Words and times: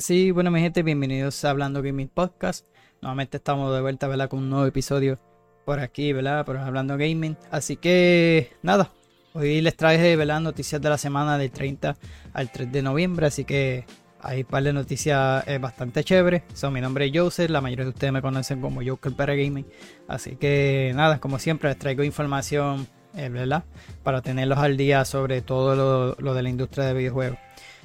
Sí, 0.00 0.30
bueno, 0.30 0.50
mi 0.50 0.60
gente, 0.60 0.82
bienvenidos 0.82 1.44
a 1.44 1.50
Hablando 1.50 1.82
Gaming 1.82 2.08
Podcast. 2.08 2.64
Nuevamente 3.02 3.36
estamos 3.36 3.74
de 3.74 3.82
vuelta, 3.82 4.08
¿verdad? 4.08 4.30
Con 4.30 4.38
un 4.38 4.48
nuevo 4.48 4.64
episodio 4.64 5.18
por 5.66 5.78
aquí, 5.78 6.14
¿verdad? 6.14 6.46
Por 6.46 6.56
Hablando 6.56 6.96
Gaming. 6.96 7.36
Así 7.50 7.76
que, 7.76 8.50
nada, 8.62 8.92
hoy 9.34 9.60
les 9.60 9.76
traje, 9.76 10.16
¿verdad? 10.16 10.40
Noticias 10.40 10.80
de 10.80 10.88
la 10.88 10.96
semana 10.96 11.36
del 11.36 11.50
30 11.50 11.98
al 12.32 12.50
3 12.50 12.72
de 12.72 12.80
noviembre. 12.80 13.26
Así 13.26 13.44
que 13.44 13.84
hay 14.22 14.40
un 14.40 14.46
par 14.46 14.62
de 14.62 14.72
noticias 14.72 15.46
eh, 15.46 15.58
bastante 15.58 16.02
chéveres. 16.02 16.44
Son, 16.54 16.72
mi 16.72 16.80
nombre 16.80 17.04
es 17.04 17.12
Joseph, 17.14 17.50
la 17.50 17.60
mayoría 17.60 17.84
de 17.84 17.90
ustedes 17.90 18.12
me 18.14 18.22
conocen 18.22 18.62
como 18.62 18.80
Joker 18.82 19.12
para 19.12 19.34
Gaming. 19.34 19.66
Así 20.08 20.36
que, 20.36 20.92
nada, 20.94 21.20
como 21.20 21.38
siempre, 21.38 21.68
les 21.68 21.78
traigo 21.78 22.04
información, 22.04 22.86
eh, 23.14 23.28
¿verdad? 23.28 23.64
Para 24.02 24.22
tenerlos 24.22 24.60
al 24.60 24.78
día 24.78 25.04
sobre 25.04 25.42
todo 25.42 25.76
lo, 25.76 26.16
lo 26.18 26.32
de 26.32 26.42
la 26.42 26.48
industria 26.48 26.86
de 26.86 26.94
videojuegos. 26.94 27.38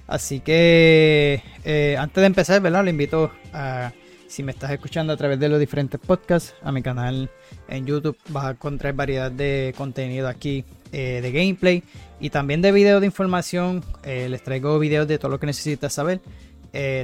Así 0.07 0.39
que 0.39 1.41
eh, 1.63 1.95
antes 1.97 2.21
de 2.21 2.27
empezar, 2.27 2.61
¿verdad? 2.61 2.83
Le 2.83 2.91
invito 2.91 3.31
a, 3.53 3.91
si 4.27 4.43
me 4.43 4.51
estás 4.51 4.71
escuchando 4.71 5.13
a 5.13 5.17
través 5.17 5.39
de 5.39 5.49
los 5.49 5.59
diferentes 5.59 5.99
podcasts, 5.99 6.53
a 6.61 6.71
mi 6.71 6.81
canal 6.81 7.29
en 7.67 7.85
YouTube 7.85 8.17
vas 8.29 8.45
a 8.45 8.51
encontrar 8.51 8.93
variedad 8.93 9.31
de 9.31 9.73
contenido 9.77 10.27
aquí 10.27 10.63
eh, 10.91 11.19
de 11.21 11.31
gameplay 11.31 11.83
y 12.19 12.29
también 12.29 12.61
de 12.61 12.71
videos 12.71 13.01
de 13.01 13.07
información. 13.07 13.83
Eh, 14.03 14.27
les 14.29 14.43
traigo 14.43 14.77
videos 14.77 15.07
de 15.07 15.17
todo 15.17 15.31
lo 15.31 15.39
que 15.39 15.47
necesitas 15.47 15.93
saber. 15.93 16.21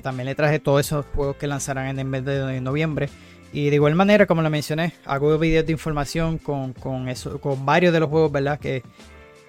también 0.03 0.25
le 0.25 0.35
traje 0.35 0.59
todos 0.59 0.81
esos 0.81 1.05
juegos 1.15 1.37
que 1.37 1.47
lanzarán 1.47 1.87
en 1.87 1.99
el 1.99 2.05
mes 2.05 2.25
de 2.25 2.61
noviembre. 2.61 3.09
Y 3.53 3.69
de 3.69 3.75
igual 3.75 3.95
manera, 3.95 4.27
como 4.27 4.41
lo 4.41 4.49
mencioné, 4.49 4.93
hago 5.05 5.37
videos 5.37 5.65
de 5.65 5.73
información 5.73 6.37
con, 6.37 6.73
con, 6.73 7.09
eso, 7.09 7.39
con 7.41 7.65
varios 7.65 7.91
de 7.91 7.99
los 7.99 8.09
juegos, 8.09 8.31
¿verdad? 8.31 8.59
Que 8.59 8.81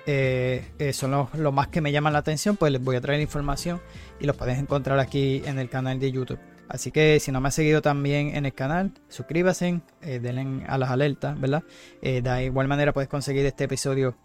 eh, 0.07 0.65
eh, 0.79 0.93
son 0.93 1.13
los, 1.13 1.53
más 1.53 1.69
que 1.69 1.81
me 1.81 1.93
llaman 1.93 2.13
la 2.13 2.19
atención, 2.21 2.57
pues 2.57 2.73
les 2.73 2.83
voy 2.83 2.97
a 2.97 3.01
traer 3.01 3.21
información 3.21 3.81
y 4.19 4.27
los 4.27 4.37
puedes 4.37 4.59
encontrar 4.59 4.99
aquí 4.99 5.43
en 5.45 5.59
el 5.59 5.69
canal 5.69 6.01
de 6.01 6.11
YouTube. 6.11 6.39
Así 6.69 6.91
que 6.91 7.21
si 7.21 7.31
no 7.33 7.41
me 7.41 7.49
has 7.49 7.55
seguido 7.55 7.83
también 7.83 8.35
en 8.35 8.47
el 8.47 8.55
canal, 8.55 8.93
suscríbase, 9.09 9.83
eh, 10.01 10.21
denle 10.21 10.65
a 10.67 10.79
las 10.79 10.91
alertas, 10.91 11.39
¿verdad? 11.39 11.63
de 12.01 12.45
igual 12.45 12.67
manera 12.67 12.95
puedes 12.95 13.11
conseguir 13.11 13.45
este 13.45 13.65
episodio 13.65 14.17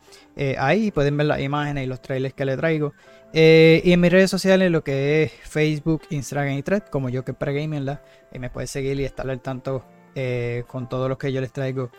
ahí, 0.58 0.92
pueden 0.92 1.18
ver 1.18 1.28
las 1.28 1.42
imágenes 1.42 1.84
y 1.84 1.88
los 1.88 2.02
trailers 2.02 2.34
que 2.34 2.46
le 2.46 2.56
traigo. 2.56 2.94
y 3.34 3.92
en 3.92 4.00
mis 4.00 4.12
redes 4.12 4.32
sociales, 4.32 4.72
lo 4.72 4.82
que 4.82 5.24
es 5.24 5.32
Facebook, 5.44 6.04
Instagram 6.10 6.54
y 6.54 6.64
Thread, 6.64 6.84
como 6.84 7.10
yo 7.10 7.26
que 7.26 7.34
para 7.34 7.52
¿verdad? 7.52 8.02
me 8.40 8.50
puedes 8.50 8.72
seguir 8.72 8.98
y 9.00 9.04
estar 9.04 9.30
al 9.30 9.42
tanto 9.42 9.86
con 10.68 10.88
todo 10.88 11.10
lo 11.10 11.18
que 11.18 11.34
yo 11.34 11.42
les 11.42 11.52
traigo 11.52 11.92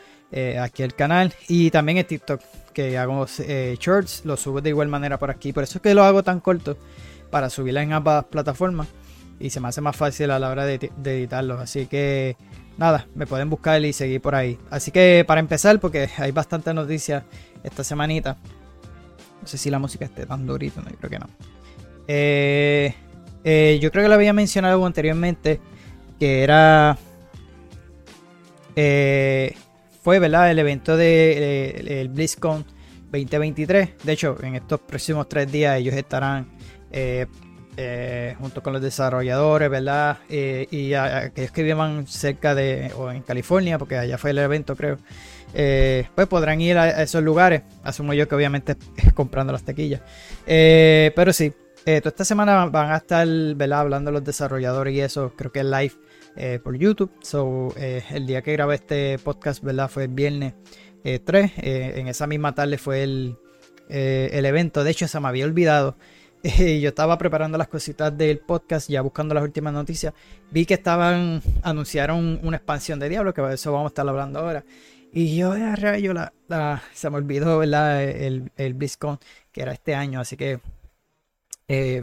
aquí 0.61 0.83
el 0.83 0.95
canal 0.95 1.35
y 1.47 1.70
también 1.70 1.98
el 1.98 2.07
TikTok 2.07 2.41
que 2.79 2.97
hago 2.97 3.27
eh, 3.41 3.77
shorts, 3.81 4.25
lo 4.25 4.37
subo 4.37 4.61
de 4.61 4.69
igual 4.69 4.87
manera 4.87 5.19
por 5.19 5.33
aquí. 5.33 5.53
Por 5.53 5.65
eso 5.65 5.79
es 5.79 5.83
que 5.83 5.95
lo 5.95 6.05
hago 6.05 6.23
tan 6.23 6.39
corto 6.39 6.77
para 7.29 7.51
subirla 7.51 7.83
en 7.83 7.93
ambas 7.93 8.27
plataformas 8.27 8.87
y 9.41 9.51
se 9.51 9.59
me 9.59 9.67
hace 9.67 9.81
más 9.81 9.97
fácil 9.97 10.31
a 10.31 10.39
la 10.39 10.48
hora 10.48 10.65
de, 10.65 10.93
editarlo. 11.05 11.59
Así 11.59 11.87
que 11.87 12.37
nada, 12.77 13.09
me 13.17 13.27
pueden 13.27 13.51
buscar 13.51 13.85
y 13.85 13.93
seguir 13.93 14.20
por 14.20 14.37
ahí. 14.37 14.61
Así 14.70 14.93
que 14.93 15.25
para 15.27 15.41
empezar, 15.41 15.81
porque 15.81 16.09
hay 16.19 16.31
bastantes 16.31 16.73
noticias 16.73 17.25
esta 17.65 17.83
semanita. 17.83 18.37
No 19.42 19.48
sé 19.48 19.59
si 19.59 19.70
la 19.70 19.81
música 19.81 20.05
esté 20.05 20.25
tan 20.25 20.47
durita, 20.47 20.81
no, 20.81 20.89
yo 20.89 20.97
creo 20.98 21.11
que 21.11 21.19
no. 21.19 21.27
Eh, 22.07 22.95
yo 23.81 23.91
creo 23.91 24.05
que 24.05 24.09
lo 24.09 24.15
había 24.15 24.33
mencionado 24.33 24.87
anteriormente 24.87 25.61
que 26.20 26.45
era 26.45 26.97
eh, 28.77 29.57
fue 30.01 30.20
¿verdad? 30.20 30.48
el 30.53 30.61
evento 30.61 30.97
de 30.97 32.01
el 32.01 32.08
BlizzCon 32.08 32.77
2023. 33.11 33.91
De 34.05 34.13
hecho, 34.13 34.36
en 34.42 34.57
estos 34.57 34.80
próximos 34.80 35.29
tres 35.29 35.51
días 35.51 35.79
ellos 35.79 35.95
estarán 35.95 36.48
eh, 36.91 37.27
eh, 37.77 38.35
junto 38.41 38.63
con 38.63 38.73
los 38.73 38.83
desarrolladores, 38.83 39.70
¿verdad? 39.70 40.19
Eh, 40.29 40.67
y 40.70 40.95
aquellos 40.95 41.52
que 41.52 41.63
vivan 41.63 42.07
cerca 42.07 42.55
de 42.55 42.92
o 42.96 43.11
en 43.11 43.23
California, 43.23 43.79
porque 43.79 43.96
allá 43.96 44.19
fue 44.19 44.30
el 44.30 44.39
evento, 44.39 44.74
creo. 44.74 44.98
pues 45.52 46.27
podrán 46.29 46.61
ir 46.61 46.77
a 46.77 47.02
esos 47.02 47.23
lugares. 47.23 47.63
Asumo 47.85 48.14
yo 48.14 48.29
que 48.29 48.35
obviamente 48.35 48.77
comprando 49.14 49.52
las 49.52 49.63
tequillas. 49.63 50.02
pero 50.45 51.33
sí, 51.33 51.52
toda 51.85 52.11
esta 52.11 52.25
semana 52.25 52.67
van 52.67 52.90
a 52.90 52.96
estar 52.96 53.27
¿verdad? 53.55 53.80
hablando 53.80 54.11
los 54.11 54.25
desarrolladores 54.25 54.95
y 54.95 55.01
eso. 55.01 55.33
Creo 55.36 55.52
que 55.52 55.61
es 55.61 55.67
live 55.67 56.61
por 56.64 56.77
YouTube. 56.77 57.13
So, 57.23 57.73
el 57.77 58.27
día 58.27 58.42
que 58.42 58.52
grabé 58.52 58.75
este 58.75 59.19
podcast, 59.20 59.63
¿verdad? 59.63 59.89
Fue 59.89 60.05
el 60.05 60.11
viernes 60.11 60.55
3. 61.03 61.53
Eh, 61.59 61.95
en 61.97 62.09
esa 62.09 62.27
misma 62.27 62.55
tarde 62.55 62.79
fue 62.79 63.03
el, 63.03 63.36
el 63.89 64.45
evento. 64.45 64.85
De 64.85 64.91
hecho, 64.91 65.09
se 65.09 65.20
me 65.20 65.29
había 65.29 65.45
olvidado. 65.45 65.97
yo 66.42 66.89
estaba 66.89 67.19
preparando 67.19 67.59
las 67.59 67.69
cositas 67.69 68.17
del 68.17 68.39
podcast, 68.39 68.89
ya 68.89 69.01
buscando 69.01 69.35
las 69.35 69.45
últimas 69.45 69.73
noticias. 69.73 70.14
Vi 70.51 70.67
que 70.67 70.75
estaban, 70.75 71.42
anunciaron 71.63 72.41
una 72.42 72.57
expansión 72.57 72.98
de 72.98 73.08
Diablo, 73.08 73.35
que 73.35 73.42
de 73.42 73.55
eso 73.55 73.73
vamos 73.73 73.87
a 73.87 73.89
estar 73.89 74.08
hablando 74.08 74.41
ahora. 74.41 74.64
Y 75.13 75.37
yo, 75.37 75.53
a 75.53 75.75
rayo, 75.75 76.13
la, 76.13 76.83
se 76.92 77.11
me 77.11 77.17
olvidó. 77.17 77.63
El, 77.63 78.51
el 78.57 78.75
BlizzCon, 78.75 79.19
que 79.53 79.63
era 79.63 79.73
este 79.73 79.95
año. 79.95 80.20
Así 80.20 80.37
que 80.37 80.61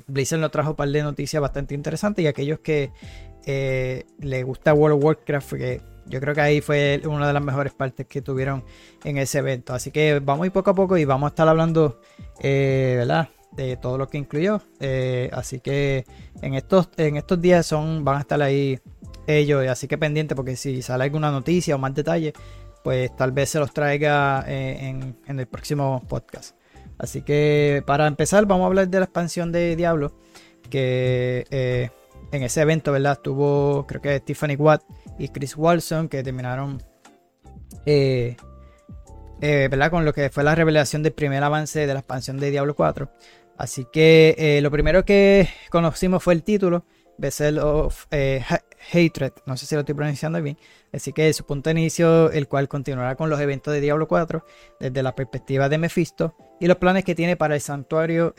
Blizzard 0.08 0.40
nos 0.40 0.52
trajo 0.52 0.72
un 0.72 0.76
par 0.76 0.90
de 0.90 1.04
noticias 1.04 1.40
bastante 1.42 1.76
interesantes. 1.76 2.24
Y 2.24 2.28
aquellos 2.28 2.60
que 2.60 2.92
eh, 3.46 4.06
le 4.20 4.44
gusta 4.44 4.74
World 4.74 4.98
of 4.98 5.04
Warcraft, 5.04 5.50
porque 5.50 5.82
yo 6.08 6.20
creo 6.20 6.36
que 6.36 6.42
ahí 6.42 6.62
fue 6.62 7.02
una 7.06 7.28
de 7.28 7.34
las 7.34 7.44
mejores 7.44 7.74
partes 7.74 8.06
que 8.08 8.22
tuvieron 8.22 8.64
en 9.04 9.18
ese 9.18 9.40
evento. 9.40 9.74
Así 9.74 9.92
que 9.92 10.20
vamos 10.20 10.44
a 10.44 10.48
ir 10.48 10.52
poco 10.52 10.72
a 10.72 10.76
poco 10.76 10.98
y 10.98 11.06
vamos 11.06 11.28
a 11.28 11.30
estar 11.30 11.48
hablando, 11.48 12.00
eh, 12.42 12.96
¿verdad? 12.98 13.30
De 13.52 13.78
todo 13.78 13.98
lo 13.98 14.08
que 14.08 14.18
incluyó. 14.18 14.62
Eh, 14.80 15.30
así 15.34 15.60
que 15.60 16.06
en 16.42 16.54
estos, 16.54 16.90
en 16.98 17.18
estos 17.18 17.42
días 17.42 17.66
son, 17.66 18.06
van 18.06 18.18
a 18.18 18.22
estar 18.22 18.42
ahí 18.42 18.80
ellos, 19.28 19.68
así 19.68 19.88
que 19.88 19.98
pendiente 19.98 20.36
porque 20.36 20.56
si 20.56 20.82
sale 20.84 21.06
alguna 21.06 21.32
noticia 21.32 21.76
o 21.76 21.80
más 21.80 21.96
detalle, 21.96 22.34
pues 22.84 23.16
tal 23.16 23.32
vez 23.32 23.50
se 23.50 23.60
los 23.60 23.74
traiga 23.74 24.46
en, 24.48 25.18
en 25.26 25.40
el 25.40 25.48
próximo 25.48 26.04
podcast. 26.08 26.56
Así 27.00 27.24
que 27.24 27.84
para 27.88 28.06
empezar 28.06 28.46
vamos 28.46 28.66
a 28.66 28.68
hablar 28.68 28.88
de 28.88 29.00
la 29.00 29.06
expansión 29.06 29.52
de 29.52 29.76
Diablo, 29.76 30.14
que 30.70 31.92
en 32.32 32.44
ese 32.44 32.62
evento, 32.62 32.92
¿verdad? 32.92 33.14
Estuvo, 33.14 33.86
creo 33.88 34.02
que 34.02 34.20
Tiffany 34.20 34.56
Watt 34.56 34.84
y 35.18 35.30
Chris 35.30 35.56
Walson, 35.56 36.10
que 36.10 36.24
terminaron, 36.24 36.82
eh, 37.86 38.36
eh, 39.42 39.68
¿verdad? 39.70 39.92
Con 39.92 40.06
lo 40.06 40.14
que 40.14 40.30
fue 40.30 40.44
la 40.44 40.56
revelación 40.56 41.04
del 41.04 41.14
primer 41.14 41.44
avance 41.44 41.86
de 41.86 41.94
la 41.94 42.00
expansión 42.00 42.38
de 42.38 42.52
Diablo 42.52 42.76
4. 42.76 43.10
Así 43.58 43.86
que 43.92 44.36
eh, 44.38 44.62
lo 44.62 44.72
primero 44.72 45.06
que 45.06 45.48
conocimos 45.70 46.22
fue 46.22 46.34
el 46.34 46.44
título, 46.44 46.86
Vessel 47.18 47.60
of 47.60 48.08
Hatred, 48.12 49.32
no 49.46 49.56
sé 49.56 49.66
si 49.66 49.76
lo 49.76 49.82
estoy 49.82 49.96
pronunciando 49.96 50.42
bien. 50.42 50.58
Así 50.92 51.14
que 51.14 51.32
su 51.32 51.46
punto 51.46 51.70
de 51.70 51.80
inicio, 51.80 52.32
el 52.32 52.50
cual 52.50 52.68
continuará 52.68 53.16
con 53.16 53.30
los 53.30 53.40
eventos 53.40 53.74
de 53.74 53.80
Diablo 53.80 54.08
4 54.08 54.46
desde 54.82 55.04
la 55.04 55.16
perspectiva 55.16 55.70
de 55.70 55.78
Mephisto 55.78 56.36
y 56.60 56.68
los 56.68 56.78
planes 56.78 57.06
que 57.06 57.16
tiene 57.16 57.38
para 57.38 57.56
el 57.56 57.62
santuario 57.62 58.36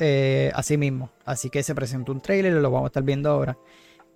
a 0.53 0.63
sí 0.63 0.77
mismo. 0.77 1.11
Así 1.25 1.49
que 1.49 1.63
se 1.63 1.75
presentó 1.75 2.13
un 2.13 2.21
trailer, 2.21 2.53
lo 2.53 2.71
vamos 2.71 2.85
a 2.85 2.89
estar 2.89 3.03
viendo 3.03 3.31
ahora. 3.31 3.57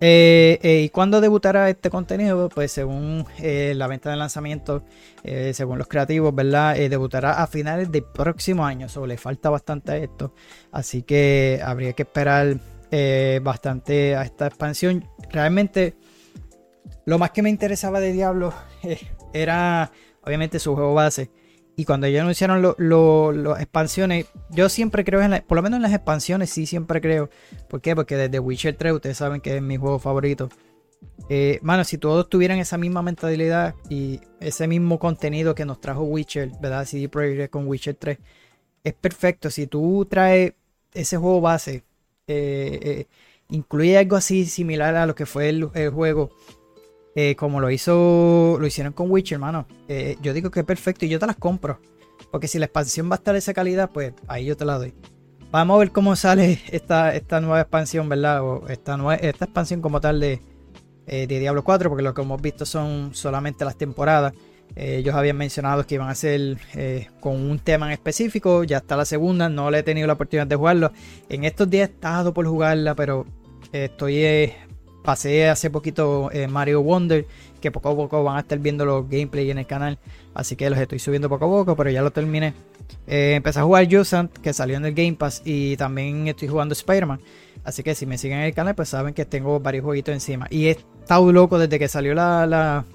Eh, 0.03 0.59
eh, 0.63 0.81
¿Y 0.81 0.89
cuándo 0.89 1.21
debutará 1.21 1.69
este 1.69 1.91
contenido? 1.91 2.49
Pues 2.49 2.71
según 2.71 3.25
la 3.39 3.87
venta 3.87 4.09
de 4.09 4.17
lanzamiento, 4.17 4.83
según 5.53 5.77
los 5.77 5.87
creativos, 5.87 6.33
¿verdad? 6.33 6.75
debutará 6.75 7.41
a 7.41 7.47
finales 7.47 7.91
del 7.91 8.03
próximo 8.03 8.65
año. 8.65 8.89
Solo 8.89 9.07
le 9.07 9.17
falta 9.17 9.49
bastante 9.49 9.91
a 9.91 9.97
esto. 9.97 10.33
Así 10.71 11.03
que 11.03 11.61
habría 11.63 11.93
que 11.93 12.03
esperar 12.03 12.57
bastante 13.41 14.15
a 14.15 14.23
esta 14.23 14.47
expansión. 14.47 15.07
Realmente 15.29 15.95
lo 17.05 17.19
más 17.19 17.31
que 17.31 17.41
me 17.41 17.49
interesaba 17.49 17.99
de 17.99 18.11
Diablo 18.11 18.53
era 19.33 19.91
obviamente 20.23 20.59
su 20.59 20.73
juego 20.75 20.93
base. 20.93 21.29
Y 21.81 21.85
cuando 21.85 22.05
ellos 22.05 22.21
anunciaron 22.21 22.61
las 22.61 23.59
expansiones, 23.59 24.27
yo 24.51 24.69
siempre 24.69 25.03
creo 25.03 25.19
en 25.23 25.43
por 25.47 25.55
lo 25.55 25.63
menos 25.63 25.77
en 25.77 25.81
las 25.81 25.93
expansiones 25.93 26.51
sí 26.51 26.67
siempre 26.67 27.01
creo. 27.01 27.31
¿Por 27.67 27.81
qué? 27.81 27.95
Porque 27.95 28.15
desde 28.15 28.37
Witcher 28.37 28.75
3 28.75 28.93
ustedes 28.93 29.17
saben 29.17 29.41
que 29.41 29.55
es 29.55 29.63
mi 29.63 29.77
juego 29.77 29.97
favorito. 29.97 30.47
Eh, 31.27 31.57
mano, 31.63 31.83
si 31.83 31.97
todos 31.97 32.29
tuvieran 32.29 32.59
esa 32.59 32.77
misma 32.77 33.01
mentalidad 33.01 33.73
y 33.89 34.19
ese 34.39 34.67
mismo 34.67 34.99
contenido 34.99 35.55
que 35.55 35.65
nos 35.65 35.81
trajo 35.81 36.03
Witcher, 36.03 36.51
¿verdad? 36.61 36.85
CD 36.85 37.09
Projekt 37.09 37.49
con 37.51 37.67
Witcher 37.67 37.95
3, 37.95 38.19
es 38.83 38.93
perfecto. 38.93 39.49
Si 39.49 39.65
tú 39.65 40.05
traes 40.07 40.53
ese 40.93 41.17
juego 41.17 41.41
base, 41.41 41.83
eh, 42.27 42.79
eh, 42.83 43.07
incluye 43.49 43.97
algo 43.97 44.17
así 44.17 44.45
similar 44.45 44.95
a 44.95 45.07
lo 45.07 45.15
que 45.15 45.25
fue 45.25 45.49
el 45.49 45.65
juego 45.65 46.29
eh, 47.15 47.35
como 47.35 47.59
lo 47.59 47.69
hizo, 47.69 48.57
lo 48.59 48.65
hicieron 48.65 48.93
con 48.93 49.11
Witcher, 49.11 49.35
hermano. 49.35 49.67
Eh, 49.87 50.17
yo 50.21 50.33
digo 50.33 50.49
que 50.49 50.61
es 50.61 50.65
perfecto 50.65 51.05
y 51.05 51.09
yo 51.09 51.19
te 51.19 51.27
las 51.27 51.35
compro. 51.35 51.79
Porque 52.31 52.47
si 52.47 52.59
la 52.59 52.65
expansión 52.65 53.09
va 53.09 53.15
a 53.15 53.17
estar 53.17 53.33
de 53.33 53.39
esa 53.39 53.53
calidad, 53.53 53.89
pues 53.91 54.13
ahí 54.27 54.45
yo 54.45 54.55
te 54.55 54.65
la 54.65 54.77
doy. 54.77 54.93
Vamos 55.51 55.75
a 55.75 55.79
ver 55.79 55.91
cómo 55.91 56.15
sale 56.15 56.61
esta, 56.71 57.13
esta 57.13 57.41
nueva 57.41 57.61
expansión, 57.61 58.07
¿verdad? 58.07 58.41
O 58.43 58.67
esta, 58.69 58.95
esta 59.15 59.45
expansión 59.45 59.81
como 59.81 59.99
tal 59.99 60.19
de, 60.19 60.41
eh, 61.07 61.27
de 61.27 61.39
Diablo 61.39 61.63
4, 61.63 61.89
porque 61.89 62.03
lo 62.03 62.13
que 62.13 62.21
hemos 62.21 62.41
visto 62.41 62.65
son 62.65 63.13
solamente 63.13 63.65
las 63.65 63.75
temporadas. 63.75 64.33
ellos 64.75 65.13
habían 65.13 65.35
mencionado 65.35 65.85
que 65.85 65.95
iban 65.95 66.07
a 66.07 66.15
ser 66.15 66.57
con 67.19 67.35
un 67.35 67.59
tema 67.59 67.87
en 67.87 67.91
específico. 67.91 68.63
Ya 68.63 68.77
está 68.77 68.95
la 68.95 69.03
segunda, 69.03 69.49
no 69.49 69.69
le 69.69 69.79
he 69.79 69.83
tenido 69.83 70.07
la 70.07 70.13
oportunidad 70.13 70.47
de 70.47 70.55
jugarlo. 70.55 70.93
En 71.27 71.43
estos 71.43 71.69
días 71.69 71.89
he 71.89 71.91
estado 71.91 72.33
por 72.33 72.47
jugarla, 72.47 72.95
pero 72.95 73.25
estoy 73.73 74.53
pasé 75.03 75.49
hace 75.49 75.69
poquito 75.69 76.29
Mario 76.49 76.81
Wonder, 76.81 77.25
que 77.59 77.71
poco 77.71 77.89
a 77.89 77.95
poco 77.95 78.23
van 78.23 78.37
a 78.37 78.39
estar 78.41 78.59
viendo 78.59 78.85
los 78.85 79.09
gameplay 79.09 79.51
en 79.51 79.57
el 79.57 79.65
canal, 79.65 79.99
así 80.33 80.55
que 80.55 80.69
los 80.69 80.79
estoy 80.79 80.99
subiendo 80.99 81.29
poco 81.29 81.45
a 81.45 81.49
poco, 81.49 81.75
pero 81.75 81.89
ya 81.89 82.01
lo 82.01 82.11
terminé. 82.11 82.53
empecé 83.07 83.59
a 83.59 83.63
jugar 83.63 83.87
Jusant, 83.91 84.31
que 84.37 84.53
salió 84.53 84.77
en 84.77 84.85
el 84.85 84.93
Game 84.93 85.13
Pass, 85.13 85.41
y 85.45 85.77
también 85.77 86.27
estoy 86.27 86.47
jugando 86.47 86.73
Spider-Man. 86.73 87.19
Así 87.63 87.83
que 87.83 87.93
si 87.93 88.05
me 88.05 88.17
siguen 88.17 88.39
en 88.39 88.45
el 88.45 88.53
canal, 88.53 88.73
pues 88.73 88.89
saben 88.89 89.13
que 89.13 89.25
tengo 89.25 89.59
varios 89.59 89.83
jueguitos 89.85 90.13
encima. 90.13 90.47
Y 90.49 90.67
he 90.67 90.71
estado 90.71 91.31
loco 91.31 91.59
desde 91.59 91.77
que 91.77 91.87
salió 91.87 92.15
la, 92.15 92.85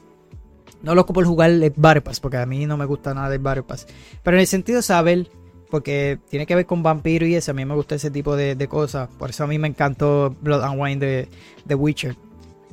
no 0.82 0.94
loco 0.94 1.12
por 1.12 1.24
jugar 1.24 1.50
el 1.50 1.72
Battle 1.76 2.02
Pass, 2.02 2.20
porque 2.20 2.38
a 2.38 2.46
mí 2.46 2.66
no 2.66 2.76
me 2.76 2.84
gusta 2.84 3.14
nada 3.14 3.32
el 3.32 3.40
Battle 3.40 3.62
Pass. 3.62 3.86
Pero 4.22 4.36
en 4.36 4.40
el 4.40 4.46
sentido 4.46 4.78
de 4.78 4.82
saber, 4.82 5.28
porque 5.70 6.18
tiene 6.28 6.46
que 6.46 6.54
ver 6.54 6.66
con 6.66 6.82
vampiro 6.82 7.26
y 7.26 7.34
eso, 7.34 7.50
a 7.50 7.54
mí 7.54 7.64
me 7.64 7.74
gusta 7.74 7.94
ese 7.94 8.10
tipo 8.10 8.36
de, 8.36 8.68
cosas. 8.68 9.08
Por 9.18 9.30
eso 9.30 9.44
a 9.44 9.46
mí 9.46 9.58
me 9.58 9.68
encantó 9.68 10.34
Blood 10.40 10.62
and 10.62 10.80
Wine 10.80 11.06
de, 11.06 11.28
The 11.66 11.74
Witcher. 11.74 12.16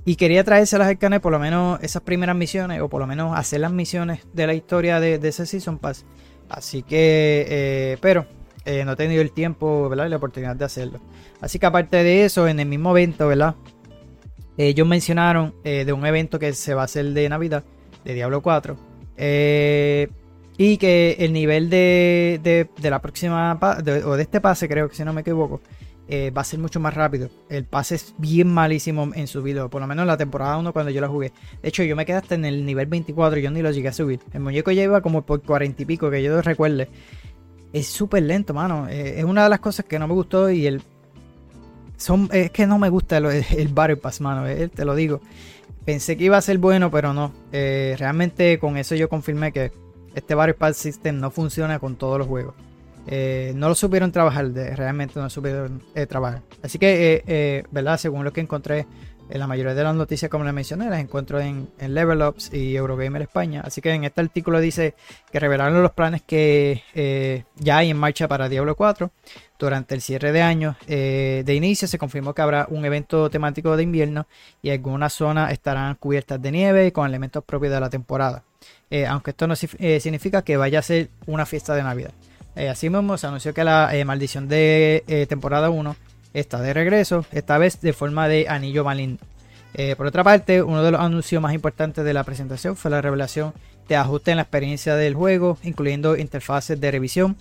Y 0.06 0.16
quería 0.16 0.44
traérselas 0.44 0.88
al 0.88 0.98
canal, 0.98 1.22
por 1.22 1.32
lo 1.32 1.40
menos 1.40 1.82
esas 1.82 2.02
primeras 2.02 2.36
misiones, 2.36 2.82
o 2.82 2.90
por 2.90 3.00
lo 3.00 3.08
menos 3.08 3.38
hacer 3.38 3.62
las 3.62 3.72
misiones 3.72 4.22
de 4.34 4.48
la 4.48 4.54
historia 4.54 5.00
de, 5.00 5.16
ese 5.16 5.46
Season 5.46 5.80
Pass. 5.80 6.06
Así 6.50 6.84
que, 6.84 7.46
eh, 7.50 7.98
pero 8.02 8.26
eh, 8.66 8.84
no 8.86 8.94
he 8.94 8.96
tenido 8.96 9.22
el 9.22 9.32
tiempo, 9.32 9.90
¿verdad? 9.90 10.08
Y 10.08 10.10
la 10.10 10.18
oportunidad 10.18 10.56
de 10.56 10.66
hacerlo. 10.66 11.00
Así 11.42 11.60
que 11.60 11.66
aparte 11.66 12.04
de 12.04 12.26
eso, 12.26 12.48
en 12.48 12.60
el 12.60 12.68
mismo 12.68 12.92
evento, 12.92 13.28
¿verdad? 13.28 13.56
Ellos 14.58 14.88
mencionaron 14.88 15.56
eh, 15.64 15.84
de 15.86 15.94
un 15.94 16.06
evento 16.06 16.38
que 16.40 16.54
se 16.54 16.74
va 16.74 16.82
a 16.84 16.86
hacer 16.86 17.06
de 17.06 17.28
Navidad, 17.28 17.64
de 18.06 18.14
Diablo 18.14 18.42
4. 18.42 18.78
Eh, 19.18 20.10
y 20.58 20.78
que 20.78 21.18
el 21.20 21.34
nivel 21.34 21.70
de, 21.70 22.68
la 22.82 23.02
próxima 23.02 23.60
o 24.06 24.16
de 24.16 24.22
este 24.22 24.42
pase, 24.42 24.68
creo 24.68 24.88
que 24.90 24.96
si 24.96 25.04
no 25.04 25.14
me 25.14 25.22
equivoco, 25.22 25.62
eh, 26.08 26.32
va 26.32 26.42
a 26.42 26.46
ser 26.46 26.60
mucho 26.60 26.80
más 26.80 26.94
rápido. 26.94 27.30
El 27.50 27.66
pase 27.66 27.96
es 27.96 28.14
bien 28.18 28.54
malísimo 28.54 29.10
en 29.16 29.28
su 29.28 29.42
video, 29.42 29.70
por 29.70 29.82
lo 29.82 29.88
menos 29.88 30.04
en 30.04 30.08
la 30.08 30.18
temporada 30.18 30.58
1 30.58 30.74
cuando 30.74 30.92
yo 30.92 31.02
la 31.02 31.08
jugué. 31.08 31.32
De 31.62 31.70
hecho, 31.70 31.84
yo 31.84 31.96
me 31.96 32.06
quedé 32.06 32.18
hasta 32.18 32.36
en 32.36 32.46
el 32.46 32.66
nivel 32.66 32.88
24 32.88 33.40
y 33.40 33.42
yo 33.42 33.52
ni 33.52 33.62
lo 33.62 33.72
llegué 33.72 33.88
a 33.88 33.94
subir. 33.94 34.20
El 34.34 34.42
muñeco 34.42 34.72
ya 34.72 34.84
iba 34.84 35.02
como 35.02 35.24
por 35.24 35.42
40 35.42 35.82
y 35.82 35.86
pico, 35.86 36.12
que 36.12 36.22
yo 36.22 36.42
recuerde. 36.42 36.90
Es 37.72 37.88
súper 37.88 38.24
lento, 38.24 38.54
mano. 38.54 38.88
Eh, 38.90 39.20
es 39.20 39.24
una 39.24 39.44
de 39.44 39.50
las 39.50 39.60
cosas 39.60 39.86
que 39.86 39.98
no 39.98 40.08
me 40.08 40.14
gustó 40.14 40.50
y 40.50 40.68
el... 40.68 40.82
Son, 41.98 42.30
es 42.34 42.52
que 42.52 42.68
no 42.68 42.78
me 42.78 42.90
gusta 42.90 43.18
el, 43.18 43.26
el 43.26 43.68
Battle 43.70 44.00
mano. 44.20 44.44
te 44.74 44.86
lo 44.86 44.96
digo. 44.96 45.22
Pensé 45.86 46.18
que 46.18 46.26
iba 46.26 46.38
a 46.38 46.42
ser 46.42 46.58
bueno, 46.58 46.92
pero 46.92 47.14
no. 47.14 47.32
Eh, 47.52 47.96
realmente 47.98 48.60
con 48.60 48.78
eso 48.78 48.96
yo 48.96 49.10
confirmé 49.10 49.52
que 49.52 49.72
este 50.14 50.36
Battle 50.36 50.54
Pass 50.54 50.78
System 50.78 51.20
no 51.20 51.32
funciona 51.32 51.80
con 51.80 51.96
todos 51.96 52.18
los 52.18 52.28
juegos. 52.28 52.56
Eh, 53.08 53.52
no 53.56 53.68
lo 53.68 53.76
supieron 53.76 54.12
trabajar, 54.12 54.52
realmente 54.54 55.14
no 55.18 55.24
lo 55.24 55.30
supieron 55.30 55.82
eh, 55.94 56.06
trabajar. 56.06 56.42
Así 56.62 56.80
que, 56.80 57.66
¿verdad? 57.72 57.98
Según 57.98 58.24
lo 58.24 58.32
que 58.32 58.42
encontré, 58.42 58.88
la 59.30 59.48
mayoría 59.48 59.74
de 59.74 59.84
las 59.84 59.96
noticias, 59.96 60.30
como 60.30 60.44
les 60.44 60.54
mencioné, 60.54 60.90
las 60.90 61.00
encuentro 61.00 61.40
en, 61.40 61.68
en 61.80 61.94
Level 61.94 62.22
Ups 62.22 62.54
y 62.54 62.76
Eurogamer 62.76 63.22
España. 63.22 63.62
Así 63.66 63.82
que 63.82 63.92
en 63.92 64.04
este 64.04 64.22
artículo 64.22 64.60
dice 64.60 64.96
que 65.32 65.40
revelaron 65.40 65.82
los 65.82 65.92
planes 65.92 66.22
que 66.22 67.46
ya 67.56 67.78
hay 67.78 67.90
en 67.90 67.98
marcha 67.98 68.28
para 68.28 68.48
Diablo 68.48 68.76
4 68.76 69.12
durante 69.64 69.96
el 69.96 70.02
cierre 70.02 70.34
de 70.34 70.42
año 70.42 70.76
eh, 70.88 71.44
de 71.46 71.56
inicio 71.56 71.88
se 71.88 71.98
confirmó 71.98 72.34
que 72.34 72.42
habrá 72.42 72.68
un 72.70 72.84
evento 72.84 73.30
temático 73.30 73.78
de 73.78 73.84
invierno 73.84 74.28
y 74.62 74.72
algunas 74.72 75.14
zonas 75.14 75.54
estarán 75.54 75.96
cubiertas 75.96 76.42
de 76.42 76.52
nieve 76.52 76.92
con 76.92 77.08
elementos 77.08 77.44
propios 77.46 77.72
de 77.74 77.80
la 77.80 77.90
temporada. 77.90 78.44
Eh, 78.94 79.08
aunque 79.08 79.32
esto 79.32 79.48
no 79.48 79.56
eh, 79.80 80.00
significa 80.00 80.44
que 80.44 80.56
vaya 80.56 80.78
a 80.78 80.82
ser 80.84 81.10
una 81.26 81.46
fiesta 81.46 81.74
de 81.74 81.82
Navidad. 81.82 82.12
asimismo, 82.70 83.18
se 83.18 83.26
anunció 83.26 83.54
que 83.54 83.64
la 83.64 83.92
maldición 84.06 84.48
de 84.48 85.26
temporada 85.28 85.72
1 85.72 85.96
está 86.34 86.62
de 86.62 86.74
regreso, 86.74 87.26
esta 87.32 87.58
vez 87.58 87.82
de 87.82 87.94
forma 87.94 88.28
de 88.28 88.48
anillo 88.48 88.84
maligno. 88.84 89.18
por 89.98 90.06
otra 90.06 90.24
parte, 90.24 90.62
uno 90.62 90.84
de 90.84 90.92
los 90.92 91.02
anuncios 91.02 91.42
más 91.42 91.56
importantes 91.56 92.06
de 92.06 92.14
la 92.14 92.24
presentación 92.24 92.76
fue 92.76 92.92
la 92.92 93.02
revelación 93.02 93.54
de 93.88 93.96
ajustes 93.96 94.32
en 94.32 94.36
la 94.38 94.44
experiencia 94.44 94.96
del 94.96 95.16
juego, 95.16 95.58
incluyendo 95.64 96.16
interfaces 96.16 96.80
de 96.80 96.92
revisión 96.92 97.36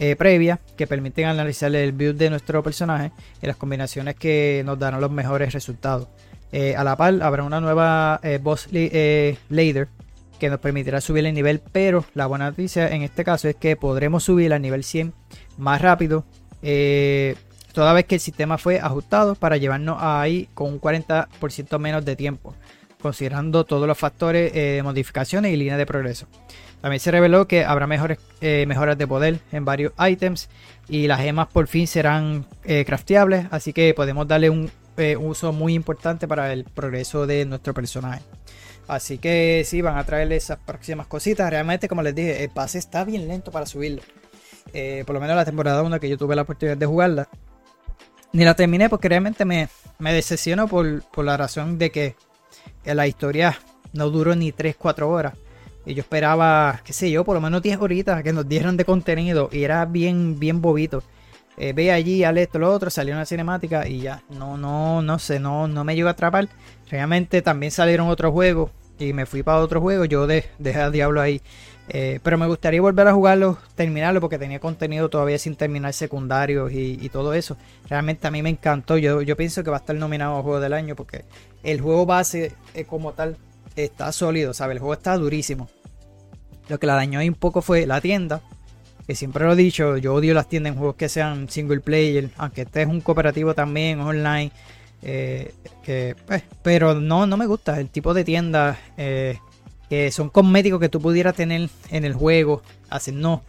eh, 0.00 0.16
previa 0.16 0.58
que 0.76 0.88
permiten 0.88 1.26
analizar 1.26 1.72
el 1.72 1.92
build 1.92 2.18
de 2.18 2.28
nuestro 2.28 2.64
personaje 2.64 3.12
y 3.40 3.46
las 3.46 3.56
combinaciones 3.56 4.16
que 4.16 4.62
nos 4.66 4.76
darán 4.76 5.00
los 5.00 5.10
mejores 5.10 5.52
resultados. 5.52 6.08
Eh, 6.50 6.74
a 6.76 6.82
la 6.82 6.96
par 6.96 7.22
habrá 7.22 7.44
una 7.44 7.60
nueva 7.60 8.18
eh, 8.22 8.40
boss 8.42 8.68
ladder 8.72 9.88
que 10.38 10.50
nos 10.50 10.60
permitirá 10.60 11.00
subir 11.00 11.24
el 11.26 11.34
nivel, 11.34 11.60
pero 11.72 12.04
la 12.14 12.26
buena 12.26 12.50
noticia 12.50 12.88
en 12.88 13.02
este 13.02 13.24
caso 13.24 13.48
es 13.48 13.56
que 13.56 13.76
podremos 13.76 14.24
subir 14.24 14.52
al 14.52 14.62
nivel 14.62 14.84
100 14.84 15.12
más 15.58 15.80
rápido, 15.80 16.24
toda 17.72 17.92
vez 17.92 18.06
que 18.06 18.16
el 18.16 18.20
sistema 18.20 18.58
fue 18.58 18.80
ajustado 18.80 19.34
para 19.34 19.56
llevarnos 19.56 19.98
ahí 20.00 20.48
con 20.54 20.72
un 20.72 20.80
40% 20.80 21.78
menos 21.78 22.04
de 22.04 22.16
tiempo, 22.16 22.54
considerando 23.00 23.64
todos 23.64 23.86
los 23.86 23.98
factores 23.98 24.52
de 24.52 24.80
modificaciones 24.82 25.52
y 25.52 25.56
líneas 25.56 25.78
de 25.78 25.86
progreso. 25.86 26.26
También 26.84 27.00
se 27.00 27.10
reveló 27.10 27.48
que 27.48 27.64
habrá 27.64 27.86
mejores, 27.86 28.18
eh, 28.42 28.66
mejoras 28.68 28.98
de 28.98 29.06
poder 29.06 29.40
en 29.52 29.64
varios 29.64 29.94
ítems 29.98 30.50
y 30.86 31.06
las 31.06 31.18
gemas 31.18 31.48
por 31.48 31.66
fin 31.66 31.86
serán 31.86 32.44
eh, 32.62 32.84
crafteables, 32.84 33.46
así 33.50 33.72
que 33.72 33.94
podemos 33.94 34.28
darle 34.28 34.50
un 34.50 34.70
eh, 34.98 35.16
uso 35.16 35.54
muy 35.54 35.72
importante 35.72 36.28
para 36.28 36.52
el 36.52 36.64
progreso 36.64 37.26
de 37.26 37.46
nuestro 37.46 37.72
personaje. 37.72 38.20
Así 38.86 39.18
que 39.18 39.62
sí, 39.64 39.80
van 39.80 39.96
a 39.96 40.04
traerle 40.04 40.36
esas 40.36 40.58
próximas 40.58 41.06
cositas. 41.06 41.48
Realmente, 41.50 41.88
como 41.88 42.02
les 42.02 42.14
dije, 42.14 42.44
el 42.44 42.50
pase 42.50 42.78
está 42.78 43.04
bien 43.04 43.26
lento 43.28 43.50
para 43.50 43.66
subirlo. 43.66 44.02
por 45.06 45.14
lo 45.14 45.20
menos 45.20 45.36
la 45.36 45.44
temporada 45.44 45.82
1 45.82 46.00
que 46.00 46.08
yo 46.08 46.18
tuve 46.18 46.36
la 46.36 46.42
oportunidad 46.42 46.76
de 46.76 46.86
jugarla. 46.86 47.28
Ni 48.32 48.44
la 48.44 48.54
terminé 48.54 48.90
porque 48.90 49.08
realmente 49.08 49.44
me, 49.44 49.68
me 49.98 50.12
decepcionó 50.12 50.66
por, 50.68 51.02
por 51.04 51.24
la 51.24 51.36
razón 51.36 51.78
de 51.78 51.90
que 51.90 52.16
la 52.84 53.06
historia 53.06 53.58
no 53.92 54.10
duró 54.10 54.34
ni 54.34 54.52
3-4 54.52 55.02
horas. 55.02 55.34
Y 55.86 55.94
yo 55.94 56.00
esperaba, 56.00 56.80
qué 56.84 56.92
sé 56.92 57.10
yo, 57.10 57.24
por 57.24 57.34
lo 57.34 57.40
menos 57.40 57.62
10 57.62 57.78
horitas 57.80 58.22
que 58.22 58.32
nos 58.32 58.48
dieran 58.48 58.76
de 58.76 58.84
contenido. 58.84 59.48
Y 59.52 59.64
era 59.64 59.84
bien, 59.84 60.38
bien 60.38 60.60
bobito. 60.60 61.02
Eh, 61.56 61.72
ve 61.72 61.92
allí, 61.92 62.24
al 62.24 62.38
esto, 62.38 62.58
lo 62.58 62.72
otro, 62.72 62.90
salió 62.90 63.14
una 63.14 63.26
cinemática 63.26 63.86
y 63.86 64.00
ya. 64.00 64.22
No, 64.30 64.56
no, 64.56 65.02
no 65.02 65.18
sé, 65.18 65.38
no, 65.38 65.68
no 65.68 65.84
me 65.84 65.94
llegó 65.94 66.08
a 66.08 66.12
atrapar. 66.12 66.48
Realmente 66.90 67.42
también 67.42 67.72
salieron 67.72 68.08
otros 68.08 68.32
juegos 68.32 68.70
y 68.98 69.12
me 69.12 69.26
fui 69.26 69.42
para 69.42 69.58
otro 69.58 69.80
juego. 69.80 70.04
Yo 70.04 70.26
dejé 70.26 70.80
a 70.80 70.90
Diablo 70.90 71.20
ahí. 71.20 71.40
Eh, 71.88 72.18
pero 72.22 72.38
me 72.38 72.46
gustaría 72.46 72.80
volver 72.80 73.06
a 73.08 73.12
jugarlo, 73.12 73.58
terminarlo, 73.74 74.20
porque 74.20 74.38
tenía 74.38 74.58
contenido 74.58 75.10
todavía 75.10 75.38
sin 75.38 75.54
terminar 75.54 75.92
secundarios 75.92 76.72
y, 76.72 77.08
todo 77.10 77.34
eso. 77.34 77.56
Realmente 77.88 78.26
a 78.26 78.30
mí 78.30 78.42
me 78.42 78.48
encantó. 78.48 78.96
Yo, 78.96 79.22
yo 79.22 79.36
pienso 79.36 79.62
que 79.62 79.70
va 79.70 79.76
a 79.76 79.80
estar 79.80 79.94
nominado 79.94 80.38
a 80.38 80.42
Juego 80.42 80.60
del 80.60 80.72
Año 80.72 80.96
porque 80.96 81.24
el 81.62 81.80
juego 81.80 82.06
base 82.06 82.52
eh, 82.74 82.84
como 82.84 83.12
tal 83.12 83.36
está 83.76 84.10
sólido, 84.12 84.54
¿sabes? 84.54 84.76
El 84.76 84.78
juego 84.80 84.94
está 84.94 85.16
durísimo. 85.16 85.68
Lo 86.68 86.78
que 86.78 86.86
la 86.86 86.94
dañó 86.94 87.18
ahí 87.18 87.28
un 87.28 87.34
poco 87.34 87.60
fue 87.60 87.86
la 87.86 88.00
tienda. 88.00 88.40
Que 89.06 89.14
siempre 89.14 89.44
lo 89.44 89.52
he 89.52 89.56
dicho, 89.56 89.98
yo 89.98 90.14
odio 90.14 90.32
las 90.32 90.48
tiendas 90.48 90.72
en 90.72 90.78
juegos 90.78 90.96
que 90.96 91.08
sean 91.08 91.48
single 91.50 91.80
player. 91.80 92.30
Aunque 92.36 92.62
este 92.62 92.82
es 92.82 92.88
un 92.88 93.00
cooperativo 93.00 93.54
también, 93.54 94.00
online. 94.00 94.50
Eh, 95.06 95.52
que, 95.82 96.16
pues, 96.26 96.42
pero 96.62 96.94
no, 96.94 97.26
no 97.26 97.36
me 97.36 97.46
gusta 97.46 97.78
el 97.78 97.90
tipo 97.90 98.14
de 98.14 98.24
tiendas 98.24 98.78
eh, 98.96 99.38
que 99.90 100.10
son 100.10 100.30
cosméticos 100.30 100.80
que 100.80 100.88
tú 100.88 100.98
pudieras 100.98 101.34
tener 101.34 101.68
en 101.90 102.04
el 102.04 102.14
juego. 102.14 102.62
Hacen 102.88 103.20
no. 103.20 103.42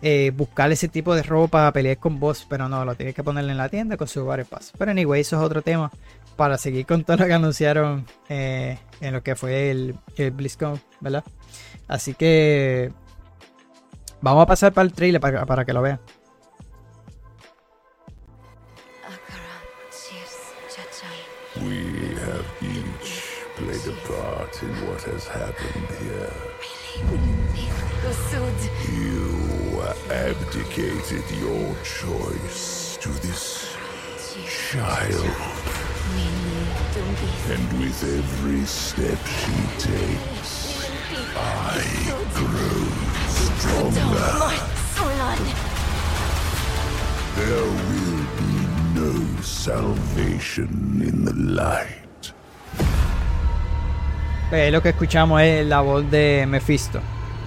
Eh, 0.00 0.32
buscar 0.34 0.72
ese 0.72 0.88
tipo 0.88 1.14
de 1.14 1.22
ropa, 1.22 1.70
pelear 1.72 1.98
con 1.98 2.18
boss, 2.18 2.46
pero 2.48 2.68
no, 2.68 2.84
lo 2.84 2.94
tienes 2.94 3.14
que 3.14 3.22
ponerle 3.22 3.52
en 3.52 3.58
la 3.58 3.68
tienda 3.68 3.98
con 3.98 4.08
su 4.08 4.24
Battle 4.24 4.46
Pass. 4.46 4.72
Pero 4.76 4.90
anyway, 4.90 5.20
eso 5.20 5.36
es 5.36 5.42
otro 5.42 5.60
tema 5.60 5.92
para 6.36 6.56
seguir 6.56 6.86
con 6.86 7.04
todo 7.04 7.18
lo 7.18 7.26
que 7.26 7.34
anunciaron 7.34 8.06
en 8.28 8.78
lo 9.12 9.22
que 9.22 9.36
fue 9.36 9.70
el, 9.70 9.94
el 10.16 10.30
BlizzCon, 10.30 10.80
¿verdad? 11.00 11.22
Así 11.86 12.14
que 12.14 12.90
vamos 14.22 14.42
a 14.42 14.46
pasar 14.46 14.72
para 14.72 14.86
el 14.86 14.92
trailer 14.92 15.20
para, 15.20 15.44
para 15.44 15.64
que 15.64 15.72
lo 15.72 15.82
vean. 15.82 16.00
We 21.60 22.16
have 22.16 22.46
each 22.62 23.44
played 23.56 23.86
a 23.86 23.96
part 24.08 24.62
in 24.62 24.70
what 24.88 25.02
has 25.02 25.28
happened 25.28 25.88
here. 26.00 26.32
You 28.90 29.82
abdicated 30.10 31.24
your 31.38 31.74
choice 31.84 32.96
to 33.02 33.08
this 33.20 33.76
child. 34.70 35.30
And 37.50 37.80
with 37.80 38.02
every 38.02 38.64
step 38.64 39.18
she 39.26 39.56
takes, 39.78 40.88
stronger. 43.62 44.02
Eh, 54.52 54.70
lo 54.70 54.82
que 54.82 54.90
escuchamos 54.90 55.40
es 55.40 55.66
la 55.66 55.80
voz 55.80 56.10
de 56.10 56.44
Mephisto. 56.46 57.00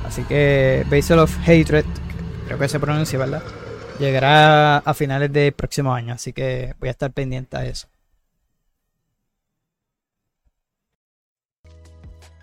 Así 0.05 0.23
que 0.23 0.85
Basil 0.89 1.19
of 1.19 1.37
Hatred, 1.41 1.85
creo 2.45 2.57
que 2.57 2.67
se 2.67 2.79
pronuncia, 2.79 3.19
¿verdad? 3.19 3.43
Llegará 3.99 4.77
a 4.77 4.93
finales 4.93 5.31
del 5.31 5.53
próximo 5.53 5.93
año, 5.93 6.13
así 6.13 6.33
que 6.33 6.73
voy 6.79 6.89
a 6.89 6.91
estar 6.91 7.11
pendiente 7.11 7.57
a 7.57 7.65
eso. 7.65 7.87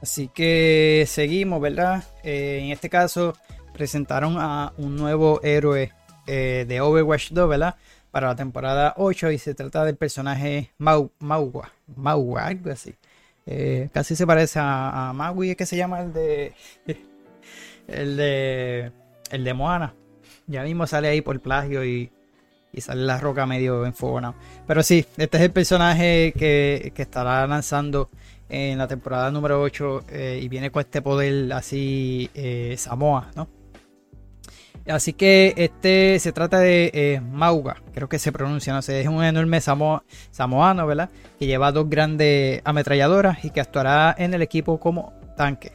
Así 0.00 0.29
que 0.29 1.05
seguimos, 1.07 1.61
¿verdad? 1.61 2.02
Eh, 2.25 2.61
en 2.62 2.73
este 2.73 2.91
caso, 2.91 3.35
presentaron 3.73 4.37
a 4.38 4.73
un 4.76 4.97
nuevo 4.97 5.41
héroe 5.43 5.93
eh, 6.26 6.64
de 6.69 6.81
Overwatch 6.81 7.33
2, 7.33 7.49
¿verdad? 7.49 7.76
Para 8.11 8.29
la 8.29 8.37
temporada 8.37 8.95
8 8.97 9.33
y 9.33 9.38
se 9.38 9.55
trata 9.55 9.85
del 9.85 9.97
personaje 9.97 10.71
Mau, 10.79 11.11
Maugua, 11.19 11.73
algo 12.47 12.71
así. 12.71 12.95
Eh, 13.47 13.88
casi 13.93 14.14
se 14.14 14.26
parece 14.26 14.61
a, 14.61 15.09
a 15.09 15.12
Maui, 15.12 15.57
que 15.57 15.67
se 15.67 15.76
llama 15.76 16.00
el 16.00 16.12
de. 16.12 16.55
El 17.88 18.17
de. 18.17 18.93
El 19.31 19.43
de 19.43 19.55
Moana. 19.55 19.95
Ya 20.47 20.62
mismo 20.62 20.87
sale 20.87 21.09
ahí 21.09 21.21
por 21.21 21.41
plagio 21.41 21.85
y, 21.85 22.12
sale 22.79 23.02
la 23.02 23.19
roca 23.19 23.45
medio 23.45 23.85
enfogona. 23.85 24.35
Pero 24.67 24.83
sí, 24.85 25.05
este 25.17 25.38
es 25.38 25.43
el 25.43 25.50
personaje 25.50 26.33
que, 26.37 26.93
estará 26.97 27.47
lanzando 27.49 28.09
en 28.49 28.79
la 28.79 28.87
temporada 28.87 29.31
número 29.33 29.61
8 29.61 30.05
eh, 30.11 30.41
y 30.41 30.49
viene 30.49 30.71
con 30.71 30.81
este 30.81 31.02
poder 31.02 31.52
así 31.52 32.31
Samoa, 32.76 33.31
¿no? 33.35 33.62
Así 34.87 35.12
que 35.12 35.55
este 35.57 36.19
se 36.19 36.33
trata 36.33 36.59
de 36.59 36.91
eh, 36.93 37.21
Mauga, 37.21 37.77
creo 37.95 38.09
que 38.09 38.19
se 38.19 38.33
pronuncia, 38.33 38.73
no 38.73 38.83
sé, 38.83 39.01
es 39.01 39.09
un 39.09 39.23
enorme 39.23 39.61
samoano, 39.61 40.87
¿verdad? 40.87 41.11
Que 41.39 41.47
lleva 41.47 41.71
dos 41.71 41.89
grandes 41.89 42.61
ametralladoras 42.65 43.45
y 43.45 43.51
que 43.51 43.61
actuará 43.61 44.15
en 44.19 44.35
el 44.35 44.43
equipo 44.43 44.81
como 44.81 45.12
tanque. 45.37 45.73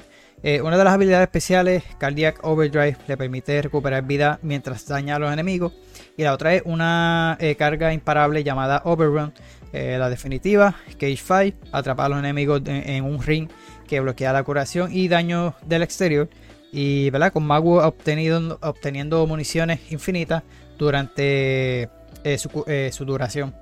una 0.63 0.77
de 0.77 0.83
las 0.83 0.93
habilidades 0.93 1.27
especiales, 1.27 1.83
Cardiac 1.97 2.43
Overdrive, 2.43 2.97
le 3.07 3.17
permite 3.17 3.61
recuperar 3.61 4.03
vida 4.03 4.39
mientras 4.41 4.85
daña 4.87 5.15
a 5.15 5.19
los 5.19 5.31
enemigos. 5.31 5.73
Y 6.17 6.23
la 6.23 6.33
otra 6.33 6.53
es 6.53 6.63
una 6.65 7.37
carga 7.57 7.93
imparable 7.93 8.43
llamada 8.43 8.81
Overrun, 8.83 9.33
eh, 9.73 9.97
la 9.99 10.09
definitiva, 10.09 10.75
Cage 10.97 11.17
Fight, 11.17 11.55
atrapar 11.71 12.05
a 12.05 12.09
los 12.09 12.19
enemigos 12.19 12.61
en, 12.65 13.03
un 13.03 13.21
ring 13.21 13.49
que 13.87 13.99
bloquea 13.99 14.31
la 14.31 14.43
curación 14.43 14.89
y 14.93 15.07
daño 15.07 15.55
del 15.65 15.83
exterior. 15.83 16.29
Y 16.71 17.09
¿verdad? 17.09 17.31
con 17.31 17.45
Magu 17.45 17.79
obtenido, 17.79 18.59
obteniendo 18.61 19.25
municiones 19.25 19.91
infinitas 19.91 20.43
durante 20.77 21.83
eh, 21.83 21.89
eh, 22.23 22.91
su, 22.91 23.05
duración. 23.05 23.55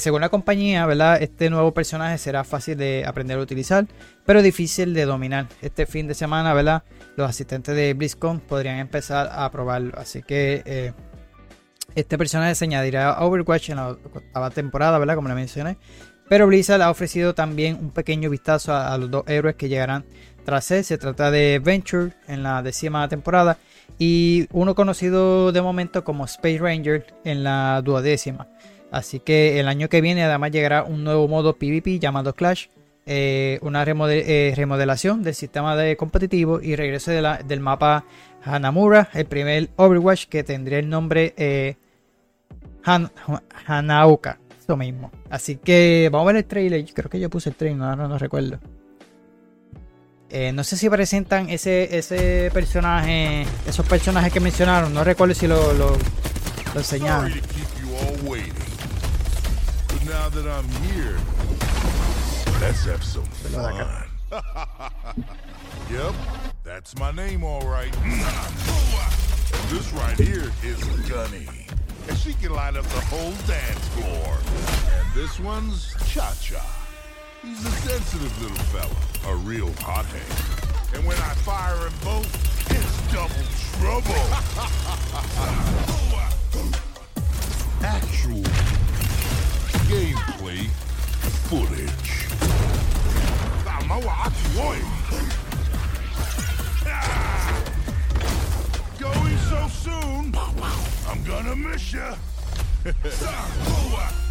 según 0.00 0.20
la 0.20 0.28
compañía, 0.28 0.84
¿verdad? 0.86 1.22
este 1.22 1.48
nuevo 1.48 1.72
personaje 1.72 2.18
será 2.18 2.44
fácil 2.44 2.76
de 2.76 3.04
aprender 3.06 3.38
a 3.38 3.42
utilizar, 3.42 3.86
pero 4.26 4.42
difícil 4.42 4.94
de 4.94 5.04
dominar. 5.04 5.46
Este 5.62 5.86
fin 5.86 6.08
de 6.08 6.14
semana, 6.14 6.52
¿verdad? 6.54 6.82
los 7.16 7.30
asistentes 7.30 7.74
de 7.74 7.94
BlizzCon 7.94 8.40
podrían 8.40 8.78
empezar 8.78 9.28
a 9.32 9.50
probarlo. 9.50 9.92
Así 9.96 10.22
que 10.22 10.92
este 11.94 12.18
personaje 12.18 12.54
se 12.54 12.64
añadirá 12.64 13.10
a 13.10 13.24
Overwatch 13.24 13.70
en 13.70 13.76
la 13.76 13.88
octava 13.88 14.50
temporada, 14.50 14.98
¿verdad? 14.98 15.16
Como 15.16 15.28
le 15.28 15.34
mencioné. 15.34 15.78
Pero 16.28 16.46
Blizzard 16.46 16.82
ha 16.82 16.90
ofrecido 16.90 17.34
también 17.34 17.78
un 17.80 17.90
pequeño 17.90 18.28
vistazo 18.28 18.74
a, 18.74 18.96
los 18.98 19.10
dos 19.10 19.24
héroes 19.26 19.56
que 19.56 19.68
llegarán 19.68 20.04
tras 20.48 20.70
él. 20.70 20.82
Se 20.82 20.96
trata 20.96 21.30
de 21.30 21.60
Venture 21.62 22.12
en 22.26 22.42
la 22.42 22.62
décima 22.62 23.06
temporada 23.06 23.58
y 23.98 24.46
uno 24.50 24.74
conocido 24.74 25.52
de 25.52 25.60
momento 25.60 26.04
como 26.04 26.24
Space 26.24 26.56
Ranger 26.56 27.04
en 27.24 27.44
la 27.44 27.82
duodécima. 27.84 28.48
Así 28.90 29.20
que 29.20 29.60
el 29.60 29.68
año 29.68 29.90
que 29.90 30.00
viene 30.00 30.24
además 30.24 30.50
llegará 30.50 30.84
un 30.84 31.04
nuevo 31.04 31.28
modo 31.28 31.58
PvP 31.58 31.98
llamado 31.98 32.32
Clash, 32.32 32.68
eh, 33.04 33.58
una 33.60 33.84
eh, 33.84 34.54
remodelación 34.56 35.22
del 35.22 35.34
sistema 35.34 35.76
de 35.76 35.98
competitivo 35.98 36.62
y 36.62 36.76
regreso 36.76 37.10
del 37.10 37.60
mapa 37.60 38.06
Hanamura, 38.42 39.10
el 39.12 39.26
primer 39.26 39.68
Overwatch 39.76 40.28
que 40.28 40.44
tendría 40.44 40.78
el 40.78 40.88
nombre 40.88 41.34
eh, 41.36 41.76
Hanaoka. 43.66 44.38
Mismo. 44.76 45.10
Así 45.30 45.56
que 45.56 46.10
vamos 46.12 46.26
a 46.26 46.32
ver 46.32 46.36
el 46.36 46.44
trailer. 46.44 46.84
Creo 46.92 47.08
que 47.08 47.18
yo 47.18 47.30
puse 47.30 47.48
el 47.48 47.54
trailer, 47.54 47.78
no, 47.78 47.96
no, 47.96 48.18
recuerdo. 48.18 48.58
Eh, 50.30 50.52
no 50.52 50.62
sé 50.62 50.76
si 50.76 50.90
presentan 50.90 51.48
ese, 51.48 51.96
ese 51.96 52.50
personaje, 52.52 53.46
esos 53.66 53.86
personajes 53.86 54.30
que 54.32 54.40
mencionaron. 54.40 54.92
No 54.92 55.02
recuerdo 55.02 55.34
si 55.34 55.46
lo, 55.46 55.72
lo, 55.72 55.96
lo 56.74 56.80
enseñaron. 56.80 57.32
That's 66.64 66.94
my 66.98 67.10
name, 67.10 67.42
all 67.44 67.66
right. 67.66 67.94
and 67.96 68.20
this 69.70 69.90
right 69.94 70.18
here 70.18 70.52
is 70.62 70.78
Gunny. 71.08 71.48
And 72.08 72.18
she 72.18 72.34
can 72.34 72.52
light 72.52 72.76
up 72.76 72.84
the 72.84 73.00
whole 73.00 73.32
dance 73.46 73.88
floor. 73.88 74.36
And 74.98 75.14
this 75.14 75.40
one's 75.40 75.94
Cha-Cha. 76.12 76.62
He's 77.42 77.64
a 77.64 77.70
sensitive 77.70 78.42
little 78.42 78.56
fella, 78.66 78.96
a 79.32 79.36
real 79.36 79.72
hothead. 79.78 80.22
And 80.94 81.06
when 81.06 81.16
I 81.18 81.34
fire 81.44 81.76
them 81.76 81.92
both, 82.02 82.26
it's 82.68 83.12
double 83.12 83.46
trouble. 83.78 84.24
Actual 87.84 88.42
gameplay 89.86 90.66
footage. 91.48 92.26
Going 98.98 99.38
so 99.38 99.68
soon, 99.68 100.34
I'm 101.08 101.22
gonna 101.24 101.54
miss 101.54 101.92
you. 101.92 102.16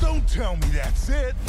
Don't 0.00 0.26
tell 0.28 0.56
me 0.56 0.68
that's 0.72 1.08
it. 1.08 1.34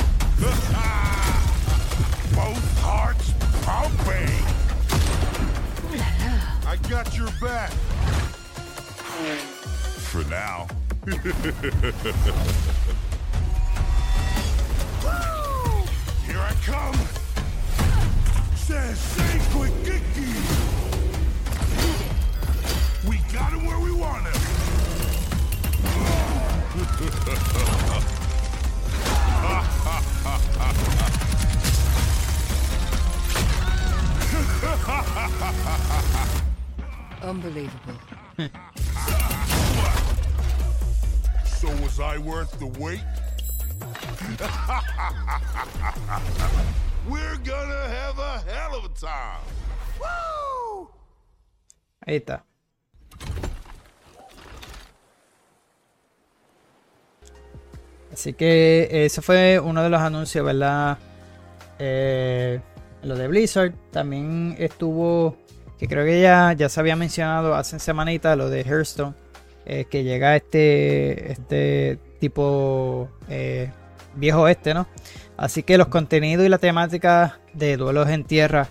Both 2.36 2.80
hearts 2.80 3.34
pumping. 3.64 4.30
I 6.66 6.76
got 6.90 7.18
your 7.18 7.30
back. 7.42 7.72
For 10.10 10.24
now. 10.26 10.68
Here 16.26 16.40
I 16.40 16.54
come. 16.64 16.96
says 18.56 19.00
stay 19.00 19.40
quick, 19.52 19.74
We 23.08 23.18
got 23.34 23.52
him 23.52 23.66
where 23.66 23.80
we 23.80 23.92
want 23.92 24.28
him. 24.28 24.34
Unbelievable. 37.24 37.96
so 41.46 41.68
was 41.82 42.00
I 42.00 42.20
worth 42.20 42.60
the 42.60 42.68
wait? 42.80 43.02
We're 47.10 47.38
gonna 47.38 47.88
have 47.88 48.20
a 48.20 48.44
hell 48.48 48.76
of 48.76 48.86
a 48.86 48.90
time. 48.90 49.42
Woo! 50.00 50.88
Ahí 52.06 52.18
está. 52.18 52.44
Así 58.14 58.34
que 58.34 59.06
ese 59.06 59.22
fue 59.22 59.60
uno 59.60 59.84
de 59.84 59.90
los 59.90 60.02
anuncios, 60.02 60.46
¿verdad? 60.46 60.98
Eh, 61.78 62.60
lo 63.04 63.16
de 63.16 63.28
Blizzard. 63.28 63.74
También 63.92 64.56
estuvo, 64.60 65.38
que 65.78 65.88
creo 65.88 66.06
que 66.06 66.22
ya, 66.22 66.54
ya 66.54 66.70
se 66.70 66.80
había 66.80 66.96
mencionado 66.96 67.56
hace 67.56 67.80
semanita, 67.80 68.36
lo 68.36 68.50
de 68.50 68.62
Hearthstone. 68.62 69.14
Eh, 69.66 69.86
que 69.86 70.04
llega 70.04 70.36
este, 70.36 71.32
este 71.32 72.00
tipo 72.20 73.08
eh, 73.30 73.72
viejo 74.16 74.48
este, 74.48 74.74
¿no? 74.74 74.88
Así 75.38 75.62
que 75.62 75.78
los 75.78 75.90
contenidos 75.90 76.44
y 76.44 76.50
la 76.50 76.58
temática 76.58 77.40
de 77.54 77.78
duelos 77.78 78.10
en 78.10 78.24
tierra 78.24 78.68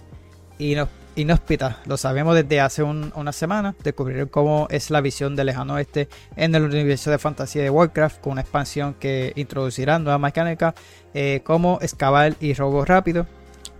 inhóspitas 1.18 1.76
lo 1.86 1.96
sabemos 1.96 2.34
desde 2.34 2.60
hace 2.60 2.82
una 2.82 3.32
semana. 3.32 3.74
Descubrieron 3.82 4.28
cómo 4.28 4.68
es 4.70 4.90
la 4.90 5.00
visión 5.00 5.36
del 5.36 5.46
lejano 5.46 5.74
oeste 5.74 6.08
en 6.36 6.54
el 6.54 6.62
universo 6.64 7.10
de 7.10 7.18
fantasía 7.18 7.62
de 7.62 7.70
Warcraft 7.70 8.20
con 8.20 8.32
una 8.32 8.42
expansión 8.42 8.94
que 8.94 9.32
introducirá 9.36 9.98
nuevas 9.98 10.20
mecánicas 10.20 10.74
eh, 11.14 11.40
como 11.44 11.78
excavar 11.82 12.34
y 12.40 12.54
robo 12.54 12.84
rápido. 12.84 13.26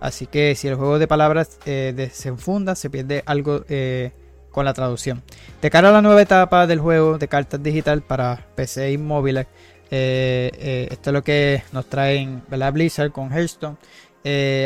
Así 0.01 0.27
que 0.27 0.55
si 0.55 0.69
el 0.69 0.77
juego 0.77 0.99
de 0.99 1.09
palabras 1.09 1.59
eh, 1.67 2.11
se 2.13 2.29
enfunda, 2.29 2.75
se 2.75 2.91
pierde 2.91 3.23
algo 3.27 3.65
eh, 3.69 4.13
con 4.51 4.65
la 4.65 4.75
traducción. 4.75 5.23
De 5.61 5.71
cara 5.71 5.89
a 5.89 5.93
la 5.93 6.03
nueva 6.03 6.23
etapa 6.23 6.67
del 6.67 6.81
juego 6.81 7.19
de 7.19 7.29
cartas 7.29 7.63
digital 7.63 8.03
para 8.03 8.47
PC 8.55 8.93
y 8.93 8.99
móviles, 8.99 9.47
eh, 9.91 10.89
esto 10.91 11.11
es 11.11 11.15
lo 11.15 11.23
que 11.25 11.63
nos 11.73 11.87
traen 11.87 12.43
Blizzard 12.49 13.11
con 13.11 13.33
Hearthstone. 13.33 13.77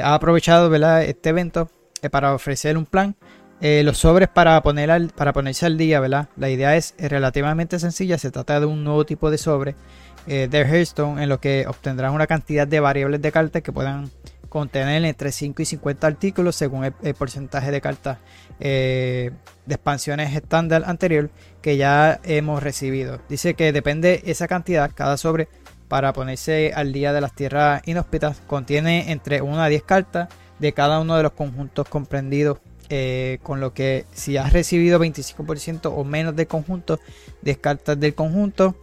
Ha 0.02 0.14
aprovechado 0.14 0.68
¿verdad? 0.68 1.04
este 1.04 1.30
evento 1.30 1.68
para 2.10 2.34
ofrecer 2.34 2.76
un 2.76 2.86
plan 2.86 3.14
Eh, 3.64 3.82
los 3.84 3.98
sobres 3.98 4.28
para, 4.28 4.60
poner 4.60 4.90
para 5.14 5.32
ponerse 5.32 5.66
al 5.66 5.78
día, 5.78 6.00
¿verdad? 6.00 6.28
La 6.36 6.50
idea 6.50 6.74
es 6.74 6.94
relativamente 6.98 7.78
sencilla. 7.78 8.18
Se 8.18 8.32
trata 8.32 8.58
de 8.58 8.66
un 8.66 8.82
nuevo 8.82 9.06
tipo 9.06 9.30
de 9.30 9.38
sobre 9.38 9.76
de 10.26 10.60
Hearthstone 10.60 11.22
en 11.22 11.28
lo 11.28 11.38
que 11.38 11.64
obtendrán 11.68 12.12
una 12.12 12.26
cantidad 12.26 12.66
de 12.66 12.80
variables 12.80 13.20
de 13.22 13.30
cartas 13.30 13.62
que 13.62 13.70
puedan 13.70 14.10
contener 14.52 15.02
entre 15.06 15.32
5 15.32 15.62
y 15.62 15.64
50 15.64 16.06
artículos 16.06 16.56
según 16.56 16.84
el, 16.84 17.14
porcentaje 17.14 17.70
de 17.70 17.80
cartas 17.80 18.18
eh, 18.60 19.30
de 19.64 19.74
expansiones 19.74 20.36
estándar 20.36 20.82
anterior 20.84 21.30
que 21.62 21.78
ya 21.78 22.20
hemos 22.22 22.62
recibido. 22.62 23.18
Dice 23.30 23.54
que 23.54 23.72
depende 23.72 24.20
esa 24.26 24.48
cantidad, 24.48 24.90
cada 24.94 25.16
sobre 25.16 25.48
para 25.88 26.12
ponerse 26.12 26.72
al 26.74 26.92
día 26.92 27.14
de 27.14 27.22
las 27.22 27.34
tierras 27.34 27.80
inhóspitas 27.86 28.42
contiene 28.46 29.10
entre 29.10 29.40
1 29.40 29.62
a 29.62 29.68
10 29.68 29.84
cartas 29.84 30.28
de 30.62 30.72
cada 30.72 31.00
uno 31.00 31.16
de 31.16 31.24
los 31.24 31.32
conjuntos 31.32 31.86
comprendidos. 31.88 32.58
Eh, 32.94 33.38
con 33.42 33.58
lo 33.60 33.72
que 33.72 34.04
si 34.12 34.36
has 34.36 34.52
recibido 34.52 35.00
25% 35.00 35.90
o 35.96 36.04
menos 36.04 36.36
de 36.36 36.46
conjuntos, 36.46 37.00
descartas 37.40 37.98
del 37.98 38.14
conjunto. 38.14 38.76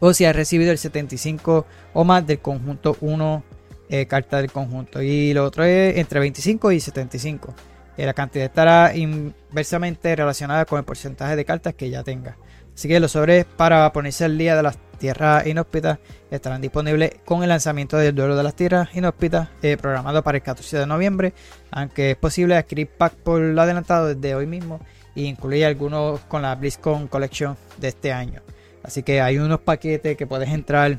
O 0.00 0.12
si 0.12 0.26
has 0.26 0.36
recibido 0.36 0.70
el 0.70 0.78
75 0.78 1.66
o 1.94 2.04
más 2.04 2.26
del 2.26 2.40
conjunto 2.40 2.96
1 3.00 3.42
eh, 3.88 4.06
carta 4.06 4.38
del 4.38 4.52
conjunto. 4.52 5.00
Y 5.00 5.32
lo 5.32 5.44
otro 5.44 5.64
es 5.64 5.96
entre 5.96 6.20
25 6.20 6.72
y 6.72 6.80
75. 6.80 7.54
Eh, 7.96 8.04
la 8.04 8.12
cantidad 8.12 8.44
estará 8.44 8.94
inversamente 8.94 10.14
relacionada 10.14 10.66
con 10.66 10.78
el 10.78 10.84
porcentaje 10.84 11.36
de 11.36 11.44
cartas 11.44 11.74
que 11.74 11.88
ya 11.88 12.02
tenga. 12.02 12.36
Así 12.74 12.88
que 12.88 13.00
los 13.00 13.12
sobres 13.12 13.46
para 13.46 13.90
ponerse 13.92 14.26
al 14.26 14.36
día 14.36 14.54
de 14.54 14.62
las 14.62 14.76
tierras 14.96 15.46
inhóspitas 15.46 15.98
estarán 16.30 16.60
disponibles 16.60 17.12
con 17.24 17.42
el 17.42 17.48
lanzamiento 17.48 17.96
del 17.96 18.14
duelo 18.14 18.36
de 18.36 18.42
las 18.42 18.54
tierras 18.54 18.88
inhóspitas 18.94 19.48
eh, 19.62 19.76
programado 19.76 20.22
para 20.22 20.38
el 20.38 20.42
14 20.42 20.78
de 20.78 20.86
noviembre, 20.86 21.32
aunque 21.70 22.12
es 22.12 22.16
posible 22.16 22.56
adquirir 22.56 22.88
pack 22.88 23.14
por 23.14 23.40
lo 23.40 23.62
adelantado 23.62 24.14
desde 24.14 24.34
hoy 24.34 24.46
mismo 24.46 24.80
e 25.14 25.22
incluir 25.22 25.64
algunos 25.64 26.20
con 26.20 26.42
la 26.42 26.54
BlizzCon 26.54 27.08
Collection 27.08 27.56
de 27.78 27.88
este 27.88 28.12
año. 28.12 28.42
Así 28.82 29.02
que 29.02 29.20
hay 29.20 29.38
unos 29.38 29.60
paquetes 29.60 30.16
que 30.16 30.26
puedes 30.26 30.48
entrar 30.50 30.98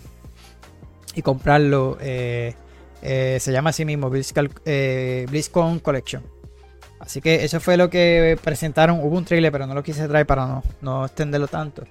y 1.16 1.22
comprarlo 1.22 1.98
eh, 2.02 2.56
eh, 3.02 3.38
se 3.40 3.52
llama 3.52 3.70
así 3.70 3.86
mismo 3.86 4.10
BlizzCon 4.10 5.80
Collection. 5.80 6.24
Así 7.00 7.22
que 7.22 7.44
eso 7.44 7.60
fue 7.60 7.78
lo 7.78 7.90
que 7.90 8.38
presentaron. 8.44 9.00
Hubo 9.00 9.18
un 9.18 9.26
trailer, 9.26 9.52
pero 9.52 9.68
no 9.68 9.74
lo 9.74 9.84
quise 9.84 10.08
traer 10.08 10.26
para 10.26 10.48
no, 10.48 10.64
no 10.82 11.06
extenderlo 11.06 11.48
tanto. 11.48 11.84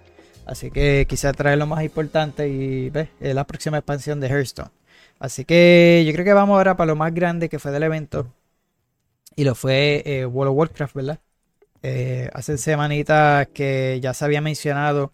Así 0.46 0.70
que 0.70 1.06
quise 1.08 1.30
traer 1.32 1.58
lo 1.58 1.66
más 1.66 1.82
importante 1.82 2.48
y 2.48 2.88
ve 2.90 3.08
la 3.20 3.44
próxima 3.44 3.78
expansión 3.78 4.20
de 4.20 4.28
Hearthstone. 4.28 4.70
Así 5.18 5.44
que 5.44 6.04
yo 6.06 6.12
creo 6.12 6.24
que 6.24 6.32
vamos 6.32 6.56
ahora 6.56 6.76
para 6.76 6.88
lo 6.88 6.96
más 6.96 7.12
grande 7.12 7.48
que 7.48 7.58
fue 7.58 7.72
del 7.72 7.82
evento. 7.82 8.32
Y 9.34 9.44
lo 9.44 9.54
fue 9.54 10.02
eh, 10.06 10.24
World 10.24 10.52
of 10.52 10.58
Warcraft, 10.58 10.94
¿verdad? 10.94 11.20
hace 12.32 12.58
semanitas 12.58 13.46
que 13.54 14.00
ya 14.02 14.12
se 14.12 14.24
había 14.24 14.40
mencionado 14.40 15.12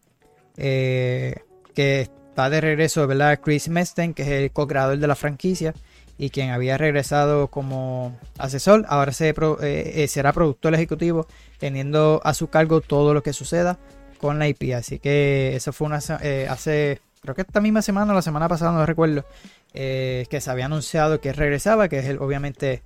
que 0.55 2.01
está 2.01 2.49
de 2.49 2.62
regreso, 2.62 3.07
¿verdad? 3.07 3.41
Chris 3.43 3.69
Mesten, 3.69 4.15
que 4.15 4.23
es 4.23 4.29
el 4.29 4.53
co-creador 4.53 4.97
de 4.99 5.07
la 5.07 5.15
franquicia 5.15 5.75
y 6.17 6.31
quien 6.31 6.51
había 6.51 6.79
regresado 6.79 7.49
como 7.49 8.19
asesor, 8.39 8.85
ahora 8.89 9.12
se, 9.12 9.31
eh, 9.31 9.35
eh, 9.62 10.09
será 10.09 10.33
productor 10.33 10.73
ejecutivo, 10.75 11.27
teniendo 11.59 12.21
a 12.25 12.33
su 12.33 12.49
cargo 12.49 12.81
todo 12.81 13.12
lo 13.12 13.23
que 13.23 13.33
suceda 13.33 13.79
con 14.23 14.38
la 14.38 14.49
IP. 14.49 14.75
Así 14.75 14.99
que 14.99 15.55
eso 15.55 15.75
fue 15.75 15.88
una, 15.88 16.00
eh, 16.23 16.47
hace, 16.49 17.00
creo 17.21 17.35
que 17.35 17.43
esta 17.43 17.61
misma 17.61 17.83
semana 17.83 18.12
o 18.12 18.14
la 18.14 18.23
semana 18.23 18.49
pasada, 18.49 18.73
no 18.73 18.87
recuerdo, 18.87 19.26
que 19.75 20.38
se 20.41 20.50
había 20.50 20.67
anunciado 20.67 21.21
que 21.21 21.32
regresaba, 21.32 21.89
que 21.89 21.99
es 21.99 22.19
obviamente 22.19 22.82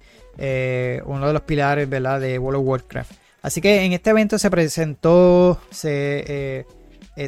uno 1.05 1.27
de 1.27 1.33
los 1.33 1.43
pilares 1.43 1.89
¿verdad? 1.89 2.21
de 2.21 2.39
World 2.39 2.61
of 2.61 2.67
Warcraft. 2.67 3.13
Así 3.43 3.61
que 3.61 3.85
en 3.85 3.93
este 3.93 4.11
evento 4.11 4.39
se 4.39 4.51
presentó 4.51 5.61
se, 5.71 6.65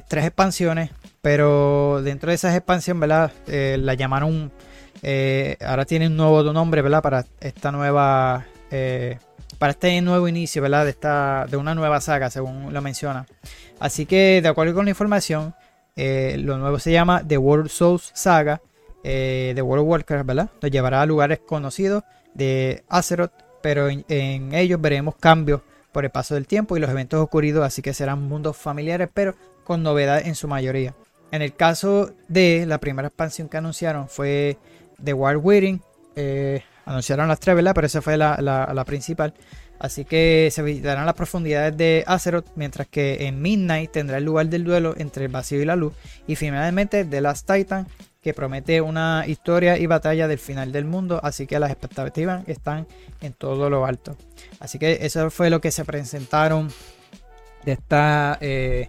tres 0.09 0.25
expansiones 0.25 0.90
pero 1.29 2.01
dentro 2.03 2.31
de 2.31 2.37
esas 2.37 2.55
expansiones, 2.55 3.01
¿verdad? 3.01 3.33
Eh, 3.47 3.77
la 3.79 3.94
llamaron. 3.94 4.53
Eh, 5.03 5.57
ahora 5.61 5.85
tiene 5.85 6.07
un 6.07 6.16
nuevo 6.16 6.42
nombre, 6.53 6.83
¿verdad? 6.83 7.03
Para 7.03 7.27
esta 7.40 7.73
nueva. 7.73 8.47
Eh, 8.71 9.18
para 9.59 9.73
este 9.73 10.01
nuevo 10.01 10.29
inicio, 10.29 10.62
¿verdad? 10.62 10.85
De, 10.85 10.90
esta, 10.90 11.47
de 11.51 11.57
una 11.57 11.75
nueva 11.75 12.01
saga, 12.01 12.31
según 12.31 12.73
lo 12.73 12.81
menciona. 12.81 13.27
Así 13.81 14.07
que, 14.07 14.41
de 14.43 14.49
acuerdo 14.49 14.75
con 14.75 14.87
la 14.87 14.91
información, 14.91 15.55
lo 15.97 16.59
nuevo 16.59 16.79
se 16.79 16.93
llama 16.93 17.23
The 17.27 17.38
World 17.38 17.69
Souls 17.69 18.11
Saga. 18.14 18.61
de 19.03 19.62
World 19.62 19.83
of 19.83 19.88
Warcraft, 19.91 20.27
¿verdad? 20.27 20.51
Nos 20.61 20.71
llevará 20.71 21.03
a 21.03 21.07
lugares 21.07 21.38
conocidos 21.38 22.05
de 22.35 22.85
Azeroth, 22.88 23.33
pero 23.62 23.88
en, 23.88 24.55
ellos 24.55 24.81
veremos 24.81 25.17
cambios 25.17 25.61
por 25.93 26.05
el 26.05 26.11
paso 26.11 26.35
del 26.35 26.47
tiempo 26.47 26.77
y 26.77 26.81
los 26.81 26.91
eventos 26.91 27.21
ocurridos, 27.21 27.64
así 27.64 27.83
que 27.83 27.93
serán 27.93 28.23
mundos 28.23 28.57
familiares, 28.57 29.09
pero 29.12 29.35
con 29.64 29.83
novedad 29.83 30.25
en 30.25 30.35
su 30.35 30.49
mayoría. 30.49 30.95
En 31.31 31.43
el 31.43 31.55
caso 31.55 32.12
de 32.29 32.64
la 32.67 32.79
primera 32.79 33.09
expansión 33.09 33.49
que 33.49 33.57
anunciaron 33.57 34.09
fue 34.09 34.57
The 35.03 35.12
Wild 35.12 35.41
Waiting. 35.43 35.83
Eh, 36.17 36.62
anunciaron 36.88 37.29
las 37.29 37.38
tres, 37.38 37.55
¿verdad? 37.55 37.74
Pero 37.74 37.87
esa 37.87 38.01
fue 38.01 38.16
la, 38.16 38.85
principal. 38.87 39.35
Así 39.79 40.05
que 40.05 40.48
se 40.51 40.62
visitarán 40.62 41.07
las 41.07 41.14
profundidades 41.14 41.77
de 41.77 42.03
Azeroth, 42.07 42.46
mientras 42.57 42.88
que 42.88 43.27
en 43.27 43.40
Midnight 43.40 43.92
tendrá 43.92 44.18
el 44.18 44.24
lugar 44.24 44.46
del 44.46 44.64
duelo 44.64 44.94
entre 44.96 45.27
el 45.27 45.31
vacío 45.31 45.61
y 45.61 45.66
la 45.66 45.77
luz. 45.77 45.92
Y 46.27 46.35
finalmente 46.35 47.05
The 47.05 47.20
Last 47.20 47.48
Titan, 47.48 47.87
que 48.22 48.35
promete 48.35 48.81
una 48.81 49.24
historia 49.27 49.79
y 49.79 49.87
batalla 49.87 50.27
del 50.27 50.38
final 50.38 50.72
del 50.72 50.87
mundo. 50.87 51.20
Así 51.22 51.46
que 51.46 51.61
las 51.61 51.70
expectativas 51.70 52.48
están 52.48 52.88
en 53.20 53.35
todo 53.35 53.68
lo 53.68 53.85
alto. 53.85 54.16
Así 54.59 54.79
que 54.79 54.98
eso 55.03 55.31
fue 55.31 55.51
lo 55.51 55.61
que 55.61 55.70
se 55.70 55.85
presentaron 55.85 56.72
de 57.64 57.72
esta 57.72 58.38
eh, 58.40 58.88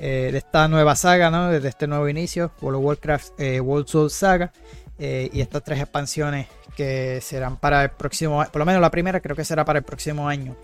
eh, 0.00 0.30
de 0.32 0.38
esta 0.38 0.66
nueva 0.66 0.96
saga, 0.96 1.30
¿no? 1.30 1.50
De 1.50 1.68
este 1.68 1.86
nuevo 1.86 2.08
inicio, 2.08 2.52
World 2.62 2.78
of 2.78 2.84
Warcraft 2.86 3.40
eh, 3.40 3.60
World 3.60 3.86
Soul 3.86 4.10
Saga. 4.10 4.50
Y 4.96 5.40
estas 5.40 5.64
tres 5.64 5.80
expansiones 5.80 6.46
que 6.76 7.20
serán 7.20 7.56
para 7.56 7.84
el 7.84 7.90
próximo, 7.90 8.44
por 8.52 8.58
lo 8.58 8.66
menos 8.66 8.80
la 8.80 8.90
primera 8.90 9.20
creo 9.20 9.36
que 9.36 9.44
será 9.44 9.64
para 9.64 9.78
el 9.78 9.84
próximo 9.84 10.28
año. 10.28 10.56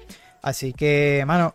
Así 0.43 0.73
que, 0.73 1.23
mano, 1.27 1.55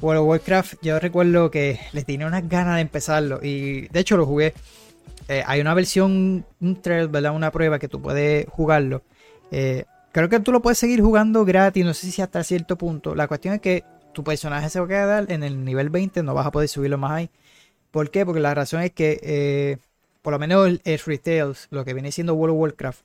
World 0.00 0.22
of 0.22 0.28
Warcraft, 0.28 0.74
yo 0.82 0.98
recuerdo 0.98 1.50
que 1.50 1.80
les 1.92 2.04
tenía 2.04 2.26
unas 2.26 2.48
ganas 2.48 2.76
de 2.76 2.82
empezarlo 2.82 3.40
y 3.42 3.88
de 3.88 4.00
hecho 4.00 4.16
lo 4.16 4.26
jugué. 4.26 4.54
hay 5.46 5.60
una 5.60 5.74
versión, 5.74 6.44
un 6.60 6.82
trail, 6.82 7.08
¿verdad? 7.08 7.34
Una 7.34 7.50
prueba 7.50 7.78
que 7.78 7.88
tú 7.88 8.00
puedes 8.02 8.46
jugarlo. 8.48 9.02
creo 9.50 10.28
que 10.28 10.40
tú 10.40 10.52
lo 10.52 10.62
puedes 10.62 10.78
seguir 10.78 11.00
jugando 11.00 11.44
gratis, 11.44 11.84
no 11.84 11.94
sé 11.94 12.10
si 12.10 12.22
hasta 12.22 12.42
cierto 12.44 12.76
punto. 12.76 13.14
La 13.14 13.28
cuestión 13.28 13.54
es 13.54 13.60
que 13.60 13.84
tu 14.14 14.24
personaje 14.24 14.70
se 14.70 14.78
va 14.80 14.86
a 14.86 14.88
quedar 14.88 15.26
en 15.30 15.42
el 15.42 15.62
nivel 15.64 15.90
20, 15.90 16.22
no 16.22 16.32
vas 16.32 16.46
a 16.46 16.50
poder 16.50 16.68
subirlo 16.68 16.96
más 16.96 17.12
ahí. 17.12 17.30
¿Por 17.90 18.10
qué? 18.10 18.24
Porque 18.24 18.40
la 18.40 18.54
razón 18.54 18.80
es 18.80 18.92
que, 18.92 19.20
eh, 19.22 19.76
por 20.22 20.32
lo 20.32 20.38
menos 20.38 20.80
el, 20.84 20.98
Retails, 20.98 21.68
lo 21.70 21.84
que 21.84 21.92
viene 21.92 22.10
siendo 22.10 22.34
World 22.34 22.54
of 22.54 22.60
Warcraft, 22.60 23.00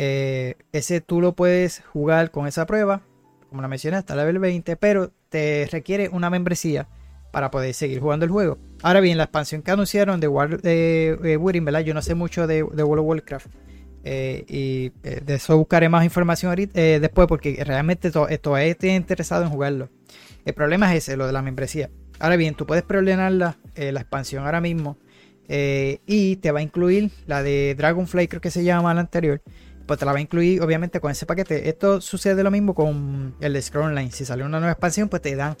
eh, 0.00 0.54
ese 0.72 1.00
tú 1.00 1.20
lo 1.20 1.34
puedes 1.34 1.82
jugar 1.92 2.30
con 2.30 2.46
esa 2.46 2.66
prueba, 2.66 3.02
como 3.48 3.62
la 3.62 3.68
mencioné, 3.68 3.96
hasta 3.96 4.14
level 4.14 4.38
20, 4.38 4.76
pero 4.76 5.10
te 5.28 5.68
requiere 5.70 6.08
una 6.08 6.30
membresía 6.30 6.88
para 7.32 7.50
poder 7.50 7.74
seguir 7.74 8.00
jugando 8.00 8.24
el 8.24 8.30
juego. 8.30 8.58
Ahora 8.82 9.00
bien, 9.00 9.18
la 9.18 9.24
expansión 9.24 9.62
que 9.62 9.70
anunciaron 9.70 10.20
de 10.20 10.28
World 10.28 10.62
de, 10.62 11.38
¿verdad? 11.62 11.80
Yo 11.80 11.94
no 11.94 12.02
sé 12.02 12.14
mucho 12.14 12.46
de, 12.46 12.62
World 12.62 13.00
of 13.00 13.06
Warcraft. 13.06 13.46
Eh, 14.04 14.44
y 14.48 14.90
de 15.02 15.34
eso 15.34 15.58
buscaré 15.58 15.88
más 15.88 16.04
información 16.04 16.50
ahorita, 16.50 16.80
después 16.80 17.26
porque 17.26 17.62
realmente 17.64 18.10
todavía 18.10 18.70
estoy 18.70 18.90
interesado 18.90 19.42
en 19.42 19.50
jugarlo. 19.50 19.90
El 20.44 20.54
problema 20.54 20.94
es 20.94 21.04
ese, 21.04 21.16
lo 21.16 21.26
de 21.26 21.32
la 21.32 21.42
membresía. 21.42 21.90
Ahora 22.18 22.36
bien, 22.36 22.54
tú 22.54 22.66
puedes 22.66 22.84
preordenar 22.84 23.56
eh, 23.74 23.92
la, 23.92 24.00
expansión 24.00 24.44
ahora 24.44 24.60
mismo 24.60 24.96
eh, 25.48 26.00
y 26.06 26.36
te 26.36 26.50
va 26.50 26.60
a 26.60 26.62
incluir 26.62 27.10
la 27.26 27.42
de 27.42 27.74
Dragonfly, 27.76 28.28
creo 28.28 28.40
que 28.40 28.50
se 28.50 28.64
llama 28.64 28.92
la 28.94 29.00
anterior. 29.00 29.40
Pues 29.88 29.98
te 29.98 30.04
la 30.04 30.12
va 30.12 30.18
a 30.18 30.20
incluir 30.20 30.60
obviamente 30.60 31.00
con 31.00 31.10
ese 31.10 31.24
paquete. 31.24 31.70
Esto 31.70 32.02
sucede 32.02 32.42
lo 32.42 32.50
mismo 32.50 32.74
con 32.74 33.34
el 33.40 33.54
de 33.54 33.62
Scroll 33.62 33.86
Online. 33.86 34.12
Si 34.12 34.26
sale 34.26 34.44
una 34.44 34.58
nueva 34.58 34.72
expansión, 34.72 35.08
pues 35.08 35.22
te 35.22 35.34
dan 35.34 35.56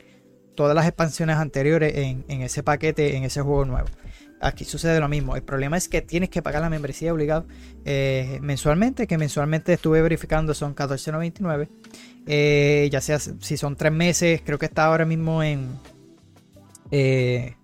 todas 0.54 0.76
las 0.76 0.86
expansiones 0.86 1.36
anteriores 1.36 1.94
en, 1.96 2.42
ese 2.42 2.62
paquete, 2.62 3.16
en 3.16 3.24
ese 3.24 3.40
juego 3.40 3.64
nuevo. 3.64 3.88
Aquí 4.42 4.66
sucede 4.66 5.00
lo 5.00 5.08
mismo. 5.08 5.34
El 5.34 5.44
problema 5.44 5.78
es 5.78 5.88
que 5.88 6.02
tienes 6.02 6.28
que 6.28 6.42
pagar 6.42 6.60
la 6.60 6.68
membresía 6.68 7.10
obligado 7.10 7.46
eh, 7.86 8.38
mensualmente, 8.42 9.06
que 9.06 9.16
mensualmente 9.16 9.72
estuve 9.72 10.02
verificando 10.02 10.52
son 10.52 10.76
14.99. 10.76 11.68
Eh, 12.26 12.86
ya 12.92 13.00
sea 13.00 13.18
si 13.18 13.56
son 13.56 13.76
tres 13.76 13.92
meses, 13.92 14.42
creo 14.44 14.58
que 14.58 14.66
está 14.66 14.84
ahora 14.84 15.06
mismo 15.06 15.42
en, 15.42 15.70
eh, 16.90 17.54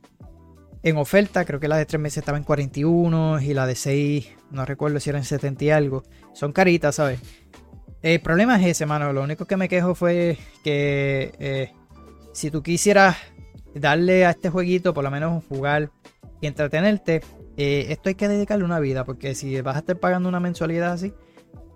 en 0.82 0.96
oferta. 0.96 1.44
Creo 1.44 1.60
que 1.60 1.68
la 1.68 1.76
de 1.76 1.84
tres 1.84 2.00
meses 2.00 2.18
estaba 2.18 2.38
en 2.38 2.44
41 2.44 3.42
y 3.42 3.52
la 3.52 3.66
de 3.66 3.74
6, 3.74 4.28
no 4.50 4.64
recuerdo 4.64 4.98
si 4.98 5.10
eran 5.10 5.24
70 5.24 5.64
y 5.64 5.70
algo. 5.70 6.04
Son 6.34 6.52
caritas, 6.52 6.96
¿sabes? 6.96 7.20
El 8.02 8.20
problema 8.20 8.60
es 8.60 8.66
ese, 8.66 8.84
mano. 8.84 9.12
Lo 9.14 9.22
único 9.22 9.46
que 9.46 9.56
me 9.56 9.68
quejo 9.68 9.94
fue 9.94 10.36
que 10.62 11.32
eh, 11.38 11.72
si 12.32 12.50
tú 12.50 12.62
quisieras 12.62 13.16
darle 13.74 14.26
a 14.26 14.30
este 14.30 14.50
jueguito, 14.50 14.92
por 14.92 15.04
lo 15.04 15.10
menos 15.10 15.42
jugar 15.48 15.90
y 16.42 16.46
entretenerte, 16.46 17.22
esto 17.56 18.08
hay 18.10 18.14
que 18.14 18.28
dedicarle 18.28 18.64
una 18.64 18.80
vida. 18.80 19.04
Porque 19.04 19.34
si 19.34 19.58
vas 19.62 19.76
a 19.76 19.78
estar 19.78 19.96
pagando 19.98 20.28
una 20.28 20.40
mensualidad 20.40 20.92
así, 20.92 21.14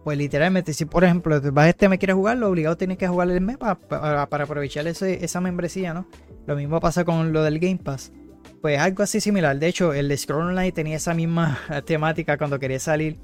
pues 0.04 0.18
literalmente, 0.18 0.74
si 0.74 0.84
por 0.84 1.04
ejemplo 1.04 1.40
vas 1.52 1.66
a 1.66 1.68
este 1.68 1.88
me 1.88 1.98
quieres 1.98 2.16
jugarlo, 2.16 2.48
obligado 2.48 2.76
tienes 2.76 2.98
que 2.98 3.08
jugar 3.08 3.30
el 3.30 3.40
mes 3.40 3.56
para, 3.58 3.76
para, 3.76 4.44
aprovechar 4.44 4.86
esa 4.86 5.40
membresía, 5.40 5.94
¿no? 5.94 6.08
Lo 6.46 6.56
mismo 6.56 6.80
pasa 6.80 7.04
con 7.04 7.32
lo 7.32 7.42
del 7.42 7.58
Game 7.58 7.78
Pass. 7.78 8.12
Pues 8.60 8.78
algo 8.78 9.02
así 9.02 9.20
similar. 9.20 9.58
De 9.58 9.68
hecho, 9.68 9.92
el 9.92 10.16
Scroll 10.16 10.48
Online 10.48 10.72
tenía 10.72 10.96
esa 10.96 11.14
misma 11.14 11.58
temática 11.86 12.38
cuando 12.38 12.58
quería 12.58 12.80
salir. 12.80 13.18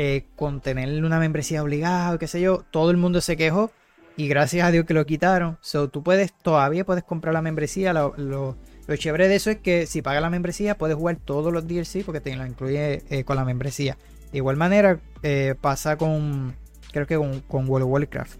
Eh, 0.00 0.26
con 0.36 0.60
tener 0.60 1.02
una 1.04 1.18
membresía 1.18 1.60
obligada, 1.60 2.16
qué 2.18 2.28
sé 2.28 2.40
yo. 2.40 2.64
Todo 2.70 2.92
el 2.92 2.96
mundo 2.96 3.20
se 3.20 3.36
quejó. 3.36 3.72
Y 4.16 4.28
gracias 4.28 4.64
a 4.64 4.70
Dios 4.70 4.86
que 4.86 4.94
lo 4.94 5.04
quitaron. 5.04 5.58
So, 5.60 5.88
tú 5.88 6.04
puedes, 6.04 6.32
todavía 6.32 6.84
puedes 6.84 7.02
comprar 7.02 7.34
la 7.34 7.42
membresía. 7.42 7.92
Lo, 7.92 8.14
lo, 8.16 8.56
chévere 8.96 9.26
de 9.26 9.34
eso 9.34 9.50
es 9.50 9.56
que 9.56 9.86
si 9.86 10.00
pagas 10.00 10.22
la 10.22 10.30
membresía, 10.30 10.78
puedes 10.78 10.96
jugar 10.96 11.16
todos 11.16 11.52
los 11.52 11.66
DLC 11.66 12.04
porque 12.04 12.20
te 12.20 12.36
lo 12.36 12.46
incluye 12.46 13.02
eh, 13.10 13.24
con 13.24 13.34
la 13.34 13.44
membresía. 13.44 13.98
De 14.30 14.38
igual 14.38 14.56
manera, 14.56 15.00
eh, 15.24 15.56
pasa 15.60 15.96
con. 15.96 16.54
Creo 16.92 17.08
que 17.08 17.16
con, 17.48 17.68
World 17.68 17.86
of 17.86 17.90
Warcraft. 17.92 18.38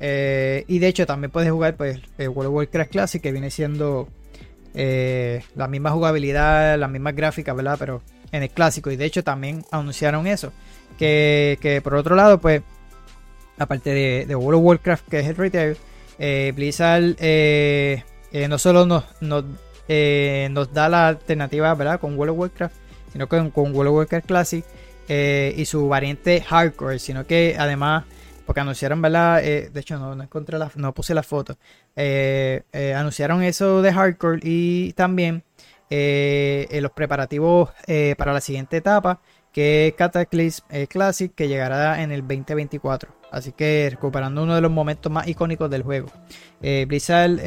y 0.00 0.78
de 0.80 0.88
hecho, 0.88 1.06
también 1.06 1.30
puedes 1.30 1.52
jugar 1.52 1.76
pues, 1.76 2.00
World 2.18 2.48
of 2.48 2.54
Warcraft 2.54 2.90
Classic, 2.90 3.22
que 3.22 3.30
viene 3.30 3.52
siendo 3.52 4.08
la 4.74 5.68
misma 5.68 5.92
jugabilidad, 5.92 6.76
las 6.76 6.90
mismas 6.90 7.14
gráficas, 7.14 7.54
¿verdad? 7.54 7.76
Pero 7.78 8.02
en 8.32 8.42
el 8.42 8.50
clásico. 8.50 8.90
Y 8.90 8.96
de 8.96 9.04
hecho 9.04 9.22
también 9.22 9.64
anunciaron 9.70 10.26
eso. 10.26 10.52
Que, 10.98 11.80
por 11.82 11.94
otro 11.94 12.16
lado, 12.16 12.40
pues, 12.40 12.62
aparte 13.58 14.26
de, 14.26 14.36
World 14.36 14.58
of 14.58 14.64
Warcraft, 14.64 15.08
que 15.08 15.20
es 15.20 15.26
el 15.26 15.36
retail, 15.36 15.76
eh, 16.18 16.52
Blizzard 16.54 17.16
eh, 17.18 18.02
no 18.48 18.58
solo 18.58 18.86
nos, 18.86 19.04
nos, 19.20 19.44
da 20.72 20.88
la 20.88 21.08
alternativa, 21.08 21.74
¿verdad? 21.74 22.00
Con 22.00 22.18
World 22.18 22.32
of 22.32 22.38
Warcraft, 22.38 22.74
sino 23.12 23.28
que 23.28 23.50
con 23.50 23.74
World 23.74 23.88
of 23.88 23.96
Warcraft 23.96 24.26
Classic 24.26 24.64
y 25.08 25.64
su 25.64 25.88
variante 25.88 26.40
Hardcore, 26.40 26.98
sino 26.98 27.26
que 27.26 27.56
además 27.58 28.04
porque 28.46 28.60
anunciaron, 28.60 29.02
¿verdad? 29.02 29.44
Eh, 29.44 29.70
de 29.70 29.80
hecho, 29.80 29.98
no, 29.98 30.14
no 30.14 30.22
encontré 30.22 30.56
la, 30.56 30.70
no 30.76 30.94
puse 30.94 31.12
la 31.12 31.24
foto. 31.24 31.58
Eh, 31.96 32.62
eh, 32.72 32.94
anunciaron 32.94 33.42
eso 33.42 33.82
de 33.82 33.92
hardcore 33.92 34.40
y 34.42 34.92
también 34.92 35.42
los 35.88 36.90
preparativos 36.92 37.70
para 38.16 38.32
la 38.32 38.40
siguiente 38.40 38.76
etapa, 38.78 39.20
que 39.56 39.86
es 39.86 39.94
Cataclysm 39.94 40.66
Classic, 40.86 41.34
que 41.34 41.48
llegará 41.48 42.02
en 42.02 42.12
el 42.12 42.20
2024. 42.20 43.10
Así 43.30 43.52
que 43.52 43.88
recuperando 43.90 44.42
uno 44.42 44.54
de 44.54 44.60
los 44.60 44.70
momentos 44.70 45.10
más 45.10 45.26
icónicos 45.28 45.70
del 45.70 45.82
juego. 45.82 46.08
Blizzard 46.60 47.38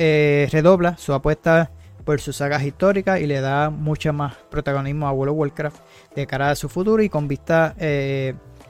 redobla 0.51 0.97
su 0.97 1.13
apuesta 1.13 1.69
por 2.03 2.19
sus 2.19 2.37
sagas 2.37 2.63
históricas 2.63 3.21
y 3.21 3.27
le 3.27 3.41
da 3.41 3.69
mucho 3.69 4.11
más 4.11 4.37
protagonismo 4.49 5.07
a 5.07 5.11
World 5.11 5.33
of 5.33 5.37
Warcraft 5.37 5.81
de 6.15 6.25
cara 6.25 6.49
a 6.49 6.55
su 6.55 6.67
futuro 6.67 7.03
y 7.03 7.09
con 7.09 7.27
vista 7.27 7.75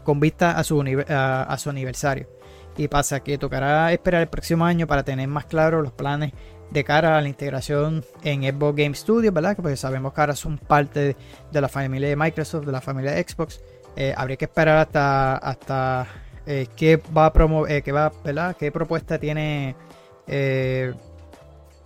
con 0.04 0.19
vista 0.19 0.58
a 0.58 0.63
su, 0.65 0.84
a, 1.08 1.58
su 1.58 1.69
aniversario. 1.69 2.28
Y 2.75 2.89
pasa 2.89 3.21
que 3.21 3.38
tocará 3.38 3.93
esperar 3.93 4.21
el 4.21 4.28
próximo 4.28 4.65
año 4.65 4.86
para 4.86 5.04
tener 5.04 5.30
más 5.30 5.45
claros 5.45 5.82
los 5.82 5.93
planes 5.93 6.34
de 6.71 6.84
cara 6.84 7.17
a 7.17 7.21
la 7.21 7.27
integración 7.27 8.05
en 8.23 8.43
Xbox 8.43 8.75
Game 8.75 8.95
Studios, 8.95 9.34
¿verdad? 9.34 9.55
Que 9.55 9.62
pues 9.62 9.79
sabemos 9.79 10.13
que 10.13 10.21
ahora 10.21 10.36
son 10.36 10.58
parte 10.58 11.15
de 11.51 11.62
la 11.62 11.67
familia 11.67 12.10
de 12.10 12.15
Microsoft, 12.15 12.65
de 12.65 12.71
la 12.71 12.82
familia 12.82 13.12
de 13.12 13.23
Xbox. 13.27 13.62
Eh, 13.95 14.13
habría 14.15 14.38
que 14.38 14.45
esperar 14.45 14.77
hasta, 14.77 15.38
hasta 15.38 16.08
eh, 16.45 16.67
qué 16.75 16.97
va 16.97 17.27
a 17.27 17.34
promover, 17.34 17.71
eh, 17.71 17.82
qué 17.82 17.91
va, 17.91 18.12
¿verdad? 18.23 18.55
Qué 18.58 18.71
propuesta 18.71 19.17
tiene 19.17 19.75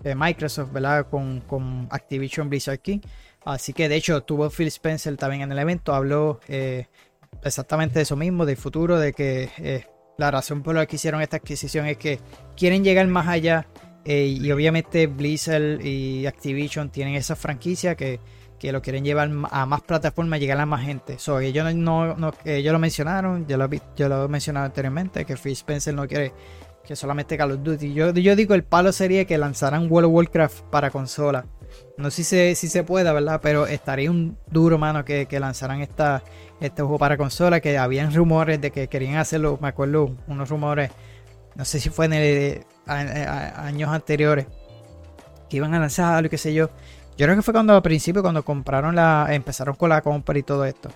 Microsoft, 0.03 0.71
¿verdad? 0.71 1.07
Con, 1.09 1.41
con, 1.41 1.87
Activision 1.89 2.49
Blizzard 2.49 2.79
King. 2.79 2.99
Así 3.45 3.73
que 3.73 3.89
de 3.89 3.95
hecho 3.95 4.21
tuvo 4.23 4.49
Phil 4.49 4.67
Spencer 4.67 5.15
también 5.17 5.43
en 5.43 5.51
el 5.51 5.59
evento, 5.59 5.93
habló 5.93 6.39
exactamente 7.43 7.99
eso 7.99 8.15
mismo, 8.15 8.45
del 8.45 8.57
futuro, 8.57 8.97
de 8.97 9.11
que 9.11 9.85
la 10.17 10.31
razón 10.31 10.61
por 10.61 10.75
la 10.75 10.85
que 10.85 10.95
hicieron 10.95 11.21
esta 11.21 11.37
adquisición 11.37 11.87
es 11.87 11.97
que 11.97 12.19
quieren 12.55 12.83
llegar 12.83 13.07
más 13.07 13.27
allá 13.27 13.65
eh, 14.05 14.37
y 14.39 14.51
obviamente 14.51 15.07
Blizzard 15.07 15.81
y 15.85 16.25
Activision 16.25 16.89
tienen 16.89 17.15
esa 17.15 17.35
franquicia 17.35 17.95
que, 17.95 18.19
lo 18.61 18.81
quieren 18.81 19.03
llevar 19.03 19.29
a 19.51 19.65
más 19.65 19.81
plataformas, 19.81 20.39
llegar 20.39 20.57
a 20.57 20.65
más 20.65 20.85
gente. 20.85 21.19
So, 21.19 21.41
ellos, 21.41 21.75
no, 21.75 22.15
no, 22.15 22.33
ellos 22.45 22.71
lo 22.71 22.79
mencionaron, 22.79 23.45
yo 23.45 23.57
lo, 23.57 23.69
yo 23.97 24.07
lo 24.07 24.23
he 24.23 24.27
mencionado 24.29 24.65
anteriormente, 24.65 25.25
que 25.25 25.35
Phil 25.35 25.51
Spencer 25.51 25.93
no 25.93 26.07
quiere 26.07 26.31
que 26.85 26.95
solamente 26.95 27.37
Call 27.37 27.51
of 27.51 27.63
Duty. 27.63 27.93
Yo, 27.93 28.13
yo 28.13 28.35
digo, 28.37 28.53
el 28.55 28.63
palo 28.63 28.93
sería 28.93 29.25
que 29.25 29.37
lanzaran 29.37 29.91
World 29.91 30.07
of 30.07 30.13
Warcraft 30.13 30.61
para 30.69 30.91
consola. 30.91 31.45
No 31.97 32.09
sé 32.09 32.23
si, 32.23 32.55
si 32.55 32.69
se 32.69 32.83
pueda, 32.83 33.11
¿verdad? 33.11 33.39
Pero 33.43 33.67
estaría 33.67 34.09
un 34.09 34.37
duro, 34.49 34.77
mano, 34.77 35.03
que, 35.03 35.25
que 35.25 35.39
lanzaran 35.41 35.81
esta, 35.81 36.23
este 36.61 36.81
juego 36.81 36.97
para 36.99 37.17
consola, 37.17 37.59
que 37.59 37.77
habían 37.77 38.13
rumores 38.13 38.61
de 38.61 38.71
que 38.71 38.87
querían 38.87 39.17
hacerlo, 39.17 39.57
me 39.61 39.69
acuerdo, 39.69 40.15
unos 40.27 40.49
rumores, 40.49 40.91
no 41.55 41.65
sé 41.65 41.79
si 41.79 41.89
fue 41.89 42.05
en 42.05 42.13
el, 42.13 42.65
años 42.85 43.89
anteriores, 43.89 44.47
que 45.49 45.57
iban 45.57 45.73
a 45.73 45.79
lanzarlo 45.79 46.27
y 46.27 46.29
qué 46.29 46.37
sé 46.37 46.53
yo. 46.53 46.69
Yo 47.17 47.25
creo 47.25 47.35
que 47.35 47.41
fue 47.41 47.53
cuando 47.53 47.75
al 47.75 47.81
principio, 47.81 48.21
cuando 48.21 48.43
compraron 48.43 48.95
la, 48.95 49.27
empezaron 49.29 49.75
con 49.75 49.89
la 49.89 50.01
compra 50.01 50.37
y 50.37 50.43
todo 50.43 50.65
esto. 50.65 50.89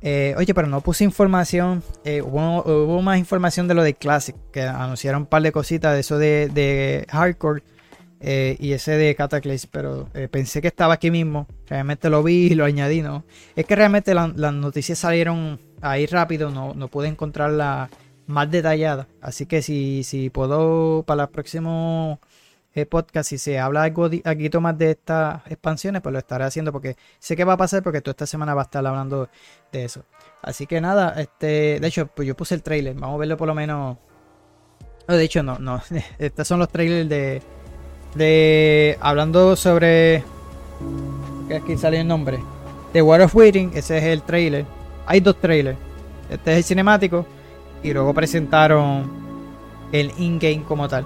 Eh, 0.00 0.34
oye, 0.36 0.54
pero 0.54 0.68
no 0.68 0.80
puse 0.80 1.04
información. 1.04 1.82
Eh, 2.04 2.22
hubo, 2.22 3.02
más 3.02 3.18
información 3.18 3.66
de 3.66 3.74
lo 3.74 3.82
de 3.82 3.94
Classic, 3.94 4.36
que 4.52 4.62
anunciaron 4.62 5.22
un 5.22 5.26
par 5.26 5.42
de 5.42 5.52
cositas 5.52 5.94
de 5.94 6.00
eso 6.00 6.18
de, 6.18 6.48
de 6.48 7.06
Hardcore 7.08 7.62
eh, 8.20 8.56
y 8.60 8.72
ese 8.72 8.92
de 8.92 9.14
Cataclysm, 9.16 9.68
pero 9.72 10.08
pensé 10.30 10.62
que 10.62 10.68
estaba 10.68 10.94
aquí 10.94 11.10
mismo. 11.10 11.46
Realmente 11.66 12.08
lo 12.10 12.22
vi 12.22 12.46
y 12.46 12.54
lo 12.54 12.64
añadí, 12.64 13.02
¿no? 13.02 13.24
Es 13.56 13.66
que 13.66 13.74
realmente 13.74 14.14
las 14.14 14.52
noticias 14.52 14.98
salieron 14.98 15.60
ahí 15.80 16.06
rápido, 16.06 16.50
no, 16.50 16.74
no 16.74 16.88
pude 16.88 17.08
encontrarla 17.08 17.90
más 18.28 18.50
detallada. 18.50 19.08
Así 19.20 19.46
que 19.46 19.62
si, 19.62 20.04
si 20.04 20.30
puedo 20.30 21.02
para 21.04 21.24
el 21.24 21.28
próximo 21.30 22.20
eh, 22.74 22.86
podcast, 22.86 23.30
si 23.30 23.38
se 23.38 23.58
habla 23.58 23.82
algo, 23.82 24.08
algo 24.24 24.60
más 24.60 24.78
de 24.78 24.92
estas 24.92 25.44
expansiones, 25.48 26.02
pues 26.02 26.12
lo 26.12 26.18
estaré 26.20 26.44
haciendo 26.44 26.70
porque 26.70 26.96
sé 27.18 27.34
que 27.34 27.44
va 27.44 27.54
a 27.54 27.56
pasar 27.56 27.82
porque 27.82 28.00
toda 28.00 28.12
esta 28.12 28.26
semana 28.26 28.54
va 28.54 28.62
a 28.62 28.64
estar 28.64 28.86
hablando 28.86 29.28
de 29.72 29.84
eso. 29.84 30.04
Así 30.42 30.66
que 30.66 30.80
nada, 30.80 31.20
este, 31.20 31.80
de 31.80 31.86
hecho, 31.88 32.06
pues 32.06 32.28
yo 32.28 32.36
puse 32.36 32.54
el 32.54 32.62
trailer, 32.62 32.94
vamos 32.94 33.16
a 33.16 33.18
verlo 33.18 33.36
por 33.36 33.48
lo 33.48 33.54
menos. 33.54 33.96
de 35.08 35.24
hecho, 35.24 35.42
no, 35.42 35.58
no, 35.58 35.82
estos 36.18 36.46
son 36.46 36.60
los 36.60 36.68
trailers 36.68 37.08
de 37.08 37.42
de 38.14 38.96
hablando 39.00 39.54
sobre 39.54 40.24
que 41.46 41.56
aquí 41.56 41.76
sale 41.76 42.00
el 42.00 42.08
nombre 42.08 42.38
de 42.92 43.02
War 43.02 43.20
of 43.20 43.34
Waiting, 43.34 43.72
ese 43.74 43.98
es 43.98 44.04
el 44.04 44.22
trailer. 44.22 44.64
Hay 45.06 45.20
dos 45.20 45.40
trailers. 45.40 45.78
Este 46.30 46.52
es 46.52 46.56
el 46.58 46.64
cinemático 46.64 47.26
y 47.82 47.92
luego 47.92 48.14
presentaron 48.14 49.10
el 49.92 50.12
in-game 50.18 50.62
como 50.64 50.88
tal. 50.88 51.04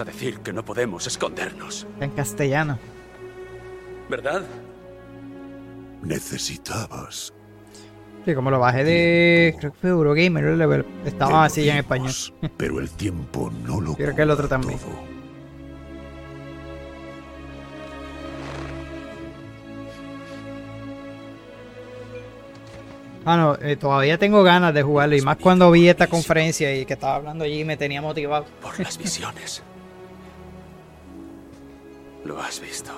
A 0.00 0.04
decir 0.04 0.40
que 0.40 0.52
no 0.52 0.64
podemos 0.64 1.06
escondernos. 1.06 1.86
En 2.00 2.10
castellano. 2.10 2.78
¿Verdad? 4.08 4.42
Necesitabas. 6.02 7.32
Sí, 8.24 8.34
como 8.34 8.50
lo 8.50 8.58
bajé 8.58 8.84
de. 8.84 9.56
Creo 9.58 9.72
que 9.72 9.78
fue 9.78 9.90
Eurogamer, 9.90 10.84
estaba 11.04 11.44
así 11.44 11.64
ya 11.64 11.74
en 11.74 11.78
español. 11.78 12.12
Pero 12.56 12.80
el 12.80 12.90
tiempo 12.90 13.50
no 13.64 13.80
lo. 13.80 13.94
Creo 13.94 14.14
que 14.14 14.22
el 14.22 14.30
otro 14.30 14.48
también. 14.48 14.78
Ah, 23.24 23.36
no, 23.36 23.54
eh, 23.60 23.76
todavía 23.76 24.18
tengo 24.18 24.42
ganas 24.42 24.72
de 24.74 24.82
jugarlo 24.82 25.14
y 25.14 25.20
más 25.20 25.36
cuando 25.36 25.70
vi 25.70 25.88
esta 25.88 26.06
conferencia 26.06 26.74
y 26.74 26.86
que 26.86 26.94
estaba 26.94 27.16
hablando 27.16 27.44
allí 27.44 27.64
me 27.64 27.76
tenía 27.76 28.00
motivado. 28.00 28.46
Por 28.62 28.80
las 28.80 28.98
visiones. 28.98 29.62
Lo 32.24 32.38
has 32.40 32.60
visto. 32.60 32.92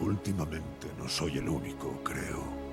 Últimamente 0.00 0.86
no 0.96 1.08
soy 1.08 1.38
el 1.38 1.48
único, 1.48 2.02
creo. 2.02 2.68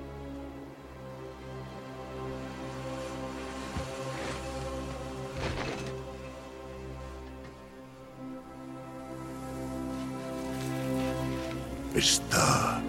Está 11.94 12.80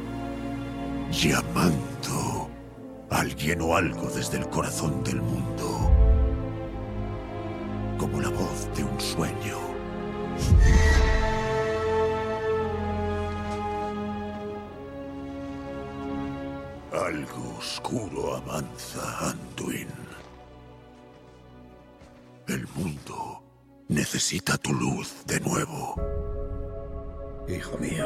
llamando 1.11 2.49
a 3.09 3.19
alguien 3.19 3.61
o 3.61 3.75
algo 3.75 4.09
desde 4.09 4.37
el 4.37 4.49
corazón 4.49 5.03
del 5.03 5.21
mundo, 5.21 5.91
como 7.97 8.21
la 8.21 8.29
voz 8.29 8.67
de 8.75 8.83
un 8.83 8.99
sueño. 8.99 9.66
Oscuro 17.37 18.35
avanza, 18.35 19.29
Anduin. 19.29 19.89
El 22.47 22.67
mundo 22.75 23.43
necesita 23.89 24.57
tu 24.57 24.73
luz 24.73 25.25
de 25.25 25.39
nuevo. 25.41 25.95
Hijo 27.47 27.77
mío. 27.77 28.05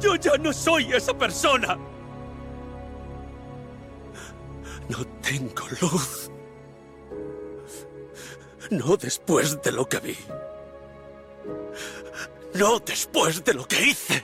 Yo 0.00 0.16
ya 0.16 0.36
no 0.38 0.52
soy 0.52 0.92
esa 0.92 1.14
persona. 1.14 1.78
No 4.88 4.98
tengo 5.22 5.64
luz. 5.80 6.13
No 8.84 8.98
después 8.98 9.62
de 9.62 9.72
lo 9.72 9.88
que 9.88 9.98
vi. 9.98 10.16
No 12.54 12.78
después 12.80 13.42
de 13.42 13.54
lo 13.54 13.66
que 13.66 13.82
hice. 13.82 14.22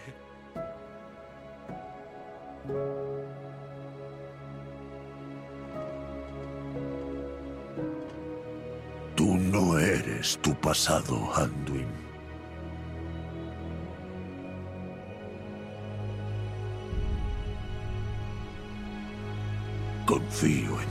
Tú 9.15 9.35
no 9.35 9.79
eres 9.79 10.39
tu 10.43 10.55
pasado, 10.57 11.17
Anduin. 11.35 11.89
Confío 20.05 20.81
en 20.83 20.90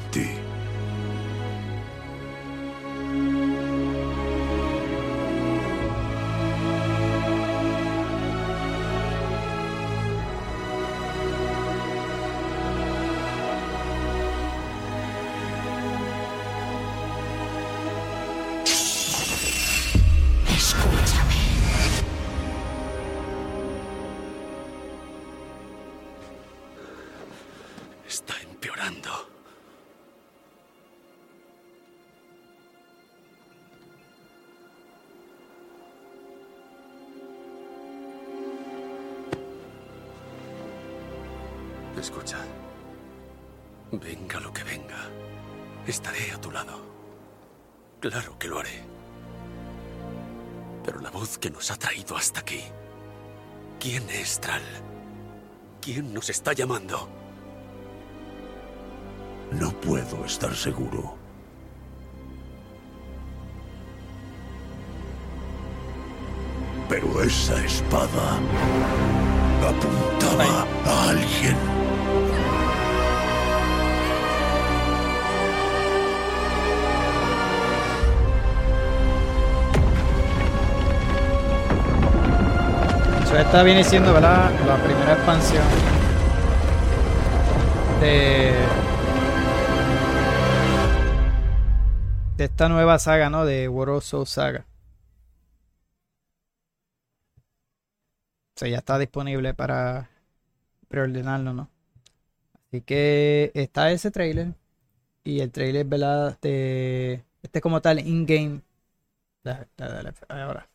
Claro 48.09 48.39
que 48.39 48.47
lo 48.47 48.57
haré. 48.57 48.81
Pero 50.83 50.99
la 50.99 51.11
voz 51.11 51.37
que 51.37 51.51
nos 51.51 51.69
ha 51.69 51.75
traído 51.75 52.17
hasta 52.17 52.39
aquí. 52.39 52.63
¿Quién 53.79 54.09
es 54.09 54.39
Tral? 54.39 54.63
¿Quién 55.79 56.11
nos 56.11 56.27
está 56.31 56.53
llamando? 56.53 57.07
No 59.51 59.71
puedo 59.73 60.25
estar 60.25 60.55
seguro. 60.55 61.15
Pero 66.89 67.21
esa 67.21 67.63
espada 67.63 68.39
apuntaba 69.61 70.65
a 70.83 71.09
alguien. 71.11 71.78
Esta 83.39 83.63
viene 83.63 83.85
siendo, 83.85 84.13
¿verdad? 84.13 84.51
La 84.67 84.75
primera 84.83 85.13
expansión 85.13 85.63
de, 87.99 88.53
esta 92.37 92.67
nueva 92.69 92.99
saga, 92.99 93.29
¿no? 93.29 93.45
De 93.45 93.69
Soul 94.01 94.27
Saga. 94.27 94.65
O 98.55 98.59
sea, 98.59 98.67
ya 98.67 98.77
está 98.79 98.99
disponible 98.99 99.53
para 99.53 100.09
preordenarlo, 100.89 101.53
¿no? 101.53 101.69
Así 102.67 102.81
que 102.81 103.51
está 103.53 103.91
ese 103.91 104.11
trailer. 104.11 104.53
Y 105.23 105.39
el 105.39 105.51
trailer, 105.51 105.85
¿verdad? 105.85 106.37
De, 106.41 107.23
este 107.41 107.61
como 107.61 107.81
tal 107.81 107.99
in-game. 107.99 108.61
Dale, 109.43 109.67
dale, 109.77 110.11
dale, 110.27 110.41
ahora. 110.43 110.69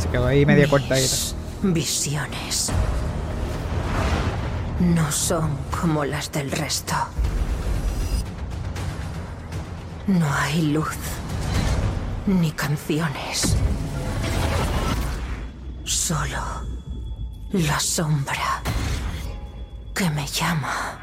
Se 0.00 0.08
quedó 0.08 0.26
ahí 0.26 0.46
media 0.46 0.66
cortadita. 0.68 1.14
Visiones. 1.62 2.72
No 4.80 5.12
son 5.12 5.58
como 5.78 6.06
las 6.06 6.32
del 6.32 6.50
resto. 6.50 6.94
No 10.06 10.26
hay 10.32 10.62
luz. 10.62 10.96
Ni 12.26 12.50
canciones. 12.52 13.56
Solo 15.84 16.62
la 17.52 17.78
sombra 17.78 18.62
que 19.94 20.08
me 20.10 20.26
llama 20.26 20.98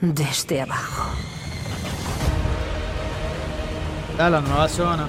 desde 0.00 0.62
abajo. 0.62 1.10
Da 4.16 4.30
la 4.30 4.40
nueva 4.40 4.68
zona. 4.68 5.08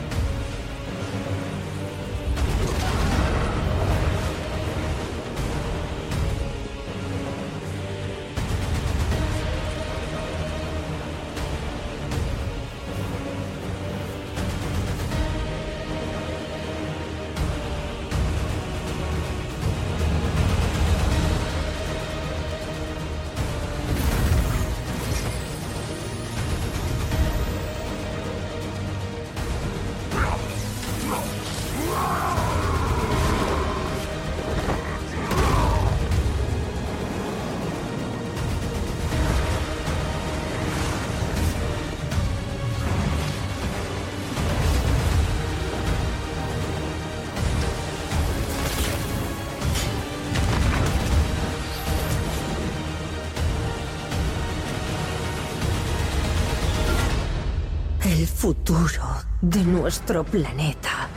Futuro 58.80 59.04
de 59.42 59.64
nuestro 59.66 60.24
planeta 60.24 61.10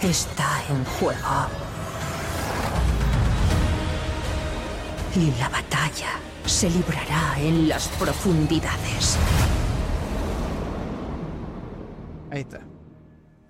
está 0.00 0.62
en 0.70 0.84
juego. 0.84 1.48
Y 5.16 5.32
la 5.40 5.48
batalla 5.48 6.20
se 6.44 6.70
librará 6.70 7.40
en 7.40 7.68
las 7.68 7.88
profundidades. 7.88 9.18
Ahí 12.30 12.42
está. 12.42 12.60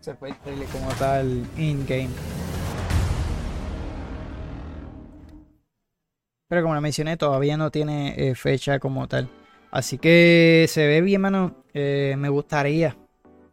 Se 0.01 0.13
el 0.13 0.37
trailer 0.37 0.69
como 0.69 0.89
tal 0.95 1.47
in-game. 1.59 2.11
Pero 6.49 6.63
como 6.63 6.75
la 6.75 6.81
mencioné, 6.81 7.19
todavía 7.19 7.59
no 7.59 7.71
tiene 7.71 8.15
eh, 8.17 8.35
fecha 8.35 8.79
como 8.79 9.07
tal. 9.07 9.29
Así 9.71 9.99
que 9.99 10.65
se 10.69 10.87
ve 10.87 11.03
bien, 11.03 11.21
mano. 11.21 11.57
Eh, 11.75 12.15
me 12.17 12.31
gustaría. 12.31 12.97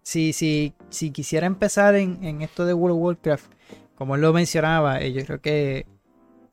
Si, 0.05 0.33
si, 0.33 0.75
si 0.89 1.09
quisiera 1.09 1.47
empezar 1.47 1.95
en, 1.95 2.23
en, 2.23 2.43
esto 2.43 2.63
de 2.67 2.75
World 2.75 2.95
of 2.95 3.03
Warcraft, 3.03 3.51
como 3.95 4.13
él 4.13 4.21
lo 4.21 4.33
mencionaba, 4.33 5.01
eh, 5.01 5.11
yo 5.11 5.25
creo 5.25 5.41
que 5.41 5.87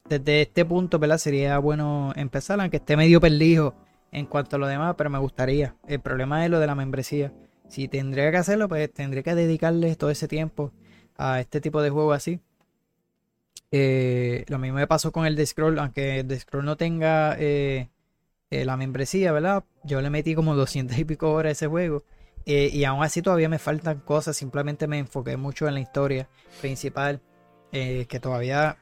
desde 0.09 0.41
este 0.41 0.65
punto, 0.65 0.99
¿verdad? 0.99 1.19
Sería 1.19 1.59
bueno 1.59 2.15
empezar, 2.17 2.59
aunque 2.62 2.79
esté 2.79 2.97
medio 2.97 3.21
perdido 3.21 3.75
en 4.11 4.25
cuanto 4.25 4.57
a 4.57 4.59
lo 4.59 4.67
demás, 4.67 4.95
pero 4.97 5.11
me 5.11 5.19
gustaría. 5.19 5.77
El 5.87 6.01
problema 6.01 6.43
es 6.47 6.51
lo 6.51 6.61
de 6.61 6.67
la 6.67 6.75
membresía. 6.75 7.31
Si 7.69 7.88
tendría 7.88 8.31
que 8.31 8.38
hacerlo, 8.38 8.69
pues 8.69 8.91
tendría 8.91 9.23
que 9.23 9.35
dedicarle 9.35 9.97
todo 9.97 10.09
ese 10.09 10.29
tiempo 10.29 10.73
a 11.19 11.38
este 11.38 11.61
tipo 11.61 11.83
de 11.83 11.91
juego 11.91 12.12
así. 12.15 12.41
Eh, 13.71 14.47
lo 14.49 14.59
mismo 14.59 14.79
me 14.79 14.87
pasó 14.87 15.12
con 15.12 15.27
el 15.27 15.37
de 15.37 15.45
Scroll, 15.45 15.79
aunque 15.79 16.21
el 16.21 16.29
de 16.29 16.41
Scroll 16.41 16.65
no 16.65 16.79
tenga 16.79 17.37
eh, 17.38 17.91
eh, 18.51 18.65
la 18.65 18.79
membresía, 18.79 19.31
¿verdad? 19.33 19.65
Yo 19.85 20.01
le 20.01 20.09
metí 20.09 20.35
como 20.35 20.55
200 20.55 20.99
y 20.99 21.05
pico 21.05 21.33
horas 21.33 21.51
a 21.51 21.53
ese 21.53 21.67
juego. 21.67 22.05
Eh, 22.46 22.70
y 22.72 22.85
aún 22.85 23.02
así 23.02 23.22
todavía 23.22 23.48
me 23.48 23.59
faltan 23.59 24.00
cosas, 24.00 24.37
simplemente 24.37 24.87
me 24.87 24.98
enfoqué 24.98 25.37
mucho 25.37 25.68
en 25.68 25.74
la 25.74 25.81
historia 25.81 26.28
principal, 26.61 27.20
eh, 27.72 28.07
que 28.09 28.20
todavía, 28.20 28.78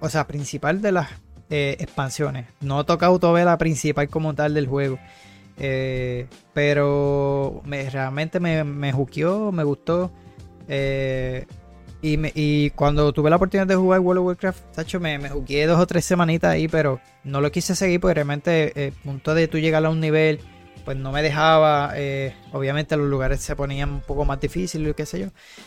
o 0.00 0.08
sea, 0.08 0.26
principal 0.26 0.82
de 0.82 0.92
las 0.92 1.08
expansiones. 1.50 2.46
No 2.60 2.80
he 2.80 2.84
tocado 2.84 3.18
todavía 3.18 3.44
la 3.44 3.58
principal 3.58 4.08
como 4.08 4.34
tal 4.34 4.54
del 4.54 4.66
juego. 4.66 4.98
pero 6.52 7.62
me, 7.64 7.88
realmente 7.90 8.40
me, 8.40 8.64
me 8.64 8.92
juqueó, 8.92 9.50
me 9.52 9.64
gustó. 9.64 10.12
Y, 12.00 12.70
cuando 12.70 13.12
tuve 13.12 13.28
la 13.28 13.36
oportunidad 13.36 13.66
de 13.66 13.74
jugar 13.74 14.00
World 14.00 14.20
of 14.20 14.26
Warcraft, 14.26 14.60
Sacho, 14.72 15.00
me, 15.00 15.18
me 15.18 15.28
dos 15.28 15.80
o 15.80 15.86
tres 15.86 16.04
semanitas 16.04 16.52
ahí, 16.52 16.68
pero 16.68 17.00
no 17.24 17.40
lo 17.40 17.50
quise 17.50 17.74
seguir 17.74 18.00
porque 18.00 18.14
realmente 18.14 18.86
el 18.86 18.88
eh, 18.88 18.92
punto 19.02 19.34
de 19.34 19.48
tú 19.48 19.58
llegar 19.58 19.84
a 19.84 19.90
un 19.90 19.98
nivel, 20.00 20.40
pues 20.88 20.96
no 20.96 21.12
me 21.12 21.22
dejaba. 21.22 21.92
Eh, 21.96 22.34
obviamente 22.50 22.96
los 22.96 23.10
lugares 23.10 23.40
se 23.40 23.54
ponían 23.54 23.90
un 23.90 24.00
poco 24.00 24.24
más 24.24 24.40
difíciles, 24.40 24.96
qué 24.96 25.04
sé 25.04 25.20
yo. 25.20 25.26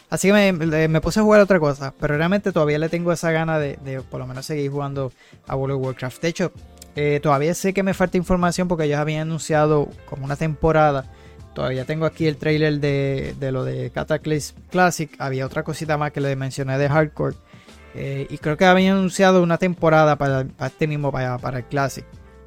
Así 0.10 0.29
que 0.29 0.51
me, 0.51 0.99
puse 0.99 1.19
a 1.19 1.23
jugar 1.23 1.41
otra 1.41 1.60
cosa, 1.60 1.93
pero 1.99 2.17
realmente 2.17 2.51
todavía 2.51 2.79
le 2.79 2.89
tengo 2.89 3.12
esa 3.12 3.29
gana 3.29 3.60
de, 3.60 4.01
por 4.10 4.19
lo 4.19 4.25
menos 4.25 4.47
seguir 4.47 4.71
jugando 4.71 5.13
a 5.45 5.55
World 5.55 5.75
of 5.75 5.86
Warcraft. 5.86 6.23
De 6.23 6.27
hecho, 6.27 6.51
eh, 6.95 7.19
todavía 7.21 7.53
sé 7.53 7.71
que 7.71 7.84
me 7.84 7.93
falta 7.93 8.17
información 8.17 8.67
porque 8.67 8.86
ellos 8.86 8.97
habían 8.97 9.21
anunciado 9.27 9.89
como 10.10 10.25
una 10.25 10.38
temporada 10.38 11.05
Todavía 11.53 11.86
tengo 11.86 12.05
aquí 12.07 12.25
el 12.25 12.38
trailer 12.38 12.79
de, 12.79 13.36
lo 13.51 13.63
de 13.63 13.91
Cataclysm 13.91 14.55
Classic. 14.71 15.13
Había 15.19 15.45
otra 15.45 15.62
cosita 15.62 15.99
más 15.99 16.12
que 16.13 16.21
le 16.21 16.36
mencioné 16.36 16.79
de 16.79 16.89
Hardcore. 16.89 17.36
Eh, 17.93 18.25
y 18.27 18.39
creo 18.39 18.57
que 18.57 18.65
habían 18.65 18.97
anunciado 18.97 19.43
una 19.43 19.60
temporada 19.60 20.15
para, 20.15 20.47
este 20.65 20.88
mismo, 20.88 21.12
para, 21.12 21.57
el 21.57 21.65
Classic. 21.65 22.05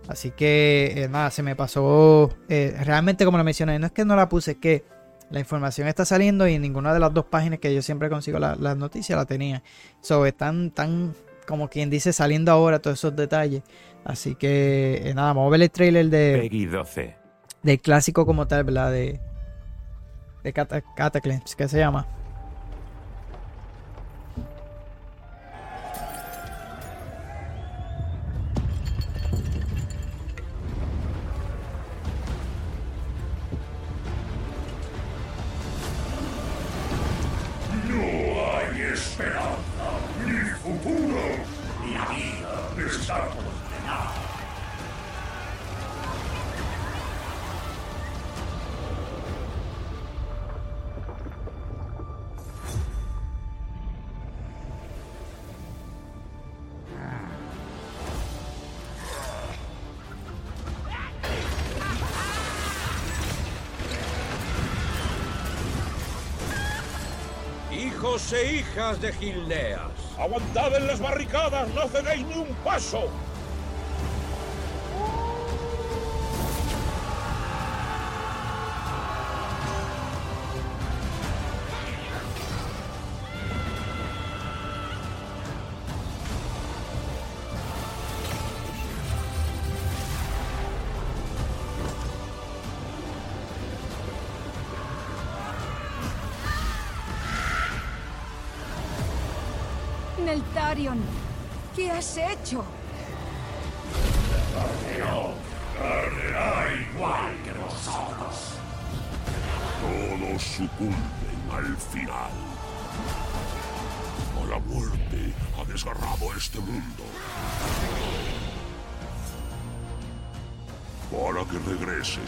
Así 0.09 0.31
que 0.31 0.93
eh, 0.97 1.09
nada, 1.09 1.31
se 1.31 1.43
me 1.43 1.57
pasó. 1.57 2.31
Eh, 2.49 2.77
realmente, 2.85 3.25
como 3.25 3.39
lo 3.39 3.45
mencioné, 3.45 3.79
no 3.79 3.87
es 3.87 3.93
que 3.93 4.05
no 4.05 4.17
la 4.17 4.29
puse, 4.29 4.53
es 4.53 4.57
que 4.59 4.85
la 5.31 5.41
información 5.41 5.89
está 5.89 6.05
saliendo 6.05 6.47
y 6.47 6.55
en 6.55 6.63
ninguna 6.63 6.93
de 6.93 7.01
las 7.01 7.13
dos 7.13 7.25
páginas 7.25 7.59
que 7.59 7.75
yo 7.75 7.83
siempre 7.83 8.09
consigo 8.09 8.39
las 8.39 8.77
noticias 8.77 9.19
la 9.19 9.25
tenía. 9.25 9.63
So, 10.01 10.27
están 10.27 10.71
tan, 10.71 11.15
como 11.47 11.69
quien 11.69 11.91
dice, 11.91 12.13
saliendo 12.13 12.53
ahora 12.53 12.81
todos 12.81 12.99
esos 12.99 13.17
detalles. 13.17 13.63
Así 14.05 14.35
que 14.35 15.13
nada, 15.15 15.29
vamos 15.29 15.49
a 15.49 15.51
ver 15.51 15.63
el 15.63 15.71
trailer 15.71 16.11
de. 16.11 16.39
Peggy 16.43 16.67
12 16.67 17.25
del 17.65 17.81
clásico 17.81 18.25
como 18.25 18.47
tal, 18.47 18.63
¿verdad? 18.65 18.93
De, 18.93 19.19
de 20.45 20.53
Cataclysm, 20.53 21.43
que 21.57 21.67
se 21.67 21.79
llama. 21.79 22.07
E 68.15 68.59
hijas 68.59 69.01
de 69.01 69.13
Gilneas. 69.13 69.91
¡Aguantad 70.17 70.77
en 70.77 70.87
las 70.87 71.01
barricadas! 71.01 71.69
¡No 71.75 71.89
cedéis 71.89 72.25
ni 72.25 72.37
un 72.37 72.55
paso! 72.63 73.11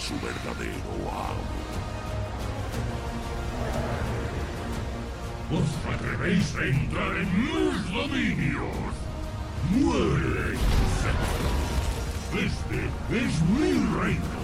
Su 0.06 0.14
verdadero 0.24 0.92
amo. 1.10 1.42
¿Os 5.50 5.94
atrevéis 5.94 6.54
a 6.54 6.64
entrar 6.64 7.16
en 7.16 7.28
mis 7.42 7.92
dominios? 7.92 8.94
¡Muere! 9.70 10.54
Este 12.34 12.78
es 13.26 13.42
mi 13.50 13.72
reino. 13.98 14.35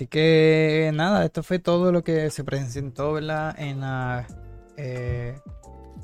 Así 0.00 0.06
que 0.06 0.90
nada, 0.94 1.26
esto 1.26 1.42
fue 1.42 1.58
todo 1.58 1.92
lo 1.92 2.02
que 2.02 2.30
se 2.30 2.42
presentó 2.42 3.18
en 3.18 3.26
la 3.26 4.26
eh, 4.78 5.38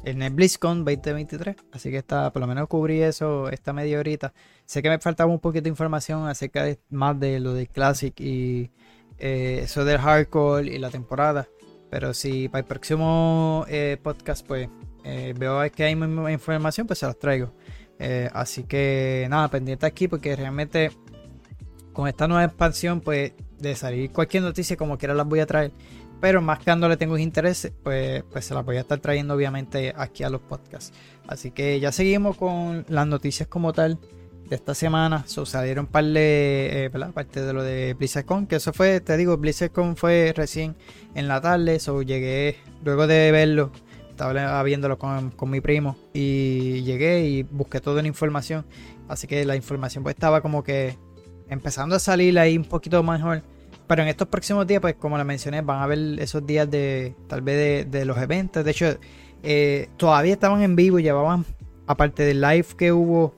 en 0.05 0.21
el 0.21 0.35
BlizzCon 0.35 0.85
2023. 0.85 1.57
Así 1.73 1.91
que 1.91 1.97
está, 1.97 2.31
por 2.31 2.43
lo 2.43 2.47
menos 2.47 2.69
cubrí 2.69 3.01
eso 3.01 3.49
esta 3.49 3.73
media 3.73 3.99
horita. 3.99 4.35
Sé 4.67 4.83
que 4.83 4.91
me 4.91 4.99
faltaba 4.99 5.33
un 5.33 5.41
poquito 5.41 5.63
de 5.63 5.71
información 5.71 6.29
acerca 6.29 6.63
de 6.63 6.79
más 6.91 7.19
de 7.19 7.41
lo 7.41 7.55
del 7.55 7.71
Classic 7.71 8.13
y 8.21 8.71
eh, 9.17 9.61
eso 9.63 9.83
del 9.87 9.97
hardcore 9.97 10.67
y 10.67 10.79
la 10.79 10.91
temporada. 10.91 11.49
Pero 11.89 12.13
si 12.13 12.51
para 12.51 12.61
el 12.61 12.67
próximo 12.67 13.65
eh, 13.67 13.97
podcast, 14.03 14.47
pues 14.47 14.69
veo 15.05 15.71
que 15.71 15.85
hay 15.85 15.97
más 15.97 16.31
información, 16.31 16.87
pues 16.87 16.99
se 16.99 17.07
las 17.07 17.19
traigo. 17.19 17.55
así 18.35 18.65
que 18.65 19.27
nada, 19.31 19.49
pendiente 19.49 19.87
aquí 19.87 20.07
porque 20.07 20.37
realmente 20.37 20.91
con 21.95 22.07
esta 22.09 22.29
nueva 22.29 22.45
expansión, 22.45 23.01
pues 23.01 23.33
de 23.59 23.75
salir 23.75 24.11
cualquier 24.13 24.43
noticia 24.43 24.77
como 24.77 24.99
quiera 24.99 25.15
las 25.15 25.27
voy 25.27 25.41
a 25.41 25.47
traer. 25.47 25.73
Pero 26.21 26.41
más 26.41 26.61
que 26.61 26.75
le 26.75 26.97
tengo 26.97 27.19
interés, 27.19 27.71
pues, 27.83 28.25
pues 28.31 28.45
se 28.45 28.55
las 28.55 28.65
voy 28.65 28.77
a 28.79 28.81
estar 28.81 28.99
trayendo 29.01 29.35
obviamente 29.35 29.93
aquí 29.97 30.23
a 30.25 30.31
los 30.31 30.41
podcasts. 30.41 30.93
Así 31.27 31.51
que 31.51 31.79
ya 31.79 31.93
seguimos 31.93 32.37
con 32.37 32.87
las 32.89 33.07
noticias 33.07 33.49
como 33.49 33.73
tal 33.73 33.99
de 34.49 34.57
esta 34.57 34.75
semana. 34.75 35.25
So, 35.27 35.45
salieron 35.45 35.87
par 35.87 36.05
de, 36.05 36.87
eh. 36.87 37.11
Parte 37.13 37.43
de 37.43 37.53
lo 37.53 37.63
de 37.63 37.95
BlizzCon, 37.95 38.47
que 38.47 38.57
eso 38.57 38.73
fue, 38.73 39.01
te 39.01 39.17
digo, 39.17 39.37
BlizzCon 39.37 39.97
fue 39.97 40.33
recién 40.35 40.77
en 41.15 41.29
la 41.29 41.41
tarde. 41.43 41.79
So, 41.81 42.01
llegué, 42.01 42.57
luego 42.83 43.07
de 43.07 43.31
verlo, 43.31 43.71
estaba 44.09 44.63
viéndolo 44.63 44.99
con, 44.99 45.31
con 45.33 45.51
mi 45.51 45.61
primo 45.61 45.97
y 46.15 46.83
llegué 46.83 47.27
y 47.27 47.43
busqué 47.43 47.81
toda 47.81 48.01
la 48.01 48.09
información. 48.09 48.65
Así 49.09 49.27
que 49.27 49.45
la 49.45 49.55
información 49.55 50.03
pues 50.03 50.15
estaba 50.15 50.41
como 50.41 50.65
que 50.65 50.97
empezando 51.49 51.97
a 51.97 51.99
salir 51.99 52.39
ahí 52.39 52.57
un 52.57 52.65
poquito 52.65 53.03
mejor 53.03 53.43
pero 53.87 54.03
en 54.03 54.09
estos 54.09 54.29
próximos 54.29 54.67
días, 54.67 54.81
pues 54.81 54.95
como 54.97 55.17
le 55.17 55.25
mencioné, 55.25 55.61
van 55.61 55.79
a 55.79 55.85
haber 55.85 55.99
esos 56.19 56.45
días 56.45 56.69
de 56.71 57.15
tal 57.29 57.43
vez 57.43 57.91
de, 57.91 58.05
los 58.05 58.19
eventos. 58.19 58.65
De 58.65 58.71
hecho, 58.71 58.97
eh, 59.43 59.89
todavía 59.97 60.33
estaban 60.33 60.63
en 60.63 60.75
vivo, 60.75 60.99
llevaban, 60.99 61.45
aparte 61.87 62.25
del 62.25 62.41
live 62.41 62.67
que 62.77 62.93
hubo, 62.93 63.35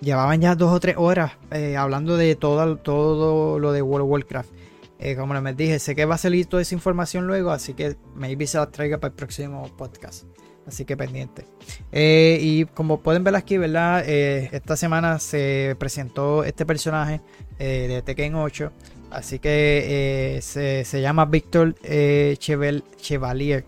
llevaban 0.00 0.40
ya 0.40 0.54
dos 0.54 0.72
o 0.72 0.80
tres 0.80 0.96
horas 0.98 1.32
eh, 1.50 1.76
hablando 1.76 2.16
de 2.16 2.36
todo, 2.36 2.76
todo 2.76 3.58
lo 3.58 3.72
de 3.72 3.82
World 3.82 4.04
of 4.04 4.10
Warcraft. 4.12 4.50
Eh, 4.98 5.14
como 5.14 5.34
les 5.34 5.56
dije, 5.56 5.78
sé 5.78 5.94
que 5.94 6.06
va 6.06 6.14
a 6.14 6.18
salir 6.18 6.46
toda 6.46 6.62
esa 6.62 6.74
información 6.74 7.26
luego, 7.26 7.50
así 7.50 7.74
que 7.74 7.96
maybe 8.14 8.46
se 8.46 8.56
las 8.56 8.72
traiga 8.72 8.96
para 8.98 9.10
el 9.10 9.14
próximo 9.14 9.70
podcast. 9.76 10.24
Así 10.66 10.84
que 10.84 10.96
pendiente. 10.96 11.44
y 11.92 12.64
como 12.66 13.00
pueden 13.00 13.22
ver 13.22 13.36
aquí, 13.36 13.56
¿verdad? 13.56 14.04
esta 14.06 14.76
semana 14.76 15.20
se 15.20 15.76
presentó 15.78 16.42
este 16.42 16.66
personaje 16.66 17.20
de 17.58 18.02
Tekken 18.04 18.34
8. 18.34 18.72
Así 19.10 19.38
que 19.38 20.36
eh, 20.36 20.42
se, 20.42 21.00
llama 21.00 21.26
Victor 21.26 21.74
eh, 21.82 22.36
Chevalier. 22.38 23.64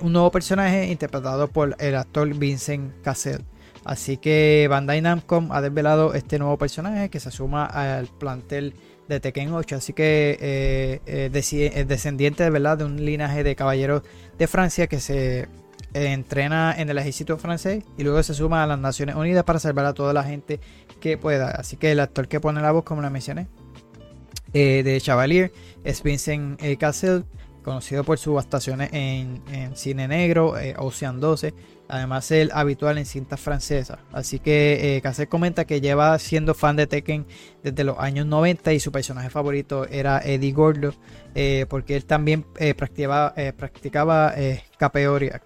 un 0.00 0.12
nuevo 0.12 0.30
personaje 0.30 0.86
interpretado 0.86 1.48
por 1.48 1.76
el 1.78 1.96
actor 1.96 2.32
Vincent 2.34 2.92
Cassel. 3.02 3.44
Así 3.84 4.18
que 4.18 4.66
Bandai 4.68 5.00
Namco 5.00 5.46
ha 5.50 5.62
desvelado 5.62 6.12
este 6.12 6.38
nuevo 6.38 6.58
personaje 6.58 7.08
que 7.08 7.18
se 7.18 7.30
suma 7.30 7.64
al 7.64 8.06
plantel 8.06 8.74
de 9.08 9.20
Tekken 9.20 9.52
8. 9.52 9.76
Así 9.76 9.92
que 9.94 10.38
eh, 10.40 11.30
es 11.32 11.88
descendiente 11.88 12.44
de, 12.44 12.50
¿verdad? 12.50 12.78
de 12.78 12.84
un 12.84 13.04
linaje 13.04 13.42
de 13.42 13.56
caballeros 13.56 14.02
de 14.38 14.46
Francia 14.46 14.86
que 14.86 15.00
se 15.00 15.48
entrena 15.94 16.74
en 16.76 16.88
el 16.88 16.98
ejército 16.98 17.36
francés 17.38 17.84
y 17.98 18.04
luego 18.04 18.22
se 18.22 18.34
suma 18.34 18.62
a 18.62 18.66
las 18.66 18.78
Naciones 18.78 19.16
Unidas 19.16 19.44
para 19.44 19.58
salvar 19.58 19.86
a 19.86 19.94
toda 19.94 20.12
la 20.12 20.24
gente 20.24 20.60
que 21.00 21.18
pueda. 21.18 21.50
Así 21.50 21.76
que 21.76 21.92
el 21.92 22.00
actor 22.00 22.28
que 22.28 22.40
pone 22.40 22.60
la 22.60 22.72
voz, 22.72 22.84
como 22.84 23.02
lo 23.02 23.10
mencioné, 23.10 23.48
eh, 24.52 24.82
de 24.82 25.00
Chevalier 25.00 25.52
es 25.84 26.02
Vincent 26.02 26.60
eh, 26.62 26.76
Cassel, 26.76 27.24
conocido 27.62 28.04
por 28.04 28.18
sus 28.18 28.38
actuaciones 28.38 28.90
en, 28.92 29.42
cine 29.74 30.08
negro, 30.08 30.58
eh, 30.58 30.74
Ocean 30.78 31.20
12, 31.20 31.54
además 31.88 32.30
el 32.30 32.50
habitual 32.52 32.98
en 32.98 33.06
cintas 33.06 33.38
francesas. 33.38 33.98
Así 34.12 34.38
que 34.38 34.96
eh, 34.96 35.00
Cassel 35.02 35.28
comenta 35.28 35.66
que 35.66 35.80
lleva 35.80 36.18
siendo 36.18 36.54
fan 36.54 36.76
de 36.76 36.86
Tekken 36.86 37.26
desde 37.62 37.84
los 37.84 37.98
años 37.98 38.26
90 38.26 38.72
y 38.72 38.80
su 38.80 38.90
personaje 38.90 39.30
favorito 39.30 39.86
era 39.86 40.20
Eddie 40.24 40.52
Gordo, 40.52 40.94
porque 41.68 41.96
él 41.96 42.06
también 42.06 42.44
practicaba, 42.76 43.34
practicaba 43.56 44.34
capoeira. 44.78 45.42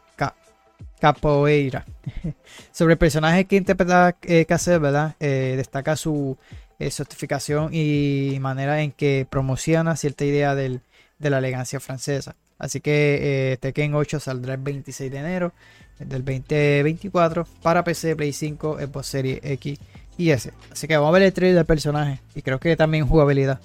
Capoeira. 1.04 1.84
Sobre 2.72 2.94
el 2.94 2.98
personaje 2.98 3.44
que 3.44 3.56
interpreta 3.56 4.16
Cassel, 4.48 4.80
¿verdad? 4.80 5.16
destaca 5.18 5.96
su 5.96 6.38
eh, 6.80 6.90
certificación 6.90 7.70
y 7.72 8.36
manera 8.40 8.82
en 8.82 8.90
que 8.90 9.26
promociona 9.30 9.94
cierta 9.96 10.24
idea 10.24 10.54
de 10.54 10.80
la 11.18 11.38
elegancia 11.38 11.78
francesa. 11.78 12.34
Así 12.58 12.80
que 12.80 13.52
eh, 13.52 13.56
Tekken 13.58 13.94
8 13.94 14.18
saldrá 14.18 14.54
el 14.54 14.60
26 14.60 15.10
de 15.10 15.18
enero 15.18 15.52
del 15.98 16.24
2024 16.24 17.46
para 17.62 17.84
PC, 17.84 18.16
Play 18.16 18.32
5, 18.32 18.78
Xbox 18.78 19.06
Series 19.06 19.40
X 19.42 19.78
y 20.18 20.30
S. 20.30 20.52
Así 20.72 20.88
que 20.88 20.96
vamos 20.96 21.10
a 21.10 21.12
ver 21.12 21.22
el 21.22 21.32
trailer 21.32 21.56
del 21.56 21.66
personaje 21.66 22.20
y 22.34 22.42
creo 22.42 22.58
que 22.58 22.76
también 22.76 23.06
jugabilidad. 23.06 23.60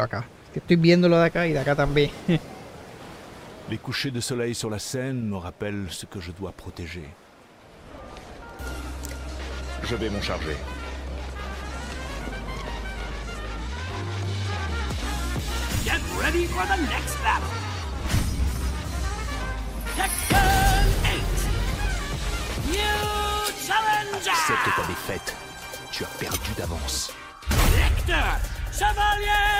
Acá. 0.00 0.24
Que 0.52 0.58
estoy 0.58 0.76
viéndolo 0.76 1.18
de 1.18 1.24
acá 1.24 1.46
y 1.46 1.52
de 1.52 1.58
acá 1.58 1.74
también. 1.74 2.10
Les 3.70 3.78
couchers 3.78 4.10
de 4.10 4.20
soleil 4.20 4.54
sur 4.54 4.70
la 4.70 4.78
Seine 4.78 5.22
me 5.22 5.36
rappellent 5.36 5.90
ce 5.90 6.06
que 6.06 6.20
je 6.20 6.32
dois 6.32 6.52
protéger. 6.52 7.08
Je 9.84 9.96
vais 9.96 10.10
m'en 10.10 10.20
charger. 10.20 10.56
Get 15.84 16.00
ready 16.20 16.46
for 16.46 16.64
the 16.66 16.76
next 16.82 17.16
battle. 17.22 17.48
Tekken 19.96 20.86
8. 21.02 22.72
New 22.72 22.76
challenger. 23.66 24.30
Accepte 24.30 24.76
ta 24.76 24.86
défaite. 24.86 25.36
Tu 25.90 26.04
as 26.04 26.08
perdu 26.18 26.52
d'avance. 26.56 27.12
Lecteur 27.76 28.38
Chevalier 28.72 29.52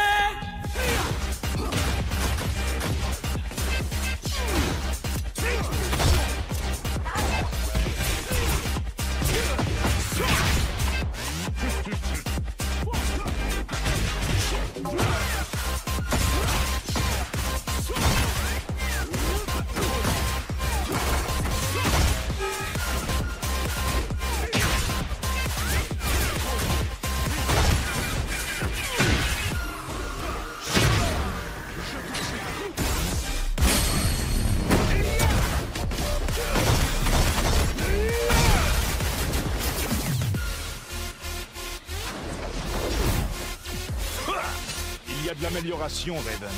Il 45.23 45.27
y 45.27 45.31
a 45.31 45.35
de 45.35 45.43
l'amélioration, 45.45 46.17
Raven. 46.17 46.51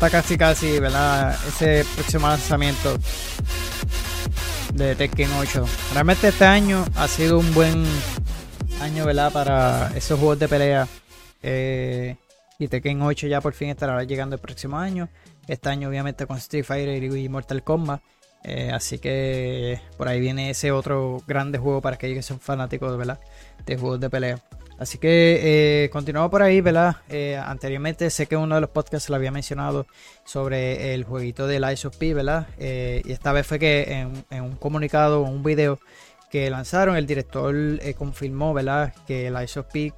Está 0.00 0.08
casi 0.08 0.38
casi, 0.38 0.78
¿verdad? 0.78 1.38
Ese 1.46 1.84
próximo 1.94 2.26
lanzamiento 2.26 2.96
de 4.72 4.96
Tekken 4.96 5.30
8. 5.30 5.66
Realmente 5.92 6.28
este 6.28 6.46
año 6.46 6.86
ha 6.96 7.06
sido 7.06 7.38
un 7.38 7.52
buen 7.52 7.84
año, 8.80 9.04
¿verdad? 9.04 9.30
Para 9.30 9.92
esos 9.94 10.18
juegos 10.18 10.38
de 10.38 10.48
pelea. 10.48 10.88
Eh, 11.42 12.16
y 12.58 12.68
Tekken 12.68 13.02
8 13.02 13.26
ya 13.26 13.42
por 13.42 13.52
fin 13.52 13.68
estará 13.68 14.02
llegando 14.04 14.36
el 14.36 14.40
próximo 14.40 14.78
año. 14.78 15.10
Este 15.46 15.68
año 15.68 15.90
obviamente 15.90 16.24
con 16.24 16.38
Street 16.38 16.64
Fighter 16.64 17.04
y 17.04 17.28
Mortal 17.28 17.62
Kombat. 17.62 18.00
Eh, 18.42 18.70
así 18.72 18.98
que 19.00 19.82
por 19.98 20.08
ahí 20.08 20.18
viene 20.18 20.48
ese 20.48 20.72
otro 20.72 21.22
grande 21.26 21.58
juego 21.58 21.82
para 21.82 21.96
aquellos 21.96 22.16
que 22.16 22.22
son 22.22 22.40
fanáticos 22.40 22.96
¿verdad? 22.96 23.20
de 23.66 23.76
juegos 23.76 24.00
de 24.00 24.08
pelea. 24.08 24.42
Así 24.80 24.96
que 24.96 25.84
eh, 25.84 25.90
continuamos 25.90 26.30
por 26.30 26.40
ahí, 26.40 26.62
¿verdad? 26.62 26.96
Eh, 27.10 27.36
anteriormente 27.36 28.08
sé 28.08 28.26
que 28.26 28.34
uno 28.34 28.54
de 28.54 28.62
los 28.62 28.70
podcasts 28.70 29.10
lo 29.10 29.16
había 29.16 29.30
mencionado 29.30 29.86
sobre 30.24 30.94
el 30.94 31.04
jueguito 31.04 31.46
del 31.46 31.70
Ice 31.70 31.86
of 31.86 31.98
P, 31.98 32.14
¿verdad? 32.14 32.48
Eh, 32.56 33.02
y 33.04 33.12
esta 33.12 33.30
vez 33.32 33.46
fue 33.46 33.58
que 33.58 34.06
en, 34.30 34.42
un 34.42 34.56
comunicado, 34.56 35.26
en 35.26 35.34
un 35.34 35.42
video 35.42 35.80
que 36.30 36.48
lanzaron, 36.48 36.96
el 36.96 37.06
director 37.06 37.54
confirmó, 37.98 38.54
¿verdad? 38.54 38.94
Que 39.06 39.30
Ice 39.44 39.60
of 39.60 39.66
P 39.70 39.92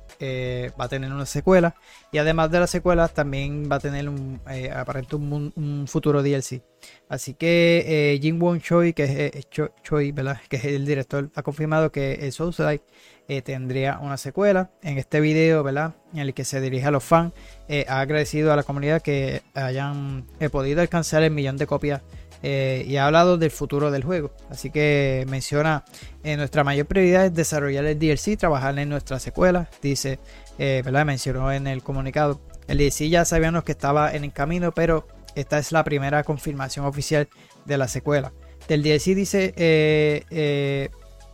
va 0.81 0.87
a 0.87 0.89
tener 0.89 1.13
una 1.13 1.27
secuela. 1.27 1.77
Y 2.11 2.19
además 2.19 2.51
de 2.51 2.59
la 2.59 2.67
secuela, 2.67 3.07
también 3.07 3.69
va 3.71 3.77
a 3.77 3.81
tener 3.81 4.09
un, 4.09 4.41
aparente 4.75 5.15
un, 5.15 5.85
futuro 5.87 6.25
DLC. 6.25 6.61
Así 7.09 7.35
que 7.35 8.19
Jin 8.21 8.43
Won 8.43 8.61
Choi, 8.61 8.95
que 8.95 9.31
es, 9.33 9.49
Cho- 9.51 9.73
Choi, 9.85 10.11
¿verdad? 10.11 10.41
Que 10.49 10.57
es 10.57 10.65
el 10.65 10.87
director, 10.87 11.31
ha 11.37 11.43
confirmado 11.45 11.93
que 11.93 12.15
el 12.15 12.33
Souls-like 12.33 12.85
eh, 13.29 13.41
tendría 13.41 13.99
una 14.01 14.17
secuela. 14.17 14.71
En 14.83 14.99
este 14.99 15.21
video, 15.21 15.63
¿verdad? 15.63 15.95
En 16.13 16.21
el 16.21 16.35
que 16.35 16.45
se 16.45 16.61
dirige 16.61 16.87
a 16.87 16.91
los 16.91 17.05
fans, 17.05 17.33
eh, 17.69 17.87
ha 17.89 18.01
agradecido 18.01 18.53
a 18.53 18.57
la 18.57 18.65
comunidad 18.65 19.01
que 19.01 19.43
hayan 19.55 20.27
eh, 20.41 20.49
podido 20.51 20.81
alcanzar 20.81 21.23
el 21.23 21.31
millón 21.31 21.57
de 21.57 21.67
copias 21.67 22.03
y 22.45 22.97
ha 22.97 23.07
hablado 23.07 23.39
del 23.39 23.53
futuro 23.53 23.93
del 23.93 24.03
juego. 24.03 24.33
Así 24.51 24.71
que 24.71 25.25
menciona 25.29 25.85
nuestra 26.25 26.65
mayor 26.65 26.87
prioridad 26.87 27.27
es 27.27 27.35
desarrollar 27.35 27.85
el 27.85 27.97
DLC, 27.97 28.37
trabajar 28.37 28.77
en 28.81 28.89
nuestra 28.89 29.21
secuela. 29.21 29.71
Dice, 29.81 30.19
¿verdad? 30.59 31.07
Mencionó 31.07 31.53
en 31.53 31.69
el 31.69 31.85
comunicado. 31.85 32.41
El 32.67 32.79
DLC 32.79 33.09
ya 33.09 33.25
sabíamos 33.25 33.63
que 33.63 33.71
estaba 33.71 34.13
en 34.13 34.25
el 34.25 34.33
camino, 34.33 34.73
pero 34.73 35.07
esta 35.37 35.61
es 35.61 35.71
la 35.71 35.85
primera 35.85 36.25
confirmación 36.25 36.85
oficial 36.85 37.29
de 37.65 37.79
la 37.79 37.87
secuela. 37.87 38.33
Del 38.67 38.83
DLC 38.83 39.15
dice 39.15 39.55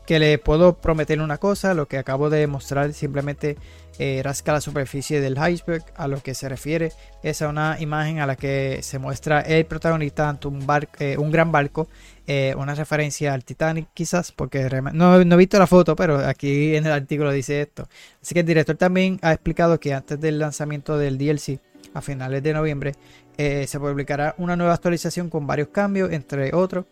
que 0.08 0.18
le 0.18 0.38
puedo 0.38 0.72
prometer 0.78 1.20
una 1.20 1.36
cosa, 1.36 1.74
lo 1.74 1.86
que 1.86 1.98
acabo 1.98 2.30
de 2.30 2.46
mostrar 2.46 2.94
simplemente 2.94 3.58
eh, 3.98 4.22
rasca 4.24 4.54
la 4.54 4.62
superficie 4.62 5.20
del 5.20 5.36
iceberg. 5.36 5.84
A 5.96 6.08
lo 6.08 6.22
que 6.22 6.32
se 6.32 6.48
refiere 6.48 6.92
es 7.22 7.42
a 7.42 7.48
una 7.50 7.76
imagen 7.78 8.18
a 8.18 8.24
la 8.26 8.34
que 8.34 8.78
se 8.80 8.98
muestra 8.98 9.42
el 9.42 9.66
protagonista 9.66 10.26
ante 10.30 10.48
un, 10.48 10.66
bar- 10.66 10.88
eh, 10.98 11.18
un 11.18 11.30
gran 11.30 11.52
barco, 11.52 11.88
eh, 12.26 12.54
una 12.56 12.74
referencia 12.74 13.34
al 13.34 13.44
Titanic 13.44 13.88
quizás, 13.92 14.32
porque 14.32 14.66
no, 14.94 15.22
no 15.22 15.34
he 15.34 15.38
visto 15.38 15.58
la 15.58 15.66
foto, 15.66 15.94
pero 15.94 16.16
aquí 16.26 16.74
en 16.74 16.86
el 16.86 16.92
artículo 16.92 17.30
dice 17.30 17.60
esto. 17.60 17.86
Así 18.22 18.32
que 18.32 18.40
el 18.40 18.46
director 18.46 18.76
también 18.78 19.18
ha 19.20 19.34
explicado 19.34 19.78
que 19.78 19.92
antes 19.92 20.18
del 20.18 20.38
lanzamiento 20.38 20.96
del 20.96 21.18
DLC, 21.18 21.60
a 21.92 22.00
finales 22.00 22.42
de 22.42 22.54
noviembre, 22.54 22.94
eh, 23.36 23.66
se 23.68 23.78
publicará 23.78 24.34
una 24.38 24.56
nueva 24.56 24.72
actualización 24.72 25.28
con 25.28 25.46
varios 25.46 25.68
cambios, 25.68 26.10
entre 26.12 26.54
otros. 26.54 26.86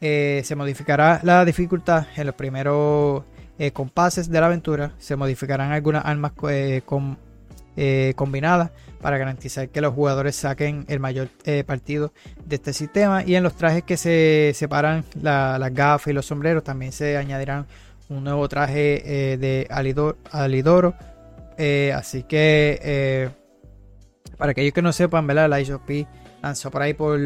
Eh, 0.00 0.42
se 0.44 0.54
modificará 0.56 1.20
la 1.22 1.44
dificultad 1.44 2.06
en 2.16 2.26
los 2.26 2.34
primeros 2.34 3.24
eh, 3.58 3.70
compases 3.72 4.30
de 4.30 4.40
la 4.40 4.46
aventura. 4.46 4.92
Se 4.98 5.16
modificarán 5.16 5.72
algunas 5.72 6.04
armas 6.04 6.32
eh, 6.48 6.82
combinadas 8.16 8.70
para 9.00 9.16
garantizar 9.18 9.68
que 9.68 9.80
los 9.80 9.94
jugadores 9.94 10.36
saquen 10.36 10.84
el 10.88 11.00
mayor 11.00 11.28
partido 11.66 12.12
de 12.44 12.56
este 12.56 12.72
sistema. 12.72 13.22
Y 13.24 13.34
en 13.36 13.42
los 13.42 13.54
trajes 13.54 13.82
que 13.84 13.96
se 13.96 14.52
separan 14.54 15.04
la- 15.20 15.58
las 15.58 15.72
gafas 15.72 16.08
y 16.08 16.12
los 16.12 16.26
sombreros 16.26 16.62
también 16.64 16.92
se 16.92 17.16
añadirán 17.16 17.66
un 18.08 18.24
nuevo 18.24 18.48
traje 18.48 19.36
de 19.38 19.66
Alidor- 19.70 20.16
Alidoro. 20.30 20.94
Así 21.94 22.22
que 22.24 23.30
para 24.36 24.52
aquellos 24.52 24.72
que 24.74 24.82
no 24.82 24.92
sepan, 24.92 25.26
¿verdad? 25.26 25.48
La 25.48 25.60
ISOP 25.60 26.06
lanzó 26.42 26.70
por 26.70 26.82
ahí 26.82 26.92
por 26.94 27.18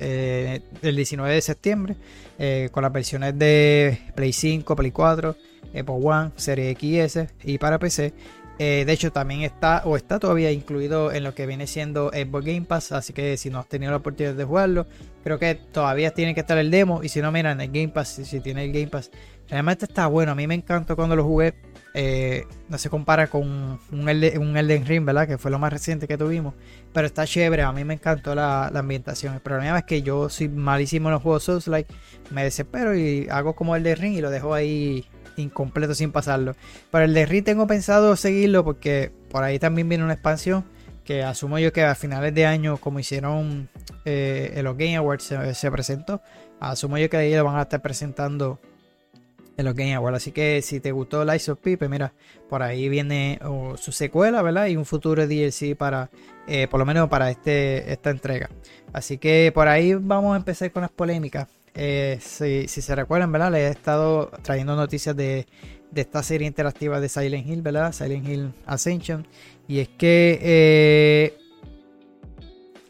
eh, 0.00 0.60
el 0.82 0.96
19 0.96 1.34
de 1.34 1.40
septiembre 1.40 1.96
eh, 2.38 2.68
con 2.72 2.82
las 2.82 2.92
versiones 2.92 3.38
de 3.38 3.98
Play 4.14 4.32
5, 4.32 4.74
Play 4.74 4.90
4, 4.90 5.36
Xbox 5.72 6.04
One, 6.04 6.30
Serie 6.36 6.74
XS 6.74 7.32
y 7.44 7.58
para 7.58 7.78
PC. 7.78 8.12
Eh, 8.62 8.84
de 8.84 8.92
hecho, 8.92 9.10
también 9.10 9.40
está 9.40 9.80
o 9.86 9.96
está 9.96 10.18
todavía 10.18 10.52
incluido 10.52 11.12
en 11.12 11.24
lo 11.24 11.34
que 11.34 11.46
viene 11.46 11.66
siendo 11.66 12.10
Xbox 12.10 12.44
Game 12.44 12.66
Pass. 12.66 12.92
Así 12.92 13.14
que 13.14 13.38
si 13.38 13.48
no 13.48 13.58
has 13.58 13.66
tenido 13.66 13.90
la 13.90 13.96
oportunidad 13.96 14.34
de 14.34 14.44
jugarlo, 14.44 14.86
creo 15.24 15.38
que 15.38 15.54
todavía 15.54 16.10
tiene 16.10 16.34
que 16.34 16.40
estar 16.40 16.58
el 16.58 16.70
demo. 16.70 17.02
Y 17.02 17.08
si 17.08 17.22
no, 17.22 17.32
mira, 17.32 17.52
el 17.52 17.58
Game 17.72 17.88
Pass, 17.88 18.08
si, 18.16 18.26
si 18.26 18.40
tiene 18.40 18.64
el 18.66 18.72
Game 18.72 18.88
Pass, 18.88 19.10
realmente 19.48 19.86
está 19.86 20.08
bueno. 20.08 20.32
A 20.32 20.34
mí 20.34 20.46
me 20.46 20.54
encantó 20.54 20.94
cuando 20.94 21.16
lo 21.16 21.24
jugué. 21.24 21.54
Eh, 21.94 22.44
no 22.68 22.76
se 22.76 22.90
compara 22.90 23.28
con 23.28 23.42
un, 23.90 24.08
Elde- 24.08 24.38
un 24.38 24.54
Elden 24.54 24.84
Ring, 24.84 25.06
¿verdad? 25.06 25.26
Que 25.26 25.38
fue 25.38 25.50
lo 25.50 25.58
más 25.58 25.72
reciente 25.72 26.06
que 26.06 26.18
tuvimos. 26.18 26.52
Pero 26.92 27.06
está 27.06 27.26
chévere, 27.26 27.62
a 27.62 27.72
mí 27.72 27.82
me 27.84 27.94
encantó 27.94 28.34
la, 28.34 28.68
la 28.70 28.80
ambientación. 28.80 29.32
El 29.32 29.40
problema 29.40 29.78
es 29.78 29.84
que 29.84 30.02
yo 30.02 30.28
soy 30.28 30.50
malísimo 30.50 31.08
en 31.08 31.14
los 31.14 31.22
juegos 31.22 31.44
Souls 31.44 31.66
like 31.66 31.90
Me 32.30 32.44
desespero 32.44 32.94
y 32.94 33.26
hago 33.30 33.54
como 33.54 33.74
el 33.74 33.82
de 33.84 33.94
Ring 33.94 34.12
y 34.18 34.20
lo 34.20 34.28
dejo 34.28 34.52
ahí 34.52 35.06
incompleto 35.40 35.94
sin 35.94 36.12
pasarlo. 36.12 36.54
Pero 36.90 37.04
el 37.04 37.14
de 37.14 37.26
Ring 37.26 37.44
tengo 37.44 37.66
pensado 37.66 38.16
seguirlo 38.16 38.64
porque 38.64 39.12
por 39.30 39.42
ahí 39.42 39.58
también 39.58 39.88
viene 39.88 40.04
una 40.04 40.14
expansión 40.14 40.64
que 41.04 41.22
asumo 41.22 41.58
yo 41.58 41.72
que 41.72 41.82
a 41.82 41.94
finales 41.94 42.34
de 42.34 42.46
año, 42.46 42.76
como 42.76 43.00
hicieron 43.00 43.68
eh, 44.04 44.52
en 44.54 44.64
los 44.64 44.76
Game 44.76 44.96
Awards, 44.96 45.24
se, 45.24 45.54
se 45.54 45.70
presentó. 45.70 46.22
Asumo 46.60 46.98
yo 46.98 47.10
que 47.10 47.16
ahí 47.16 47.34
lo 47.34 47.44
van 47.44 47.56
a 47.56 47.62
estar 47.62 47.82
presentando 47.82 48.60
en 49.60 49.64
los 49.64 49.74
Game 49.74 49.94
Awards. 49.94 50.16
Así 50.16 50.32
que 50.32 50.60
si 50.62 50.80
te 50.80 50.92
gustó 50.92 51.24
Lies 51.24 51.48
of 51.48 51.58
P, 51.60 51.78
pues 51.78 51.88
mira, 51.88 52.12
por 52.48 52.62
ahí 52.62 52.88
viene 52.88 53.38
su 53.76 53.92
secuela, 53.92 54.42
¿verdad? 54.42 54.66
Y 54.66 54.76
un 54.76 54.84
futuro 54.84 55.26
DLC 55.26 55.76
para, 55.76 56.10
eh, 56.46 56.66
por 56.68 56.80
lo 56.80 56.86
menos 56.86 57.08
para 57.08 57.30
este, 57.30 57.92
esta 57.92 58.10
entrega. 58.10 58.50
Así 58.92 59.18
que 59.18 59.52
por 59.54 59.68
ahí 59.68 59.94
vamos 59.94 60.34
a 60.34 60.38
empezar 60.38 60.70
con 60.72 60.82
las 60.82 60.90
polémicas. 60.90 61.48
Eh, 61.74 62.18
si, 62.20 62.66
se 62.68 62.94
recuerdan, 62.94 63.30
¿verdad? 63.32 63.52
Les 63.52 63.68
he 63.68 63.70
estado 63.70 64.30
trayendo 64.42 64.76
noticias 64.76 65.16
de, 65.16 65.46
esta 65.94 66.22
serie 66.22 66.46
interactiva 66.46 67.00
de 67.00 67.08
Silent 67.08 67.46
Hill, 67.46 67.62
¿verdad? 67.62 67.92
Silent 67.92 68.28
Hill 68.28 68.52
Ascension. 68.66 69.26
Y 69.68 69.78
es 69.80 69.88
que 69.88 70.38
eh, 70.42 71.38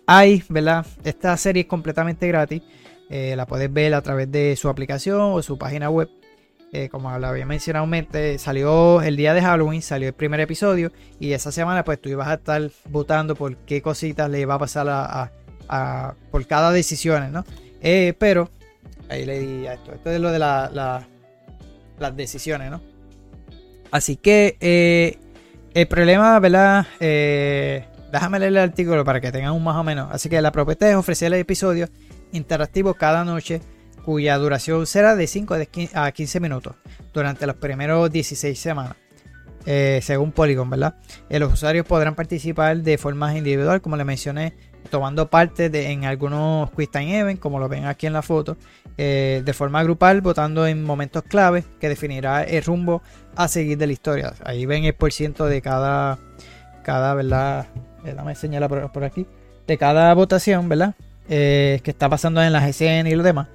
hay, 0.07 0.43
¿verdad? 0.49 0.87
Esta 1.05 1.37
serie 1.37 1.62
es 1.62 1.68
completamente 1.68 2.26
gratis. 2.28 2.62
Eh, 3.09 3.35
la 3.37 3.47
puedes 3.47 3.72
ver 3.72 3.95
a 3.95 4.03
través 4.03 4.31
de 4.31 4.57
su 4.57 4.68
aplicación 4.68 5.20
o 5.20 5.43
su 5.43 5.59
página 5.59 5.91
web. 5.91 6.09
Como 6.93 7.18
lo 7.18 7.26
había 7.26 7.45
mencionado 7.47 7.89
salió 8.39 9.03
el 9.03 9.16
día 9.16 9.35
de 9.35 9.43
Halloween, 9.43 9.83
salió 9.83 10.07
el 10.07 10.14
primer 10.14 10.39
episodio 10.39 10.93
y 11.18 11.33
esa 11.33 11.51
semana 11.51 11.85
pues 11.85 12.01
tú 12.01 12.09
ibas 12.09 12.28
a 12.28 12.35
estar 12.35 12.70
votando 12.89 13.35
por 13.35 13.57
qué 13.57 13.83
cositas 13.83 14.31
le 14.31 14.47
va 14.47 14.55
a 14.55 14.59
pasar 14.61 14.89
a, 14.89 15.33
a- 15.68 16.14
por 16.31 16.47
cada 16.47 16.70
decisión, 16.70 17.33
¿no? 17.33 17.45
Pero 18.20 18.51
ahí 19.11 19.26
le 19.26 19.38
di 19.40 19.66
a 19.66 19.74
esto, 19.74 19.92
esto 19.92 20.11
es 20.11 20.20
lo 20.20 20.30
de 20.30 20.38
la- 20.38 20.70
la- 20.72 21.06
las 21.98 22.16
decisiones, 22.16 22.70
¿no? 22.70 22.80
Así 23.90 24.16
que 24.16 24.56
eh, 24.61 25.18
el 25.74 25.86
problema, 25.88 26.38
¿verdad? 26.40 26.86
Eh, 27.00 27.84
déjame 28.12 28.38
leer 28.38 28.52
el 28.52 28.58
artículo 28.58 29.04
para 29.04 29.20
que 29.20 29.32
tengan 29.32 29.52
un 29.52 29.64
más 29.64 29.76
o 29.76 29.82
menos. 29.84 30.08
Así 30.12 30.28
que 30.28 30.40
la 30.40 30.52
propuesta 30.52 30.88
es 30.88 30.96
ofrecer 30.96 31.32
episodios 31.34 31.90
interactivos 32.32 32.96
cada 32.96 33.24
noche 33.24 33.61
cuya 34.04 34.38
duración 34.38 34.86
será 34.86 35.14
de 35.16 35.26
5 35.26 35.56
a 35.94 36.12
15 36.12 36.40
minutos 36.40 36.74
durante 37.12 37.46
los 37.46 37.56
primeros 37.56 38.11
16 38.11 38.58
semanas. 38.58 38.96
eh, 39.66 40.00
según 40.02 40.32
Polygon, 40.32 40.70
¿verdad? 40.70 40.94
Los 41.28 41.52
usuarios 41.52 41.84
podrán 41.84 42.14
participar 42.14 42.78
de 42.78 42.96
forma 42.96 43.36
individual, 43.36 43.82
como 43.82 43.94
les 43.98 44.06
mencioné, 44.06 44.54
tomando 44.88 45.28
parte 45.28 45.68
de, 45.68 45.90
en 45.90 46.06
algunos 46.06 46.70
Quiz 46.70 46.90
Time 46.90 47.18
Events, 47.18 47.42
como 47.42 47.58
lo 47.58 47.68
ven 47.68 47.84
aquí 47.84 48.06
en 48.06 48.14
la 48.14 48.22
foto, 48.22 48.56
eh, 49.03 49.40
de 49.42 49.55
forma 49.55 49.82
grupal, 49.82 50.20
votando 50.20 50.66
en 50.66 50.84
momentos 50.84 51.22
clave 51.22 51.64
que 51.80 51.88
definirá 51.88 52.44
el 52.44 52.62
rumbo 52.62 53.01
a 53.34 53.48
seguir 53.48 53.78
de 53.78 53.86
la 53.86 53.94
historia. 53.94 54.34
Ahí 54.44 54.66
ven 54.66 54.84
el 54.84 54.92
por 54.92 55.11
ciento 55.11 55.46
de 55.46 55.62
cada, 55.62 56.18
cada 56.82 57.14
¿verdad? 57.14 57.66
Eh, 58.05 58.12
dame 58.14 58.34
señalar 58.34 58.68
por, 58.92 59.05
aquí, 59.05 59.26
de 59.66 59.78
cada 59.78 60.12
votación, 60.12 60.68
¿verdad? 60.68 60.96
Eh, 61.30 61.80
que 61.82 61.92
está 61.92 62.11
pasando 62.11 62.42
en 62.42 62.53
las 62.53 62.68
escenas 62.68 63.11
y 63.11 63.16
lo 63.16 63.22
demás. 63.22 63.48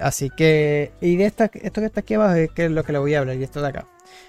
Así 0.00 0.30
que, 0.30 0.92
y 1.00 1.16
de 1.16 1.26
esta, 1.26 1.50
esto 1.52 1.80
que 1.80 1.86
está 1.86 2.00
aquí 2.02 2.14
abajo 2.14 2.34
es, 2.34 2.50
que 2.52 2.66
es 2.66 2.70
lo 2.70 2.84
que 2.84 2.92
le 2.92 2.98
voy 2.98 3.14
a 3.16 3.18
hablar, 3.18 3.34
y 3.34 3.42
esto 3.42 3.60
de 3.60 3.66
acá. 3.66 3.86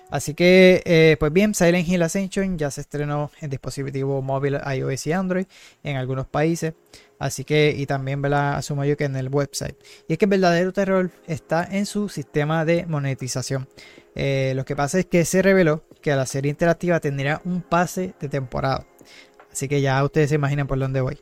Así 0.10 0.34
que, 0.34 1.16
pues 1.20 1.32
bien, 1.32 1.54
Silent 1.54 1.88
Hill 1.88 2.02
Ascension 2.02 2.58
ya 2.58 2.72
se 2.72 2.82
estrenó 2.82 3.30
en 3.40 3.52
dispositivo 3.52 4.24
móvil 4.24 4.58
iOS 4.66 5.06
y 5.06 5.12
Android 5.12 5.46
en 5.84 5.98
algunos 5.98 6.26
países. 6.26 6.74
Así 7.20 7.44
que, 7.44 7.74
y 7.76 7.86
también, 7.86 8.22
¿verdad? 8.22 8.56
Asumo 8.56 8.86
yo 8.86 8.96
que 8.96 9.06
en 9.06 9.16
el 9.16 9.30
website. 9.30 9.76
Y 10.08 10.14
es 10.14 10.20
que 10.20 10.26
el 10.26 10.30
verdadero 10.30 10.72
terror 10.72 11.10
está 11.26 11.68
en 11.70 11.86
su 11.86 12.10
sistema 12.10 12.64
de 12.66 12.86
monetización. 12.86 13.68
Eh, 14.16 14.54
lo 14.56 14.66
que 14.66 14.76
pasa 14.76 15.00
es 15.00 15.06
que 15.06 15.26
se 15.26 15.42
reveló 15.42 15.84
que 16.02 16.16
la 16.16 16.26
serie 16.26 16.52
interactiva 16.52 17.00
tendría 17.00 17.42
un 17.46 17.62
pase 17.62 18.14
de 18.20 18.30
temporada. 18.30 18.86
Así 19.52 19.68
que 19.68 19.82
ya 19.82 20.04
ustedes 20.04 20.30
se 20.30 20.36
imaginan 20.36 20.68
por 20.68 20.78
dónde 20.78 21.02
voy. 21.02 21.18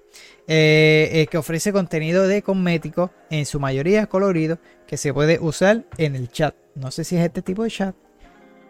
Eh, 0.47 1.25
que 1.31 1.37
ofrece 1.37 1.71
contenido 1.71 2.27
de 2.27 2.41
cosméticos, 2.41 3.11
en 3.29 3.45
su 3.45 3.61
mayoría 3.61 4.07
colorido, 4.07 4.59
que 4.87 4.97
se 4.97 5.13
puede 5.13 5.39
usar 5.39 5.85
en 5.97 6.15
el 6.15 6.29
chat. 6.29 6.53
No 6.75 6.91
sé 6.91 7.05
si 7.05 7.15
es 7.15 7.23
este 7.23 7.41
tipo 7.41 7.63
de 7.63 7.69
chat. 7.71 7.95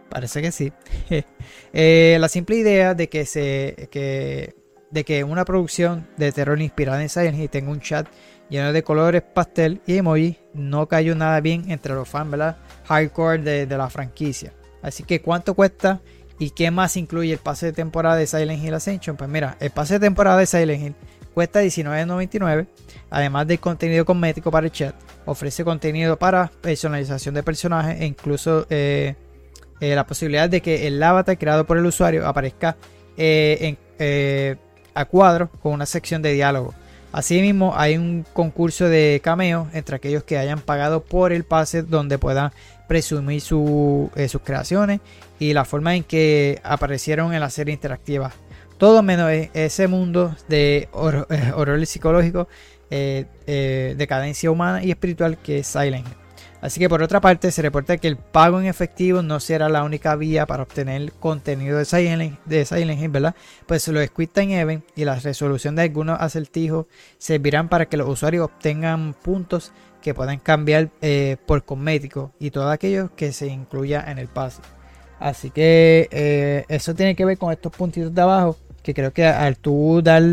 Parece 0.09 0.41
que 0.41 0.51
sí. 0.51 0.71
Eh, 1.77 2.15
la 2.21 2.29
simple 2.29 2.55
idea 2.55 2.93
de 2.93 3.09
que 3.09 3.25
se 3.25 3.89
que, 3.91 4.55
de 4.91 5.03
que 5.03 5.23
una 5.23 5.45
producción 5.45 6.07
de 6.17 6.31
terror 6.31 6.61
inspirada 6.61 7.01
en 7.01 7.09
Silent 7.09 7.37
Hill 7.37 7.49
tenga 7.49 7.71
un 7.71 7.81
chat 7.81 8.07
lleno 8.49 8.71
de 8.71 8.83
colores 8.83 9.21
pastel 9.21 9.81
y 9.85 9.97
emoji 9.97 10.37
no 10.53 10.87
cayó 10.87 11.15
nada 11.15 11.41
bien 11.41 11.71
entre 11.71 11.93
los 11.93 12.07
fans 12.07 12.31
¿verdad? 12.31 12.57
hardcore 12.85 13.39
de, 13.39 13.65
de 13.65 13.77
la 13.77 13.89
franquicia. 13.89 14.53
Así 14.81 15.03
que 15.03 15.21
cuánto 15.21 15.55
cuesta 15.55 16.01
¿Y 16.37 16.49
qué 16.49 16.69
más 16.69 16.97
incluye 16.97 17.31
el 17.33 17.39
pase 17.39 17.67
de 17.67 17.73
temporada 17.73 18.17
de 18.17 18.27
Silent 18.27 18.63
Hill 18.63 18.73
Ascension? 18.73 19.15
Pues 19.15 19.29
mira, 19.29 19.55
el 19.59 19.71
pase 19.71 19.95
de 19.95 19.99
temporada 20.01 20.37
de 20.37 20.45
Silent 20.45 20.83
Hill 20.83 20.95
cuesta 21.33 21.63
$19.99, 21.63 22.67
además 23.09 23.47
del 23.47 23.59
contenido 23.59 24.05
cosmético 24.05 24.51
para 24.51 24.67
el 24.67 24.71
chat. 24.71 24.95
Ofrece 25.25 25.63
contenido 25.63 26.17
para 26.19 26.51
personalización 26.61 27.35
de 27.35 27.43
personajes 27.43 28.01
e 28.01 28.05
incluso 28.05 28.67
eh, 28.69 29.15
eh, 29.79 29.95
la 29.95 30.05
posibilidad 30.05 30.49
de 30.49 30.61
que 30.61 30.87
el 30.87 31.01
avatar 31.01 31.37
creado 31.37 31.65
por 31.65 31.77
el 31.77 31.85
usuario 31.85 32.27
aparezca 32.27 32.75
eh, 33.15 33.77
a 34.95 35.05
cuadro 35.05 35.49
con 35.61 35.73
una 35.73 35.85
sección 35.85 36.21
de 36.21 36.33
diálogo. 36.33 36.73
Asimismo, 37.11 37.73
hay 37.77 37.95
un 37.95 38.25
concurso 38.33 38.89
de 38.89 39.21
cameo 39.23 39.69
entre 39.73 39.95
aquellos 39.95 40.23
que 40.23 40.37
hayan 40.37 40.59
pagado 40.59 41.03
por 41.03 41.31
el 41.31 41.43
pase 41.45 41.81
donde 41.81 42.17
puedan 42.17 42.51
presumir 42.87 43.39
sus 43.39 44.09
creaciones 44.43 44.99
y 45.39 45.53
la 45.53 45.63
forma 45.63 45.95
en 45.95 46.03
que 46.03 46.59
aparecieron 46.63 47.33
en 47.33 47.39
la 47.39 47.49
serie 47.49 47.73
interactiva. 47.73 48.33
Todo 48.77 49.01
menos 49.01 49.31
e-, 49.31 49.49
ese 49.53 49.87
mundo 49.87 50.35
de 50.49 50.89
eh, 51.29 51.51
horror, 51.53 51.85
psicológico, 51.85 52.49
eh, 52.89 53.25
eh, 53.47 53.95
decadencia 53.97 54.51
humana 54.51 54.83
y 54.83 54.91
espiritual 54.91 55.37
que 55.37 55.59
es 55.59 55.67
Silent 55.67 56.24
Así 56.65 56.79
que 56.79 56.89
por 56.89 57.03
otra 57.03 57.21
parte 57.21 57.51
se 57.51 57.61
reporta 57.61 57.97
que 57.97 58.07
el 58.07 58.17
pago 58.17 58.59
en 58.59 58.65
efectivo 58.65 59.21
no 59.21 59.39
será 59.39 59.69
la 59.69 59.83
única 59.83 60.15
vía 60.15 60.47
para 60.47 60.63
obtener 60.63 61.11
contenido 61.13 61.77
de 61.77 61.85
Silent, 61.85 62.39
de 62.45 62.65
Silent 62.65 62.99
Hill, 62.99 63.09
¿verdad? 63.09 63.35
Pues 63.67 63.87
los 63.87 64.03
Squid 64.07 64.29
Time 64.29 64.59
Event 64.59 64.83
y 64.95 65.05
la 65.05 65.19
resolución 65.19 65.75
de 65.75 65.83
algunos 65.83 66.19
acertijos 66.19 66.87
servirán 67.19 67.69
para 67.69 67.85
que 67.85 67.97
los 67.97 68.09
usuarios 68.09 68.45
obtengan 68.45 69.13
puntos 69.13 69.73
que 70.01 70.15
puedan 70.15 70.39
cambiar 70.39 70.89
por 71.45 71.65
cosméticos 71.65 72.31
y 72.39 72.49
todo 72.49 72.71
aquello 72.71 73.15
que 73.15 73.31
se 73.31 73.45
incluya 73.45 74.03
en 74.07 74.17
el 74.17 74.27
pase. 74.27 74.63
Así 75.19 75.51
que 75.51 76.09
eh, 76.11 76.65
eso 76.67 76.95
tiene 76.95 77.15
que 77.15 77.25
ver 77.25 77.37
con 77.37 77.51
estos 77.51 77.71
puntitos 77.71 78.13
de 78.13 78.21
abajo. 78.23 78.57
Que 78.81 78.95
creo 78.95 79.13
que 79.13 79.23
al 79.23 79.57
tú 79.57 80.01
dar 80.03 80.23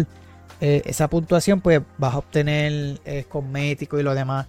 eh, 0.63 0.83
esa 0.87 1.09
puntuación, 1.09 1.61
pues 1.61 1.83
vas 1.99 2.15
a 2.15 2.19
obtener 2.19 3.01
eh, 3.05 3.25
cosmético 3.29 4.01
y 4.01 4.03
lo 4.03 4.15
demás 4.15 4.47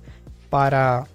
para, 0.50 1.08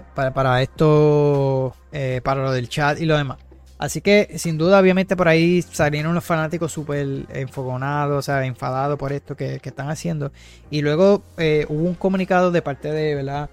para, 0.00 0.62
esto, 0.62 1.74
para 2.22 2.42
lo 2.42 2.52
del 2.52 2.68
chat 2.68 3.00
y 3.00 3.04
lo 3.04 3.16
demás. 3.16 3.38
Así 3.78 4.00
que 4.00 4.38
sin 4.38 4.58
duda, 4.58 4.78
obviamente 4.78 5.16
por 5.16 5.26
ahí 5.26 5.60
salieron 5.60 6.14
los 6.14 6.24
fanáticos 6.24 6.70
súper 6.70 7.26
enfogonados, 7.30 8.18
o 8.18 8.22
sea, 8.22 8.44
enfadados 8.44 8.96
por 8.98 9.12
esto 9.12 9.36
que, 9.36 9.60
están 9.62 9.90
haciendo. 9.90 10.32
Y 10.70 10.82
luego 10.82 11.22
hubo 11.68 11.88
un 11.88 11.94
comunicado 11.94 12.50
de 12.52 12.62
parte 12.62 12.92
de, 12.92 13.14
¿verdad? 13.16 13.50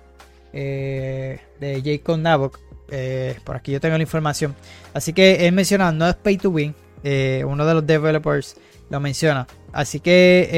de 0.53 1.81
Jacob 1.83 2.17
Nabok 2.17 2.59
eh, 2.91 3.37
por 3.43 3.55
aquí 3.55 3.71
yo 3.71 3.79
tengo 3.79 3.97
la 3.97 4.03
información. 4.03 4.55
Así 4.93 5.13
que 5.13 5.47
él 5.47 5.53
menciona, 5.53 5.91
no 5.91 6.07
es 6.07 6.15
pay 6.15 6.37
to 6.37 6.49
win. 6.49 6.75
Eh, 7.03 7.43
uno 7.47 7.65
de 7.65 7.73
los 7.73 7.87
developers 7.87 8.57
lo 8.89 8.99
menciona. 8.99 9.47
Así 9.71 9.99
que 9.99 10.49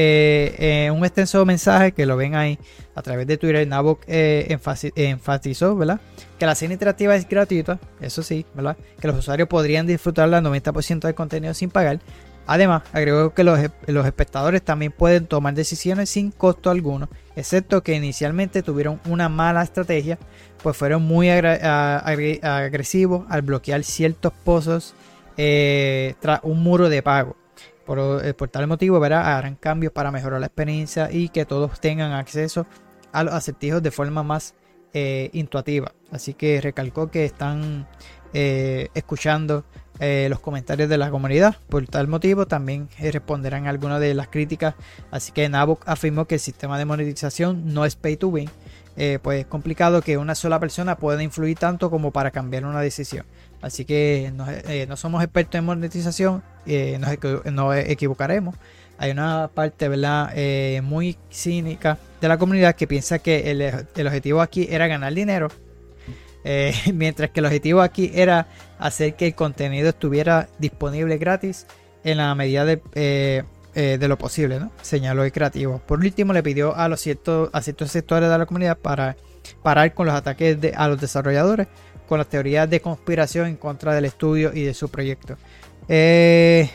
eh, 0.58 0.90
un 0.90 1.04
extenso 1.04 1.44
mensaje 1.44 1.92
que 1.92 2.06
lo 2.06 2.16
ven 2.16 2.34
ahí 2.34 2.58
a 2.94 3.02
través 3.02 3.26
de 3.26 3.36
Twitter, 3.36 3.66
Nabok 3.66 4.02
enfatizó 4.06 5.76
¿verdad? 5.76 6.00
que 6.38 6.46
la 6.46 6.54
serie 6.54 6.74
interactiva 6.74 7.14
es 7.14 7.28
gratuita, 7.28 7.78
eso 8.00 8.22
sí, 8.22 8.46
¿verdad? 8.54 8.76
que 9.00 9.08
los 9.08 9.16
usuarios 9.16 9.48
podrían 9.48 9.86
disfrutar 9.86 10.32
al 10.32 10.44
90% 10.44 11.00
del 11.00 11.14
contenido 11.14 11.52
sin 11.54 11.70
pagar, 11.70 12.00
Además, 12.46 12.82
agregó 12.92 13.32
que 13.34 13.44
los, 13.44 13.58
espectadores 14.06 14.62
también 14.62 14.92
pueden 14.92 15.26
tomar 15.26 15.54
decisiones 15.54 16.10
sin 16.10 16.32
costo 16.32 16.70
alguno, 16.70 17.08
excepto 17.36 17.82
que 17.82 17.94
inicialmente 17.94 18.62
tuvieron 18.62 19.00
una 19.06 19.28
mala 19.28 19.62
estrategia, 19.62 20.18
pues 20.62 20.76
fueron 20.76 21.02
muy 21.02 21.30
agresivos 21.30 23.24
al 23.28 23.42
bloquear 23.42 23.84
ciertos 23.84 24.32
pozos 24.44 24.94
eh, 25.36 26.14
tras 26.20 26.40
un 26.42 26.62
muro 26.62 26.88
de 26.88 27.02
pago. 27.02 27.36
Eh, 27.98 28.34
por, 28.34 28.48
tal 28.48 28.66
motivo, 28.66 29.00
¿verdad? 29.00 29.36
harán 29.36 29.56
cambios 29.56 29.92
para 29.92 30.10
mejorar 30.10 30.40
la 30.40 30.46
experiencia 30.46 31.10
y 31.10 31.28
que 31.28 31.44
todos 31.44 31.80
tengan 31.80 32.12
acceso 32.12 32.66
a 33.12 33.24
los 33.24 33.34
acertijos 33.34 33.82
de 33.82 33.90
forma 33.90 34.22
más 34.22 34.54
eh, 34.94 35.30
intuitiva. 35.32 35.92
Así 36.10 36.34
que 36.34 36.60
recalcó 36.60 37.10
que 37.10 37.24
están 37.24 37.86
escuchando 38.34 39.66
eh, 40.00 40.26
los 40.30 40.40
comentarios 40.40 40.88
de 40.88 40.96
la 40.96 41.10
comunidad. 41.10 41.56
Por 41.68 41.86
tal 41.86 42.08
motivo, 42.08 42.46
también 42.46 42.88
responderán 42.98 43.66
algunas 43.66 44.00
de 44.00 44.14
las 44.14 44.28
críticas. 44.28 44.74
Así 45.10 45.32
que 45.32 45.46
Nabok 45.50 45.86
afirmó 45.86 46.24
que 46.24 46.36
el 46.36 46.40
sistema 46.40 46.78
de 46.78 46.86
monetización 46.86 47.74
no 47.74 47.84
es 47.84 47.94
pay 47.94 48.16
to 48.16 48.28
win. 48.28 48.48
Pues 49.22 49.40
es 49.40 49.46
complicado 49.46 50.00
que 50.00 50.16
una 50.16 50.34
sola 50.34 50.58
persona 50.60 50.96
pueda 50.96 51.22
influir 51.22 51.58
tanto 51.58 51.90
como 51.90 52.10
para 52.10 52.30
cambiar 52.30 52.64
una 52.64 52.80
decisión. 52.80 53.26
Así 53.62 53.84
que 53.84 54.32
no, 54.34 54.96
somos 54.96 55.22
expertos 55.22 55.58
en 55.58 55.64
monetización, 55.64 56.42
nos, 56.66 57.76
equivocaremos. 57.76 58.56
Hay 58.98 59.10
una 59.10 59.50
parte 59.52 59.88
¿verdad? 59.88 60.34
muy 60.82 61.16
cínica 61.30 61.98
de 62.20 62.28
la 62.28 62.36
comunidad 62.36 62.74
que 62.74 62.86
piensa 62.86 63.18
que 63.18 63.50
el 63.50 64.06
objetivo 64.06 64.42
aquí 64.42 64.68
era 64.70 64.86
ganar 64.86 65.14
dinero 65.14 65.48
eh, 66.44 66.74
mientras 66.94 67.30
que 67.30 67.40
el 67.40 67.46
objetivo 67.46 67.80
aquí 67.80 68.10
era 68.14 68.48
hacer 68.78 69.14
que 69.14 69.28
el 69.28 69.34
contenido 69.34 69.90
estuviera 69.90 70.48
disponible 70.58 71.18
gratis 71.18 71.66
en 72.04 72.18
la 72.18 72.34
medida 72.34 72.64
de, 72.64 72.82
eh, 72.94 73.44
eh, 73.74 73.98
lo 74.00 74.18
posible, 74.18 74.58
¿no? 74.58 74.72
señaló 74.82 75.24
el 75.24 75.32
creativo. 75.32 75.80
Por 75.86 76.00
último, 76.00 76.32
le 76.32 76.42
pidió 76.42 76.74
a, 76.76 76.88
los 76.88 77.00
ciertos, 77.00 77.50
a 77.52 77.62
ciertos 77.62 77.90
sectores 77.90 78.28
de 78.28 78.38
la 78.38 78.46
comunidad 78.46 78.76
para 78.76 79.16
parar 79.62 79.94
con 79.94 80.06
los 80.06 80.14
ataques 80.14 80.58
a 80.76 80.88
los 80.88 81.00
desarrolladores, 81.00 81.68
con 82.12 82.18
las 82.18 82.28
teorías 82.28 82.68
de 82.68 82.78
conspiración 82.78 83.46
en 83.46 83.56
contra 83.56 83.94
del 83.94 84.04
estudio 84.04 84.52
y 84.52 84.64
de 84.64 84.74
su 84.74 84.90
proyecto. 84.90 85.38
él 85.88 86.68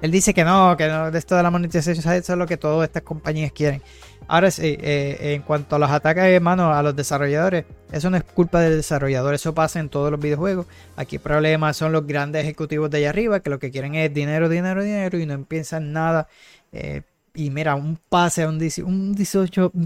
dice 0.00 0.32
que 0.32 0.42
no, 0.42 0.74
que 0.74 0.88
no, 0.88 1.10
de 1.10 1.18
esto 1.18 1.36
de 1.36 1.42
la 1.42 1.50
monetización, 1.50 1.98
eso 1.98 2.32
es 2.32 2.38
lo 2.38 2.46
que 2.46 2.56
todas 2.56 2.88
estas 2.88 3.02
compañías 3.02 3.52
quieren. 3.52 3.82
Ahora 4.28 4.50
sí, 4.50 4.78
eh, 4.80 5.34
en 5.34 5.42
cuanto 5.42 5.76
a 5.76 5.78
los 5.78 5.90
ataques, 5.90 6.24
hermano, 6.24 6.72
a 6.72 6.82
los 6.82 6.96
desarrolladores, 6.96 7.66
eso 7.92 8.08
no 8.08 8.16
es 8.16 8.24
culpa 8.24 8.60
del 8.60 8.78
desarrollador, 8.78 9.34
eso 9.34 9.52
pasa 9.52 9.80
en 9.80 9.90
todos 9.90 10.10
los 10.10 10.18
videojuegos. 10.18 10.64
Aquí 10.96 11.16
el 11.16 11.22
problema 11.22 11.74
son 11.74 11.92
los 11.92 12.06
grandes 12.06 12.42
ejecutivos 12.42 12.88
de 12.90 12.96
allá 12.96 13.10
arriba 13.10 13.40
que 13.40 13.50
lo 13.50 13.58
que 13.58 13.70
quieren 13.70 13.96
es 13.96 14.14
dinero, 14.14 14.48
dinero, 14.48 14.82
dinero 14.82 15.18
y 15.18 15.26
no 15.26 15.44
piensan 15.44 15.92
nada. 15.92 16.26
Eh, 16.72 17.02
y 17.34 17.50
mira, 17.50 17.74
un 17.74 17.96
pase, 17.96 18.46
un, 18.46 18.60
un 18.84 19.14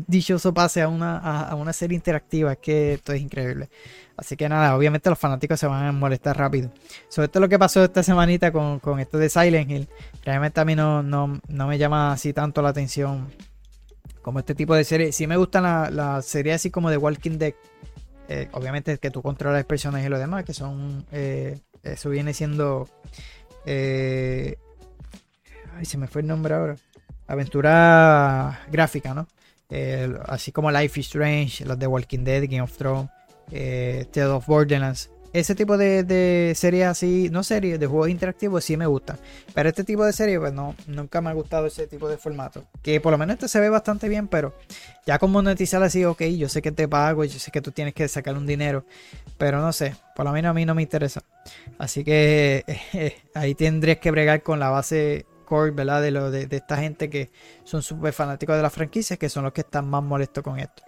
dichoso, 0.08 0.52
pase 0.52 0.82
a 0.82 0.88
una, 0.88 1.18
a, 1.18 1.54
una 1.54 1.72
serie 1.72 1.94
interactiva, 1.94 2.52
es 2.52 2.58
que 2.58 2.94
esto 2.94 3.12
es 3.12 3.20
increíble. 3.20 3.68
Así 4.16 4.36
que 4.36 4.48
nada, 4.48 4.76
obviamente 4.76 5.10
los 5.10 5.18
fanáticos 5.18 5.60
se 5.60 5.66
van 5.66 5.84
a 5.84 5.92
molestar 5.92 6.36
rápido. 6.36 6.72
Sobre 7.08 7.28
todo 7.28 7.42
lo 7.42 7.48
que 7.48 7.58
pasó 7.58 7.84
esta 7.84 8.02
semanita 8.02 8.50
con, 8.50 8.98
esto 8.98 9.18
de 9.18 9.28
Silent 9.28 9.70
Hill, 9.70 9.88
realmente 10.24 10.60
a 10.60 10.64
mí 10.64 10.74
no, 10.74 11.02
no, 11.02 11.40
no 11.48 11.66
me 11.66 11.78
llama 11.78 12.12
así 12.12 12.32
tanto 12.32 12.62
la 12.62 12.70
atención 12.70 13.28
como 14.22 14.40
este 14.40 14.54
tipo 14.54 14.74
de 14.74 14.82
series. 14.82 15.14
Sí 15.14 15.26
me 15.26 15.36
gustan 15.36 15.62
las 15.62 15.92
la 15.92 16.22
series 16.22 16.56
así 16.56 16.70
como 16.70 16.90
de 16.90 16.96
Walking 16.96 17.38
Dead. 17.38 17.54
Eh, 18.28 18.48
obviamente 18.52 18.98
que 18.98 19.10
tú 19.12 19.22
controlas 19.22 19.64
personajes 19.64 20.08
y 20.08 20.10
lo 20.10 20.18
demás, 20.18 20.44
que 20.44 20.52
son... 20.52 21.06
Eh, 21.12 21.60
eso 21.84 22.10
viene 22.10 22.34
siendo... 22.34 22.88
Eh, 23.66 24.56
ay, 25.76 25.84
se 25.84 25.96
me 25.96 26.08
fue 26.08 26.22
el 26.22 26.26
nombre 26.26 26.54
ahora. 26.54 26.76
Aventura 27.26 28.60
gráfica, 28.70 29.14
¿no? 29.14 29.26
así 30.26 30.52
como 30.52 30.70
Life 30.70 31.00
is 31.00 31.06
Strange, 31.06 31.64
los 31.64 31.78
de 31.78 31.86
Walking 31.86 32.24
Dead, 32.24 32.44
Game 32.44 32.62
of 32.62 32.76
Thrones, 32.76 33.10
Tale 33.50 34.26
of 34.26 34.46
Borderlands. 34.46 35.10
ese 35.32 35.54
tipo 35.54 35.76
de, 35.76 36.52
series 36.56 36.86
así, 36.86 37.28
no 37.30 37.42
series, 37.42 37.78
de 37.78 37.86
juegos 37.86 38.08
interactivos 38.08 38.64
sí 38.64 38.76
me 38.76 38.86
gustan. 38.86 39.18
Pero 39.54 39.68
este 39.68 39.84
tipo 39.84 40.04
de 40.04 40.12
series, 40.12 40.38
pues 40.38 40.52
no, 40.52 40.74
nunca 40.86 41.20
me 41.20 41.30
ha 41.30 41.32
gustado 41.32 41.66
ese 41.66 41.86
tipo 41.86 42.08
de 42.08 42.16
formato. 42.16 42.64
Que 42.82 43.00
por 43.00 43.12
lo 43.12 43.18
menos 43.18 43.34
este 43.34 43.48
se 43.48 43.60
ve 43.60 43.68
bastante 43.68 44.08
bien, 44.08 44.28
pero 44.28 44.54
ya 45.04 45.18
como 45.18 45.34
monetizar 45.34 45.82
así, 45.82 46.04
ok, 46.04 46.22
yo 46.22 46.48
sé 46.48 46.62
que 46.62 46.72
te 46.72 46.88
pago, 46.88 47.24
yo 47.24 47.38
sé 47.38 47.50
que 47.50 47.60
tú 47.60 47.72
tienes 47.72 47.92
que 47.92 48.08
sacar 48.08 48.36
un 48.36 48.46
dinero, 48.46 48.84
pero 49.36 49.60
no 49.60 49.72
sé, 49.72 49.94
por 50.14 50.24
lo 50.24 50.32
menos 50.32 50.50
a 50.50 50.54
mí 50.54 50.64
no 50.64 50.74
me 50.74 50.82
interesa. 50.82 51.22
Así 51.78 52.04
que 52.04 52.64
ahí 53.34 53.54
tendrías 53.54 53.98
que 53.98 54.10
bregar 54.10 54.42
con 54.42 54.58
la 54.58 54.70
base 54.70 55.26
¿verdad? 55.72 56.02
De, 56.02 56.10
lo, 56.10 56.30
de, 56.30 56.48
esta 56.50 56.76
gente 56.76 57.08
que 57.08 57.30
son 57.64 57.82
súper 57.82 58.12
fanáticos 58.12 58.56
de 58.56 58.62
las 58.62 58.72
franquicias, 58.72 59.18
que 59.18 59.28
son 59.28 59.44
los 59.44 59.52
que 59.52 59.62
están 59.62 59.88
más 59.88 60.02
molestos 60.02 60.42
con 60.42 60.58
esto. 60.58 60.82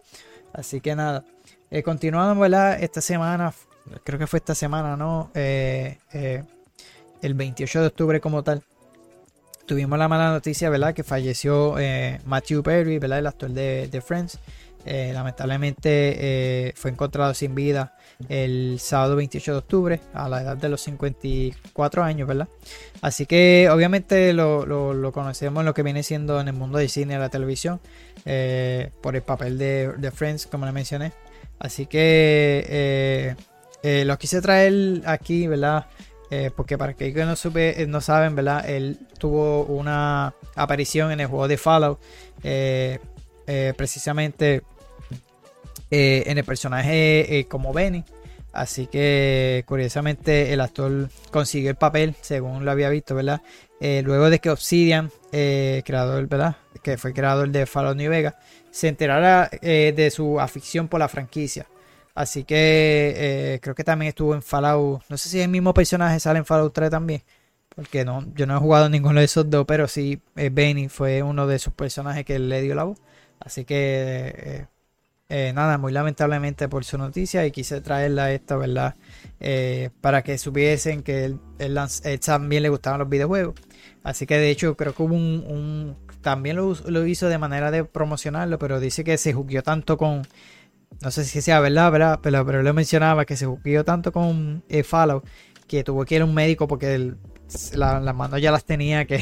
Así 0.53 0.81
que 0.81 0.95
nada, 0.95 1.25
eh, 1.71 1.83
continuando, 1.83 2.41
¿verdad? 2.41 2.83
Esta 2.83 3.01
semana, 3.01 3.53
creo 4.05 4.19
que 4.19 4.27
fue 4.27 4.39
esta 4.39 4.55
semana, 4.55 4.97
¿no? 4.97 5.31
Eh, 5.35 5.99
eh, 6.13 6.43
el 7.23 7.35
28 7.35 7.81
de 7.81 7.87
octubre 7.87 8.21
como 8.21 8.43
tal. 8.43 8.63
Tuvimos 9.67 9.99
la 9.99 10.09
mala 10.09 10.31
noticia, 10.31 10.71
¿verdad? 10.71 10.95
Que 10.95 11.05
falleció 11.05 11.77
Matthew 12.25 12.63
Perry, 12.63 12.99
¿verdad? 12.99 13.19
El 13.19 13.27
actor 13.27 13.51
de, 13.51 13.89
de 13.89 14.01
Friends. 14.01 14.39
Lamentablemente 14.85 16.72
fue 16.76 16.91
encontrado 16.91 17.35
sin 17.35 17.55
vida 17.55 17.95
el 18.29 18.79
sábado 18.81 19.16
28 19.16 19.53
de 19.53 19.59
octubre 19.59 20.01
a 20.12 20.29
la 20.29 20.43
edad 20.43 20.57
de 20.57 20.68
los 20.68 20.81
54 20.81 22.03
años, 22.03 22.26
¿verdad? 22.26 22.49
Así 23.01 23.26
que 23.26 23.68
obviamente 23.70 24.33
lo, 24.33 24.66
lo, 24.66 25.12
conocemos 25.12 25.61
en 25.61 25.66
lo 25.66 25.74
que 25.74 25.83
viene 25.83 26.03
siendo 26.03 26.41
en 26.41 26.49
el 26.49 26.55
mundo 26.55 26.79
del 26.79 26.89
cine 26.89 27.14
y 27.14 27.18
la 27.18 27.29
televisión 27.29 27.81
eh, 28.24 28.91
por 29.01 29.14
el 29.14 29.22
papel 29.22 29.57
de, 29.57 30.11
Friends, 30.12 30.47
como 30.47 30.66
le 30.66 30.72
mencioné. 30.72 31.12
Así 31.61 31.87
que 31.87 32.64
eh, 32.68 33.37
eh, 33.83 34.05
lo 34.05 34.18
quise 34.18 34.41
traer 34.41 35.03
aquí, 35.07 35.47
¿verdad? 35.47 35.87
porque 36.57 36.76
para 36.76 36.93
aquellos 36.93 37.14
que 37.14 37.24
no, 37.24 37.37
supe, 37.37 37.87
no 37.87 38.03
saben, 38.03 38.37
¿verdad? 38.37 38.68
Él 38.68 38.99
tuvo 39.18 39.64
una 39.64 40.35
aparición 40.57 41.11
en 41.11 41.20
el 41.20 41.26
juego 41.26 41.49
de 41.49 41.57
Fallout. 41.57 41.99
Precisamente 43.76 44.62
eh, 45.90 46.24
en 46.26 46.36
el 46.36 46.44
personaje 46.44 47.38
eh, 47.38 47.46
como 47.46 47.72
Benny. 47.72 48.05
Así 48.53 48.86
que 48.86 49.64
curiosamente 49.66 50.53
el 50.53 50.61
actor 50.61 51.09
consiguió 51.30 51.70
el 51.70 51.76
papel, 51.76 52.14
según 52.20 52.64
lo 52.64 52.70
había 52.70 52.90
visto, 52.90 53.14
¿verdad? 53.14 53.40
Eh, 53.80 54.03
luego 54.05 54.28
de 54.30 54.38
que 54.38 54.51
Obsidian, 54.51 55.11
creador, 55.30 56.26
¿verdad? 56.26 56.57
Que 56.82 56.99
fue 56.99 57.14
creador 57.14 57.49
de 57.51 57.66
Fallout 57.66 57.96
New 57.96 58.11
Vegas, 58.11 58.34
se 58.70 58.88
enterara 58.88 59.49
de 59.62 60.11
su 60.14 60.40
afición 60.40 60.88
por 60.88 61.01
la 61.01 61.09
franquicia. 61.09 61.66
Así 62.14 62.44
que 62.44 63.59
creo 63.62 63.74
que 63.74 63.84
también 63.84 64.09
estuvo 64.09 64.34
en 64.34 64.42
Fallout. 64.42 65.03
No 65.09 65.16
sé 65.16 65.28
si 65.28 65.40
el 65.40 65.49
mismo 65.49 65.72
personaje 65.72 66.18
sale 66.18 66.38
en 66.40 66.44
Fallout 66.44 66.72
3 66.72 66.90
también. 66.90 67.22
Porque 67.76 68.05
no, 68.05 68.24
yo 68.34 68.46
no 68.46 68.57
he 68.57 68.59
jugado 68.59 68.88
ninguno 68.88 69.20
de 69.20 69.26
esos 69.26 69.49
dos, 69.49 69.64
pero 69.66 69.86
sí, 69.86 70.20
Benny 70.34 70.88
fue 70.88 71.22
uno 71.22 71.46
de 71.46 71.61
sus 71.61 71.72
personajes 71.72 72.24
que 72.24 72.38
le 72.38 72.61
dio 72.62 72.74
la 72.74 72.84
voz. 72.84 72.99
Así 73.41 73.64
que 73.64 74.66
eh, 75.30 75.53
nada, 75.55 75.76
muy 75.76 75.93
lamentablemente 75.93 76.68
por 76.68 76.84
su 76.86 76.97
noticia 76.97 77.45
y 77.45 77.51
quise 77.51 77.82
traerla 77.82 78.32
esta, 78.32 78.57
¿verdad? 78.57 78.95
Eh, 79.41 79.91
para 80.01 80.22
que 80.22 80.39
supiesen 80.39 81.03
que 81.03 81.26
él, 81.26 81.39
también 82.24 82.62
le 82.62 82.70
gustaban 82.70 83.01
los 83.01 83.09
videojuegos. 83.11 83.55
Así 84.03 84.26
que 84.26 84.39
de 84.39 84.51
hecho 84.51 84.74
creo 84.76 84.95
que 84.95 85.03
hubo 85.03 85.14
un... 85.14 85.97
también 86.22 86.57
lo, 86.57 87.07
hizo 87.07 87.28
de 87.28 87.36
manera 87.39 87.70
de 87.70 87.84
promocionarlo, 87.84 88.59
pero 88.59 88.80
dice 88.80 89.05
que 89.05 89.18
se 89.18 89.34
jugueó 89.34 89.62
tanto 89.62 89.99
con... 89.99 90.26
No 91.03 91.11
sé 91.11 91.24
si 91.24 91.43
sea 91.43 91.61
verdad, 91.61 91.93
¿verdad? 91.93 92.20
Pero, 92.22 92.47
pero 92.47 92.62
lo 92.62 92.72
mencionaba 92.72 93.26
que 93.26 93.36
se 93.36 93.45
jugueó 93.47 93.84
tanto 93.84 94.12
con 94.12 94.64
eh, 94.68 94.82
Fallout 94.82 95.24
que 95.66 95.84
tuvo 95.84 96.05
que 96.07 96.16
ir 96.16 96.22
a 96.22 96.24
un 96.24 96.34
médico 96.34 96.66
porque 96.66 97.12
las 97.74 98.14
manos 98.14 98.41
ya 98.41 98.51
las 98.51 98.64
tenía, 98.64 99.05
que, 99.07 99.20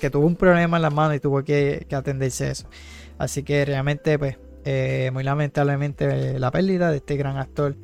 que, 0.00 0.10
tuvo 0.10 0.26
un 0.26 0.36
problema 0.36 0.78
en 0.78 0.82
las 0.82 0.94
manos 0.94 1.16
y 1.16 1.20
tuvo 1.20 1.44
que, 1.44 1.86
que 1.88 1.94
atenderse 1.94 2.50
eso. 2.50 2.66
Así 3.18 3.42
que 3.42 3.64
realmente, 3.64 4.18
pues, 4.18 4.36
eh, 4.64 5.10
muy 5.12 5.24
lamentablemente 5.24 6.38
la 6.38 6.50
pérdida 6.50 6.90
de 6.90 6.98
este 6.98 7.16
gran 7.16 7.36
actor. 7.36 7.76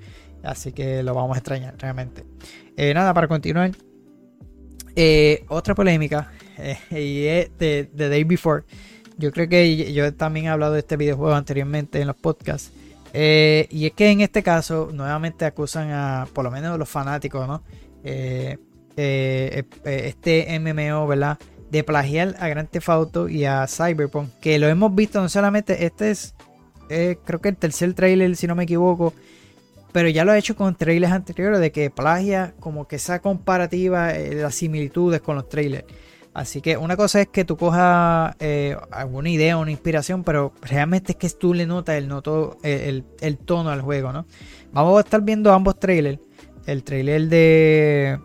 Así 0.42 0.72
que 0.72 1.02
lo 1.02 1.14
vamos 1.14 1.36
a 1.36 1.38
extrañar 1.38 1.74
realmente. 1.78 2.24
Eh, 2.76 2.92
nada, 2.94 3.14
para 3.14 3.26
continuar. 3.26 3.70
Eh, 4.94 5.44
otra 5.48 5.74
polémica. 5.74 6.30
y 6.90 7.24
es 7.24 7.50
de 7.58 7.90
The 7.96 8.08
Day 8.08 8.24
Before. 8.24 8.64
Yo 9.16 9.30
creo 9.32 9.48
que 9.48 9.92
yo 9.92 10.12
también 10.14 10.46
he 10.46 10.48
hablado 10.50 10.72
de 10.74 10.80
este 10.80 10.96
videojuego 10.96 11.34
anteriormente 11.34 12.00
en 12.00 12.08
los 12.08 12.16
podcasts. 12.16 12.72
y 13.12 13.86
es 13.86 13.92
que 13.92 14.10
en 14.10 14.20
este 14.20 14.42
caso, 14.42 14.90
nuevamente 14.92 15.44
acusan 15.44 15.90
a, 15.92 16.26
por 16.32 16.44
lo 16.44 16.50
menos 16.50 16.78
los 16.78 16.88
fanáticos, 16.88 17.46
¿no? 17.46 17.62
este 18.96 20.58
MMO, 20.60 21.06
¿verdad? 21.06 21.38
De 21.74 21.82
plagiar 21.82 22.36
a 22.38 22.46
Grand 22.46 22.68
Theft 22.68 22.88
Auto 22.88 23.28
y 23.28 23.46
a 23.46 23.66
Cyberpunk. 23.66 24.28
Que 24.40 24.60
lo 24.60 24.68
hemos 24.68 24.94
visto 24.94 25.20
no 25.20 25.28
solamente, 25.28 25.84
este 25.84 26.12
es 26.12 26.32
creo 27.24 27.40
que 27.40 27.48
el 27.48 27.56
tercer 27.56 27.94
trailer, 27.94 28.36
si 28.36 28.46
no 28.46 28.54
me 28.54 28.62
equivoco. 28.62 29.12
Pero 29.90 30.08
ya 30.08 30.24
lo 30.24 30.30
ha 30.30 30.38
hecho 30.38 30.54
con 30.54 30.76
trailers 30.76 31.12
anteriores 31.12 31.58
de 31.58 31.72
que 31.72 31.90
plagia 31.90 32.54
como 32.60 32.86
que 32.86 32.96
esa 32.96 33.20
comparativa, 33.20 34.12
eh, 34.12 34.34
las 34.34 34.54
similitudes 34.54 35.20
con 35.20 35.34
los 35.34 35.48
trailers. 35.48 35.84
Así 36.32 36.60
que 36.60 36.76
una 36.76 36.96
cosa 36.96 37.20
es 37.20 37.28
que 37.28 37.44
tú 37.44 37.56
cojas 37.56 38.36
eh, 38.38 38.76
alguna 38.92 39.30
idea 39.30 39.56
una 39.56 39.72
inspiración, 39.72 40.22
pero 40.22 40.52
realmente 40.62 41.12
es 41.12 41.16
que 41.16 41.28
tú 41.30 41.54
le 41.54 41.66
notas 41.66 41.96
el, 41.96 42.08
noto, 42.08 42.58
el, 42.62 43.04
tono 43.44 43.70
al 43.70 43.82
juego, 43.82 44.12
¿no? 44.12 44.26
Vamos 44.72 44.96
a 44.98 45.00
estar 45.00 45.22
viendo 45.22 45.52
ambos 45.52 45.78
trailers. 45.80 46.20
El 46.66 46.84
trailer 46.84 47.28
de... 47.28 48.18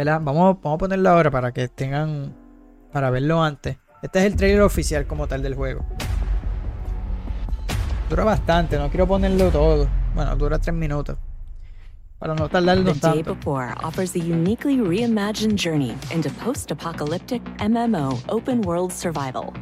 ¿Verdad? 0.00 0.22
Vamos, 0.22 0.56
vamos 0.62 0.76
a 0.76 0.78
ponerlo 0.78 1.10
ahora 1.10 1.30
para 1.30 1.52
que 1.52 1.68
tengan... 1.68 2.34
Para 2.90 3.10
verlo 3.10 3.42
antes. 3.42 3.76
Este 4.00 4.20
es 4.20 4.24
el 4.24 4.34
trailer 4.34 4.62
oficial 4.62 5.06
como 5.06 5.26
tal 5.26 5.42
del 5.42 5.54
juego. 5.54 5.84
Dura 8.08 8.24
bastante, 8.24 8.78
no 8.78 8.88
quiero 8.88 9.06
ponerlo 9.06 9.50
todo. 9.50 9.86
Bueno, 10.14 10.34
dura 10.36 10.58
tres 10.58 10.74
minutos. 10.74 11.18
Para 12.18 12.34
no 12.34 12.48
tanto. 12.48 12.94
The 12.94 13.12
Day 13.12 13.22
Before 13.22 13.74
offers 13.82 14.16
a 14.16 14.20
uniquely 14.20 14.78
reimagined 14.78 15.56
journey 15.56 15.94
into 16.10 16.30
post-apocalyptic 16.30 17.42
MMO 17.58 18.18
open 18.30 18.62
world 18.62 18.94
survival. 18.94 19.52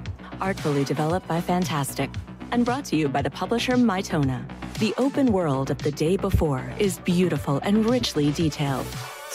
Artfully 0.41 0.84
developed 0.84 1.26
by 1.26 1.41
Fantastic 1.41 2.11
and 2.53 2.64
brought 2.64 2.84
to 2.84 2.97
you 2.97 3.09
by 3.09 3.22
the 3.22 3.30
publisher 3.30 3.76
Mytona. 3.76 4.47
The 4.78 4.95
open 4.99 5.32
world 5.32 5.72
of 5.72 5.78
The 5.78 5.91
Day 5.91 6.16
Before 6.16 6.62
is 6.78 7.01
beautiful 7.01 7.59
and 7.64 7.91
richly 7.91 8.30
detailed. 8.30 8.86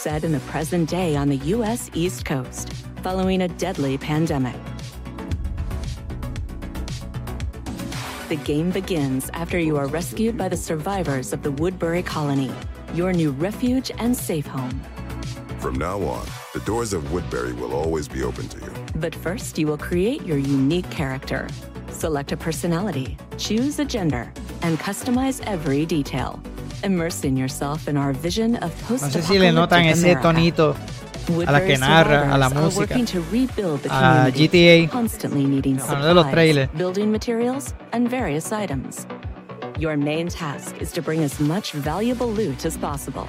Set 0.04 0.26
in 0.26 0.34
the 0.34 0.40
present 0.42 0.90
day 0.90 1.16
on 1.16 1.30
the 1.30 1.38
U.S. 1.56 1.90
East 1.94 2.26
Coast, 2.26 2.74
following 3.04 3.44
a 3.44 3.48
deadly 3.48 3.98
pandemic. 3.98 4.54
The 8.28 8.36
game 8.36 8.70
begins 8.70 9.30
after 9.30 9.58
you 9.58 9.78
are 9.78 9.88
rescued 9.88 10.38
by 10.38 10.50
the 10.50 10.58
survivors 10.58 11.32
of 11.32 11.42
the 11.42 11.52
Woodbury 11.52 12.04
colony, 12.04 12.52
your 12.94 13.14
new 13.14 13.32
refuge 13.32 13.92
and 13.98 14.14
safe 14.14 14.46
home. 14.46 14.78
From 15.60 15.76
now 15.76 16.02
on, 16.02 16.28
the 16.54 16.60
doors 16.66 16.92
of 16.92 17.14
Woodbury 17.14 17.54
will 17.54 17.72
always 17.72 18.10
be 18.10 18.24
open 18.24 18.50
to 18.50 18.58
you. 18.60 18.74
But 18.96 19.16
first, 19.16 19.58
you 19.58 19.68
will 19.68 19.78
create 19.78 20.24
your 20.24 20.38
unique 20.38 20.90
character. 20.90 21.48
Select 21.92 22.34
a 22.34 22.36
personality, 22.36 23.18
choose 23.38 23.80
a 23.80 23.86
gender, 23.86 24.34
and 24.64 24.78
customize 24.80 25.42
every 25.46 25.86
detail. 25.86 26.44
Immersing 26.84 27.38
yourself 27.38 27.88
in 27.88 27.96
our 27.98 28.14
vision 28.14 28.58
of 28.58 28.72
post-apocalyptic 28.88 29.54
no 29.54 29.68
sé 29.68 29.96
si 29.96 30.10
America. 30.10 30.22
a 31.48 31.52
la 31.52 31.60
que 31.62 31.78
narra, 31.78 32.34
a 32.34 32.38
la 32.38 32.50
música, 32.50 32.96
a 33.90 34.30
GTA, 34.32 34.90
a 34.92 36.02
de 36.02 36.14
los 36.14 36.30
trailers. 36.32 36.70
Building 36.78 37.12
materials 37.12 37.74
and 37.94 38.10
various 38.10 38.52
items. 38.52 39.08
Your 39.80 39.96
main 39.98 40.28
task 40.28 40.76
is 40.82 40.92
to 40.92 41.02
bring 41.02 41.24
as 41.24 41.40
much 41.40 41.72
valuable 41.72 42.28
loot 42.30 42.66
as 42.66 42.78
possible. 42.78 43.28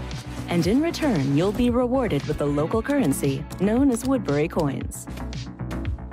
And 0.49 0.67
in 0.67 0.83
return, 0.83 1.37
you'll 1.37 1.53
be 1.53 1.71
rewarded 1.71 2.25
with 2.27 2.39
the 2.39 2.47
local 2.47 2.83
currency 2.83 3.45
known 3.61 3.91
as 3.91 4.05
Woodbury 4.05 4.49
coins. 4.49 5.07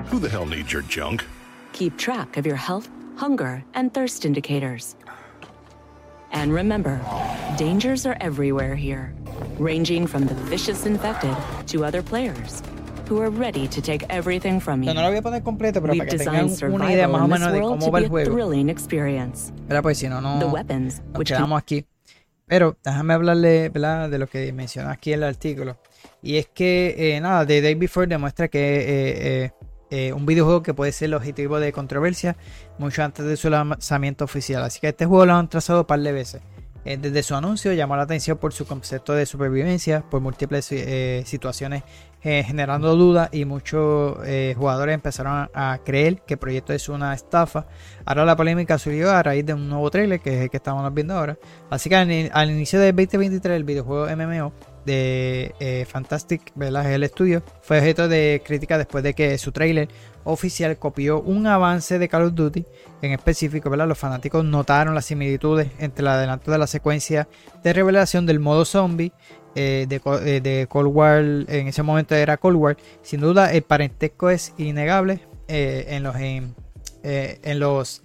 Who 0.05 0.19
the 0.19 0.29
hell 0.29 0.45
needs 0.45 0.71
your 0.71 0.83
junk? 0.83 1.25
Keep 1.73 1.97
track 1.97 2.37
of 2.37 2.45
your 2.45 2.55
health, 2.55 2.89
hunger, 3.15 3.63
and 3.73 3.93
thirst 3.93 4.25
indicators. 4.25 4.95
And 6.31 6.53
remember, 6.53 6.99
dangers 7.57 8.05
are 8.05 8.17
everywhere 8.21 8.75
here 8.75 9.13
ranging 9.59 10.07
from 10.07 10.25
the 10.25 10.33
vicious 10.49 10.85
infected 10.85 11.35
to 11.67 11.85
other 11.85 12.01
players 12.01 12.63
who 13.07 13.21
are 13.21 13.29
ready 13.29 13.67
to 13.67 13.81
take 13.81 14.05
everything 14.09 14.59
from 14.59 14.81
you. 14.81 14.87
No, 14.87 14.93
no 14.93 15.01
lo 15.01 15.09
voy 15.09 15.17
a 15.17 15.21
poner 15.21 15.43
completo, 15.43 15.81
pero 15.81 15.93
We've 15.93 16.05
para 16.05 16.11
que 16.11 16.17
tengan 16.17 16.73
una 16.73 16.91
idea 16.93 17.07
más 17.07 17.21
o 17.21 17.27
menos 17.27 17.51
de 17.51 17.59
cómo 17.59 17.91
va 17.91 17.99
el 17.99 18.07
juego. 18.07 18.35
¿Verdad? 19.67 19.83
Pues 19.83 19.97
si 19.97 20.07
no, 20.07 20.21
no 20.21 20.39
nos 20.39 21.23
quedamos 21.25 21.61
aquí. 21.61 21.85
Pero 22.47 22.77
déjame 22.83 23.13
hablarle 23.13 23.69
¿verdad? 23.69 24.09
de 24.09 24.17
lo 24.17 24.27
que 24.27 24.51
menciona 24.51 24.91
aquí 24.91 25.13
en 25.13 25.19
el 25.19 25.23
artículo. 25.25 25.77
Y 26.21 26.37
es 26.37 26.47
que, 26.47 27.15
eh, 27.15 27.21
nada, 27.21 27.45
The 27.45 27.61
Day 27.61 27.75
Before 27.75 28.07
demuestra 28.07 28.47
que 28.47 28.59
eh, 28.59 29.43
eh, 29.43 29.51
eh, 29.91 30.13
un 30.13 30.25
videojuego 30.25 30.63
que 30.63 30.73
puede 30.73 30.93
ser 30.93 31.07
el 31.07 31.15
objetivo 31.15 31.59
de 31.59 31.73
controversia 31.73 32.37
mucho 32.77 33.03
antes 33.03 33.25
de 33.25 33.35
su 33.35 33.49
lanzamiento 33.49 34.23
oficial. 34.23 34.63
Así 34.63 34.79
que 34.79 34.87
este 34.87 35.05
juego 35.05 35.25
lo 35.25 35.33
han 35.33 35.49
trazado 35.49 35.81
un 35.81 35.85
par 35.85 35.99
de 35.99 36.13
veces. 36.13 36.41
Eh, 36.85 36.97
desde 36.97 37.21
su 37.21 37.35
anuncio 37.35 37.73
llamó 37.73 37.97
la 37.97 38.03
atención 38.03 38.37
por 38.37 38.53
su 38.53 38.65
concepto 38.65 39.13
de 39.13 39.25
supervivencia, 39.25 40.01
por 40.09 40.21
múltiples 40.21 40.71
eh, 40.71 41.23
situaciones 41.25 41.83
generando 42.23 42.95
dudas 42.95 43.29
y 43.31 43.45
muchos 43.45 44.15
jugadores 44.55 44.93
empezaron 44.93 45.49
a, 45.55 45.79
creer 45.83 46.21
que 46.21 46.35
el 46.35 46.39
proyecto 46.39 46.71
es 46.71 46.87
una 46.87 47.15
estafa. 47.15 47.65
Ahora 48.05 48.25
la 48.25 48.35
polémica 48.35 48.77
surgió 48.77 49.09
a 49.09 49.23
raíz 49.23 49.43
de 49.43 49.55
un 49.55 49.67
nuevo 49.67 49.89
trailer 49.89 50.19
que 50.19 50.35
es 50.35 50.41
el 50.43 50.49
que 50.51 50.57
estamos 50.57 50.93
viendo 50.93 51.15
ahora. 51.15 51.39
Así 51.71 51.89
que 51.89 51.95
al, 51.95 52.51
inicio 52.51 52.79
del 52.79 52.95
2023 52.95 53.57
el 53.57 53.63
videojuego 53.63 54.05
MMO 54.15 54.53
de 54.85 55.85
Fantastic, 55.89 56.51
¿verdad? 56.55 56.91
El 56.91 57.03
estudio 57.03 57.43
fue 57.61 57.79
objeto 57.79 58.07
de 58.07 58.41
crítica 58.45 58.77
después 58.77 59.03
de 59.03 59.13
que 59.13 59.37
su 59.37 59.51
trailer 59.51 59.89
oficial 60.23 60.77
copió 60.77 61.21
un 61.21 61.47
avance 61.47 61.99
de 61.99 62.07
Call 62.07 62.23
of 62.23 62.35
Duty. 62.35 62.65
En 63.01 63.11
específico, 63.11 63.69
¿verdad? 63.69 63.87
los 63.87 63.97
fanáticos 63.97 64.45
notaron 64.45 64.95
las 64.95 65.05
similitudes 65.05 65.71
entre 65.79 66.01
el 66.01 66.07
adelanto 66.07 66.51
de 66.51 66.57
la 66.57 66.67
secuencia 66.67 67.27
de 67.63 67.73
revelación 67.73 68.25
del 68.25 68.39
modo 68.39 68.65
zombie 68.65 69.11
eh, 69.55 69.87
eh, 69.89 70.41
de, 70.41 70.67
Cold 70.67 70.91
War. 70.93 71.19
En 71.21 71.67
ese 71.67 71.83
momento 71.83 72.15
era 72.15 72.37
Cold 72.37 72.57
War. 72.57 72.77
Sin 73.01 73.21
duda, 73.21 73.51
el 73.51 73.63
parentesco 73.63 74.29
es 74.29 74.53
innegable 74.57 75.19
eh, 75.47 75.85
en 75.89 76.03
los, 76.03 76.15
en, 76.15 77.59
los 77.59 78.03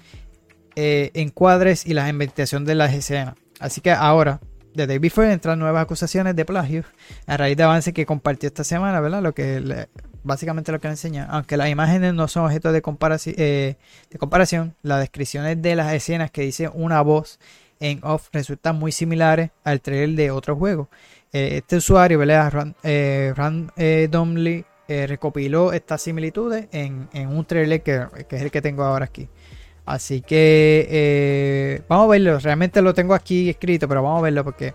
encuadres 0.76 1.86
y 1.86 1.94
la 1.94 2.08
inventación 2.08 2.64
de 2.64 2.74
las 2.74 2.94
escenas. 2.94 3.34
Así 3.60 3.80
que 3.80 3.90
ahora, 3.90 4.40
de 4.76 4.86
David 4.86 5.10
Ford 5.10 5.26
entran 5.26 5.58
nuevas 5.58 5.82
acusaciones 5.82 6.36
de 6.36 6.44
plagio 6.44 6.84
a 7.26 7.36
raíz 7.36 7.56
de 7.56 7.62
avances 7.62 7.94
que 7.94 8.06
compartió 8.06 8.46
esta 8.46 8.64
semana, 8.64 9.00
¿verdad? 9.00 9.22
Lo 9.22 9.34
que 9.34 9.88
básicamente 10.22 10.72
lo 10.72 10.80
que 10.80 10.88
le 10.88 10.92
enseña, 10.92 11.26
aunque 11.30 11.56
las 11.56 11.68
imágenes 11.68 12.12
no 12.12 12.28
son 12.28 12.44
objeto 12.46 12.72
de, 12.72 12.82
eh, 13.38 13.76
de 14.10 14.18
comparación, 14.18 14.74
las 14.82 15.00
descripciones 15.00 15.60
de 15.62 15.76
las 15.76 15.92
escenas 15.94 16.30
que 16.30 16.42
dice 16.42 16.68
una 16.72 17.00
voz 17.00 17.38
en 17.80 18.00
off 18.02 18.28
resultan 18.32 18.76
muy 18.76 18.92
similares 18.92 19.50
al 19.64 19.80
trailer 19.80 20.16
de 20.16 20.30
otro 20.30 20.56
juego. 20.56 20.88
Eh, 21.32 21.58
este 21.58 21.76
usuario, 21.76 22.18
¿verdad? 22.18 22.74
randomly 23.34 24.64
eh, 24.88 25.06
recopiló 25.08 25.72
estas 25.72 26.00
similitudes 26.00 26.68
en, 26.70 27.08
un 27.28 27.44
trailer 27.44 27.82
que, 27.82 28.06
es 28.30 28.42
el 28.42 28.50
que 28.50 28.62
tengo 28.62 28.84
ahora 28.84 29.06
aquí. 29.06 29.28
Así 29.86 30.20
que 30.20 31.82
vamos 31.88 32.06
a 32.06 32.10
verlo. 32.10 32.38
Realmente 32.38 32.82
lo 32.82 32.92
tengo 32.92 33.14
aquí 33.14 33.48
escrito, 33.48 33.88
pero 33.88 34.02
vamos 34.02 34.18
a 34.18 34.22
verlo 34.22 34.44
porque 34.44 34.74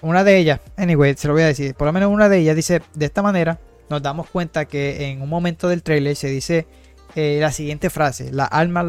una 0.00 0.24
de 0.24 0.38
ellas, 0.38 0.60
anyway, 0.76 1.14
se 1.16 1.28
lo 1.28 1.34
voy 1.34 1.42
a 1.42 1.46
decir. 1.46 1.74
Por 1.74 1.86
lo 1.86 1.92
menos 1.92 2.10
una 2.10 2.28
de 2.28 2.38
ellas 2.38 2.56
dice 2.56 2.80
de 2.94 3.04
esta 3.04 3.22
manera 3.22 3.58
nos 3.92 4.02
damos 4.02 4.28
cuenta 4.30 4.64
que 4.64 5.10
en 5.10 5.20
un 5.20 5.28
momento 5.28 5.68
del 5.68 5.82
trailer 5.82 6.16
se 6.16 6.28
dice 6.28 6.66
eh, 7.14 7.38
la 7.40 7.52
siguiente 7.52 7.90
frase, 7.90 8.32
las 8.32 8.48
armas 8.50 8.86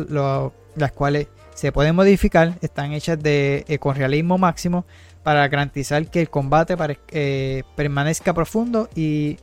las 0.75 0.91
cuales 0.93 1.27
se 1.53 1.73
pueden 1.73 1.93
modificar 1.93 2.53
están 2.61 2.93
hechas 2.93 3.21
de, 3.21 3.65
eh, 3.67 3.79
con 3.79 3.95
realismo 3.95 4.37
máximo 4.37 4.85
para 5.21 5.45
garantizar 5.49 6.09
que 6.09 6.21
el 6.21 6.29
combate 6.29 6.77
eh, 7.11 7.63
permanezca 7.75 8.33
profundo 8.33 8.89
y 8.95 9.37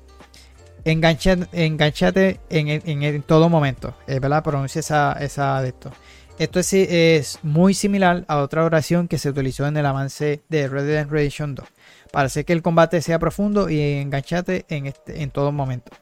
enganchate 0.84 2.40
en, 2.50 3.22
todo 3.22 3.48
momento. 3.48 3.94
¿Verdad? 4.06 4.42
Pronuncia 4.42 4.80
esa, 4.80 5.12
esa 5.14 5.60
de 5.62 5.68
esto. 5.68 5.92
Esto 6.38 6.58
es, 6.58 6.72
es, 6.72 7.38
muy 7.42 7.74
similar 7.74 8.24
a 8.26 8.38
otra 8.38 8.64
oración 8.64 9.08
que 9.08 9.18
se 9.18 9.28
utilizó 9.28 9.66
en 9.66 9.76
el 9.76 9.84
avance 9.84 10.40
de 10.48 10.68
Red 10.68 10.86
Dead 10.86 11.06
Redemption 11.06 11.54
2 11.54 11.66
para 12.10 12.26
hacer 12.26 12.44
que 12.44 12.52
el 12.52 12.62
combate 12.62 13.02
sea 13.02 13.18
profundo 13.18 13.68
y 13.68 13.80
enganchate 13.80 14.64
en, 14.68 14.86
este, 14.86 15.22
en 15.22 15.30
todo 15.30 15.52
momento. 15.52 15.92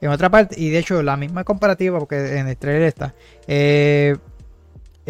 En 0.00 0.10
otra 0.10 0.30
parte, 0.30 0.54
y 0.58 0.70
de 0.70 0.78
hecho 0.78 1.02
la 1.02 1.16
misma 1.16 1.44
comparativa, 1.44 1.98
porque 1.98 2.38
en 2.38 2.48
el 2.48 2.56
trailer 2.56 2.82
está, 2.82 3.14
eh, 3.46 4.16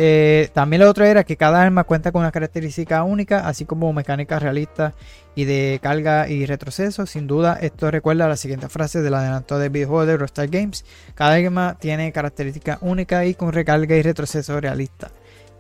eh, 0.01 0.49
también 0.53 0.81
lo 0.81 0.89
otro 0.89 1.05
era 1.05 1.25
que 1.25 1.37
cada 1.37 1.61
arma 1.61 1.83
cuenta 1.83 2.13
con 2.13 2.21
una 2.21 2.31
característica 2.31 3.03
única, 3.03 3.49
así 3.49 3.65
como 3.65 3.93
mecánicas 3.93 4.41
realistas 4.41 4.95
y 5.35 5.45
de 5.45 5.81
carga 5.83 6.29
y 6.29 6.47
retroceso. 6.47 7.05
Sin 7.05 7.27
duda, 7.27 7.59
esto 7.61 7.91
recuerda 7.91 8.29
la 8.29 8.37
siguiente 8.37 8.69
frase 8.69 9.03
del 9.03 9.15
adelanto 9.15 9.59
del 9.59 9.71
videojuego 9.71 10.07
de 10.07 10.17
Rockstar 10.17 10.47
Games. 10.47 10.85
Cada 11.17 11.35
arma 11.35 11.77
tiene 11.81 12.13
características 12.13 12.79
únicas 12.81 13.27
y 13.27 13.35
con 13.35 13.53
recarga 13.53 13.97
y 13.97 14.03
retroceso 14.03 14.61
realista. 14.61 15.11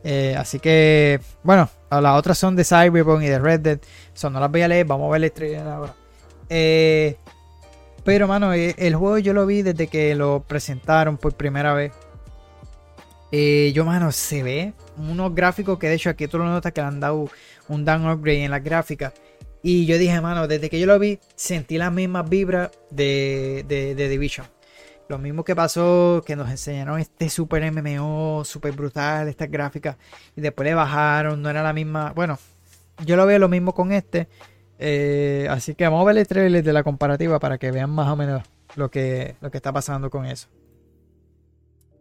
Eh, 0.04 0.36
así 0.38 0.60
que, 0.60 1.18
bueno, 1.42 1.68
las 1.90 2.16
otras 2.16 2.38
son 2.38 2.54
de 2.54 2.62
Cyberpunk 2.62 3.22
y 3.22 3.26
de 3.26 3.40
Red 3.40 3.58
Dead. 3.58 3.78
Son, 4.14 4.32
no 4.32 4.38
las 4.38 4.52
voy 4.52 4.62
a 4.62 4.68
leer, 4.68 4.86
vamos 4.86 5.08
a 5.08 5.12
ver 5.14 5.24
el 5.24 5.32
trailer 5.32 5.66
ahora. 5.66 5.96
Eh, 6.48 7.16
pero, 8.04 8.28
mano, 8.28 8.52
el 8.52 8.94
juego 8.94 9.18
yo 9.18 9.34
lo 9.34 9.46
vi 9.46 9.62
desde 9.62 9.88
que 9.88 10.14
lo 10.14 10.44
presentaron 10.46 11.16
por 11.16 11.34
primera 11.34 11.74
vez. 11.74 11.90
Yo, 13.30 13.84
mano, 13.84 14.12
se 14.12 14.42
ve 14.42 14.72
unos 14.96 15.34
gráficos 15.34 15.78
que 15.78 15.88
de 15.88 15.94
hecho 15.94 16.10
aquí 16.10 16.28
tú 16.28 16.38
lo 16.38 16.44
notas 16.44 16.72
que 16.72 16.80
le 16.80 16.86
han 16.86 17.00
dado 17.00 17.28
un 17.68 17.84
down 17.84 18.08
upgrade 18.08 18.44
en 18.44 18.50
las 18.50 18.62
gráficas. 18.62 19.12
Y 19.62 19.86
yo 19.86 19.98
dije, 19.98 20.20
mano, 20.20 20.46
desde 20.46 20.70
que 20.70 20.78
yo 20.78 20.86
lo 20.86 20.98
vi, 20.98 21.18
sentí 21.34 21.78
las 21.78 21.92
mismas 21.92 22.28
vibras 22.28 22.70
de, 22.90 23.64
de, 23.66 23.94
de 23.94 24.08
Division. 24.08 24.46
Lo 25.08 25.18
mismo 25.18 25.42
que 25.42 25.56
pasó, 25.56 26.22
que 26.24 26.36
nos 26.36 26.50
enseñaron 26.50 27.00
este 27.00 27.30
super 27.30 27.70
MMO, 27.72 28.44
super 28.44 28.72
brutal, 28.72 29.28
estas 29.28 29.50
gráficas, 29.50 29.96
y 30.36 30.42
después 30.42 30.68
le 30.68 30.74
bajaron, 30.74 31.40
no 31.40 31.48
era 31.48 31.62
la 31.62 31.72
misma. 31.72 32.12
Bueno, 32.14 32.38
yo 33.04 33.16
lo 33.16 33.26
veo 33.26 33.38
lo 33.38 33.48
mismo 33.48 33.74
con 33.74 33.90
este. 33.92 34.28
Eh, 34.78 35.48
así 35.50 35.74
que 35.74 35.84
vamos 35.84 36.02
a 36.02 36.04
ver 36.04 36.18
el 36.18 36.26
trailer 36.26 36.62
de 36.62 36.72
la 36.72 36.84
comparativa 36.84 37.40
para 37.40 37.58
que 37.58 37.72
vean 37.72 37.90
más 37.90 38.08
o 38.08 38.16
menos 38.16 38.42
lo 38.76 38.90
que, 38.90 39.34
lo 39.40 39.50
que 39.50 39.56
está 39.56 39.72
pasando 39.72 40.10
con 40.10 40.24
eso. 40.26 40.48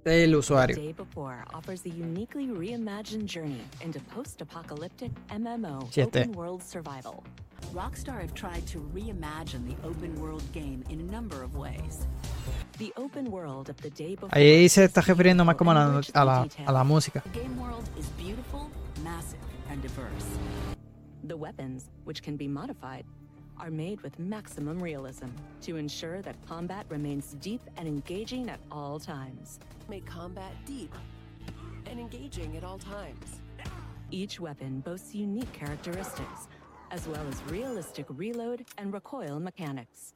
El 0.08 0.36
usuario. 0.36 0.76
Rockstar 7.74 8.22
have 8.22 8.34
tried 8.34 8.66
to 8.68 8.80
reimagine 8.94 9.68
the 9.68 9.76
open 9.86 10.16
world 10.22 10.44
game 10.54 10.84
in 10.90 11.00
a 11.02 11.04
number 11.04 11.44
of 11.44 11.56
ways. 11.56 12.08
Ahí 14.32 14.70
se 14.70 14.86
está 14.86 15.02
refiriendo 15.02 15.44
más 15.44 15.56
como 15.56 15.72
a 15.72 15.74
la, 15.74 16.02
a 16.14 16.26
la, 16.26 16.48
a 16.66 16.72
la 16.72 16.84
música. 16.84 17.24
The 21.28 21.36
weapons, 21.36 21.90
which 22.06 22.22
can 22.22 22.38
be 22.38 22.48
modified, 22.48 23.06
are 23.60 23.72
made 23.72 24.02
with 24.02 24.18
maximum 24.20 24.80
realism 24.80 25.28
to 25.62 25.78
ensure 25.78 26.22
that 26.22 26.36
combat 26.48 26.86
remains 26.90 27.36
deep 27.42 27.62
and 27.78 27.88
engaging 27.88 28.50
at 28.50 28.60
all 28.72 29.00
times. 29.00 29.60
Make 29.90 30.06
combat 30.06 30.54
deep 30.66 30.94
and 31.86 32.00
engaging 32.00 32.56
at 32.58 32.64
all 32.64 32.78
times. 32.78 33.42
Each 34.12 34.40
weapon 34.40 34.82
boasts 34.82 35.14
unique 35.16 35.52
characteristics 35.54 36.48
as 36.92 37.08
well 37.08 37.26
as 37.28 37.42
realistic 37.52 38.06
reload 38.10 38.66
and 38.78 38.94
recoil 38.94 39.40
mechanics. 39.40 40.14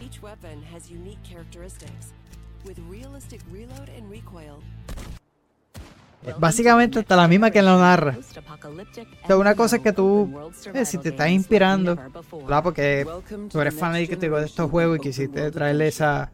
Each 0.00 0.22
weapon 0.22 0.62
has 0.62 0.90
unique 0.90 1.22
characteristics, 1.22 2.12
with 2.64 2.78
realistic 2.88 3.40
reload 3.50 3.90
and 3.90 4.10
recoil. 4.10 4.62
Básicamente 6.38 7.00
está 7.00 7.16
la 7.16 7.28
misma 7.28 7.50
que 7.50 7.62
lo 7.62 7.78
narra. 7.78 8.16
O 9.28 9.36
una 9.38 9.54
cosa 9.54 9.76
es 9.76 9.82
que 9.82 9.92
tú, 9.92 10.52
eh, 10.72 10.84
si 10.84 10.98
te 10.98 11.10
estás 11.10 11.28
inspirando, 11.28 11.96
¿verdad? 11.96 12.62
porque 12.62 13.06
tú 13.50 13.60
eres 13.60 13.74
fanático 13.74 14.16
de 14.16 14.46
estos 14.46 14.70
juegos 14.70 14.98
y 14.98 15.00
quisiste 15.00 15.50
traerle 15.50 15.88
esa, 15.88 16.30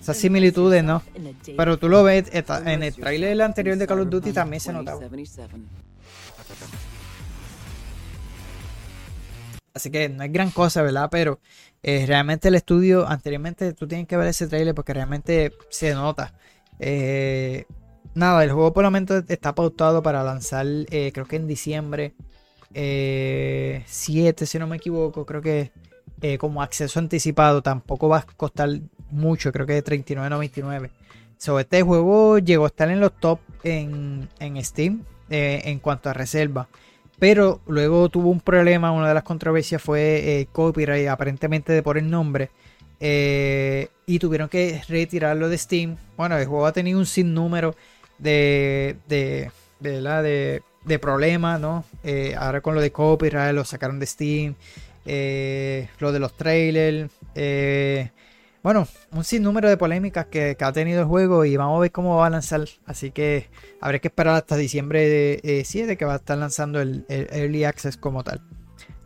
esas 0.00 0.16
similitudes, 0.16 0.82
¿no? 0.82 1.02
Pero 1.56 1.78
tú 1.78 1.88
lo 1.88 2.02
ves, 2.02 2.30
en 2.32 2.82
el 2.82 2.94
trailer 2.94 3.40
anterior 3.42 3.76
de 3.76 3.86
Call 3.86 4.00
of 4.00 4.08
Duty 4.08 4.32
también 4.32 4.60
se 4.60 4.72
notaba. 4.72 5.00
Así 9.72 9.90
que 9.90 10.08
no 10.08 10.24
es 10.24 10.32
gran 10.32 10.50
cosa, 10.50 10.82
¿verdad? 10.82 11.08
Pero 11.10 11.38
eh, 11.82 12.04
realmente 12.06 12.48
el 12.48 12.56
estudio, 12.56 13.08
anteriormente 13.08 13.72
tú 13.72 13.86
tienes 13.86 14.08
que 14.08 14.16
ver 14.16 14.28
ese 14.28 14.48
trailer 14.48 14.74
porque 14.74 14.92
realmente 14.92 15.52
se 15.68 15.94
nota. 15.94 16.34
Eh, 16.78 17.66
nada, 18.14 18.44
el 18.44 18.52
juego 18.52 18.72
por 18.72 18.84
lo 18.84 18.90
menos 18.90 19.24
está 19.28 19.54
pautado 19.54 20.02
para 20.02 20.22
lanzar, 20.22 20.66
eh, 20.66 21.10
creo 21.12 21.26
que 21.26 21.36
en 21.36 21.46
diciembre 21.46 22.14
7, 22.72 24.46
si 24.46 24.58
no 24.58 24.66
me 24.66 24.76
equivoco, 24.76 25.26
creo 25.26 25.42
que 25.42 25.72
como 26.38 26.62
acceso 26.62 26.98
anticipado 27.00 27.62
tampoco 27.62 28.08
va 28.08 28.18
a 28.18 28.26
costar 28.36 28.68
mucho, 29.10 29.52
creo 29.52 29.66
que 29.66 29.72
de 29.72 29.84
39.99. 29.84 30.90
Sobre 31.38 31.62
este 31.62 31.82
juego 31.82 32.38
llegó 32.38 32.64
a 32.64 32.68
estar 32.68 32.90
en 32.90 33.00
los 33.00 33.12
top 33.18 33.40
en, 33.64 34.28
en 34.38 34.62
Steam 34.62 35.04
en 35.30 35.78
cuanto 35.80 36.10
a 36.10 36.12
reserva. 36.12 36.68
Pero 37.20 37.60
luego 37.66 38.08
tuvo 38.08 38.30
un 38.30 38.40
problema, 38.40 38.92
una 38.92 39.06
de 39.08 39.14
las 39.14 39.22
controversias 39.22 39.80
fue 39.82 40.40
eh, 40.40 40.48
copyright, 40.50 41.06
aparentemente 41.06 41.70
de 41.70 41.82
por 41.82 41.98
el 41.98 42.10
nombre. 42.10 42.50
Eh, 42.98 43.88
y 44.06 44.18
tuvieron 44.18 44.48
que 44.48 44.80
retirarlo 44.88 45.50
de 45.50 45.58
Steam. 45.58 45.98
Bueno, 46.16 46.38
el 46.38 46.46
juego 46.46 46.64
ha 46.66 46.72
tenido 46.72 46.98
un 46.98 47.04
sinnúmero 47.04 47.76
de, 48.20 48.96
de, 49.08 49.50
de, 49.80 50.62
de, 50.84 50.98
problemas, 50.98 51.60
¿no? 51.60 51.84
Eh, 52.04 52.34
ahora 52.38 52.60
con 52.60 52.74
lo 52.74 52.80
de 52.80 52.92
copyright 52.92 53.54
lo 53.54 53.64
sacaron 53.64 53.98
de 53.98 54.06
Steam. 54.06 54.54
lo 55.04 56.12
de 56.12 56.18
los 56.18 56.36
trailers. 56.36 57.10
bueno, 58.62 58.86
un 59.12 59.24
sinnúmero 59.24 59.68
de 59.68 59.76
polémicas 59.76 60.26
que, 60.26 60.56
ha 60.60 60.72
tenido 60.72 61.00
el 61.00 61.06
juego 61.06 61.44
y 61.44 61.56
vamos 61.56 61.78
a 61.78 61.80
ver 61.80 61.92
cómo 61.92 62.16
va 62.16 62.26
a 62.26 62.30
lanzar. 62.30 62.64
Así 62.86 63.10
que 63.10 63.48
habrá 63.80 63.98
que 63.98 64.08
esperar 64.08 64.36
hasta 64.36 64.56
diciembre 64.56 65.08
de, 65.08 65.62
7 65.64 65.96
que 65.96 66.04
va 66.04 66.14
a 66.14 66.16
estar 66.16 66.38
lanzando 66.38 66.80
el, 66.80 67.04
Early 67.08 67.64
Access 67.64 67.96
como 67.96 68.24
tal. 68.24 68.42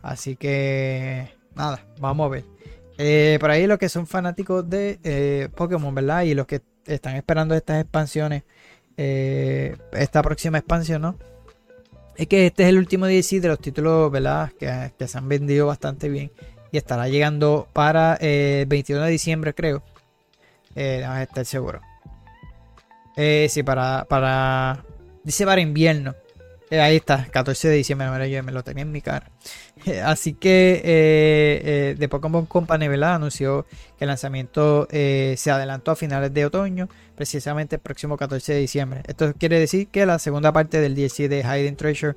Así 0.01 0.35
que 0.35 1.29
nada, 1.55 1.85
vamos 1.99 2.27
a 2.27 2.29
ver. 2.29 2.55
Eh, 2.97 3.37
por 3.41 3.51
ahí 3.51 3.67
los 3.67 3.77
que 3.77 3.89
son 3.89 4.07
fanáticos 4.07 4.69
de 4.69 4.99
eh, 5.03 5.49
Pokémon, 5.55 5.93
¿verdad? 5.93 6.23
Y 6.23 6.33
los 6.33 6.45
que 6.45 6.61
están 6.85 7.15
esperando 7.15 7.55
estas 7.55 7.81
expansiones, 7.81 8.43
eh, 8.97 9.75
esta 9.93 10.21
próxima 10.21 10.57
expansión, 10.57 11.01
¿no? 11.01 11.15
Es 12.15 12.27
que 12.27 12.47
este 12.47 12.63
es 12.63 12.69
el 12.69 12.77
último 12.77 13.07
DLC 13.07 13.41
de 13.41 13.49
los 13.49 13.59
títulos, 13.59 14.11
¿verdad? 14.11 14.51
Que, 14.57 14.91
que 14.97 15.07
se 15.07 15.17
han 15.17 15.27
vendido 15.27 15.67
bastante 15.67 16.07
bien 16.09 16.31
y 16.75 16.77
estará 16.77 17.07
llegando 17.07 17.69
para 17.71 18.15
el 18.15 18.63
eh, 18.63 18.65
21 18.67 19.03
de 19.03 19.11
diciembre, 19.11 19.53
creo. 19.53 19.81
Eh, 20.75 21.05
a 21.05 21.23
estar 21.23 21.45
seguro. 21.45 21.79
Eh, 23.15 23.47
sí, 23.49 23.63
para, 23.63 24.05
para. 24.09 24.83
Dice 25.23 25.45
para 25.45 25.61
invierno. 25.61 26.15
Ahí 26.69 26.97
está, 26.97 27.27
14 27.31 27.69
de 27.69 27.75
diciembre. 27.75 28.29
yo 28.29 28.43
me 28.43 28.51
lo 28.51 28.61
tenía 28.61 28.81
en 28.81 28.91
mi 28.91 29.01
cara. 29.01 29.31
así 30.03 30.33
que 30.33 31.95
The 31.97 32.09
Pokémon 32.09 32.45
Company 32.45 32.89
¿verdad? 32.89 33.15
anunció 33.15 33.65
que 33.97 34.03
el 34.03 34.09
lanzamiento 34.09 34.87
se 34.89 35.51
adelantó 35.51 35.91
a 35.91 35.95
finales 35.95 36.33
de 36.33 36.45
otoño, 36.45 36.89
precisamente 37.15 37.75
el 37.75 37.81
próximo 37.81 38.17
14 38.17 38.53
de 38.53 38.59
diciembre. 38.59 39.01
Esto 39.07 39.33
quiere 39.37 39.59
decir 39.59 39.87
que 39.87 40.05
la 40.05 40.19
segunda 40.19 40.51
parte 40.51 40.79
del 40.79 40.95
DLC 40.95 41.29
de 41.29 41.41
Hidden 41.41 41.75
Treasure 41.75 42.15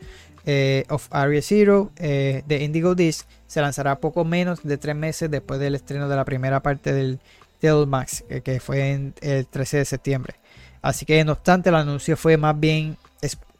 of 0.88 1.08
Area 1.10 1.42
Zero 1.42 1.90
de 1.96 2.58
Indigo 2.62 2.94
Disc 2.94 3.26
se 3.46 3.60
lanzará 3.60 4.00
poco 4.00 4.24
menos 4.24 4.62
de 4.62 4.78
tres 4.78 4.96
meses 4.96 5.30
después 5.30 5.60
del 5.60 5.74
estreno 5.74 6.08
de 6.08 6.16
la 6.16 6.24
primera 6.24 6.60
parte 6.62 6.92
del 6.92 7.20
Devil 7.60 7.86
Max, 7.86 8.24
que, 8.44 8.60
fue 8.60 8.92
en 8.92 9.14
el 9.20 9.46
13 9.46 9.78
de 9.78 9.84
septiembre. 9.84 10.34
Así 10.80 11.04
que 11.04 11.24
no 11.24 11.32
obstante 11.32 11.68
el 11.68 11.74
anuncio 11.74 12.16
fue 12.16 12.36
más 12.36 12.58
bien 12.58 12.96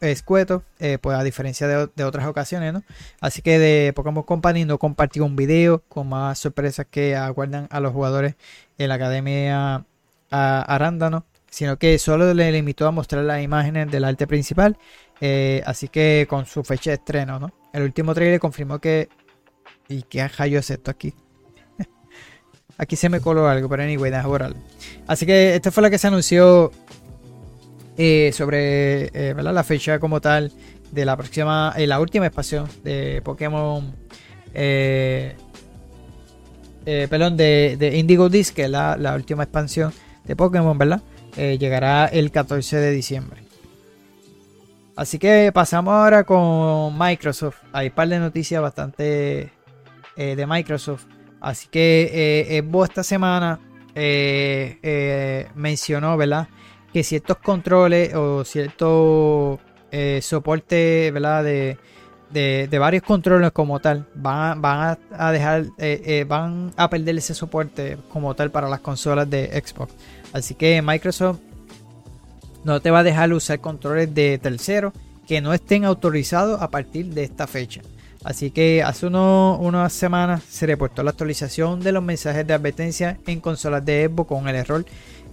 escueto, 0.01 0.63
eh, 0.79 0.99
pues 1.01 1.19
a 1.19 1.25
diferencia 1.25 1.67
de, 1.67 2.05
otras 2.05 2.27
ocasiones, 2.27 2.73
¿no? 2.73 2.83
Así 3.21 3.43
que 3.43 3.59
de 3.59 3.93
Pokémon 3.93 4.23
Company 4.23 4.65
no 4.65 4.79
compartió 4.79 5.25
un 5.25 5.35
video 5.35 5.83
con 5.89 6.09
más 6.09 6.39
sorpresas 6.39 6.87
que 6.89 7.17
aguardan 7.17 7.67
a 7.71 7.81
los 7.81 7.93
jugadores 7.93 8.37
en 8.79 8.89
la 8.89 8.95
Academia 8.95 9.85
Arándano, 10.31 11.25
sino 11.51 11.79
que 11.79 11.99
solo 11.99 12.33
le 12.35 12.53
limitó 12.53 12.87
a 12.87 12.91
mostrar 12.91 13.25
las 13.25 13.43
imágenes 13.43 13.91
del 13.91 14.05
arte 14.05 14.27
principal, 14.27 14.77
eh, 15.21 15.63
así 15.67 15.89
que 15.89 16.27
con 16.29 16.47
su 16.47 16.63
fecha 16.65 16.91
de 16.91 16.97
estreno, 16.97 17.39
¿no? 17.39 17.53
El 17.73 17.83
último 17.83 18.15
trailer 18.15 18.39
confirmó 18.41 18.79
que 18.79 19.09
¿Y 19.89 20.03
qué 20.03 20.29
yo 20.51 20.59
es 20.59 20.71
esto 20.71 20.91
aquí? 20.91 21.15
aquí 22.79 22.97
se 22.97 23.09
me 23.09 23.21
coló 23.21 23.49
algo, 23.49 23.69
pero 23.69 23.83
anyway, 23.83 24.11
deja 24.11 24.27
borrarlo. 24.27 24.59
Así 25.07 25.25
que 25.25 25.55
esta 25.55 25.71
fue 25.71 25.83
la 25.83 25.91
que 25.91 25.99
se 25.99 26.09
anunció 26.09 26.71
eh, 27.97 28.31
sobre 28.35 29.07
eh, 29.15 29.35
la 29.35 29.65
fecha 29.65 29.99
como 29.99 30.21
tal 30.21 30.53
de 30.93 31.05
la 31.05 31.17
próxima, 31.17 31.73
eh, 31.77 31.87
la 31.87 32.01
última 32.01 32.27
expansión 32.27 32.69
de 32.85 33.23
Pokémon. 33.25 33.95
perdón, 36.85 37.37
de, 37.39 37.93
Indigo 37.97 38.29
Disc, 38.29 38.55
que 38.55 38.65
es 38.65 38.71
la, 38.71 39.15
última 39.15 39.45
expansión 39.45 39.93
de 40.29 40.37
Pokémon, 40.37 40.79
¿verdad? 40.79 41.03
llegará 41.37 42.07
el 42.07 42.31
14 42.31 42.77
de 42.79 42.91
diciembre. 42.91 43.49
Así 44.99 45.21
que 45.21 45.53
pasamos 45.55 45.95
ahora 45.95 46.25
con 46.25 46.99
Microsoft. 46.99 47.59
Hay 47.73 47.87
un 47.87 47.95
par 47.95 48.09
de 48.09 48.19
noticias 48.19 48.61
bastante 48.61 49.53
eh, 50.17 50.35
de 50.35 50.45
Microsoft. 50.45 51.05
Así 51.41 51.69
que 51.69 52.11
eh, 52.13 52.65
esta 52.85 53.05
semana 53.05 53.61
eh, 53.95 54.79
eh, 54.83 55.49
mencionó, 55.55 56.17
¿verdad? 56.17 56.49
Que 56.93 57.05
ciertos 57.05 57.37
controles 57.37 58.13
o 58.13 58.45
cierto 58.45 59.61
soporte, 60.21 61.13
¿verdad? 61.13 61.45
De, 61.45 61.79
de, 62.31 62.79
varios 62.81 63.05
controles 63.05 63.53
como 63.53 63.79
tal 63.79 64.05
van, 64.17 64.61
van 64.61 64.99
a, 65.13 65.31
dejar, 65.31 65.67
van 66.27 66.73
a 66.77 66.91
perder 66.91 67.19
ese 67.19 67.35
soporte 67.35 67.99
como 68.13 68.35
tal 68.35 68.51
para 68.51 68.69
las 68.69 68.81
consolas 68.81 69.31
de 69.31 69.47
Xbox. 69.65 69.95
Así 70.33 70.55
que 70.55 70.81
Microsoft 70.83 71.39
no 72.65 72.81
te 72.81 72.91
va 72.91 73.01
a 73.01 73.05
dejar 73.05 73.33
usar 73.33 73.61
controles 73.61 74.15
de 74.15 74.39
tercero 74.39 74.93
que 75.27 75.41
no 75.41 75.53
estén 75.53 75.85
autorizados 75.85 76.61
a 76.61 76.71
partir 76.71 77.07
de 77.07 77.25
esta 77.25 77.47
fecha. 77.47 77.83
Así 78.25 78.51
que 78.51 78.83
hace 78.83 79.07
unas 79.07 79.93
semanas 79.93 80.43
se 80.49 80.67
reportó 80.67 81.03
la 81.03 81.11
actualización 81.11 81.81
de 81.81 81.93
los 81.93 82.03
mensajes 82.03 82.47
de 82.47 82.55
advertencia 82.55 83.19
en 83.27 83.41
consolas 83.41 83.85
de 83.85 84.09
Xbox 84.09 84.29
con 84.29 84.49
el 84.49 84.57
error. 84.57 84.85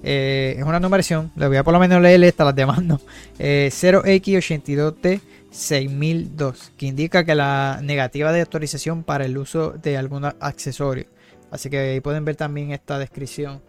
Eh, 0.04 0.56
es 0.58 0.64
una 0.64 0.80
numeración, 0.80 1.32
le 1.36 1.48
voy 1.48 1.58
a 1.58 1.64
por 1.64 1.74
lo 1.74 1.80
menos 1.80 2.02
leer 2.02 2.24
esta, 2.24 2.46
las 2.46 2.56
demando. 2.56 3.02
0x82t 3.40 5.22
6002, 5.50 6.74
que 6.78 6.86
indica 6.86 7.24
que 7.24 7.34
la 7.34 7.80
negativa 7.82 8.32
de 8.32 8.42
actualización 8.42 9.04
para 9.04 9.26
el 9.26 9.38
uso 9.38 9.72
de 9.72 9.98
algún 9.98 10.26
accesorio. 10.26 11.08
Así 11.50 11.70
que 11.70 11.80
ahí 11.80 12.02
pueden 12.02 12.26
ver 12.26 12.36
también 12.36 12.72
esta 12.72 13.00
descripción, 13.00 13.62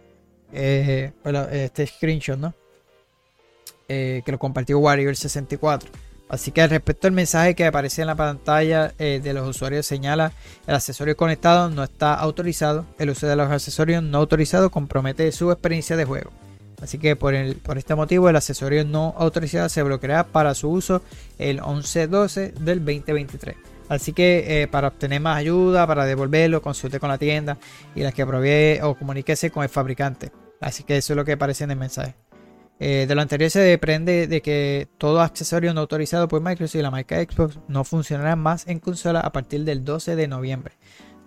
eh, 0.51 1.11
este 1.51 1.87
screenshot, 1.87 2.37
¿no? 2.37 2.53
Eh, 3.89 4.21
que 4.25 4.31
lo 4.31 4.39
compartió 4.39 4.79
Warrior64. 4.79 5.83
Así 6.29 6.51
que 6.51 6.67
respecto 6.67 7.07
al 7.07 7.13
mensaje 7.13 7.55
que 7.55 7.65
aparece 7.65 8.01
en 8.01 8.07
la 8.07 8.15
pantalla 8.15 8.93
eh, 8.99 9.21
de 9.23 9.33
los 9.33 9.47
usuarios 9.47 9.85
señala 9.85 10.33
el 10.67 10.75
accesorio 10.75 11.15
conectado 11.15 11.69
no 11.69 11.83
está 11.83 12.13
autorizado. 12.15 12.85
El 12.99 13.11
uso 13.11 13.27
de 13.27 13.37
los 13.37 13.49
accesorios 13.49 14.03
no 14.03 14.17
autorizados 14.17 14.69
compromete 14.69 15.31
su 15.31 15.51
experiencia 15.51 15.95
de 15.95 16.03
juego. 16.03 16.31
Así 16.81 16.97
que 16.97 17.15
por, 17.15 17.33
por 17.61 17.77
este 17.77 17.95
motivo 17.95 18.29
el 18.29 18.35
accesorio 18.35 18.83
no 18.83 19.15
autorizado 19.17 19.69
se 19.69 19.83
bloqueará 19.83 20.25
para 20.25 20.53
su 20.53 20.69
uso 20.69 21.01
el 21.39 21.61
11-12 21.61 22.53
del 22.55 22.79
2023. 22.79 23.55
Así 23.89 24.13
que 24.13 24.63
eh, 24.63 24.67
para 24.67 24.89
obtener 24.89 25.21
más 25.21 25.37
ayuda, 25.37 25.87
para 25.87 26.05
devolverlo, 26.05 26.61
consulte 26.61 26.99
con 26.99 27.09
la 27.09 27.17
tienda 27.17 27.57
y 27.95 28.01
las 28.01 28.13
que 28.13 28.25
provee 28.25 28.79
o 28.81 28.95
comuníquese 28.95 29.49
con 29.49 29.63
el 29.63 29.69
fabricante. 29.69 30.31
Así 30.59 30.83
que 30.83 30.97
eso 30.97 31.13
es 31.13 31.17
lo 31.17 31.25
que 31.25 31.33
aparece 31.33 31.63
en 31.63 31.71
el 31.71 31.77
mensaje. 31.77 32.15
Eh, 32.79 33.05
de 33.07 33.15
lo 33.15 33.21
anterior 33.21 33.49
se 33.49 33.59
depende 33.59 34.27
de 34.27 34.41
que 34.41 34.87
todo 34.99 35.21
accesorio 35.21 35.73
no 35.73 35.81
autorizado 35.81 36.27
por 36.27 36.41
Microsoft 36.41 36.79
y 36.79 36.83
la 36.83 36.91
marca 36.91 37.19
Xbox 37.19 37.59
no 37.67 37.83
funcionará 37.83 38.35
más 38.35 38.67
en 38.67 38.79
consola 38.79 39.19
a 39.21 39.31
partir 39.31 39.63
del 39.63 39.83
12 39.83 40.15
de 40.15 40.27
noviembre. 40.27 40.75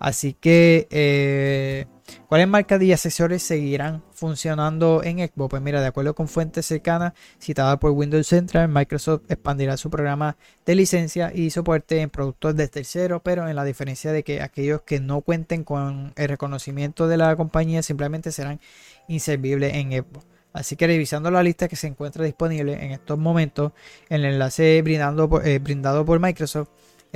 Así 0.01 0.33
que, 0.33 0.87
eh, 0.89 1.85
¿cuáles 2.27 2.47
marcas 2.47 2.81
y 2.81 2.91
accesorios 2.91 3.43
seguirán 3.43 4.03
funcionando 4.11 5.03
en 5.03 5.19
Xbox? 5.19 5.51
Pues 5.51 5.61
mira, 5.61 5.79
de 5.79 5.85
acuerdo 5.85 6.15
con 6.15 6.27
fuentes 6.27 6.65
cercanas 6.65 7.13
citadas 7.39 7.77
por 7.77 7.91
Windows 7.91 8.25
Central, 8.25 8.67
Microsoft 8.67 9.21
expandirá 9.29 9.77
su 9.77 9.91
programa 9.91 10.37
de 10.65 10.73
licencia 10.73 11.31
y 11.35 11.51
soporte 11.51 12.01
en 12.01 12.09
productos 12.09 12.55
de 12.55 12.67
tercero, 12.67 13.21
pero 13.21 13.47
en 13.47 13.55
la 13.55 13.63
diferencia 13.63 14.11
de 14.11 14.23
que 14.23 14.41
aquellos 14.41 14.81
que 14.81 14.99
no 14.99 15.21
cuenten 15.21 15.63
con 15.63 16.13
el 16.15 16.29
reconocimiento 16.29 17.07
de 17.07 17.17
la 17.17 17.35
compañía 17.35 17.83
simplemente 17.83 18.31
serán 18.31 18.59
inservibles 19.07 19.75
en 19.75 19.91
Xbox. 19.91 20.25
Así 20.51 20.75
que 20.75 20.87
revisando 20.87 21.29
la 21.29 21.43
lista 21.43 21.67
que 21.67 21.75
se 21.75 21.85
encuentra 21.85 22.25
disponible 22.25 22.73
en 22.73 22.91
estos 22.91 23.19
momentos, 23.19 23.71
en 24.09 24.21
el 24.21 24.33
enlace 24.33 24.79
eh, 24.79 24.81
brindado 24.81 26.05
por 26.05 26.19
Microsoft, 26.19 26.69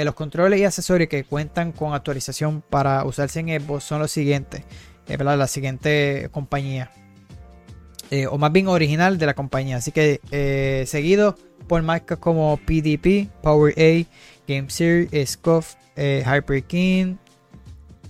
los 0.03 0.15
controles 0.15 0.59
y 0.59 0.65
accesorios 0.65 1.09
que 1.09 1.23
cuentan 1.23 1.71
con 1.71 1.93
actualización 1.93 2.61
para 2.61 3.03
usarse 3.05 3.39
en 3.39 3.61
Xbox 3.61 3.83
son 3.83 3.99
los 3.99 4.11
siguientes, 4.11 4.63
eh, 5.07 5.17
la 5.17 5.47
siguiente 5.47 6.29
compañía, 6.31 6.91
o 8.29 8.37
más 8.37 8.51
bien 8.51 8.67
original 8.67 9.17
de 9.17 9.25
la 9.25 9.33
compañía. 9.33 9.77
Así 9.77 9.91
que 9.91 10.83
seguido 10.87 11.37
por 11.67 11.81
marcas 11.81 12.17
como 12.17 12.57
PDP, 12.57 13.29
PowerA, 13.41 14.05
GameSear, 14.47 15.07
Scoff, 15.25 15.75
Hyper 15.95 16.63
King, 16.63 17.15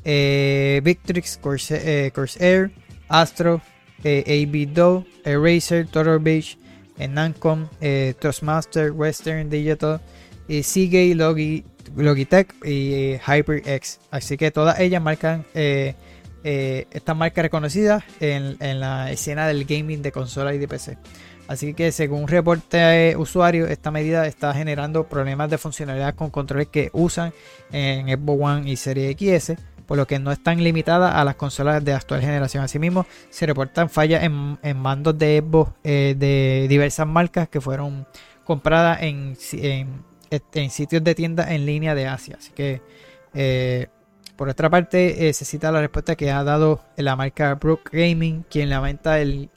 Victrix, 0.04 1.38
Corsair, 1.38 2.72
Astro, 3.08 3.62
AB 4.04 4.74
Doe, 4.74 5.06
Eraser, 5.24 5.88
Total 5.88 6.20
Beach, 6.20 6.58
Nancom, 6.98 7.68
eh, 7.82 8.14
Toastmaster, 8.20 8.92
Western 8.92 9.50
Digital, 9.50 10.00
Seagate, 10.48 11.64
Logitech 11.96 12.54
y 12.64 12.94
eh, 12.94 13.22
HyperX. 13.26 14.00
Así 14.12 14.38
que 14.38 14.52
todas 14.52 14.80
ellas 14.80 15.02
marcan 15.02 15.46
eh, 15.54 15.96
estas 16.44 17.16
marcas 17.16 17.44
reconocidas 17.44 18.04
en, 18.20 18.80
la 18.80 19.12
escena 19.12 19.48
del 19.48 19.66
gaming 19.66 20.02
de 20.02 20.12
consola 20.12 20.54
y 20.54 20.58
de 20.58 20.68
PC. 20.68 20.98
Así 21.48 21.74
que 21.74 21.92
según 21.92 22.24
un 22.24 22.28
reporte 22.28 22.78
de 22.78 23.16
usuario, 23.16 23.68
esta 23.68 23.92
medida 23.92 24.26
está 24.26 24.54
generando 24.54 25.08
problemas 25.08 25.50
de 25.50 25.58
funcionalidad 25.58 26.16
con 26.16 26.32
controles 26.32 26.68
que 26.68 26.90
usan 26.94 27.34
en 27.72 28.08
Xbox 28.08 28.42
One 28.42 28.70
y 28.70 28.76
Serie 28.76 29.16
XS 29.18 29.56
por 29.86 29.98
lo 29.98 30.08
que 30.08 30.20
no 30.20 30.32
están 30.32 30.64
limitadas 30.64 31.14
a 31.16 31.24
las 31.24 31.36
consolas 31.36 31.84
de 31.84 31.94
actual 31.94 32.22
generación. 32.22 32.64
Asimismo, 32.64 33.06
se 33.30 33.46
reportan 33.46 33.90
fallas 33.90 34.24
en, 34.24 34.78
mandos 34.78 35.18
de 35.18 35.44
Xbox 35.46 35.72
eh, 35.84 36.16
de 36.18 36.68
diversas 36.68 37.08
marcas 37.08 37.48
que 37.50 37.62
fueron 37.62 38.08
compradas 38.44 39.00
en, 39.02 39.36
sitios 40.70 41.04
de 41.04 41.16
tiendas 41.16 41.52
en 41.52 41.66
línea 41.66 41.96
de 41.96 42.08
Asia. 42.08 42.38
Así 42.40 42.52
que 42.52 42.82
eh, 43.34 43.88
Por 44.36 44.50
otra 44.50 44.70
parte, 44.70 45.28
eh, 45.28 45.34
se 45.34 45.46
cita 45.46 45.72
la 45.72 45.82
respuesta 45.82 46.16
que 46.16 46.32
ha 46.32 46.44
dado 46.44 46.82
la 46.98 47.16
marca 47.16 47.56
Brook 47.56 47.90
Gaming, 47.92 48.46
quien 48.50 48.70
lamenta 48.70 49.20
el, 49.20 49.50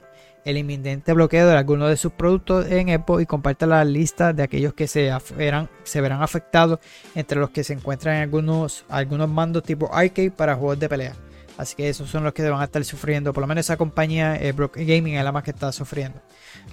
el 0.45 0.57
inminente 0.57 1.13
bloqueo 1.13 1.47
de 1.47 1.57
algunos 1.57 1.89
de 1.89 1.97
sus 1.97 2.11
productos 2.13 2.65
en 2.71 2.87
Xbox 2.87 3.23
y 3.23 3.25
comparte 3.25 3.67
la 3.67 3.83
lista 3.83 4.33
de 4.33 4.43
aquellos 4.43 4.73
que 4.73 4.87
se 4.87 5.11
verán, 5.35 5.69
se 5.83 6.01
verán 6.01 6.21
afectados, 6.21 6.79
entre 7.15 7.39
los 7.39 7.49
que 7.49 7.63
se 7.63 7.73
encuentran 7.73 8.21
algunos, 8.21 8.85
algunos 8.89 9.29
mandos 9.29 9.63
tipo 9.63 9.93
arcade 9.93 10.31
para 10.31 10.55
juegos 10.55 10.79
de 10.79 10.89
pelea. 10.89 11.13
Así 11.59 11.75
que 11.75 11.89
esos 11.89 12.09
son 12.09 12.23
los 12.23 12.31
que 12.31 12.49
van 12.49 12.61
a 12.61 12.63
estar 12.63 12.81
sufriendo. 12.85 13.33
Por 13.33 13.41
lo 13.41 13.47
menos 13.47 13.65
esa 13.65 13.75
compañía, 13.75 14.37
eh, 14.37 14.53
Gaming, 14.55 15.15
es 15.15 15.23
la 15.25 15.33
más 15.33 15.43
que 15.43 15.51
está 15.51 15.73
sufriendo. 15.73 16.21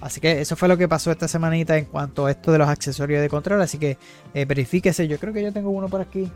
Así 0.01 0.21
que 0.21 0.41
eso 0.41 0.55
fue 0.55 0.69
lo 0.69 0.79
que 0.79 0.87
pasó 0.87 1.11
esta 1.11 1.27
semanita 1.27 1.77
en 1.77 1.87
cuanto 1.87 2.27
a 2.27 2.31
esto 2.31 2.53
de 2.53 2.59
los 2.59 2.69
accesorios 2.69 3.21
de 3.21 3.29
control. 3.29 3.61
Así 3.61 3.79
que 3.79 3.99
eh, 4.33 4.45
verifíquese. 4.45 5.09
Yo 5.09 5.19
creo 5.19 5.35
que 5.35 5.43
yo 5.43 5.53
tengo 5.53 5.71
uno 5.71 5.89
por 5.89 6.01
aquí. 6.01 6.31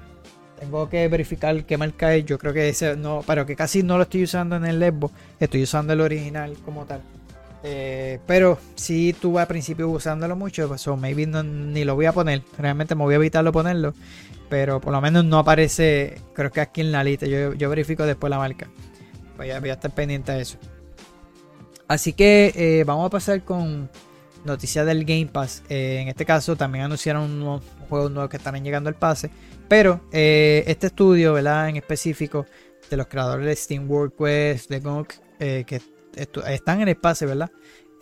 Tengo 0.59 0.88
que 0.88 1.07
verificar 1.07 1.64
qué 1.64 1.78
marca 1.78 2.12
es. 2.12 2.24
Yo 2.24 2.38
creo 2.38 2.53
que 2.53 2.68
ese 2.68 2.96
no, 2.96 3.22
pero 3.24 3.46
que 3.46 3.55
casi 3.55 3.84
no 3.84 3.96
lo 3.96 4.03
estoy 4.03 4.24
usando 4.24 4.57
en 4.57 4.64
el 4.64 4.82
Xbox. 4.82 5.14
Estoy 5.38 5.62
usando 5.62 5.92
el 5.92 6.01
original 6.01 6.57
como 6.64 6.86
tal. 6.86 7.03
Eh, 7.62 8.18
pero 8.26 8.59
si 8.74 9.12
tuve 9.12 9.42
al 9.42 9.46
principio 9.46 9.88
usándolo 9.88 10.34
mucho, 10.34 10.66
pues 10.66 10.84
maybe 10.98 11.24
ni 11.24 11.84
lo 11.84 11.94
voy 11.94 12.07
a 12.07 12.12
poner. 12.12 12.42
Realmente 12.59 12.96
me 12.96 13.05
voy 13.05 13.14
a 13.14 13.18
evitarlo 13.18 13.53
ponerlo. 13.53 13.94
Pero 14.51 14.80
por 14.80 14.92
lo 14.92 15.01
menos 15.01 15.24
no 15.24 15.38
aparece, 15.38 16.20
creo 16.34 16.51
que 16.51 16.61
aquí 16.61 16.82
en 16.82 16.92
la 16.92 17.03
lista. 17.05 17.26
Yo, 17.26 17.70
verifico 17.70 18.05
después 18.05 18.28
la 18.30 18.36
marca. 18.36 18.68
Voy 19.38 19.51
a, 19.51 19.61
voy 19.61 19.70
a 19.70 19.74
estar 19.74 19.94
pendiente 19.94 20.32
de 20.32 20.42
eso. 20.42 20.59
Así 21.86 22.12
que 22.12 22.53
eh, 22.55 22.84
vamos 22.84 23.07
a 23.07 23.11
pasar 23.11 23.42
con 23.44 23.88
noticias 24.44 24.84
del 24.84 25.05
Game 25.05 25.26
Pass. 25.26 25.62
Eh, 25.68 26.01
en 26.03 26.09
este 26.09 26.24
caso 26.26 26.57
también 26.57 26.84
anunciaron 26.84 27.30
unos 27.30 27.62
juegos 27.88 28.11
nuevos 28.11 28.28
que 28.28 28.36
están 28.36 28.62
llegando 28.62 28.88
al 28.88 28.96
pase. 28.96 29.30
Pero 29.68 30.01
eh, 30.12 30.64
este 30.66 30.88
estudio, 30.88 31.32
¿verdad? 31.32 31.68
En 31.68 31.76
específico, 31.76 32.44
de 32.90 32.96
los 32.96 33.07
creadores 33.07 33.46
de 33.46 33.55
Steam 33.55 33.88
World 33.88 34.14
Quest, 34.18 34.68
de 34.68 34.80
Gunk, 34.80 35.14
que 35.38 35.80
están 36.48 36.80
en 36.80 36.88
el 36.88 36.96
pase, 36.96 37.24
¿verdad? 37.24 37.51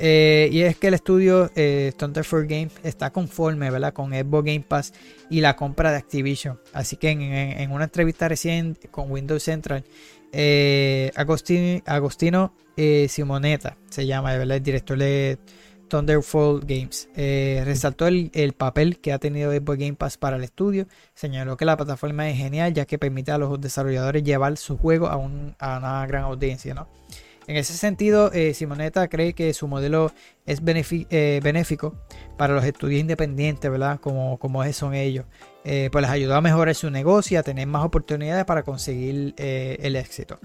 Y 0.00 0.62
es 0.62 0.76
que 0.76 0.88
el 0.88 0.94
estudio 0.94 1.50
eh, 1.56 1.92
for 2.22 2.46
Games 2.46 2.72
está 2.82 3.10
conforme 3.10 3.70
¿verdad? 3.70 3.92
con 3.92 4.12
Xbox 4.12 4.44
Game 4.44 4.64
Pass 4.66 4.92
y 5.28 5.40
la 5.40 5.56
compra 5.56 5.90
de 5.90 5.98
Activision. 5.98 6.60
Así 6.72 6.96
que 6.96 7.10
en, 7.10 7.70
una 7.72 7.84
entrevista 7.84 8.28
reciente 8.28 8.88
con 8.88 9.10
Windows 9.10 9.42
Central, 9.42 9.84
Agostino, 11.16 11.82
Agostino 11.86 12.52
eh, 12.76 13.08
Simonetta, 13.08 13.76
se 13.90 14.06
llama, 14.06 14.34
el 14.34 14.62
director 14.62 14.96
de 14.96 15.38
Thunderfall 15.88 16.60
Games. 16.60 17.08
Eh, 17.16 17.62
resaltó 17.64 18.06
el, 18.06 18.52
papel 18.56 19.00
que 19.00 19.12
ha 19.12 19.18
tenido 19.18 19.50
Xbox 19.50 19.78
Game 19.78 19.94
Pass 19.94 20.16
para 20.16 20.36
el 20.36 20.44
estudio. 20.44 20.86
Señaló 21.14 21.56
que 21.56 21.64
la 21.64 21.76
plataforma 21.76 22.30
es 22.30 22.36
genial 22.36 22.72
ya 22.74 22.86
que 22.86 22.98
permite 22.98 23.32
a 23.32 23.38
los 23.38 23.60
desarrolladores 23.60 24.22
llevar 24.22 24.56
su 24.58 24.78
juego 24.78 25.08
a, 25.08 25.14
a 25.14 25.16
una 25.78 26.06
gran 26.06 26.24
audiencia. 26.24 26.74
¿no? 26.74 26.88
En 27.48 27.56
ese 27.56 27.72
sentido, 27.72 28.30
eh, 28.34 28.52
Simonetta 28.52 29.08
cree 29.08 29.32
que 29.32 29.54
su 29.54 29.66
modelo 29.68 30.12
es 30.44 30.60
eh, 30.66 31.40
benéfico 31.42 31.94
para 32.36 32.52
los 32.52 32.62
estudios 32.62 33.00
independientes, 33.00 33.70
¿verdad? 33.70 33.98
Como, 34.00 34.38
como 34.38 34.70
son 34.74 34.94
ellos. 34.94 35.24
Eh, 35.64 35.88
pues 35.90 36.02
les 36.02 36.10
ayudó 36.10 36.34
a 36.34 36.42
mejorar 36.42 36.74
su 36.74 36.90
negocio 36.90 37.36
y 37.36 37.38
a 37.38 37.42
tener 37.42 37.66
más 37.66 37.86
oportunidades 37.86 38.44
para 38.44 38.62
conseguir 38.62 39.34
el 39.38 39.96
éxito. 39.96 40.38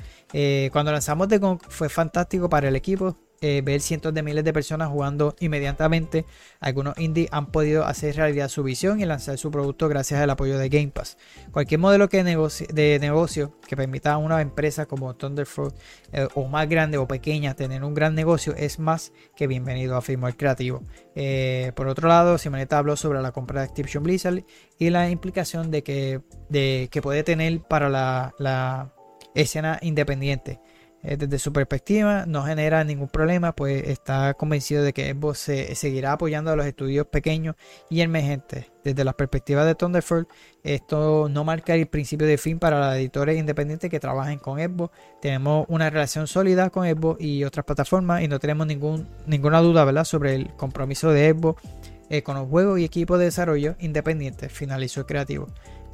cuando 0.72 0.94
lanzamos 0.94 1.28
The 1.28 1.40
Gong 1.40 1.60
fue 1.68 1.90
fantástico 1.90 2.48
para 2.48 2.70
el 2.70 2.76
equipo, 2.78 3.18
eh, 3.44 3.62
ver 3.62 3.82
cientos 3.82 4.14
de 4.14 4.24
miles 4.24 4.46
de 4.46 4.54
personas 4.54 4.88
jugando 4.88 5.36
inmediatamente. 5.42 6.26
Algunos 6.62 6.98
indies 6.98 7.28
han 7.34 7.48
podido 7.48 7.84
hacer 7.84 8.16
realidad 8.16 8.48
su 8.48 8.64
visión 8.64 9.02
y 9.02 9.06
lanzar 9.06 9.38
su 9.38 9.52
producto 9.52 9.90
gracias 9.90 10.22
al 10.22 10.30
apoyo 10.30 10.58
de 10.58 10.70
Game 10.70 10.88
Pass. 10.88 11.18
Cualquier 11.52 11.82
modelo 11.82 12.08
de 12.08 12.98
negocio 13.02 13.60
que 13.68 13.76
permita 13.76 14.14
a 14.14 14.18
una 14.18 14.40
empresa 14.40 14.86
como 14.86 15.14
Thunderford 15.18 15.74
eh, 16.14 16.26
o 16.36 16.48
más 16.48 16.70
grande 16.70 16.98
o 16.98 17.06
pequeña 17.06 17.54
tener 17.54 17.84
un 17.84 17.94
gran 17.94 18.16
negocio 18.16 18.56
es 18.56 18.80
más 18.80 19.12
que 19.36 19.46
bienvenido, 19.46 19.98
afirmó 19.98 20.30
el 20.30 20.38
creativo. 20.38 20.82
Eh, 21.14 21.74
por 21.76 21.90
otro 21.90 22.08
lado, 22.08 22.38
Simonetta 22.38 22.78
habló 22.78 22.96
sobre 22.96 23.22
la 23.22 23.34
compra 23.34 23.60
de 23.60 23.68
Activision 23.68 24.04
Blizzard 24.04 24.46
y 24.80 24.90
la 24.90 25.10
implicación 25.10 25.70
de 25.70 25.84
que, 25.84 26.22
de, 26.48 26.88
que 26.90 27.02
puede 27.02 27.24
tener 27.24 27.60
para 27.60 27.90
la, 27.90 28.34
la 28.40 28.94
escena 29.36 29.80
independiente. 29.82 30.62
Eh, 31.04 31.18
desde 31.18 31.38
su 31.38 31.52
perspectiva 31.52 32.26
no 32.26 32.44
genera 32.44 32.84
ningún 32.84 33.10
problema, 33.10 33.54
pues 33.54 33.88
está 33.88 34.34
convencido 34.36 34.84
de 34.84 34.94
que 34.94 35.14
Xbox 35.14 35.38
se, 35.40 35.76
seguirá 35.76 36.14
apoyando 36.14 36.52
a 36.52 36.56
los 36.56 36.66
estudios 36.66 37.08
pequeños 37.08 37.56
y 37.90 38.02
emergentes. 38.02 38.72
Desde 38.84 39.04
la 39.04 39.14
perspectiva 39.14 39.66
de 39.66 39.76
Thunderford, 39.76 40.28
esto 40.64 41.28
no 41.30 41.44
marca 41.44 41.76
el 41.76 41.88
principio 41.88 42.26
de 42.26 42.38
fin 42.38 42.60
para 42.60 42.80
los 42.80 42.96
editores 42.96 43.38
independientes 43.38 43.90
que 43.90 44.00
trabajen 44.00 44.40
con 44.40 44.60
Xbox. 44.60 44.96
Tenemos 45.22 45.66
una 45.70 45.90
relación 45.90 46.28
sólida 46.28 46.70
con 46.70 46.88
Xbox 46.88 47.22
y 47.22 47.44
otras 47.44 47.66
plataformas 47.66 48.22
y 48.22 48.28
no 48.28 48.40
tenemos 48.40 48.68
ninguna 48.68 49.62
duda 49.62 49.86
¿verdad? 49.86 50.06
sobre 50.06 50.36
el 50.36 50.54
compromiso 50.56 51.12
de 51.12 51.32
Xbox 51.32 51.62
eh, 52.10 52.22
con 52.24 52.36
los 52.36 52.48
juegos 52.48 52.80
y 52.80 52.86
equipos 52.86 53.18
de 53.20 53.26
desarrollo 53.26 53.76
independientes, 53.80 54.52
finalizó 54.52 55.02
el 55.02 55.06
creativo. 55.06 55.48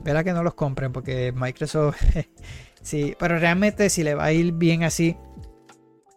Verá 0.04 0.24
que 0.24 0.34
no 0.34 0.44
los 0.44 0.54
compren 0.54 0.92
porque 0.92 1.32
Microsoft 1.32 2.02
Sí, 2.90 3.16
pero 3.20 3.38
realmente 3.38 3.88
si 3.92 4.02
le 4.02 4.16
va 4.16 4.24
a 4.24 4.32
ir 4.32 4.52
bien 4.52 4.82
así. 4.82 5.16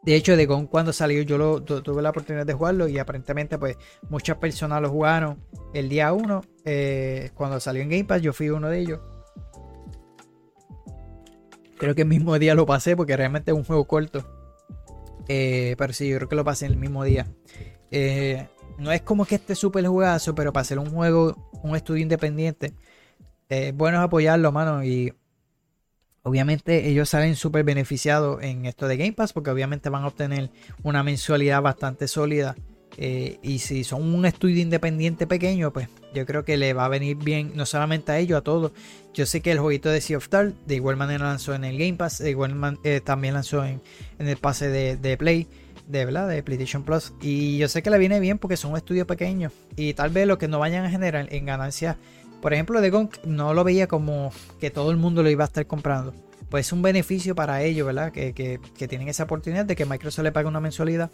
De 0.05 0.15
hecho, 0.15 0.39
de 0.39 0.49
cuando 0.49 0.95
salió 0.95 1.21
yo 1.21 1.37
lo, 1.37 1.63
tuve 1.63 2.01
la 2.01 2.09
oportunidad 2.09 2.47
de 2.47 2.55
jugarlo 2.55 2.89
y 2.89 2.99
aparentemente 2.99 3.59
pues 3.59 3.77
muchas 4.09 4.39
personas 4.39 4.81
lo 4.81 4.89
jugaron 4.89 5.37
el 5.75 5.91
día 5.91 6.15
1. 6.15 6.41
Eh, 6.65 7.31
cuando 7.35 7.61
salió 7.61 7.83
en 7.83 7.91
Game 7.91 8.05
Pass 8.07 8.23
yo 8.23 8.33
fui 8.33 8.49
uno 8.49 8.71
de 8.71 8.79
ellos. 8.79 9.01
Creo 11.77 11.95
que 11.95 12.03
el 12.03 12.09
mismo 12.09 12.39
día 12.39 12.55
lo 12.55 12.65
pasé 12.65 12.97
porque 12.97 13.19
realmente 13.19 13.51
es 13.51 13.55
un 13.55 13.65
juego 13.65 13.85
corto. 13.85 14.27
Eh, 15.29 15.75
pero 15.77 15.93
sí, 15.93 16.09
yo 16.09 16.17
creo 16.17 16.29
que 16.31 16.37
lo 16.37 16.45
pasé 16.45 16.65
el 16.65 16.79
mismo 16.79 17.05
día. 17.05 17.27
Eh, 17.91 18.49
no 18.79 18.93
es 18.93 19.03
como 19.03 19.27
que 19.27 19.35
esté 19.35 19.55
súper 19.55 19.87
jugazo, 19.87 20.35
pero 20.35 20.55
para 20.55 20.63
hacer 20.63 20.79
un 20.79 20.89
juego, 20.89 21.51
un 21.63 21.77
estudio 21.77 22.03
independiente, 22.03 22.73
es 23.51 23.77
bueno 23.77 24.01
apoyarlo, 24.01 24.53
mano. 24.53 24.83
Y 24.83 25.13
Obviamente 26.25 26.89
ellos 26.89 27.09
salen 27.09 27.35
súper 27.35 27.65
beneficiados 27.65 28.43
en 28.43 28.67
esto 28.67 28.87
de 28.87 28.97
Game 28.97 29.13
Pass 29.13 29.33
porque 29.33 29.51
obviamente 29.51 29.89
van 29.89 30.05
a 30.05 30.07
obtener 30.07 30.51
una 30.83 31.03
mensualidad 31.03 31.63
bastante 31.63 32.07
sólida. 32.07 32.55
Eh, 32.99 33.39
y 33.43 33.61
si 33.61 33.85
son 33.85 34.15
un 34.15 34.27
estudio 34.27 34.61
independiente 34.61 35.27
pequeño, 35.27 35.73
pues 35.73 35.89
yo 36.15 36.27
creo 36.27 36.45
que 36.45 36.57
le 36.57 36.75
va 36.75 36.85
a 36.85 36.89
venir 36.89 37.17
bien 37.17 37.53
no 37.55 37.67
solamente 37.67 38.13
a 38.13 38.19
ellos, 38.19 38.39
a 38.39 38.43
todos. 38.43 38.73
Yo 39.15 39.27
sé 39.27 39.41
que 39.41 39.51
el 39.51 39.59
jueguito 39.59 39.89
de 39.89 40.01
Sea 40.01 40.19
of 40.19 40.25
Stars 40.25 40.55
de 40.67 40.77
igual 40.77 40.97
manera 40.97 41.25
lanzó 41.25 41.55
en 41.55 41.65
el 41.65 41.79
Game 41.79 41.95
Pass, 41.95 42.19
de 42.19 42.31
igual 42.31 42.55
manera 42.55 42.81
eh, 42.85 43.01
también 43.01 43.35
lanzó 43.35 43.65
en, 43.65 43.81
el 44.19 44.37
pase 44.37 44.69
de, 44.69 45.17
Play, 45.17 45.49
de, 45.89 46.05
¿verdad? 46.05 46.29
de 46.29 46.43
PlayStation 46.43 46.85
Plus. 46.85 47.15
Y 47.21 47.59
yo 47.59 47.69
sé 47.69 47.83
que 47.83 47.91
le 47.91 47.99
viene 47.99 48.21
bien 48.21 48.39
porque 48.39 48.57
son 48.57 48.73
un 48.73 48.77
estudio 48.77 49.07
pequeño 49.07 49.51
y 49.75 49.95
tal 49.95 50.11
vez 50.11 50.27
lo 50.27 50.39
que 50.39 50.49
no 50.49 50.59
vayan 50.59 50.85
a 50.85 50.91
generar 50.91 51.29
en 51.31 51.47
ganancias 51.47 51.97
por 52.43 52.53
ejemplo, 52.53 52.81
de 52.81 52.91
Gonk 52.91 53.25
no 53.25 53.55
lo 53.55 53.63
veía 53.63 53.87
como 53.87 54.33
que 54.61 54.71
todo 54.71 54.91
el 54.91 54.97
mundo 54.97 55.23
lo 55.23 55.31
iba 55.31 55.45
a 55.45 55.47
estar 55.47 55.65
comprando. 55.67 56.13
Pues 56.51 56.67
es 56.67 56.73
un 56.73 56.83
beneficio 56.83 57.35
para 57.37 57.63
ellos, 57.63 57.87
¿verdad? 57.87 58.13
Que, 58.13 58.59
tienen 58.89 59.09
esa 59.09 59.23
oportunidad 59.23 59.65
de 59.65 59.77
que 59.77 59.87
Microsoft 59.87 60.25
le 60.25 60.33
pague 60.33 60.49
una 60.49 60.61
mensualidad 60.61 61.11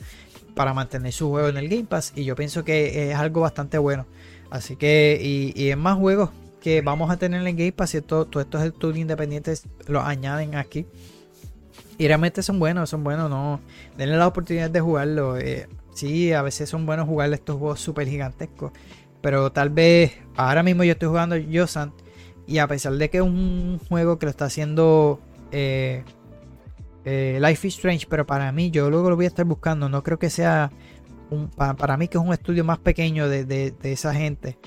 para 0.56 0.74
mantener 0.74 1.12
su 1.12 1.28
juego 1.28 1.48
en 1.48 1.58
el 1.58 1.68
Game 1.68 1.84
Pass. 1.84 2.14
Y 2.16 2.24
yo 2.24 2.34
pienso 2.34 2.64
que 2.64 3.12
es 3.12 3.16
algo 3.16 3.42
bastante 3.42 3.76
bueno. 3.76 4.06
Así 4.50 4.74
que, 4.74 5.20
y, 5.22 5.52
y 5.54 5.70
en 5.70 5.78
más 5.78 5.98
juegos 5.98 6.30
que 6.60 6.80
vamos 6.80 7.10
a 7.10 7.18
tener 7.18 7.46
en 7.46 7.56
Game 7.56 7.72
Pass 7.72 7.94
y 7.94 8.00
todos 8.00 8.26
estos 8.34 8.62
estudios 8.64 8.98
independientes 8.98 9.64
los 9.86 10.02
añaden 10.04 10.56
aquí. 10.56 10.86
Y 11.98 12.06
realmente 12.06 12.42
son 12.42 12.58
buenos, 12.58 12.88
son 12.88 13.04
buenos, 13.04 13.28
no. 13.28 13.60
Denle 13.98 14.16
la 14.16 14.26
oportunidad 14.26 14.70
de 14.70 14.80
jugarlo. 14.80 15.36
Eh, 15.36 15.68
sí, 15.94 16.32
a 16.32 16.42
veces 16.42 16.70
son 16.70 16.86
buenos 16.86 17.06
jugar 17.06 17.32
estos 17.32 17.58
juegos 17.58 17.80
súper 17.80 18.08
gigantescos. 18.08 18.72
Pero 19.20 19.50
tal 19.52 19.70
vez 19.70 20.12
ahora 20.36 20.62
mismo 20.62 20.84
yo 20.84 20.92
estoy 20.92 21.08
jugando 21.08 21.36
Yosan. 21.36 21.92
Y 22.46 22.58
a 22.58 22.66
pesar 22.66 22.94
de 22.94 23.10
que 23.10 23.18
es 23.18 23.22
un 23.22 23.78
juego 23.88 24.18
que 24.18 24.26
lo 24.26 24.30
está 24.30 24.46
haciendo 24.46 25.20
eh, 25.52 26.02
eh, 27.04 27.38
Life 27.40 27.66
is 27.66 27.74
Strange, 27.76 28.06
pero 28.08 28.26
para 28.26 28.50
mí 28.52 28.70
yo 28.70 28.90
luego 28.90 29.10
lo 29.10 29.16
voy 29.16 29.26
a 29.26 29.28
estar 29.28 29.44
buscando. 29.44 29.88
No 29.88 30.02
creo 30.02 30.18
que 30.18 30.30
sea 30.30 30.70
un, 31.30 31.48
para, 31.48 31.96
mí 31.96 32.08
que 32.08 32.18
es 32.18 32.24
un 32.24 32.32
estudio 32.32 32.64
más 32.64 32.78
pequeño 32.78 33.28
de, 33.28 33.74
esa 33.82 34.14
gente 34.14 34.58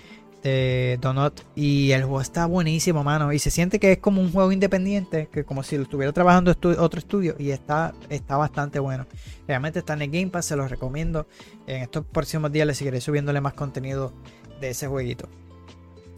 de 0.43 0.97
Donut 0.99 1.41
y 1.55 1.91
el 1.91 2.01
juego 2.01 2.21
está 2.21 2.47
buenísimo, 2.47 3.03
mano. 3.03 3.31
Y 3.31 3.39
se 3.39 3.51
siente 3.51 3.79
que 3.79 3.93
es 3.93 3.97
como 3.99 4.21
un 4.21 4.31
juego 4.31 4.51
independiente, 4.51 5.29
que 5.31 5.43
como 5.43 5.61
si 5.61 5.77
lo 5.77 5.83
estuviera 5.83 6.11
trabajando 6.13 6.51
otro 6.51 6.99
estudio 6.99 7.35
y 7.37 7.51
está, 7.51 7.93
está 8.09 8.37
bastante 8.37 8.79
bueno. 8.79 9.05
Realmente 9.47 9.79
está 9.79 9.93
en 9.93 10.01
el 10.01 10.09
Game 10.09 10.27
Pass, 10.27 10.45
se 10.45 10.55
los 10.55 10.69
recomiendo. 10.69 11.27
En 11.67 11.83
estos 11.83 12.05
próximos 12.05 12.51
días 12.51 12.65
les 12.65 12.77
seguiré 12.77 13.01
subiéndole 13.01 13.39
más 13.39 13.53
contenido 13.53 14.13
de 14.61 14.69
ese 14.69 14.87
jueguito. 14.87 15.27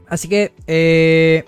Así 0.07 0.27
que 0.27 0.53
eh, 0.67 1.45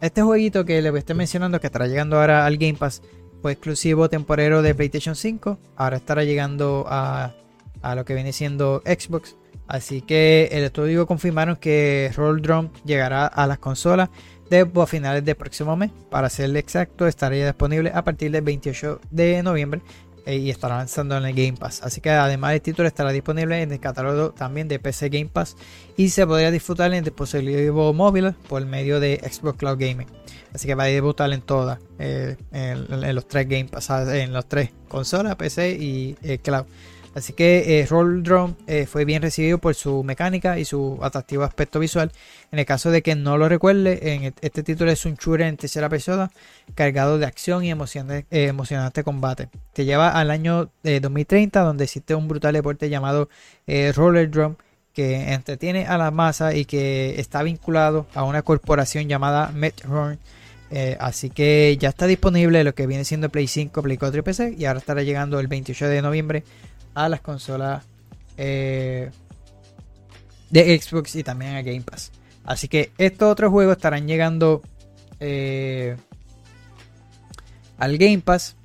este 0.00 0.22
jueguito 0.22 0.64
que 0.64 0.80
les 0.82 0.94
estoy 0.94 1.16
mencionando, 1.16 1.60
que 1.60 1.66
estará 1.66 1.86
llegando 1.88 2.20
ahora 2.20 2.46
al 2.46 2.58
Game 2.58 2.74
Pass, 2.74 3.02
fue 3.42 3.52
exclusivo 3.52 4.08
temporero 4.08 4.62
de 4.62 4.74
PlayStation 4.74 5.16
5. 5.16 5.58
Ahora 5.76 5.96
estará 5.96 6.22
llegando 6.24 6.84
a, 6.88 7.34
a 7.82 7.94
lo 7.94 8.04
que 8.04 8.14
viene 8.14 8.32
siendo 8.32 8.82
Xbox. 8.84 9.34
Así 9.66 10.00
que 10.00 10.48
el 10.52 10.64
estudio 10.64 11.06
confirmaron 11.06 11.56
que 11.56 12.12
Roll 12.14 12.40
Drum 12.40 12.68
llegará 12.84 13.26
a 13.26 13.46
las 13.46 13.58
consolas 13.58 14.10
de 14.48 14.64
finales 14.86 15.24
del 15.24 15.34
próximo 15.34 15.76
mes. 15.76 15.90
Para 16.10 16.30
ser 16.30 16.56
exacto, 16.56 17.06
estaría 17.06 17.46
disponible 17.46 17.90
a 17.92 18.04
partir 18.04 18.30
del 18.30 18.42
28 18.42 19.00
de 19.10 19.42
noviembre 19.42 19.80
y 20.26 20.50
estará 20.50 20.78
lanzando 20.78 21.16
en 21.16 21.24
el 21.24 21.34
Game 21.34 21.56
Pass. 21.58 21.82
Así 21.82 22.00
que 22.00 22.10
además 22.10 22.54
el 22.54 22.60
título 22.60 22.88
estará 22.88 23.12
disponible 23.12 23.62
en 23.62 23.72
el 23.72 23.80
catálogo 23.80 24.30
también 24.30 24.68
de 24.68 24.78
PC 24.78 25.08
Game 25.08 25.30
Pass 25.32 25.56
y 25.96 26.08
se 26.08 26.26
podría 26.26 26.50
disfrutar 26.50 26.92
en 26.94 27.04
dispositivos 27.04 27.94
móviles 27.94 28.34
por 28.48 28.64
medio 28.66 29.00
de 29.00 29.20
Xbox 29.22 29.58
Cloud 29.58 29.78
Gaming. 29.78 30.08
Así 30.52 30.66
que 30.66 30.74
va 30.74 30.84
a 30.84 30.86
debutar 30.86 31.32
en 31.32 31.42
todas, 31.42 31.78
eh, 31.98 32.36
en, 32.50 33.14
los 33.14 33.28
tres 33.28 33.48
Game 33.48 33.66
Pass, 33.66 33.90
en 33.90 34.32
los 34.32 34.46
tres 34.46 34.70
consolas, 34.88 35.36
PC 35.36 35.72
y 35.72 36.16
eh, 36.22 36.38
Cloud. 36.38 36.66
Así 37.16 37.32
que 37.32 37.80
eh, 37.80 37.86
Roll 37.86 38.22
Drum 38.22 38.56
eh, 38.66 38.84
fue 38.84 39.06
bien 39.06 39.22
recibido 39.22 39.56
por 39.56 39.74
su 39.74 40.04
mecánica 40.04 40.58
y 40.58 40.66
su 40.66 40.98
atractivo 41.00 41.44
aspecto 41.44 41.78
visual. 41.78 42.12
En 42.52 42.58
el 42.58 42.66
caso 42.66 42.90
de 42.90 43.00
que 43.00 43.14
no 43.14 43.38
lo 43.38 43.48
recuerde, 43.48 44.12
en 44.12 44.34
este 44.42 44.62
título 44.62 44.90
es 44.90 45.06
un 45.06 45.14
shooter 45.14 45.46
en 45.46 45.56
tercera 45.56 45.88
persona 45.88 46.30
cargado 46.74 47.18
de 47.18 47.24
acción 47.24 47.64
y 47.64 47.70
eh, 47.70 48.24
emocionante 48.30 49.02
combate. 49.02 49.48
Te 49.72 49.86
lleva 49.86 50.10
al 50.10 50.30
año 50.30 50.68
2030 50.82 51.62
donde 51.62 51.84
existe 51.84 52.14
un 52.14 52.28
brutal 52.28 52.52
deporte 52.52 52.90
llamado 52.90 53.30
Roller 53.66 54.30
Drum 54.30 54.56
que 54.92 55.32
entretiene 55.32 55.86
a 55.86 55.96
la 55.96 56.10
masa 56.10 56.54
y 56.54 56.66
que 56.66 57.18
está 57.18 57.42
vinculado 57.42 58.06
a 58.14 58.24
una 58.24 58.42
corporación 58.42 59.08
llamada 59.08 59.52
Metrorn. 59.54 60.18
así 61.00 61.30
que 61.30 61.78
ya 61.80 61.88
está 61.88 62.06
disponible 62.06 62.62
lo 62.62 62.74
que 62.74 62.86
viene 62.86 63.04
siendo 63.04 63.30
Play 63.30 63.46
5, 63.46 63.82
Play 63.82 63.96
4 63.96 64.18
y 64.18 64.22
PC 64.22 64.54
y 64.58 64.66
ahora 64.66 64.80
estará 64.80 65.02
llegando 65.02 65.40
el 65.40 65.46
28 65.46 65.88
de 65.88 66.02
noviembre 66.02 66.44
a 66.96 67.10
las 67.10 67.20
consolas 67.20 67.84
eh, 68.38 69.10
de 70.48 70.80
Xbox 70.80 71.14
y 71.14 71.22
también 71.22 71.54
a 71.54 71.62
Game 71.62 71.82
Pass. 71.82 72.10
Así 72.42 72.68
que 72.68 72.90
estos 72.96 73.30
otros 73.30 73.50
juegos 73.50 73.76
estarán 73.76 74.08
llegando 74.08 74.62
eh, 75.20 75.96
al 77.76 77.98
Game 77.98 78.20
Pass. 78.20 78.56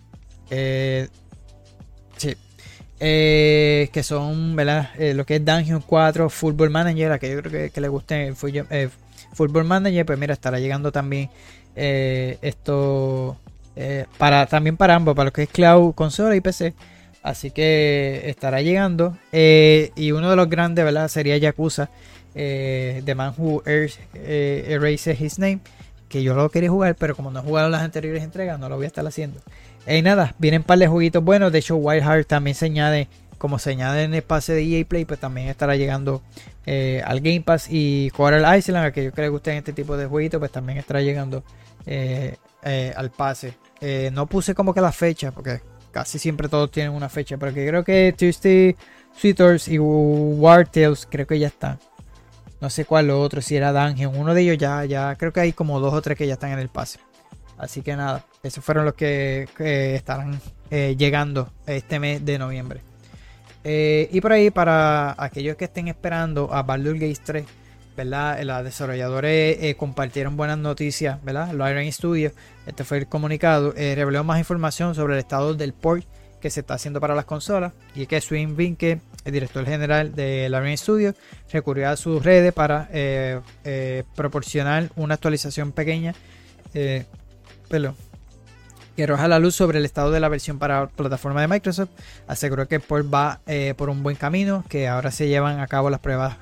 Eh, 0.50 1.10
sí. 2.16 2.36
que 2.98 4.04
son 4.04 4.56
lo 4.56 5.26
que 5.26 5.36
es 5.36 5.46
Dungeon 5.46 5.82
4, 5.86 6.30
Football 6.30 6.70
Manager, 6.70 7.12
a 7.12 7.20
que 7.20 7.32
yo 7.32 7.42
creo 7.44 7.70
que, 7.70 7.82
le 7.82 7.88
guste 7.90 8.34
Football 8.34 9.66
Manager, 9.66 10.06
pues 10.06 10.18
mira, 10.18 10.34
estará 10.34 10.58
llegando 10.58 10.94
también 10.94 11.30
esto 11.76 13.38
para 14.18 14.46
también 14.46 14.78
para 14.78 14.96
ambos, 14.96 15.16
para 15.16 15.26
lo 15.26 15.34
que 15.34 15.44
es 15.44 15.50
cloud, 15.50 15.94
consola 15.96 16.34
y 16.34 16.40
PC. 16.40 16.74
Así 17.24 17.52
que 17.52 18.24
estará 18.26 18.62
llegando. 18.62 19.18
Eh, 19.32 19.92
y 19.96 20.12
uno 20.12 20.30
de 20.30 20.36
los 20.36 20.50
grandes, 20.50 20.84
¿verdad? 20.84 21.08
Sería 21.08 21.38
Yakuza. 21.38 21.90
Eh, 22.34 23.02
The 23.06 23.16
Man 23.16 23.34
Who 23.38 23.64
eh, 23.66 24.66
Erases 24.68 25.20
His 25.20 25.40
Name. 25.40 25.60
Que 26.10 26.24
yo 26.24 26.34
lo 26.34 26.50
quería 26.50 26.70
jugar, 26.70 26.96
pero 26.96 27.16
como 27.16 27.32
no 27.32 27.40
he 27.40 27.44
jugado 27.44 27.70
las 27.70 27.84
anteriores 27.84 28.24
entregas, 28.24 28.60
no 28.60 28.68
lo 28.68 28.76
voy 28.76 28.86
a 28.86 28.88
estar 28.88 29.06
haciendo. 29.06 29.40
Y 29.88 30.02
nada, 30.02 30.36
vienen 30.40 30.62
un 30.62 30.66
par 30.66 30.78
de 30.78 30.88
jueguitos 30.88 31.24
buenos. 31.24 31.52
De 31.52 31.60
hecho, 31.60 31.78
Wild 31.78 32.04
Heart 32.04 32.28
también 32.28 32.56
se 32.56 32.66
añade, 32.66 33.08
como 33.38 33.60
se 33.60 33.72
añade 33.72 34.04
en 34.04 34.14
el 34.14 34.22
pase 34.22 34.54
de 34.54 34.64
EA 34.64 34.86
Play, 34.86 35.06
pues 35.06 35.22
también 35.22 35.48
estará 35.48 35.78
llegando 35.78 36.22
al 36.66 37.22
Game 37.22 37.42
Pass. 37.42 37.68
Y 37.70 38.10
Quarter 38.10 38.44
Island, 38.58 38.86
a 38.88 38.92
que 38.92 39.10
les 39.16 39.30
gusten 39.30 39.56
este 39.56 39.72
tipo 39.72 39.96
de 39.96 40.06
jueguitos, 40.08 40.40
pues 40.40 40.52
también 40.52 40.80
estará 40.80 41.02
llegando 41.02 41.44
al 41.86 43.12
pase. 43.12 43.54
no 44.12 44.26
puse 44.26 44.54
como 44.54 44.74
que 44.74 44.82
la 44.82 44.92
fecha, 44.92 45.32
porque 45.32 45.62
casi 45.92 46.20
siempre 46.20 46.50
todos 46.50 46.72
tienen 46.72 46.94
una 46.94 47.10
fecha, 47.10 47.38
pero 47.38 47.54
que 47.54 47.68
creo 47.68 47.84
que 47.84 48.14
Tuesday 48.18 48.76
Sweeters 49.16 49.68
y 49.68 49.78
War 49.80 50.70
creo 50.72 51.28
que 51.28 51.40
ya 51.40 51.48
están. 51.48 51.80
No 52.60 52.70
sé 52.70 52.86
cuál 52.86 53.08
lo 53.08 53.20
otro, 53.22 53.42
si 53.42 53.56
era 53.56 53.72
Dungeon, 53.74 54.16
uno 54.16 54.34
de 54.34 54.42
ellos 54.42 54.58
ya, 54.58 54.86
ya, 54.86 55.16
creo 55.16 55.34
que 55.34 55.40
hay 55.40 55.54
como 55.54 55.80
dos 55.80 55.94
o 55.94 56.02
tres 56.02 56.18
que 56.18 56.28
ya 56.28 56.34
están 56.34 56.52
en 56.52 56.60
el 56.60 56.70
pase. 56.70 57.00
Así 57.58 57.82
que 57.82 57.96
nada, 57.96 58.26
esos 58.44 58.64
fueron 58.64 58.86
los 58.86 58.94
que, 58.94 59.48
estarán 59.96 60.40
eh, 60.70 60.96
llegando 60.98 61.52
este 61.66 62.00
mes 62.00 62.24
de 62.24 62.40
noviembre. 62.40 62.82
Eh, 63.64 64.10
y 64.12 64.22
por 64.22 64.32
ahí, 64.32 64.50
para 64.50 65.16
aquellos 65.18 65.56
que 65.56 65.66
estén 65.66 65.88
esperando 65.88 66.52
a 66.52 66.64
Baldur's 66.64 67.00
Gate 67.00 67.22
3, 67.24 67.46
¿verdad? 67.96 68.42
Los 68.44 68.64
desarrolladores 68.64 69.58
eh, 69.62 69.76
compartieron 69.76 70.38
buenas 70.38 70.58
noticias, 70.58 71.24
¿verdad? 71.24 71.52
Los 71.54 71.70
Iron 71.70 71.92
Studios, 71.92 72.34
este 72.66 72.84
fue 72.84 73.00
el 73.00 73.08
comunicado, 73.08 73.74
eh, 73.76 73.96
reveló 73.96 74.24
más 74.24 74.40
información 74.40 74.96
sobre 74.96 75.14
el 75.14 75.20
estado 75.20 75.54
del 75.54 75.74
port 75.74 76.06
que 76.40 76.50
se 76.50 76.62
está 76.62 76.76
haciendo 76.76 77.00
para 77.00 77.14
las 77.16 77.26
consolas 77.26 77.74
y 77.94 78.08
que 78.08 78.20
Swing 78.20 78.56
Vinke, 78.56 79.00
el 79.26 79.32
director 79.32 79.66
general 79.66 80.16
de 80.16 80.48
Iron 80.48 80.76
Studios, 80.78 81.16
recurrió 81.52 81.90
a 81.90 81.98
sus 81.98 82.24
redes 82.24 82.54
para 82.54 82.90
eh, 82.92 84.04
proporcionar 84.16 84.90
una 84.96 85.16
actualización 85.16 85.72
pequeña, 85.72 86.16
que 86.74 87.06
arroja 89.04 89.28
la 89.28 89.40
luz 89.40 89.56
sobre 89.56 89.80
el 89.80 89.86
estado 89.86 90.12
de 90.12 90.20
la 90.20 90.30
versión 90.30 90.58
para 90.58 90.88
plataforma 90.88 91.42
de 91.42 91.48
Microsoft. 91.48 91.90
Aseguró 92.28 92.68
que 92.68 92.76
el 92.76 92.82
port 92.82 93.14
va 93.14 93.42
por 93.78 93.90
un 93.90 94.02
buen 94.02 94.16
camino, 94.16 94.64
que 94.68 94.88
ahora 94.88 95.12
se 95.12 95.28
llevan 95.28 95.60
a 95.60 95.68
cabo 95.68 95.92
las 95.92 96.00
pruebas 96.00 96.38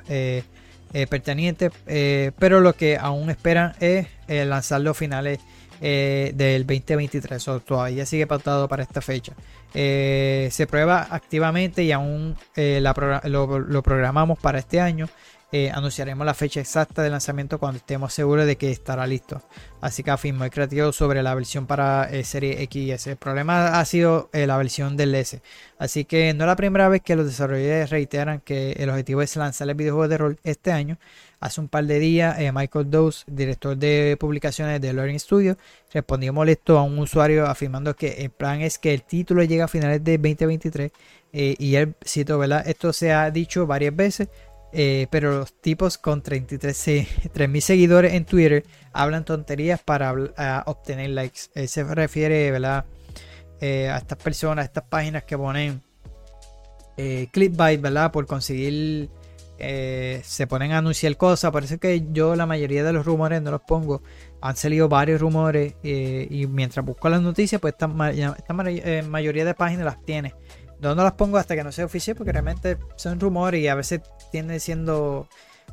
eh, 0.91 1.05
pertinente, 1.05 1.69
eh, 1.85 2.31
pero 2.39 2.61
lo 2.61 2.73
que 2.73 2.97
aún 2.97 3.29
esperan 3.29 3.73
es 3.79 4.07
eh, 4.27 4.43
lanzar 4.45 4.81
los 4.81 4.97
finales 4.97 5.39
del 5.79 6.67
2023, 6.67 7.47
o 7.47 7.59
todavía 7.61 8.05
sigue 8.05 8.27
pautado 8.27 8.67
para 8.67 8.83
esta 8.83 8.99
fecha. 8.99 9.31
se 9.71 10.67
prueba 10.69 11.07
activamente 11.09 11.83
y 11.83 11.93
aún 11.93 12.35
lo, 12.57 13.81
programamos 13.81 14.37
para 14.39 14.59
este 14.59 14.81
año. 14.81 15.07
Anunciaremos 15.73 16.25
la 16.25 16.33
fecha 16.33 16.59
exacta 16.59 17.01
de 17.01 17.09
lanzamiento 17.09 17.57
cuando 17.57 17.77
estemos 17.77 18.13
seguros 18.13 18.45
de 18.45 18.55
que 18.55 18.71
estará 18.71 19.07
listo. 19.07 19.41
Así 19.81 20.03
que 20.03 20.11
afirmó 20.11 20.43
el 20.43 20.51
creativo 20.51 20.91
sobre 20.91 21.23
la 21.23 21.33
versión 21.33 21.65
para 21.65 22.09
serie 22.23 22.61
X 22.63 22.81
y 22.81 22.91
S. 22.91 23.11
El 23.11 23.17
problema 23.17 23.79
ha 23.79 23.85
sido 23.85 24.29
la 24.33 24.57
versión 24.57 24.95
del 24.95 25.15
S. 25.15 25.41
Así 25.79 26.05
que 26.05 26.33
no 26.33 26.43
es 26.43 26.47
la 26.47 26.55
primera 26.55 26.89
vez 26.89 27.01
que 27.01 27.15
los 27.15 27.25
desarrolladores 27.25 27.89
reiteran 27.89 28.41
que 28.41 28.73
el 28.73 28.89
objetivo 28.89 29.21
es 29.21 29.35
lanzar 29.37 29.69
el 29.69 29.75
videojuego 29.75 30.07
de 30.07 30.17
rol 30.17 30.39
este 30.43 30.71
año. 30.71 30.97
Hace 31.39 31.61
un 31.61 31.69
par 31.69 31.85
de 31.85 31.99
días, 31.99 32.37
eh, 32.37 32.51
Michael 32.51 32.91
Dose, 32.91 33.23
director 33.27 33.77
de 33.77 34.17
publicaciones 34.19 34.81
de 34.81 34.91
Learning 34.91 35.19
Studio, 35.19 35.57
respondió 35.93 36.33
molesto 36.33 36.77
a 36.77 36.83
un 36.83 36.99
usuario 36.99 37.47
afirmando 37.47 37.95
que 37.95 38.09
el 38.23 38.29
plan 38.29 38.61
es 38.61 38.77
que 38.77 38.93
el 38.93 39.03
título 39.03 39.43
llegue 39.43 39.61
a 39.61 39.69
finales 39.69 40.03
de 40.03 40.17
2023. 40.17 40.91
Eh, 41.31 41.55
y 41.57 41.75
él 41.75 41.95
cito, 42.03 42.37
¿verdad? 42.39 42.67
Esto 42.67 42.91
se 42.91 43.13
ha 43.13 43.29
dicho 43.31 43.65
varias 43.67 43.95
veces, 43.95 44.27
eh, 44.71 45.07
pero 45.09 45.39
los 45.39 45.59
tipos 45.61 45.97
con 45.97 46.21
33 46.21 47.07
mil 47.49 47.61
seguidores 47.61 48.13
en 48.13 48.25
Twitter 48.25 48.65
hablan 48.93 49.25
tonterías 49.25 49.81
para 49.81 50.13
obtener 50.65 51.09
likes. 51.11 51.41
Él 51.55 51.67
se 51.67 51.83
refiere, 51.83 52.51
¿verdad? 52.51 52.85
Eh, 53.61 53.89
a 53.89 53.97
estas 53.97 54.17
personas, 54.17 54.63
a 54.63 54.65
estas 54.65 54.83
páginas 54.85 55.23
que 55.25 55.37
ponen 55.37 55.81
eh, 56.95 57.27
clickbait, 57.31 57.81
¿verdad? 57.81 58.09
Por 58.09 58.25
conseguir, 58.25 59.09
eh, 59.57 60.21
se 60.23 60.47
ponen 60.47 60.71
a 60.71 60.77
anunciar 60.77 61.17
cosas. 61.17 61.51
Parece 61.51 61.77
que 61.77 62.07
yo 62.11 62.35
la 62.35 62.45
mayoría 62.45 62.85
de 62.85 62.93
los 62.93 63.05
rumores 63.05 63.41
no 63.41 63.51
los 63.51 63.61
pongo. 63.61 64.01
Han 64.41 64.55
salido 64.55 64.87
varios 64.87 65.19
rumores 65.19 65.75
y 65.83 66.47
mientras 66.47 66.85
busco 66.85 67.09
las 67.09 67.21
noticias, 67.21 67.59
pues 67.59 67.73
esta, 67.73 67.87
mayoría 67.87 69.45
de 69.45 69.53
páginas 69.53 69.85
las 69.85 70.05
tiene. 70.05 70.33
No 70.81 70.95
las 70.95 71.13
pongo 71.13 71.37
hasta 71.37 71.55
que 71.55 71.63
no 71.63 71.71
sea 71.71 71.85
oficial 71.85 72.15
porque 72.15 72.31
realmente 72.31 72.77
son 72.95 73.19
rumores 73.19 73.61
y 73.61 73.67
a 73.67 73.75
veces 73.75 74.01
tienen 74.31 74.59
siendo 74.59 75.27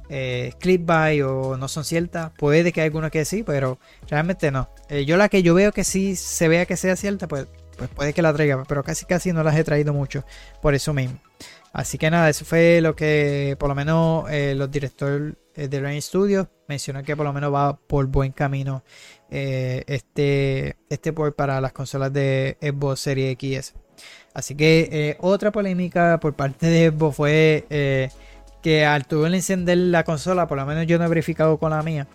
eh, 0.08 0.52
clickbait 0.58 1.22
o 1.22 1.56
no 1.56 1.68
son 1.68 1.84
ciertas. 1.84 2.32
Puede 2.38 2.72
que 2.72 2.80
hay 2.80 2.86
alguna 2.86 3.10
que 3.10 3.24
sí, 3.24 3.42
pero 3.42 3.78
realmente 4.08 4.50
no. 4.50 4.68
yo 5.06 5.16
la 5.16 5.28
que 5.28 5.42
yo 5.42 5.54
veo 5.54 5.72
que 5.72 5.84
sí 5.84 6.16
se 6.16 6.48
vea 6.48 6.66
que 6.66 6.76
sea 6.76 6.96
cierta, 6.96 7.28
pues 7.28 7.46
pues 7.76 7.90
puede 7.90 8.12
que 8.12 8.22
la 8.22 8.32
traiga, 8.32 8.62
pero 8.64 8.82
casi 8.82 9.04
casi 9.04 9.32
no 9.32 9.42
las 9.42 9.56
he 9.56 9.64
traído 9.64 9.92
mucho 9.92 10.24
por 10.62 10.74
eso 10.74 10.92
mismo. 10.92 11.20
Así 11.72 11.98
que 11.98 12.10
nada, 12.10 12.30
eso 12.30 12.44
fue 12.44 12.80
lo 12.80 12.96
que 12.96 13.56
por 13.58 13.68
lo 13.68 13.74
menos 13.74 14.30
eh, 14.30 14.54
los 14.56 14.70
directores 14.70 15.34
eh, 15.54 15.68
de 15.68 15.80
Rain 15.80 16.00
Studios 16.00 16.48
mencionan 16.68 17.04
que 17.04 17.14
por 17.16 17.26
lo 17.26 17.32
menos 17.32 17.52
va 17.52 17.76
por 17.76 18.06
buen 18.06 18.32
camino 18.32 18.82
eh, 19.30 19.84
este, 19.86 20.76
este 20.88 21.12
port 21.12 21.36
para 21.36 21.60
las 21.60 21.72
consolas 21.72 22.12
de 22.12 22.56
Xbox 22.62 23.00
Series 23.00 23.32
X. 23.32 23.74
Así 24.36 24.54
que 24.54 25.16
otra 25.20 25.50
polémica 25.50 26.20
por 26.20 26.34
parte 26.34 26.66
de 26.66 26.90
Xbox 26.90 27.16
fue 27.16 28.10
que 28.62 28.84
al 28.84 29.06
tuve 29.06 29.34
encender 29.34 29.78
la 29.78 30.04
consola, 30.04 30.46
por 30.46 30.58
lo 30.58 30.66
menos 30.66 30.86
yo 30.86 30.98
no 30.98 31.06
he 31.06 31.08
verificado 31.08 31.56
con 31.56 31.70
la 31.70 31.82
mía, 31.82 32.06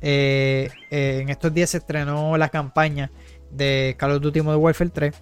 en 0.00 1.28
estos 1.28 1.52
días 1.52 1.68
se 1.68 1.76
estrenó 1.76 2.38
la 2.38 2.48
campaña 2.48 3.10
de 3.50 3.94
Call 3.98 4.12
of 4.12 4.22
Duty 4.22 4.40
Modern 4.42 4.62
Warfare 4.62 4.90
3. 4.90 5.14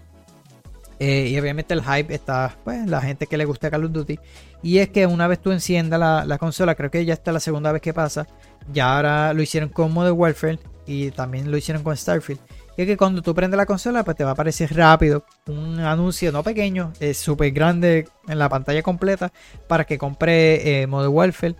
Eh, 1.00 1.28
y 1.28 1.38
obviamente 1.38 1.74
el 1.74 1.82
hype 1.82 2.14
está, 2.14 2.56
pues, 2.64 2.86
la 2.86 3.00
gente 3.00 3.26
que 3.26 3.36
le 3.36 3.44
gusta 3.44 3.70
Call 3.70 3.84
of 3.84 3.92
Duty. 3.92 4.18
Y 4.62 4.78
es 4.78 4.88
que 4.90 5.06
una 5.06 5.26
vez 5.26 5.40
tú 5.40 5.52
enciendas 5.52 5.98
la, 6.00 6.38
consola, 6.38 6.74
creo 6.74 6.90
que 6.90 7.04
ya 7.04 7.14
está 7.14 7.32
la 7.32 7.40
segunda 7.40 7.72
vez 7.72 7.82
que 7.82 7.92
pasa. 7.92 8.26
Ya 8.72 8.96
ahora 8.96 9.32
lo 9.34 9.42
hicieron 9.42 9.68
con 9.68 9.92
Modern 9.92 10.16
Warfare 10.16 10.58
y 10.86 11.10
también 11.10 11.50
lo 11.50 11.56
hicieron 11.56 11.82
con 11.82 11.96
Starfield. 11.96 12.40
Y 12.76 12.82
es 12.82 12.88
que 12.88 12.96
cuando 12.96 13.22
tú 13.22 13.34
prendes 13.34 13.56
la 13.56 13.66
consola, 13.66 14.04
pues 14.04 14.16
te 14.16 14.24
va 14.24 14.30
a 14.30 14.32
aparecer 14.32 14.74
rápido 14.74 15.24
un 15.46 15.78
anuncio 15.78 16.32
no 16.32 16.42
pequeño, 16.42 16.92
es 16.98 17.18
súper 17.18 17.52
grande 17.52 18.08
en 18.26 18.38
la 18.38 18.48
pantalla 18.48 18.82
completa 18.82 19.32
para 19.68 19.84
que 19.84 19.98
compre 19.98 20.82
eh, 20.82 20.86
Warfare. 20.86 21.54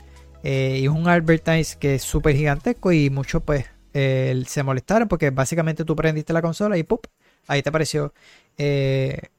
Eh, 0.47 0.81
y 0.83 0.89
un 0.89 1.09
advertise 1.09 1.79
que 1.79 1.95
es 1.95 2.03
súper 2.03 2.37
gigantesco 2.37 2.93
y 2.93 3.09
muchos 3.09 3.43
pues 3.43 3.65
eh, 3.95 4.43
se 4.47 4.63
molestaron 4.63 5.09
porque 5.09 5.31
básicamente 5.31 5.87
tú 5.87 5.97
prendiste 5.97 6.35
la 6.35 6.43
consola 6.43 6.77
y 6.77 6.83
¡pum! 6.83 6.99
ahí 7.47 7.63
te 7.63 7.71
apareció 7.71 8.13
eh, 8.59 9.31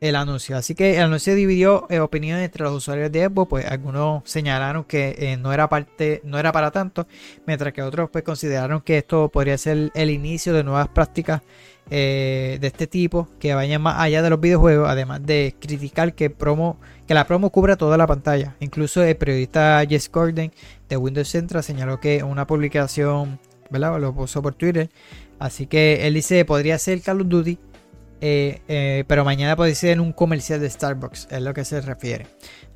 el 0.00 0.16
anuncio. 0.16 0.56
Así 0.56 0.74
que 0.74 0.96
el 0.96 1.02
anuncio 1.02 1.34
dividió 1.34 1.86
eh, 1.90 2.00
opiniones 2.00 2.44
entre 2.44 2.64
los 2.64 2.74
usuarios 2.74 3.10
de 3.10 3.26
Xbox, 3.26 3.48
pues 3.48 3.66
algunos 3.66 4.22
señalaron 4.24 4.84
que 4.84 5.14
eh, 5.18 5.36
no 5.36 5.52
era 5.52 5.68
parte, 5.68 6.20
no 6.24 6.38
era 6.38 6.52
para 6.52 6.70
tanto, 6.70 7.06
mientras 7.46 7.72
que 7.72 7.82
otros 7.82 8.10
pues 8.10 8.24
consideraron 8.24 8.80
que 8.80 8.98
esto 8.98 9.28
podría 9.28 9.56
ser 9.58 9.90
el 9.94 10.10
inicio 10.10 10.52
de 10.52 10.64
nuevas 10.64 10.88
prácticas 10.88 11.42
de 11.90 12.58
este 12.62 12.86
tipo 12.86 13.28
que 13.38 13.52
vayan 13.52 13.82
más 13.82 14.00
allá 14.00 14.22
de 14.22 14.30
los 14.30 14.40
videojuegos, 14.40 14.88
además 14.88 15.24
de 15.24 15.54
criticar 15.60 16.14
que 16.14 16.30
promo, 16.30 16.78
que 17.06 17.12
la 17.12 17.26
promo 17.26 17.50
cubra 17.50 17.76
toda 17.76 17.98
la 17.98 18.06
pantalla. 18.06 18.56
Incluso 18.60 19.02
el 19.02 19.16
periodista 19.16 19.84
Jess 19.86 20.10
Gordon 20.10 20.50
de 20.88 20.96
Windows 20.96 21.28
Central 21.28 21.62
señaló 21.62 22.00
que 22.00 22.22
una 22.22 22.46
publicación, 22.46 23.38
¿verdad? 23.70 24.00
Lo 24.00 24.14
puso 24.14 24.40
por 24.40 24.54
Twitter. 24.54 24.88
Así 25.38 25.66
que 25.66 26.06
él 26.06 26.14
dice 26.14 26.44
podría 26.46 26.78
ser 26.78 27.02
Call 27.02 27.20
of 27.20 27.28
Duty 27.28 27.58
eh, 28.20 28.60
eh, 28.68 29.04
pero 29.06 29.24
mañana 29.24 29.56
puede 29.56 29.74
ser 29.74 29.90
en 29.90 30.00
un 30.00 30.12
comercial 30.12 30.60
de 30.60 30.70
Starbucks, 30.70 31.28
es 31.30 31.42
lo 31.42 31.52
que 31.54 31.64
se 31.64 31.80
refiere. 31.80 32.26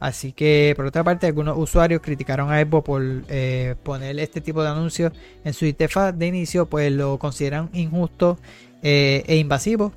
Así 0.01 0.33
que, 0.33 0.75
por 0.77 0.87
otra 0.87 1.05
parte, 1.05 1.27
algunos 1.27 1.57
usuarios 1.59 2.01
criticaron 2.03 2.53
a 2.53 2.61
Xbox 2.61 2.85
por 2.85 3.03
eh, 3.29 3.75
poner 3.83 4.19
este 4.19 4.41
tipo 4.41 4.63
de 4.63 4.69
anuncios 4.69 5.13
en 5.45 5.53
su 5.55 5.67
interfaz 5.67 6.17
de 6.17 6.27
inicio, 6.27 6.67
pues 6.67 6.93
lo 6.93 7.19
consideran 7.19 7.71
injusto 7.73 8.39
e 8.81 9.37
invasivo, 9.41 9.93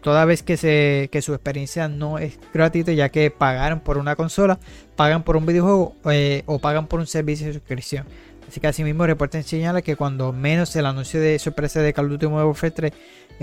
toda 0.00 0.24
vez 0.24 0.44
que, 0.44 0.56
se, 0.56 1.08
que 1.10 1.22
su 1.22 1.34
experiencia 1.34 1.88
no 1.88 2.18
es 2.18 2.38
gratuita, 2.54 2.92
ya 2.92 3.08
que 3.08 3.32
pagaron 3.32 3.80
por 3.80 3.98
una 3.98 4.14
consola, 4.14 4.60
pagan 4.94 5.24
por 5.24 5.36
un 5.36 5.44
videojuego 5.44 5.96
o 6.46 6.58
pagan 6.60 6.86
por 6.86 7.00
un 7.00 7.08
servicio 7.08 7.48
de 7.48 7.54
suscripción. 7.54 8.06
Así 8.52 8.60
que 8.60 8.66
asimismo, 8.66 9.04
el 9.04 9.08
reporte 9.08 9.42
señala 9.42 9.80
que 9.80 9.96
cuando 9.96 10.30
menos 10.30 10.76
el 10.76 10.84
anuncio 10.84 11.18
de 11.18 11.38
sorpresa 11.38 11.80
de 11.80 11.94
Call 11.94 12.04
of 12.04 12.10
Duty 12.12 12.26
Modern 12.26 12.48
Warfare 12.48 12.70
3 12.70 12.92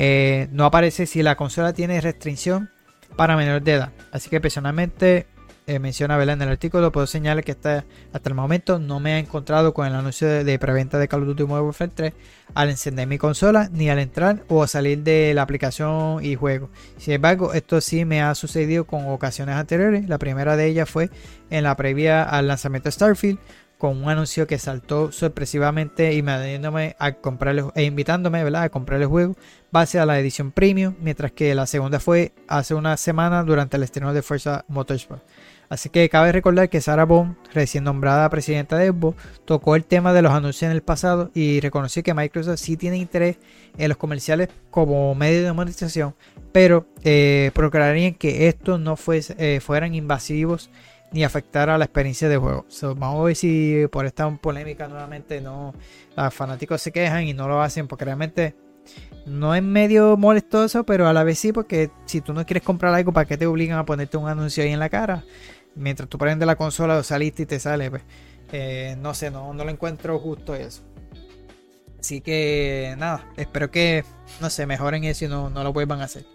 eh, 0.02 0.48
no 0.54 0.64
aparece 0.64 1.06
si 1.06 1.22
la 1.22 1.36
consola 1.36 1.74
tiene 1.74 2.00
restricción 2.00 2.70
para 3.18 3.36
menores 3.36 3.66
de 3.66 3.74
edad. 3.74 3.92
Así 4.14 4.30
que 4.30 4.40
personalmente 4.40 5.28
eh, 5.68 5.78
menciona 5.78 6.16
en 6.24 6.42
el 6.42 6.48
artículo, 6.48 6.90
puedo 6.94 7.06
señalar 7.06 7.44
que 7.44 7.52
hasta, 7.52 7.84
hasta 8.14 8.30
el 8.30 8.34
momento 8.34 8.80
no 8.80 9.02
me 9.02 9.18
he 9.18 9.20
encontrado 9.20 9.74
con 9.74 9.86
el 9.86 9.94
anuncio 9.94 10.26
de, 10.30 10.58
preventa 10.58 11.00
de 11.00 11.10
Call 11.10 11.24
of 11.24 11.28
Duty 11.28 11.44
Modern 11.44 11.66
Warfare 11.66 11.92
3 11.94 12.14
al 12.56 12.70
encender 12.70 13.08
mi 13.08 13.18
consola, 13.18 13.68
ni 13.74 13.90
al 13.90 14.00
entrar 14.00 14.42
o 14.48 14.66
salir 14.68 15.04
de 15.04 15.34
la 15.34 15.42
aplicación 15.42 16.24
y 16.24 16.36
juego. 16.36 16.70
Sin 16.98 17.16
embargo, 17.16 17.54
esto 17.54 17.82
sí 17.82 18.06
me 18.06 18.22
ha 18.22 18.34
sucedido 18.36 18.88
con 18.88 19.06
ocasiones 19.10 19.56
anteriores. 19.56 20.08
La 20.08 20.18
primera 20.18 20.56
de 20.56 20.66
ellas 20.68 20.90
fue 20.90 21.10
en 21.50 21.66
la 21.66 21.76
previa 21.76 22.24
al 22.24 22.48
lanzamiento 22.48 22.88
de 22.88 22.94
Starfield, 22.94 23.40
con 23.80 24.04
un 24.04 24.10
anuncio 24.10 24.46
que 24.46 24.60
saltó 24.60 25.10
sorpresivamente 25.14 26.14
y 26.14 26.22
me 26.22 26.96
a 27.00 27.14
comprarle 27.14 27.64
e 27.76 27.84
invitándome 27.84 28.44
¿verdad? 28.44 28.64
a 28.64 28.70
comprar 28.70 29.02
el 29.02 29.08
juego 29.08 29.38
base 29.72 30.00
a 30.00 30.06
la 30.06 30.20
edición 30.20 30.52
premium, 30.52 30.96
mientras 31.00 31.32
que 31.32 31.56
la 31.56 31.66
segunda 31.66 32.02
fue 32.02 32.34
hace 32.50 32.74
una 32.74 32.98
semana 32.98 33.42
durante 33.44 33.78
el 33.78 33.84
estreno 33.84 34.14
de 34.14 34.22
Forza 34.22 34.66
Motorsport. 34.68 35.24
Así 35.70 35.90
que 35.90 36.10
cabe 36.10 36.32
recordar 36.34 36.68
que 36.68 36.82
Sarah 36.82 37.06
Bond, 37.06 37.38
recién 37.54 37.86
nombrada 37.86 38.30
presidenta 38.30 38.76
de 38.76 38.90
Xbox, 38.90 39.16
tocó 39.46 39.78
el 39.78 39.86
tema 39.86 40.12
de 40.12 40.24
los 40.24 40.34
anuncios 40.34 40.64
en 40.64 40.72
el 40.76 40.82
pasado 40.82 41.32
y 41.34 41.62
reconoció 41.62 42.04
que 42.04 42.14
Microsoft 42.14 42.60
sí 42.60 42.76
tiene 42.76 42.98
interés 42.98 43.38
en 43.78 43.88
los 43.88 43.98
comerciales 43.98 44.50
como 44.72 45.16
medio 45.16 45.44
de 45.44 45.54
monetización, 45.54 46.16
pero 46.52 46.86
eh, 47.04 47.52
procurarían 47.54 48.16
que 48.16 48.50
estos 48.50 48.80
no 48.80 48.98
eh, 49.08 49.60
fueran 49.62 49.96
invasivos 49.96 50.70
ni 51.12 51.24
afectar 51.24 51.70
a 51.70 51.78
la 51.78 51.86
experiencia 51.86 52.30
de 52.30 52.38
juego. 52.38 52.66
vamos 52.96 53.22
a 53.22 53.24
ver 53.24 53.36
si 53.36 53.88
por 53.92 54.06
esta 54.06 54.30
polémica 54.38 54.88
nuevamente 54.88 55.42
no 55.42 55.74
los 56.16 56.34
fanáticos 56.34 56.82
se 56.82 56.92
quejan 56.92 57.24
y 57.24 57.34
no 57.34 57.48
lo 57.48 57.62
hacen 57.62 57.88
porque 57.88 58.06
realmente 58.06 58.56
no 59.26 59.54
es 59.54 59.64
medio 59.64 60.18
molestoso, 60.18 60.84
pero 60.84 61.08
a 61.08 61.14
la 61.14 61.24
vez 61.24 61.40
sí, 61.40 61.52
porque 61.52 61.92
si 62.06 62.22
tú 62.22 62.34
no 62.34 62.46
quieres 62.46 62.64
comprar 62.64 62.94
algo, 62.94 63.12
¿para 63.12 63.28
qué 63.28 63.38
te 63.38 63.46
obligan 63.46 63.78
a 63.78 63.86
ponerte 63.86 64.18
un 64.18 64.28
anuncio 64.28 64.64
ahí 64.64 64.72
en 64.72 64.80
la 64.80 64.90
cara? 64.90 65.24
Mientras 65.76 66.10
tú 66.10 66.18
prendes 66.18 66.48
la 66.48 66.56
consola 66.56 66.98
o 66.98 67.04
saliste 67.04 67.44
y 67.44 67.46
te 67.46 67.60
sale, 67.60 67.90
pues 67.90 68.04
eh, 68.52 68.96
no 69.00 69.14
sé, 69.14 69.30
no, 69.30 69.54
no 69.54 69.64
lo 69.64 69.70
encuentro 69.70 70.18
justo 70.20 70.56
eso. 70.56 70.82
Así 72.00 72.22
que 72.22 72.96
nada, 72.98 73.30
espero 73.38 73.70
que, 73.72 74.04
no 74.42 74.50
sé, 74.50 74.66
mejoren 74.66 75.04
eso 75.04 75.26
y 75.26 75.28
no, 75.28 75.50
no 75.50 75.64
lo 75.64 75.74
vuelvan 75.74 76.02
a 76.02 76.06
hacer. 76.06 76.26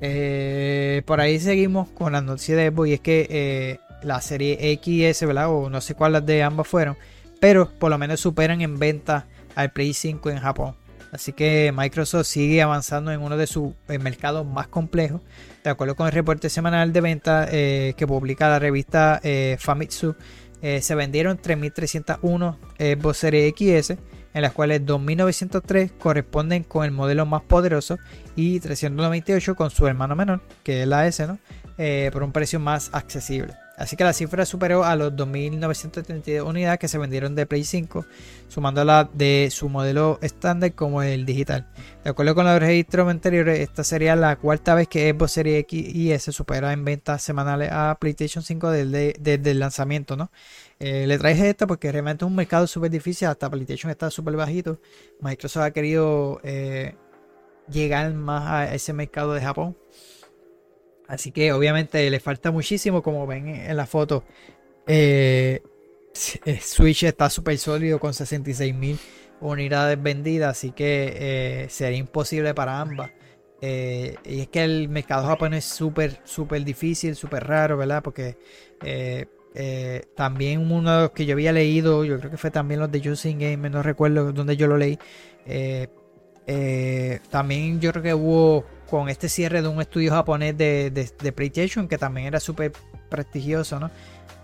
Eh, 0.00 1.02
por 1.04 1.20
ahí 1.20 1.38
seguimos 1.40 1.88
con 1.88 2.12
la 2.12 2.20
noticia 2.20 2.56
de 2.56 2.70
Xbox 2.70 2.88
y 2.88 2.92
es 2.94 3.00
que 3.00 3.26
eh, 3.30 3.80
la 4.02 4.20
serie 4.20 4.72
X 4.72 5.24
¿verdad? 5.26 5.50
O 5.50 5.70
no 5.70 5.80
sé 5.80 5.94
cuáles 5.94 6.24
de 6.26 6.42
ambas 6.42 6.68
fueron, 6.68 6.96
pero 7.40 7.70
por 7.78 7.90
lo 7.90 7.98
menos 7.98 8.20
superan 8.20 8.60
en 8.60 8.78
venta 8.78 9.26
al 9.54 9.72
Play 9.72 9.92
5 9.92 10.30
en 10.30 10.38
Japón. 10.38 10.74
Así 11.12 11.32
que 11.32 11.72
Microsoft 11.74 12.26
sigue 12.26 12.62
avanzando 12.62 13.10
en 13.10 13.20
uno 13.20 13.36
de 13.36 13.46
sus 13.46 13.72
eh, 13.88 13.98
mercados 13.98 14.46
más 14.46 14.68
complejos. 14.68 15.20
De 15.64 15.70
acuerdo 15.70 15.96
con 15.96 16.06
el 16.06 16.12
reporte 16.12 16.48
semanal 16.48 16.92
de 16.92 17.00
venta 17.00 17.48
eh, 17.50 17.94
que 17.96 18.06
publica 18.06 18.48
la 18.48 18.58
revista 18.58 19.20
eh, 19.22 19.56
Famitsu, 19.58 20.14
se 20.62 20.94
vendieron 20.94 21.38
3.301 21.38 22.56
Xbox 22.78 23.16
Series 23.16 23.54
XS, 23.56 23.96
en 24.34 24.42
las 24.42 24.52
cuales 24.52 24.82
2.903 24.84 25.92
corresponden 25.98 26.64
con 26.64 26.84
el 26.84 26.90
modelo 26.90 27.24
más 27.24 27.40
poderoso 27.40 27.98
y 28.36 28.60
398 28.60 29.54
con 29.54 29.70
su 29.70 29.86
hermano 29.86 30.14
menor, 30.16 30.42
que 30.62 30.82
es 30.82 30.86
la 30.86 31.06
S, 31.06 31.26
por 32.12 32.22
un 32.22 32.32
precio 32.32 32.60
más 32.60 32.90
accesible. 32.92 33.54
Así 33.80 33.96
que 33.96 34.04
la 34.04 34.12
cifra 34.12 34.44
superó 34.44 34.84
a 34.84 34.94
los 34.94 35.14
2.932 35.14 36.46
unidades 36.46 36.78
que 36.78 36.86
se 36.86 36.98
vendieron 36.98 37.34
de 37.34 37.46
Play 37.46 37.64
5, 37.64 38.04
sumándola 38.46 39.08
de 39.14 39.48
su 39.50 39.70
modelo 39.70 40.18
estándar 40.20 40.74
como 40.74 41.02
el 41.02 41.24
digital. 41.24 41.66
De 42.04 42.10
acuerdo 42.10 42.34
con 42.34 42.44
los 42.44 42.60
registros 42.60 43.08
anteriores, 43.08 43.58
esta 43.60 43.82
sería 43.82 44.16
la 44.16 44.36
cuarta 44.36 44.74
vez 44.74 44.86
que 44.86 45.10
Xbox 45.10 45.32
Series 45.32 45.60
X 45.60 45.94
y 45.94 46.12
S 46.12 46.30
supera 46.30 46.74
en 46.74 46.84
ventas 46.84 47.22
semanales 47.22 47.70
a 47.72 47.96
PlayStation 47.98 48.44
5 48.44 48.70
desde, 48.70 49.50
el 49.50 49.58
lanzamiento. 49.58 50.14
¿no? 50.14 50.30
Eh, 50.78 51.06
le 51.06 51.16
traje 51.16 51.48
esta 51.48 51.66
porque 51.66 51.90
realmente 51.90 52.26
es 52.26 52.28
un 52.28 52.36
mercado 52.36 52.66
súper 52.66 52.90
difícil, 52.90 53.28
hasta 53.28 53.48
PlayStation 53.48 53.90
está 53.90 54.10
súper 54.10 54.36
bajito. 54.36 54.78
Microsoft 55.22 55.62
ha 55.62 55.70
querido 55.70 56.38
eh, 56.42 56.96
llegar 57.66 58.12
más 58.12 58.46
a 58.46 58.74
ese 58.74 58.92
mercado 58.92 59.32
de 59.32 59.40
Japón. 59.40 59.74
Así 61.10 61.32
que 61.32 61.52
obviamente 61.52 62.08
le 62.08 62.20
falta 62.20 62.52
muchísimo, 62.52 63.02
como 63.02 63.26
ven 63.26 63.48
en 63.48 63.76
la 63.76 63.86
foto. 63.86 64.22
Eh, 64.86 65.60
eh, 66.44 66.60
Switch 66.62 67.02
está 67.02 67.28
súper 67.28 67.58
sólido 67.58 67.98
con 67.98 68.12
66.000 68.12 68.96
unidades 69.40 70.00
vendidas, 70.00 70.56
así 70.56 70.70
que 70.70 71.64
eh, 71.64 71.66
sería 71.68 71.98
imposible 71.98 72.54
para 72.54 72.80
ambas. 72.80 73.10
y 73.60 74.40
es 74.40 74.48
que 74.48 74.62
el 74.62 74.88
mercado 74.88 75.26
japonés 75.26 75.66
es 75.66 75.72
súper, 75.72 76.20
súper 76.24 76.64
difícil, 76.64 77.16
súper 77.16 77.44
raro, 77.44 77.76
¿verdad? 77.76 78.02
Porque 78.04 78.36
también 80.14 80.70
uno 80.70 80.94
de 80.94 81.02
los 81.02 81.10
que 81.10 81.26
yo 81.26 81.34
había 81.34 81.52
leído, 81.52 82.04
yo 82.04 82.20
creo 82.20 82.30
que 82.30 82.36
fue 82.36 82.52
también 82.52 82.78
los 82.78 82.90
de 82.92 83.02
Justin 83.02 83.40
Game, 83.40 83.68
no 83.68 83.82
recuerdo 83.82 84.32
dónde 84.32 84.56
yo 84.56 84.68
lo 84.68 84.76
leí. 84.76 84.96
también 87.30 87.80
yo 87.80 87.90
creo 87.90 88.02
que 88.04 88.14
hubo 88.14 88.64
con 88.90 89.08
este 89.08 89.28
cierre 89.28 89.62
de 89.62 89.68
un 89.68 89.80
estudio 89.80 90.10
japonés 90.10 90.58
de, 90.58 91.32
PlayStation 91.34 91.86
que 91.86 91.96
también 91.96 92.26
era 92.26 92.40
súper 92.40 92.72
prestigioso, 93.08 93.78
¿no? 93.78 93.90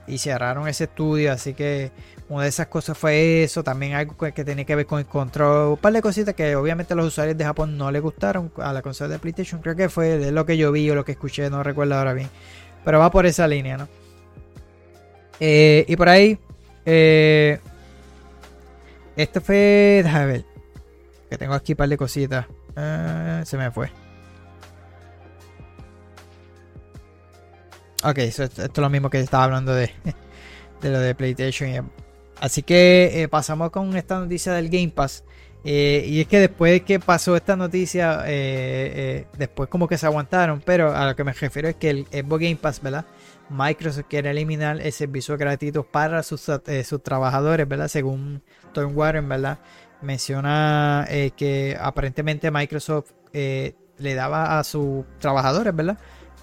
Y 0.07 0.19
cerraron 0.19 0.69
ese 0.69 0.85
estudio, 0.85 1.33
así 1.33 1.53
que 1.53 1.91
una 2.29 2.45
de 2.45 2.49
esas 2.49 2.69
cosas 2.69 2.97
fue 2.97 3.43
eso, 3.43 3.65
también 3.65 3.95
algo 3.95 4.17
que 4.17 4.45
tenía 4.45 4.65
que 4.65 4.77
ver 4.77 4.87
con 4.87 5.01
el 5.01 5.07
control, 5.07 5.73
un 5.73 5.77
par 5.77 5.93
de 5.93 6.01
cositas 6.01 6.35
que 6.35 6.55
obviamente 6.55 6.95
los 6.95 7.07
usuarios 7.07 7.37
de 7.37 7.45
Japón 7.45 7.77
no 7.77 7.91
les 7.91 8.01
gustaron 8.01 8.53
a 8.59 8.73
la 8.73 8.83
consola 8.83 9.11
de 9.11 9.19
PlayStation, 9.19 9.61
creo 9.61 9.75
que 9.75 9.89
fue 9.89 10.17
de 10.17 10.31
lo 10.31 10.47
que 10.47 10.57
yo 10.57 10.71
vi 10.71 10.89
o 10.91 10.95
lo 10.95 11.05
que 11.05 11.13
escuché, 11.13 11.51
no 11.51 11.65
recuerdo 11.65 11.97
ahora 11.97 12.13
bien, 12.13 12.31
pero 12.85 13.01
va 13.01 13.11
por 13.11 13.27
esa 13.27 13.49
línea, 13.49 13.77
¿no? 13.77 13.89
Eh, 15.41 15.85
y 15.89 15.97
por 15.97 16.09
ahí, 16.09 16.39
eh, 16.85 17.59
este 19.17 19.41
fue, 19.41 20.03
déjame 20.05 20.27
ver, 20.27 20.45
que 21.29 21.37
tengo 21.37 21.55
aquí 21.55 21.73
un 21.73 21.79
par 21.79 21.89
de 21.89 21.97
cositas, 21.97 22.47
ah, 22.77 23.43
se 23.45 23.57
me 23.57 23.73
fue. 23.73 24.06
Ok, 28.05 28.19
esto, 28.19 28.45
es 28.45 28.77
lo 28.77 28.91
mismo 28.91 29.11
que 29.11 29.21
estaba 29.21 29.45
hablando 29.45 29.75
de, 29.75 29.91
de 30.83 30.91
lo 30.91 30.99
de 30.99 31.15
PlayStation. 31.15 31.91
Así 32.41 32.63
que 32.63 33.23
eh, 33.23 33.29
pasamos 33.29 33.71
con 33.71 33.97
esta 33.97 34.19
noticia 34.19 34.53
del 34.53 34.69
Game 34.69 34.93
Pass. 34.95 35.25
Eh, 35.65 36.05
y 36.07 36.21
es 36.21 36.29
que 36.29 36.39
después 36.39 36.73
de 36.73 36.85
que 36.85 37.01
pasó 37.01 37.35
esta 37.35 37.57
noticia, 37.57 38.23
eh, 38.27 39.27
después 39.37 39.69
como 39.69 39.89
que 39.89 39.99
se 39.99 40.07
aguantaron. 40.07 40.63
Pero 40.65 40.95
a 40.95 41.07
lo 41.07 41.17
que 41.17 41.25
me 41.25 41.33
refiero 41.33 41.69
es 41.69 41.77
que 41.77 41.91
el 41.91 42.07
Xbox 42.07 42.43
Game 42.43 42.57
Pass, 42.57 42.83
¿verdad? 42.83 43.07
Microsoft 43.49 44.07
quiere 44.09 44.31
eliminar 44.31 44.81
el 44.81 44.93
servicio 44.93 45.37
gratuito 45.37 45.85
para 45.85 46.23
sus, 46.23 46.41
sus 46.41 47.03
trabajadores, 47.03 47.67
¿verdad? 47.67 47.89
Según 47.89 48.43
Tom 48.73 48.97
Warren, 48.97 49.29
¿verdad? 49.29 49.59
menciona 50.03 51.09
que 51.37 51.77
aparentemente 51.81 52.51
Microsoft 52.51 53.13
le 53.33 54.15
daba 54.15 54.59
a 54.59 54.65
sus 54.65 55.07
trabajadores, 55.19 55.75
¿verdad? 55.75 55.97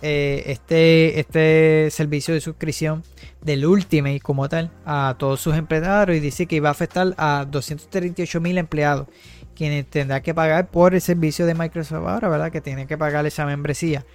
Eh, 0.05 0.43
este, 0.51 1.17
este 1.17 1.89
servicio 1.89 2.33
de 2.33 2.41
suscripción 2.41 3.03
del 3.41 3.65
Ultimate 3.65 4.19
como 4.19 4.49
tal 4.49 4.69
a 4.85 5.15
todos 5.17 5.39
sus 5.39 5.55
empleados 5.55 6.13
y 6.13 6.19
dice 6.19 6.45
que 6.45 6.57
iba 6.57 6.67
a 6.67 6.73
afectar 6.73 7.13
a 7.17 7.47
238 7.49 8.41
mil 8.41 8.57
empleados 8.57 9.07
quienes 9.55 9.85
tendrán 9.85 10.21
que 10.21 10.33
pagar 10.33 10.67
por 10.67 10.93
el 10.93 10.99
servicio 10.99 11.45
de 11.45 11.55
Microsoft 11.55 12.05
ahora, 12.05 12.27
¿verdad? 12.27 12.51
Que 12.51 12.59
tienen 12.59 12.85
que 12.85 12.97
pagar 12.97 13.25
esa 13.25 13.45
membresía. 13.45 14.05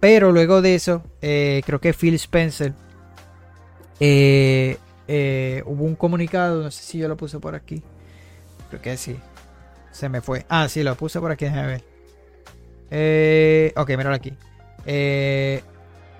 Pero 0.00 0.32
luego 0.32 0.62
de 0.62 0.74
eso, 0.74 1.04
creo 1.20 1.80
que 1.80 1.92
Phil 1.92 2.14
Spencer 2.14 2.72
hubo 4.00 5.84
un 5.84 5.94
comunicado, 5.96 6.62
no 6.62 6.70
sé 6.70 6.82
si 6.82 6.98
yo 6.98 7.08
lo 7.08 7.16
puse 7.16 7.38
por 7.38 7.54
aquí. 7.54 7.82
Creo 8.70 8.82
que 8.82 8.96
sí. 8.96 9.16
Se 9.92 10.08
me 10.08 10.20
fue. 10.20 10.44
Ah, 10.48 10.68
sí, 10.68 10.82
lo 10.82 10.94
puse 10.94 11.20
por 11.20 11.30
aquí, 11.30 11.44
déjame 11.44 11.66
ver. 11.66 11.84
Eh, 12.90 13.72
ok, 13.76 13.88
míralo 13.90 14.14
aquí. 14.14 14.32
Eh, 14.86 15.62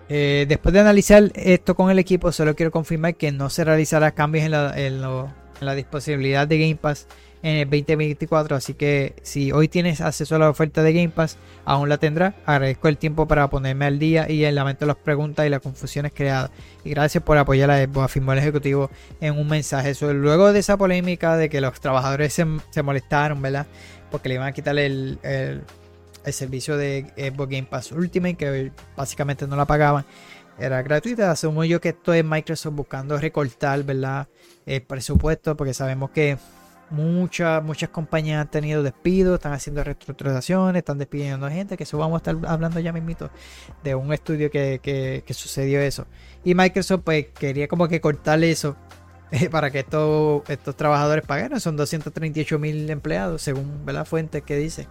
eh, 0.08 0.46
después 0.48 0.72
de 0.72 0.80
analizar 0.80 1.30
esto 1.34 1.74
con 1.74 1.90
el 1.90 1.98
equipo, 1.98 2.30
solo 2.32 2.54
quiero 2.54 2.70
confirmar 2.70 3.16
que 3.16 3.32
no 3.32 3.50
se 3.50 3.64
realizará 3.64 4.12
cambios 4.12 4.44
en 4.44 4.50
la, 4.52 4.74
en 4.76 5.76
disponibilidad 5.76 6.46
de 6.46 6.58
Game 6.58 6.76
Pass 6.76 7.06
en 7.42 7.56
el 7.56 7.64
2024. 7.64 8.56
Así 8.56 8.74
que 8.74 9.14
si 9.22 9.50
hoy 9.52 9.68
tienes 9.68 10.00
acceso 10.00 10.36
a 10.36 10.38
la 10.38 10.50
oferta 10.50 10.82
de 10.82 10.92
Game 10.92 11.08
Pass, 11.08 11.38
aún 11.64 11.88
la 11.88 11.98
tendrás. 11.98 12.34
Agradezco 12.44 12.88
el 12.88 12.98
tiempo 12.98 13.26
para 13.26 13.48
ponerme 13.50 13.86
al 13.86 13.98
día 13.98 14.30
y 14.30 14.44
el 14.44 14.54
lamento 14.54 14.86
las 14.86 14.96
preguntas 14.96 15.46
y 15.46 15.48
las 15.48 15.60
confusiones 15.60 16.12
creadas. 16.14 16.50
Y 16.84 16.90
gracias 16.90 17.24
por 17.24 17.36
apoyar 17.38 17.70
a 17.70 17.84
Xbox, 17.84 18.04
afirmó 18.04 18.32
el 18.32 18.38
ejecutivo 18.38 18.90
en 19.20 19.38
un 19.38 19.48
mensaje. 19.48 19.92
luego 20.12 20.52
de 20.52 20.60
esa 20.60 20.76
polémica 20.76 21.36
de 21.36 21.48
que 21.48 21.60
los 21.60 21.80
trabajadores 21.80 22.32
se, 22.32 22.82
molestaron, 22.82 23.42
¿verdad? 23.42 23.66
Porque 24.10 24.28
le 24.28 24.36
iban 24.36 24.48
a 24.48 24.52
quitar 24.52 24.78
el, 24.78 25.18
el, 25.22 25.62
servicio 26.32 26.76
de 26.76 27.06
Xbox 27.16 27.50
Game 27.50 27.66
Pass 27.68 27.92
Ultimate, 27.92 28.36
que 28.36 28.72
básicamente 28.96 29.46
no 29.46 29.56
la 29.56 29.66
pagaban 29.66 30.04
era 30.58 30.82
gratuita. 30.82 31.30
Asumo 31.30 31.64
yo 31.64 31.80
que 31.80 31.90
esto 31.90 32.12
es 32.12 32.24
Microsoft 32.24 32.74
buscando 32.74 33.18
recortar, 33.18 33.82
¿verdad? 33.84 34.28
El 34.64 34.82
presupuesto, 34.82 35.56
porque 35.56 35.74
sabemos 35.74 36.10
que 36.10 36.38
Muchas, 36.88 37.64
muchas 37.64 37.88
compañías 37.88 38.40
han 38.40 38.48
tenido 38.48 38.80
despidos, 38.84 39.34
están 39.34 39.52
haciendo 39.52 39.82
reestructuraciones, 39.82 40.78
están 40.78 40.98
despidiendo 40.98 41.50
gente, 41.50 41.76
que 41.76 41.82
eso 41.82 41.98
vamos 41.98 42.14
a 42.14 42.18
estar 42.18 42.48
hablando 42.48 42.78
ya 42.78 42.92
mismito 42.92 43.28
de 43.82 43.96
un 43.96 44.12
estudio 44.12 44.52
que, 44.52 45.24
sucedió 45.30 45.80
eso. 45.80 46.06
Y 46.44 46.54
Microsoft 46.54 47.02
pues 47.04 47.26
quería 47.36 47.66
como 47.66 47.88
que 47.88 48.00
cortarle 48.00 48.52
eso 48.52 48.76
para 49.50 49.72
que 49.72 49.80
estos, 49.80 50.48
estos 50.48 50.76
trabajadores 50.76 51.26
pagaran. 51.26 51.58
Son 51.58 51.76
238 51.76 52.56
mil 52.60 52.88
empleados, 52.88 53.42
según 53.42 53.82
la 53.86 54.04
fuente 54.04 54.42
que 54.42 54.56
dice. 54.56 54.86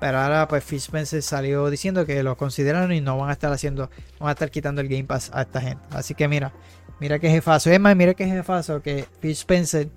Pero 0.00 0.18
ahora 0.18 0.46
pues 0.46 0.62
Phil 0.64 0.78
Spencer 0.78 1.22
salió 1.22 1.68
diciendo 1.70 2.06
que 2.06 2.22
lo 2.22 2.36
consideraron 2.36 2.92
y 2.92 3.00
no 3.00 3.16
van 3.18 3.30
a 3.30 3.32
estar 3.32 3.52
haciendo, 3.52 3.90
van 4.20 4.28
a 4.28 4.32
estar 4.32 4.50
quitando 4.50 4.80
el 4.80 4.88
Game 4.88 5.04
Pass 5.04 5.30
a 5.32 5.42
esta 5.42 5.60
gente. 5.60 5.82
Así 5.90 6.14
que 6.14 6.28
mira, 6.28 6.52
mira 7.00 7.18
que 7.18 7.28
jefazo. 7.28 7.70
Es 7.70 7.80
más, 7.80 7.96
mira 7.96 8.14
que 8.14 8.26
jefazo 8.26 8.80
que 8.80 9.04
Phil 9.20 9.32
Spencer 9.32 9.88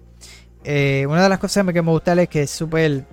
eh, 0.64 1.06
una 1.10 1.24
de 1.24 1.30
las 1.30 1.40
cosas 1.40 1.66
que 1.66 1.82
me 1.82 1.92
gusta 1.92 2.14
es 2.22 2.30
que 2.30 2.44
es 2.44 2.52
súper. 2.52 3.06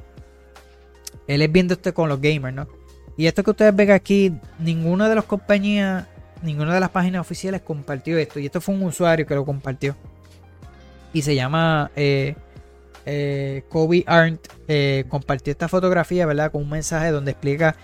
Él 1.26 1.42
es 1.42 1.52
viendo 1.52 1.74
esto 1.74 1.92
con 1.92 2.08
los 2.08 2.20
gamers, 2.20 2.54
¿no? 2.54 2.68
Y 3.16 3.26
esto 3.26 3.42
que 3.42 3.50
ustedes 3.50 3.74
ven 3.74 3.90
aquí, 3.90 4.32
ninguna 4.58 5.08
de 5.08 5.14
las 5.14 5.24
compañías, 5.24 6.06
ninguna 6.42 6.74
de 6.74 6.80
las 6.80 6.90
páginas 6.90 7.20
oficiales 7.20 7.62
compartió 7.62 8.16
esto. 8.18 8.38
Y 8.38 8.46
esto 8.46 8.60
fue 8.60 8.74
un 8.74 8.82
usuario 8.84 9.26
que 9.26 9.34
lo 9.34 9.44
compartió. 9.44 9.96
Y 11.12 11.22
se 11.22 11.34
llama 11.34 11.90
eh, 11.96 12.36
eh, 13.06 13.62
Kobe 13.68 14.04
Arndt. 14.06 14.48
compartió 15.08 15.50
esta 15.50 15.68
fotografía, 15.68 16.26
¿verdad? 16.26 16.52
Con 16.52 16.62
un 16.62 16.70
mensaje 16.70 17.10
donde 17.10 17.32
explica 17.32 17.76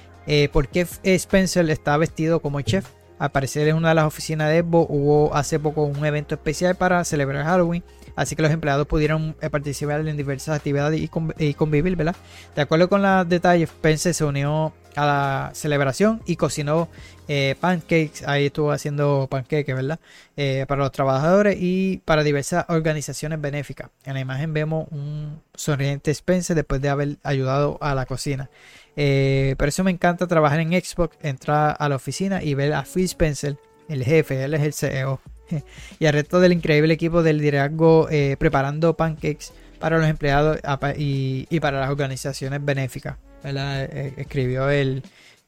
por 0.53 0.69
qué 0.69 0.87
Spencer 1.05 1.69
está 1.71 1.97
vestido 1.97 2.41
como 2.41 2.61
chef. 2.61 2.87
Al 3.19 3.31
parecer 3.31 3.69
en 3.69 3.77
una 3.77 3.91
de 3.91 3.95
las 3.95 4.05
oficinas 4.05 4.49
de 4.49 4.59
Evo 4.59 4.87
hubo 4.89 5.35
hace 5.35 5.61
poco 5.61 5.85
un 5.85 6.05
evento 6.05 6.35
especial 6.35 6.75
para 6.75 7.05
celebrar 7.05 7.45
Halloween 7.45 7.85
así 8.17 8.37
que 8.37 8.43
los 8.43 8.51
empleados 8.51 8.87
pudieron 8.87 9.37
eh, 9.41 9.51
participar 9.51 10.07
en 10.07 10.17
diversas 10.17 10.57
actividades 10.57 11.01
y, 11.01 11.55
convivir, 11.55 11.97
¿verdad? 11.97 12.17
De 12.55 12.63
acuerdo 12.63 12.89
con 12.89 13.03
los 13.03 13.29
detalles, 13.29 13.71
Pence 13.81 14.13
se 14.13 14.25
unió 14.25 14.73
a 14.97 15.07
la 15.07 15.51
celebración 15.55 16.23
y 16.25 16.37
cocinó 16.37 16.89
eh, 17.27 17.57
pancakes, 17.61 18.23
ahí 18.27 18.47
estuvo 18.47 18.71
haciendo 18.71 19.27
pancakes, 19.29 19.75
¿verdad? 19.75 19.99
Eh, 20.37 20.67
para 20.69 20.83
los 20.83 20.93
trabajadores 20.93 21.57
y 21.59 22.01
para 22.05 22.23
diversas 22.23 22.65
organizaciones 22.69 23.41
benéficas. 23.41 23.91
En 24.05 24.15
la 24.15 24.21
imagen 24.21 24.53
vemos 24.53 24.87
un 24.93 25.41
sonriente 25.55 26.11
Spencer 26.13 26.55
después 26.55 26.81
de 26.81 26.91
haber 26.91 27.17
ayudado 27.25 27.79
a 27.81 27.95
la 27.95 28.07
cocina. 28.07 28.51
por 28.95 29.69
eso 29.69 29.83
me 29.83 29.91
encanta 29.91 30.27
trabajar 30.29 30.61
en 30.61 30.71
Xbox, 30.71 31.17
entrar 31.23 31.77
a 31.79 31.89
la 31.89 31.97
oficina 31.97 32.43
y 32.43 32.55
ver 32.55 32.75
a 32.75 32.85
Phil 32.85 33.05
Spencer, 33.05 33.57
el 33.89 34.05
jefe, 34.05 34.45
él 34.45 34.55
es 34.55 34.63
el 34.63 34.73
CEO 34.73 35.21
y 35.99 36.07
al 36.07 36.13
resto 36.13 36.41
del 36.41 36.53
increíble 36.53 36.95
equipo 36.95 37.23
del 37.23 37.39
liderazgo 37.39 38.09
eh, 38.11 38.37
preparando 38.39 38.97
pancakes 38.97 39.47
para 39.79 39.99
los 39.99 40.09
empleados 40.09 40.59
y, 40.97 41.61
para 41.61 41.81
las 41.81 41.91
organizaciones 41.91 42.65
benéficas. 42.65 43.17
Eh, 43.45 44.15
escribió 44.17 44.71
el 44.71 45.03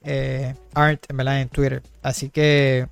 eh, 0.04 0.54
Art 0.74 1.06
en 1.08 1.48
Twitter. 1.48 1.82
Así 2.02 2.28
que 2.28 2.86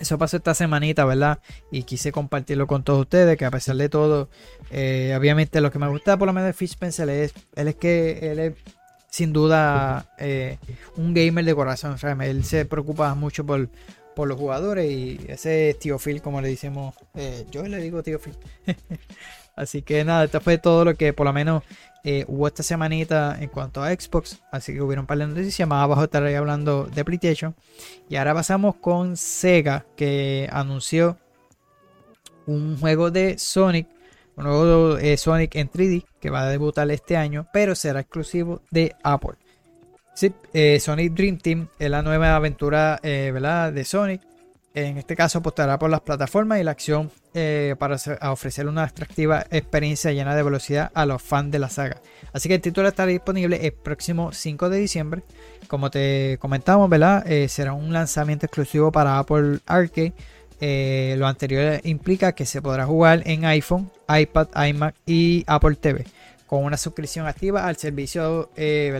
eso 0.00 0.18
pasó 0.18 0.38
esta 0.38 0.54
semanita, 0.54 1.04
¿verdad? 1.04 1.38
Y 1.70 1.84
quise 1.84 2.10
compartirlo 2.10 2.66
con 2.66 2.82
todos 2.82 3.02
ustedes, 3.02 3.36
que 3.36 3.44
a 3.44 3.52
pesar 3.52 3.76
de 3.76 3.88
todo, 3.88 4.28
obviamente 4.70 5.60
lo 5.60 5.70
que 5.70 5.78
me 5.78 5.88
gusta 5.88 6.16
por 6.16 6.26
lo 6.26 6.32
menos 6.32 6.48
de 6.48 6.54
Fish 6.54 6.76
Pencil 6.76 7.08
es, 7.08 7.32
él 7.54 7.68
es 7.68 7.76
que 7.76 8.32
él 8.32 8.38
es 8.40 8.54
sin 9.10 9.32
duda 9.32 10.08
un 10.96 11.14
gamer 11.14 11.44
de 11.44 11.54
corazón. 11.54 11.96
Él 12.20 12.42
se 12.42 12.64
preocupa 12.64 13.14
mucho 13.14 13.46
por, 13.46 13.68
por 14.14 14.28
los 14.28 14.38
jugadores 14.38 14.90
y 14.90 15.20
ese 15.28 15.70
es 15.70 15.78
tío 15.78 15.98
Phil, 15.98 16.22
como 16.22 16.40
le 16.40 16.48
decimos. 16.48 16.94
Eh, 17.14 17.46
yo 17.50 17.62
le 17.62 17.78
digo 17.78 18.02
tío 18.02 18.18
Phil. 18.18 18.36
Así 19.56 19.82
que 19.82 20.04
nada, 20.04 20.24
esto 20.24 20.40
fue 20.40 20.58
todo 20.58 20.84
lo 20.84 20.94
que 20.94 21.12
por 21.12 21.26
lo 21.26 21.32
menos 21.32 21.62
eh, 22.04 22.24
hubo 22.26 22.48
esta 22.48 22.62
semanita 22.62 23.36
en 23.40 23.48
cuanto 23.48 23.82
a 23.82 23.90
Xbox. 23.90 24.40
Así 24.50 24.72
que 24.72 24.80
hubieron 24.80 25.02
un 25.02 25.06
par 25.06 25.18
de 25.18 25.26
noticias. 25.26 25.68
Más 25.68 25.84
abajo 25.84 26.04
estaré 26.04 26.36
hablando 26.36 26.84
de 26.84 27.04
PlayStation. 27.04 27.54
Y 28.08 28.16
ahora 28.16 28.34
pasamos 28.34 28.76
con 28.76 29.16
Sega, 29.16 29.84
que 29.96 30.48
anunció 30.50 31.18
un 32.46 32.78
juego 32.78 33.10
de 33.10 33.38
Sonic. 33.38 33.86
Un 34.36 34.44
nuevo 34.44 34.96
eh, 34.96 35.16
Sonic 35.18 35.54
en 35.56 35.70
3D 35.70 36.04
que 36.18 36.30
va 36.30 36.42
a 36.42 36.48
debutar 36.48 36.90
este 36.90 37.16
año, 37.16 37.46
pero 37.52 37.74
será 37.74 38.00
exclusivo 38.00 38.62
de 38.70 38.96
Apple. 39.02 39.36
Eh, 40.52 40.78
Sonic 40.78 41.14
Dream 41.14 41.38
Team 41.38 41.68
es 41.78 41.90
la 41.90 42.02
nueva 42.02 42.36
aventura 42.36 43.00
eh, 43.02 43.32
de 43.74 43.84
Sonic. 43.84 44.20
En 44.74 44.96
este 44.96 45.16
caso 45.16 45.38
apostará 45.38 45.78
por 45.78 45.90
las 45.90 46.00
plataformas 46.00 46.58
y 46.60 46.64
la 46.64 46.70
acción 46.70 47.10
eh, 47.34 47.74
para 47.78 47.96
ofrecer 48.30 48.66
una 48.66 48.84
atractiva 48.84 49.44
experiencia 49.50 50.12
llena 50.12 50.34
de 50.34 50.42
velocidad 50.42 50.90
a 50.94 51.04
los 51.04 51.20
fans 51.20 51.50
de 51.50 51.58
la 51.58 51.68
saga. 51.68 52.00
Así 52.32 52.48
que 52.48 52.54
el 52.54 52.60
título 52.62 52.88
estará 52.88 53.10
disponible 53.10 53.66
el 53.66 53.72
próximo 53.72 54.32
5 54.32 54.70
de 54.70 54.78
diciembre. 54.78 55.22
Como 55.66 55.90
te 55.90 56.38
comentamos, 56.40 56.90
será 57.48 57.74
un 57.74 57.92
lanzamiento 57.92 58.46
exclusivo 58.46 58.90
para 58.92 59.18
Apple 59.18 59.58
Arcade. 59.66 60.14
lo 61.18 61.26
anterior 61.26 61.80
implica 61.84 62.32
que 62.32 62.46
se 62.46 62.62
podrá 62.62 62.86
jugar 62.86 63.22
en 63.26 63.44
iPhone, 63.44 63.90
iPad, 64.08 64.48
iMac 64.68 64.94
y 65.04 65.44
Apple 65.46 65.76
TV 65.76 66.06
con 66.52 66.64
una 66.64 66.76
suscripción 66.76 67.26
activa 67.26 67.66
al 67.66 67.78
servicio 67.78 68.50
eh, 68.56 68.92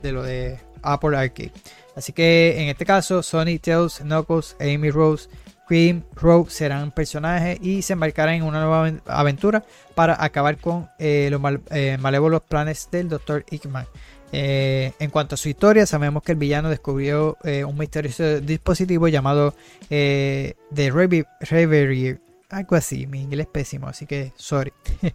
De, 0.00 0.12
lo 0.12 0.22
de 0.22 0.58
Apple 0.80 1.14
Arcade. 1.14 1.52
Así 1.94 2.14
que 2.14 2.54
en 2.58 2.68
este 2.70 2.86
caso, 2.86 3.22
Sony, 3.22 3.58
Tails, 3.60 3.98
Knuckles, 3.98 4.56
Amy 4.58 4.90
Rose, 4.90 5.28
Cream, 5.68 6.04
Rogue 6.14 6.50
serán 6.50 6.90
personajes 6.90 7.58
y 7.60 7.82
se 7.82 7.92
embarcarán 7.92 8.36
en 8.36 8.44
una 8.44 8.64
nueva 8.64 8.94
aventura 9.04 9.62
para 9.94 10.24
acabar 10.24 10.56
con 10.56 10.88
eh, 10.98 11.28
los 11.30 11.42
eh, 11.70 11.98
malévolos 12.00 12.40
planes 12.44 12.88
del 12.90 13.10
Dr. 13.10 13.44
Hickman. 13.50 13.84
en 14.32 15.10
cuanto 15.10 15.34
a 15.34 15.36
su 15.36 15.50
historia, 15.50 15.84
sabemos 15.84 16.22
que 16.22 16.32
el 16.32 16.38
villano 16.38 16.70
descubrió 16.70 17.36
un 17.44 17.76
misterioso 17.76 18.40
dispositivo 18.40 19.06
llamado 19.06 19.54
The 19.90 20.56
Reverie 20.74 22.20
algo 22.50 22.76
así, 22.76 23.06
mi 23.06 23.22
inglés 23.22 23.46
es 23.46 23.52
pésimo, 23.52 23.88
así 23.88 24.06
que 24.06 24.32
sorry. 24.36 24.72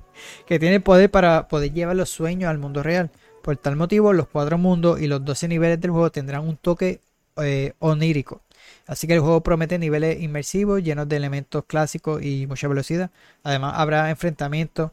que 0.48 0.60
tiene 0.60 0.80
poder 0.80 1.12
para 1.12 1.48
poder 1.48 1.74
llevar 1.74 1.96
los 1.96 2.10
sueños 2.10 2.50
al 2.50 2.58
mundo 2.58 2.82
real. 2.82 3.12
Por 3.44 3.58
tal 3.58 3.76
motivo, 3.76 4.14
los 4.14 4.28
cuatro 4.28 4.58
mundos 4.58 5.00
y 5.02 5.08
los 5.08 5.24
12 5.24 5.48
niveles 5.48 5.80
del 5.80 5.92
juego 5.92 6.12
tendrán 6.12 6.48
un 6.48 6.58
toque 6.58 7.02
eh, 7.38 7.74
onírico. 7.80 8.42
Así 8.88 9.06
que 9.08 9.14
el 9.14 9.20
juego 9.20 9.42
promete 9.42 9.78
niveles 9.78 10.22
inmersivos, 10.22 10.82
llenos 10.82 11.08
de 11.08 11.18
elementos 11.18 11.66
clásicos 11.66 12.24
y 12.24 12.48
mucha 12.48 12.68
velocidad. 12.68 13.12
Además, 13.44 13.74
habrá 13.78 14.10
enfrentamientos 14.10 14.92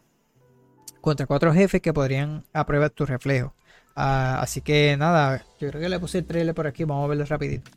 contra 1.01 1.27
cuatro 1.27 1.53
jefes 1.55 1.81
que 1.81 1.93
podrían 1.93 2.45
apruebar 2.53 2.91
tu 2.91 3.07
reflejo. 3.07 3.55
Ah, 3.95 4.41
así 4.41 4.61
que 4.63 4.97
nada, 4.99 5.45
yo 5.61 5.69
creo 5.69 5.81
que 5.81 5.89
le 5.89 6.01
puse 6.01 6.19
el 6.19 6.25
trailer 6.27 6.55
por 6.55 6.67
aquí, 6.67 6.85
vamos 6.85 7.05
a 7.05 7.09
verlo 7.09 7.25
rapidito. 7.25 7.71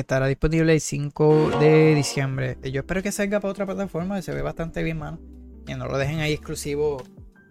Estará 0.00 0.26
disponible 0.26 0.72
el 0.72 0.80
5 0.80 1.58
de 1.60 1.94
diciembre. 1.94 2.58
Yo 2.62 2.80
espero 2.80 3.02
que 3.02 3.12
salga 3.12 3.40
para 3.40 3.52
otra 3.52 3.66
plataforma, 3.66 4.20
se 4.22 4.32
ve 4.32 4.42
bastante 4.42 4.82
bien, 4.82 4.98
mano. 4.98 5.18
Que 5.66 5.76
no 5.76 5.86
lo 5.86 5.98
dejen 5.98 6.20
ahí 6.20 6.32
exclusivo 6.32 7.02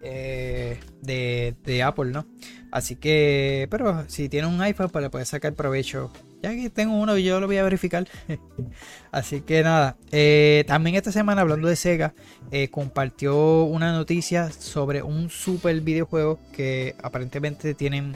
eh, 0.02 0.78
de, 1.02 1.82
Apple, 1.82 2.10
¿no? 2.12 2.26
Así 2.70 2.96
que, 2.96 3.66
pero 3.70 4.04
si 4.08 4.28
tiene 4.28 4.46
un 4.46 4.60
iPhone, 4.60 4.90
pues 4.90 5.02
le 5.02 5.10
puede 5.10 5.24
sacar 5.24 5.54
provecho. 5.54 6.12
Ya 6.42 6.54
que 6.54 6.70
tengo 6.70 6.94
uno, 6.94 7.18
yo 7.18 7.40
lo 7.40 7.46
voy 7.46 7.56
a 7.56 7.64
verificar. 7.64 8.06
Así 9.10 9.40
que 9.40 9.62
nada, 9.62 9.96
eh, 10.12 10.64
también 10.68 10.96
esta 10.96 11.10
semana 11.10 11.40
hablando 11.40 11.66
de 11.68 11.76
Sega, 11.76 12.14
eh, 12.50 12.68
compartió 12.68 13.64
una 13.64 13.92
noticia 13.92 14.52
sobre 14.52 15.02
un 15.02 15.30
super 15.30 15.80
videojuego 15.80 16.38
que 16.52 16.94
aparentemente 17.02 17.74
tienen 17.74 18.14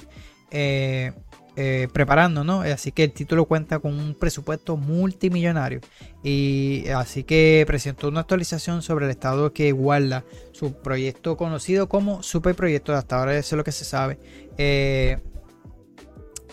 eh, 1.55 1.89
preparando, 1.93 2.45
¿no? 2.45 2.62
Así 2.62 2.93
que 2.93 3.05
el 3.05 3.12
título 3.12 3.45
cuenta 3.45 3.79
con 3.79 3.93
un 3.93 4.15
presupuesto 4.15 4.79
multimillonario 4.79 5.81
y 6.23 6.89
así 6.89 7.24
que 7.24 7.62
presentó 7.66 8.09
una 8.09 8.20
actualización 8.20 8.81
sobre 8.81 9.05
el 9.05 9.11
estado 9.11 9.53
que 9.53 9.70
guarda 9.73 10.24
su 10.53 10.73
proyecto 10.73 11.37
conocido 11.37 11.91
como 11.91 12.23
Super 12.23 12.55
Proyecto, 12.55 12.95
hasta 12.95 13.19
ahora 13.19 13.37
eso 13.37 13.55
es 13.55 13.59
lo 13.59 13.65
que 13.65 13.73
se 13.73 13.85
sabe, 13.85 14.19
eh, 14.57 15.19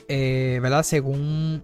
eh, 0.09 0.59
¿verdad? 0.61 0.83
Según 0.83 1.63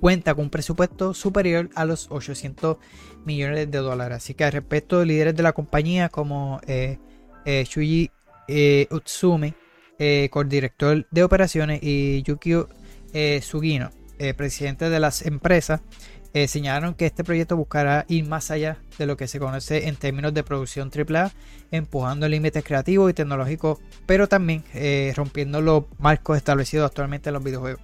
cuenta 0.00 0.34
con 0.34 0.44
un 0.44 0.50
presupuesto 0.50 1.12
superior 1.12 1.68
a 1.74 1.84
los 1.84 2.10
800 2.10 2.78
millones 3.26 3.70
de 3.70 3.78
dólares. 3.78 4.16
Así 4.16 4.32
que 4.32 4.44
al 4.44 4.52
respecto, 4.52 5.04
líderes 5.04 5.36
de 5.36 5.42
la 5.42 5.52
compañía 5.52 6.08
como 6.08 6.62
Shuji 7.44 8.10
Utsumi, 8.90 9.54
eh, 9.98 10.30
director 10.46 11.06
de 11.10 11.22
operaciones, 11.22 11.80
y 11.82 12.22
Yukio 12.22 12.68
eh, 13.12 13.40
Sugino, 13.42 13.90
eh, 14.18 14.34
presidente 14.34 14.90
de 14.90 15.00
las 15.00 15.24
empresas, 15.24 15.80
eh, 16.32 16.48
señalaron 16.48 16.94
que 16.94 17.06
este 17.06 17.22
proyecto 17.22 17.56
buscará 17.56 18.04
ir 18.08 18.26
más 18.26 18.50
allá 18.50 18.78
de 18.98 19.06
lo 19.06 19.16
que 19.16 19.28
se 19.28 19.38
conoce 19.38 19.86
en 19.86 19.94
términos 19.94 20.34
de 20.34 20.42
producción 20.42 20.90
AAA, 20.90 21.30
empujando 21.70 22.28
límites 22.28 22.64
creativos 22.64 23.10
y 23.10 23.14
tecnológicos, 23.14 23.78
pero 24.06 24.28
también 24.28 24.64
rompiendo 25.14 25.60
los 25.60 25.84
marcos 25.98 26.36
establecidos 26.36 26.86
actualmente 26.86 27.30
en 27.30 27.34
los 27.34 27.44
videojuegos. 27.44 27.80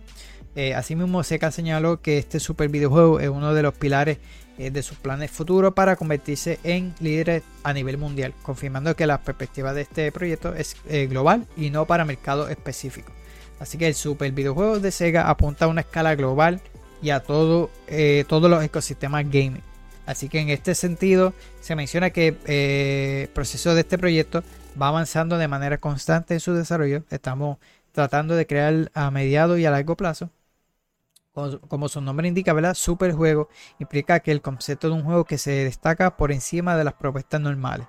Asimismo, 0.77 1.23
Seca 1.23 1.51
señaló 1.51 2.01
que 2.01 2.19
este 2.19 2.41
super 2.41 2.69
videojuego 2.69 3.21
es 3.21 3.29
uno 3.29 3.55
de 3.55 3.63
los 3.63 3.75
pilares 3.75 4.19
eh, 4.61 4.71
de 4.71 4.83
sus 4.83 4.99
planes 4.99 5.31
futuros 5.31 5.73
para 5.73 5.97
convertirse 5.97 6.59
en 6.65 6.95
líderes 7.01 7.43
a 7.63 7.73
nivel 7.73 7.97
mundial, 7.97 8.35
confirmando 8.43 8.95
que 8.95 9.07
la 9.07 9.23
perspectiva 9.23 9.73
de 9.73 9.81
este 9.81 10.13
proyecto 10.13 10.55
es 10.55 10.77
eh, 10.87 11.07
global 11.07 11.47
y 11.57 11.71
no 11.71 11.87
para 11.87 12.05
mercados 12.05 12.51
específicos. 12.51 13.15
Así 13.59 13.79
que 13.79 13.87
el 13.87 13.95
super 13.95 14.31
videojuego 14.33 14.79
de 14.79 14.91
Sega 14.91 15.31
apunta 15.31 15.65
a 15.65 15.69
una 15.69 15.81
escala 15.81 16.15
global 16.15 16.61
y 17.01 17.09
a 17.09 17.21
todo, 17.21 17.71
eh, 17.87 18.27
todos 18.29 18.51
los 18.51 18.63
ecosistemas 18.63 19.25
gaming. 19.25 19.63
Así 20.05 20.29
que 20.29 20.41
en 20.41 20.51
este 20.51 20.75
sentido 20.75 21.33
se 21.63 21.75
menciona 21.75 22.11
que 22.11 22.37
el 22.45 23.29
proceso 23.31 23.75
de 23.75 23.81
este 23.81 23.97
proyecto 23.97 24.45
va 24.81 24.89
avanzando 24.89 25.39
de 25.39 25.49
manera 25.49 25.79
constante 25.79 26.35
en 26.35 26.41
su 26.41 26.53
desarrollo. 26.53 27.03
Estamos 27.09 27.57
tratando 27.93 28.37
de 28.37 28.47
crear 28.47 28.91
a 28.93 29.11
mediado 29.11 29.57
y 29.57 29.65
a 29.65 29.71
largo 29.71 29.97
plazo 29.97 30.29
como 31.33 31.89
su 31.89 32.01
nombre 32.01 32.29
indica, 32.29 32.53
¿verdad? 32.53 32.75
Super 32.75 33.13
juego 33.13 33.49
implica 33.79 34.21
que 34.21 34.33
el 34.33 34.43
concepto 34.43 34.89
de 34.89 34.95
un 34.95 35.05
juego 35.05 35.25
que 35.25 35.39
se 35.39 35.51
destaca 35.65 36.17
por 36.17 36.33
encima 36.33 36.77
de 36.77 36.85
las 36.85 36.95
propuestas 36.95 37.41
normales. 37.41 37.87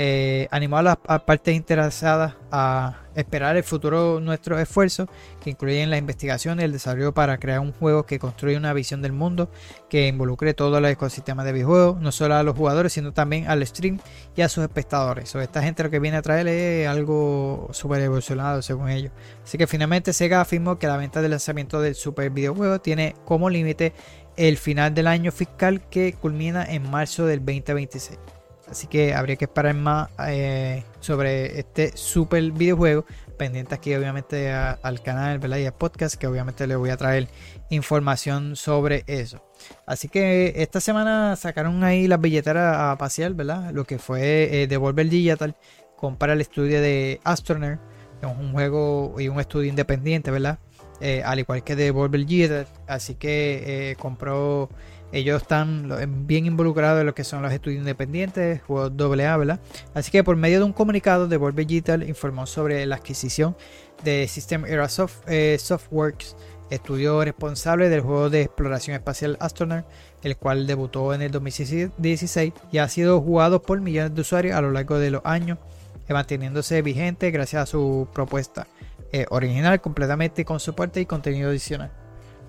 Eh, 0.00 0.46
animó 0.52 0.76
a 0.76 0.82
las 0.84 0.96
partes 0.96 1.56
interesadas 1.56 2.34
a 2.52 2.98
esperar 3.16 3.56
el 3.56 3.64
futuro 3.64 4.20
nuestros 4.20 4.60
esfuerzos, 4.60 5.08
que 5.42 5.50
incluyen 5.50 5.90
la 5.90 5.96
investigación 5.96 6.60
y 6.60 6.62
el 6.62 6.70
desarrollo 6.70 7.12
para 7.12 7.36
crear 7.38 7.58
un 7.58 7.72
juego 7.72 8.06
que 8.06 8.20
construya 8.20 8.56
una 8.58 8.72
visión 8.72 9.02
del 9.02 9.12
mundo 9.12 9.50
que 9.90 10.06
involucre 10.06 10.54
todo 10.54 10.78
el 10.78 10.84
ecosistema 10.84 11.42
de 11.42 11.50
videojuegos, 11.50 12.00
no 12.00 12.12
solo 12.12 12.36
a 12.36 12.44
los 12.44 12.56
jugadores, 12.56 12.92
sino 12.92 13.12
también 13.12 13.48
al 13.48 13.66
stream 13.66 13.98
y 14.36 14.42
a 14.42 14.48
sus 14.48 14.62
espectadores. 14.62 15.34
O 15.34 15.40
esta 15.40 15.64
gente 15.64 15.82
lo 15.82 15.90
que 15.90 15.98
viene 15.98 16.18
a 16.18 16.22
traer 16.22 16.46
es 16.46 16.86
algo 16.86 17.68
súper 17.72 18.00
evolucionado 18.00 18.62
según 18.62 18.90
ellos. 18.90 19.10
Así 19.42 19.58
que 19.58 19.66
finalmente 19.66 20.12
Sega 20.12 20.40
afirmó 20.40 20.78
que 20.78 20.86
la 20.86 20.96
venta 20.96 21.22
de 21.22 21.28
lanzamiento 21.28 21.80
del 21.80 21.96
super 21.96 22.30
videojuego 22.30 22.80
tiene 22.80 23.16
como 23.24 23.50
límite 23.50 23.94
el 24.36 24.58
final 24.58 24.94
del 24.94 25.08
año 25.08 25.32
fiscal 25.32 25.80
que 25.90 26.12
culmina 26.12 26.64
en 26.64 26.88
marzo 26.88 27.26
del 27.26 27.40
2026. 27.40 28.37
Así 28.70 28.86
que 28.86 29.14
habría 29.14 29.36
que 29.36 29.46
esperar 29.46 29.74
más 29.74 30.10
eh, 30.26 30.84
sobre 31.00 31.58
este 31.58 31.96
super 31.96 32.42
videojuego. 32.52 33.04
Pendiente 33.38 33.74
aquí 33.74 33.94
obviamente 33.94 34.50
al 34.52 35.00
canal 35.02 35.38
¿verdad? 35.38 35.58
y 35.58 35.66
al 35.66 35.74
podcast 35.74 36.16
que 36.16 36.26
obviamente 36.26 36.66
les 36.66 36.76
voy 36.76 36.90
a 36.90 36.96
traer 36.96 37.28
información 37.70 38.56
sobre 38.56 39.04
eso. 39.06 39.42
Así 39.86 40.08
que 40.08 40.54
esta 40.56 40.80
semana 40.80 41.36
sacaron 41.36 41.82
ahí 41.84 42.08
las 42.08 42.20
billeteras 42.20 42.76
a 42.76 42.98
pasear, 42.98 43.34
¿verdad? 43.34 43.70
Lo 43.72 43.84
que 43.84 43.98
fue 43.98 44.62
eh, 44.62 44.66
Devolver 44.66 45.08
Digital 45.08 45.56
compara 45.96 46.32
el 46.32 46.40
estudio 46.40 46.80
de 46.80 47.20
Astronaut, 47.24 47.78
que 48.20 48.26
es 48.26 48.32
un 48.32 48.52
juego 48.52 49.14
y 49.18 49.28
un 49.28 49.40
estudio 49.40 49.68
independiente, 49.68 50.30
¿verdad? 50.30 50.58
Eh, 51.00 51.22
al 51.24 51.38
igual 51.38 51.62
que 51.62 51.76
Devolver 51.76 52.26
Digital. 52.26 52.66
Así 52.88 53.14
que 53.14 53.96
compró 54.00 54.68
ellos 55.12 55.42
están 55.42 56.26
bien 56.26 56.46
involucrados 56.46 57.00
en 57.00 57.06
lo 57.06 57.14
que 57.14 57.24
son 57.24 57.42
los 57.42 57.52
estudios 57.52 57.80
independientes, 57.80 58.62
juegos 58.62 58.92
AA, 58.98 59.36
¿verdad? 59.36 59.60
Así 59.94 60.10
que 60.10 60.22
por 60.22 60.36
medio 60.36 60.58
de 60.58 60.64
un 60.64 60.72
comunicado, 60.72 61.28
Devolver 61.28 61.66
Digital 61.66 62.08
informó 62.08 62.46
sobre 62.46 62.84
la 62.84 62.96
adquisición 62.96 63.56
de 64.04 64.28
System 64.28 64.64
Era 64.66 64.86
eh, 65.26 65.56
Softworks, 65.58 66.36
estudio 66.70 67.24
responsable 67.24 67.88
del 67.88 68.02
juego 68.02 68.28
de 68.28 68.42
exploración 68.42 68.94
espacial 68.94 69.38
Astronaut, 69.40 69.86
el 70.22 70.36
cual 70.36 70.66
debutó 70.66 71.14
en 71.14 71.22
el 71.22 71.30
2016 71.30 72.52
y 72.70 72.78
ha 72.78 72.88
sido 72.88 73.20
jugado 73.20 73.62
por 73.62 73.80
millones 73.80 74.14
de 74.14 74.20
usuarios 74.20 74.56
a 74.56 74.60
lo 74.60 74.70
largo 74.72 74.98
de 74.98 75.10
los 75.10 75.22
años, 75.24 75.58
eh, 76.06 76.12
manteniéndose 76.12 76.82
vigente 76.82 77.30
gracias 77.30 77.62
a 77.62 77.66
su 77.66 78.08
propuesta 78.12 78.66
eh, 79.10 79.24
original 79.30 79.80
completamente 79.80 80.44
con 80.44 80.60
soporte 80.60 81.00
y 81.00 81.06
contenido 81.06 81.48
adicional. 81.48 81.90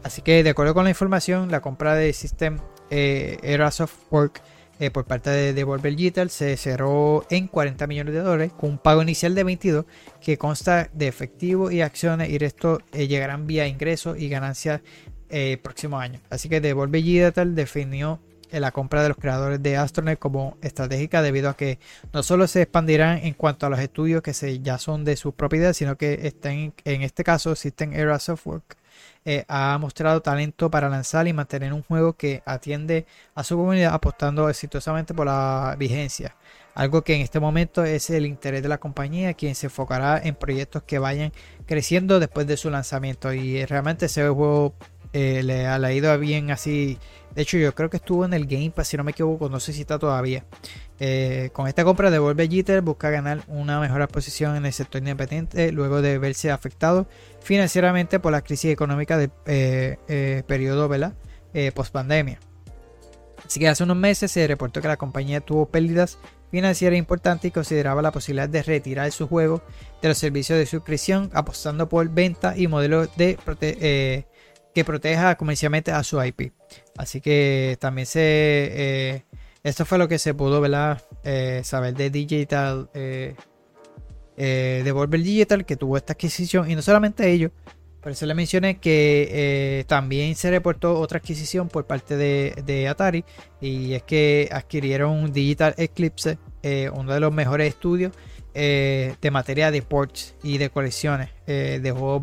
Así 0.04 0.22
que 0.22 0.44
de 0.44 0.50
acuerdo 0.50 0.74
con 0.74 0.86
la 0.86 0.90
información, 0.90 1.52
la 1.52 1.62
compra 1.62 1.96
de 1.96 2.14
System 2.14 2.60
eh, 2.90 3.38
Era 3.44 3.70
Softwork 3.72 4.42
eh, 4.80 4.92
por 4.92 5.06
parte 5.06 5.30
de 5.30 5.54
Devolver 5.54 5.94
Digital 5.94 6.30
se 6.30 6.56
cerró 6.56 7.26
en 7.30 7.48
40 7.48 7.86
millones 7.86 8.14
de 8.14 8.22
dólares 8.22 8.54
con 8.58 8.70
un 8.72 8.78
pago 8.78 9.02
inicial 9.02 9.36
de 9.36 9.44
22 9.44 9.86
que 10.22 10.38
consta 10.38 10.90
de 10.94 11.08
efectivo 11.10 11.70
y 11.70 11.82
acciones 11.82 12.30
y 12.30 12.42
esto 12.44 12.80
eh, 12.94 13.08
llegarán 13.08 13.46
vía 13.46 13.68
ingresos 13.68 14.18
y 14.18 14.30
ganancias 14.30 14.82
el 15.28 15.60
próximo 15.60 16.00
año. 16.00 16.22
Así 16.30 16.48
que 16.48 16.62
Devolver 16.62 17.04
Digital 17.04 17.56
definió 17.56 18.22
la 18.52 18.72
compra 18.72 19.04
de 19.04 19.10
los 19.10 19.18
creadores 19.18 19.62
de 19.62 19.78
Astronet 19.78 20.18
como 20.18 20.58
estratégica 20.62 21.22
debido 21.22 21.50
a 21.50 21.58
que 21.58 21.78
no 22.14 22.24
solo 22.24 22.48
se 22.48 22.64
expandirán 22.64 23.20
en 23.20 23.34
cuanto 23.34 23.66
a 23.66 23.70
los 23.70 23.80
estudios 23.80 24.24
que 24.24 24.34
se, 24.34 24.60
ya 24.62 24.80
son 24.80 25.04
de 25.04 25.18
su 25.18 25.34
propiedad, 25.34 25.74
sino 25.74 25.98
que 25.98 26.22
estén 26.24 26.74
en 26.86 27.02
este 27.04 27.24
caso 27.24 27.54
System 27.56 27.94
Era 27.94 28.18
Softwork 28.18 28.79
eh, 29.26 29.46
ha 29.48 29.78
mostrado 29.78 30.22
talento 30.22 30.72
para 30.72 30.90
lanzar 30.90 31.28
y 31.28 31.34
mantener 31.34 31.74
un 31.74 31.84
juego 31.84 32.14
que 32.14 32.42
atiende 32.46 33.06
a 33.36 33.44
su 33.44 33.58
comunidad 33.58 33.94
apostando 33.94 34.50
exitosamente 34.50 35.14
por 35.14 35.28
la 35.28 35.76
vigencia. 35.78 36.36
Algo 36.76 37.04
que 37.04 37.16
en 37.16 37.22
este 37.22 37.40
momento 37.40 37.84
es 37.84 38.10
el 38.10 38.26
interés 38.26 38.64
de 38.64 38.70
la 38.70 38.78
compañía, 38.78 39.34
quien 39.34 39.56
se 39.56 39.68
enfocará 39.68 40.20
en 40.24 40.36
proyectos 40.36 40.84
que 40.84 41.00
vayan 41.00 41.34
creciendo 41.66 42.20
después 42.20 42.48
de 42.48 42.58
su 42.58 42.70
lanzamiento. 42.70 43.34
Y 43.34 43.66
realmente 43.66 44.06
ese 44.06 44.24
juego 44.24 44.74
eh, 45.12 45.44
le 45.44 45.68
ha 45.68 45.78
leído 45.80 46.18
bien 46.18 46.52
así. 46.52 46.98
De 47.36 47.44
hecho, 47.44 47.58
yo 47.58 47.74
creo 47.76 47.90
que 47.90 47.98
estuvo 47.98 48.26
en 48.26 48.34
el 48.34 48.48
Game 48.48 48.72
Pass, 48.72 48.88
si 48.88 48.98
no 48.98 49.04
me 49.04 49.12
equivoco, 49.12 49.50
no 49.50 49.60
sé 49.60 49.74
si 49.74 49.82
está 49.82 50.00
todavía. 50.00 50.46
Eh, 51.00 51.50
con 51.54 51.68
esta 51.68 51.84
compra 51.84 52.12
de 52.12 52.20
Volver 52.20 52.50
Jitter 52.50 52.82
busca 52.82 53.10
ganar 53.10 53.42
una 53.48 53.80
mejor 53.80 54.06
posición 54.10 54.56
en 54.56 54.66
el 54.66 54.74
sector 54.74 55.00
independiente 55.00 55.72
luego 55.72 56.02
de 56.02 56.18
verse 56.18 56.52
afectado 56.52 57.08
financieramente 57.42 58.20
por 58.20 58.32
la 58.32 58.42
crisis 58.42 58.72
económica 58.72 59.18
del 59.18 59.32
eh, 59.46 59.98
eh, 60.08 60.44
periodo 60.48 60.90
post 61.74 61.94
pandemia. 61.94 62.40
Así 63.46 63.60
que 63.60 63.70
hace 63.70 63.84
unos 63.84 63.98
meses 63.98 64.32
se 64.32 64.46
reportó 64.48 64.82
que 64.82 64.88
la 64.88 64.98
compañía 64.98 65.40
tuvo 65.40 65.68
pérdidas 65.68 66.18
financieras 66.52 66.98
importantes 66.98 67.50
y 67.50 67.52
consideraba 67.52 68.02
la 68.02 68.12
posibilidad 68.12 68.50
de 68.50 68.64
retirar 68.64 69.12
su 69.12 69.28
juego 69.28 69.62
de 70.02 70.10
los 70.10 70.18
servicios 70.18 70.58
de 70.60 70.66
suscripción 70.66 71.30
apostando 71.34 71.88
por 71.88 72.10
venta 72.10 72.58
y 72.58 72.68
modelos 72.68 73.10
de 73.16 73.38
proteja 74.84 75.36
comercialmente 75.36 75.92
a 75.92 76.04
su 76.04 76.24
IP. 76.24 76.52
Así 76.98 77.22
que 77.22 77.78
también 77.80 78.06
se 78.06 79.26
esto 79.64 79.86
fue 79.86 79.98
lo 79.98 80.08
que 80.08 80.20
se 80.20 80.34
pudo 80.34 80.64
eh, 81.24 81.62
saber 81.64 81.94
de 81.94 82.10
Digital, 82.10 82.90
eh, 82.94 83.36
eh, 84.38 84.82
de 84.84 84.92
Volver 84.92 85.22
Digital, 85.22 85.66
que 85.66 85.76
tuvo 85.76 85.98
esta 85.98 86.14
adquisición. 86.14 86.72
Y 86.72 86.76
no 86.76 86.82
solamente 86.82 87.30
ellos, 87.30 87.52
por 88.02 88.14
eso 88.14 88.26
le 88.26 88.34
mencioné 88.36 88.78
que 88.78 89.84
también 89.88 90.36
se 90.36 90.50
reportó 90.50 90.98
otra 90.98 91.20
adquisición 91.20 91.68
por 91.68 91.86
parte 91.86 92.16
de, 92.16 92.88
Atari. 92.88 93.26
Y 93.60 93.94
es 93.94 94.04
que 94.04 94.48
adquirieron 94.52 95.34
Digital 95.34 95.76
Eclipse, 95.78 96.38
uno 96.94 97.14
de 97.14 97.20
los 97.20 97.34
mejores 97.34 97.68
estudios 97.68 98.14
de 98.54 99.30
materia 99.32 99.72
de 99.72 99.82
ports 99.82 100.36
y 100.42 100.58
de 100.58 100.70
colecciones 100.70 101.30
de 101.46 101.92
juegos 101.92 102.22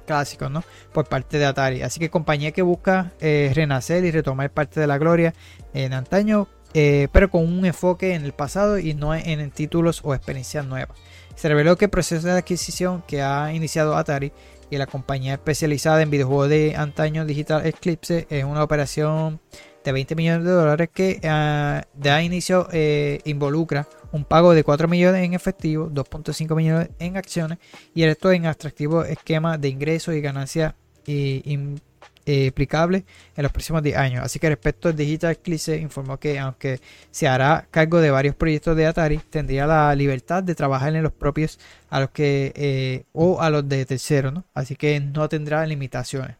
clásicos, 0.00 0.50
¿no? 0.50 0.64
Por 0.92 1.08
parte 1.08 1.38
de 1.38 1.46
Atari. 1.46 1.82
Así 1.82 2.00
que 2.00 2.10
compañía 2.10 2.52
que 2.52 2.62
busca 2.62 3.12
eh, 3.20 3.52
renacer 3.54 4.04
y 4.04 4.10
retomar 4.10 4.50
parte 4.50 4.80
de 4.80 4.86
la 4.86 4.98
gloria 4.98 5.34
en 5.74 5.92
antaño, 5.92 6.48
eh, 6.74 7.08
pero 7.12 7.30
con 7.30 7.46
un 7.46 7.64
enfoque 7.64 8.14
en 8.14 8.24
el 8.24 8.32
pasado 8.32 8.78
y 8.78 8.94
no 8.94 9.14
en, 9.14 9.50
títulos 9.50 10.00
o 10.04 10.14
experiencias 10.14 10.64
nuevas. 10.66 10.96
Se 11.34 11.48
reveló 11.48 11.76
que 11.76 11.86
el 11.86 11.90
proceso 11.90 12.26
de 12.26 12.34
adquisición 12.34 13.02
que 13.06 13.22
ha 13.22 13.52
iniciado 13.52 13.96
Atari 13.96 14.32
y 14.70 14.76
la 14.76 14.86
compañía 14.86 15.34
especializada 15.34 16.02
en 16.02 16.10
videojuegos 16.10 16.48
de 16.48 16.76
antaño 16.76 17.24
Digital 17.24 17.66
Eclipse 17.66 18.26
es 18.30 18.44
una 18.44 18.62
operación 18.62 19.40
de 19.84 19.92
20 19.92 20.14
millones 20.14 20.44
de 20.44 20.52
dólares 20.52 20.90
que 20.92 21.20
uh, 21.24 22.00
de 22.00 22.22
inicio 22.22 22.68
eh, 22.72 23.20
involucra 23.24 23.88
un 24.12 24.24
pago 24.24 24.52
de 24.54 24.64
4 24.64 24.88
millones 24.88 25.24
en 25.24 25.34
efectivo, 25.34 25.88
2.5 25.90 26.56
millones 26.56 26.90
en 26.98 27.16
acciones 27.16 27.58
y 27.94 28.02
el 28.02 28.10
resto 28.10 28.32
en 28.32 28.46
atractivo 28.46 29.04
esquema 29.04 29.58
de 29.58 29.68
ingresos 29.68 30.14
y 30.14 30.20
ganancias 30.20 30.74
implicables 31.06 33.04
en 33.36 33.42
los 33.42 33.52
próximos 33.52 33.82
10 33.82 33.96
años. 33.96 34.24
Así 34.24 34.38
que 34.38 34.48
respecto 34.48 34.88
al 34.88 34.96
Digital 34.96 35.32
Eclipse 35.32 35.76
informó 35.76 36.18
que 36.18 36.38
aunque 36.38 36.80
se 37.10 37.28
hará 37.28 37.66
cargo 37.70 38.00
de 38.00 38.10
varios 38.10 38.34
proyectos 38.34 38.76
de 38.76 38.86
Atari, 38.86 39.18
tendría 39.18 39.66
la 39.66 39.94
libertad 39.94 40.42
de 40.42 40.54
trabajar 40.54 40.94
en 40.94 41.02
los 41.02 41.12
propios 41.12 41.58
a 41.88 42.00
los 42.00 42.10
que 42.10 42.52
eh, 42.54 43.04
o 43.12 43.40
a 43.40 43.50
los 43.50 43.68
de 43.68 43.84
terceros, 43.86 44.32
¿no? 44.32 44.44
Así 44.54 44.76
que 44.76 45.00
no 45.00 45.28
tendrá 45.28 45.66
limitaciones. 45.66 46.39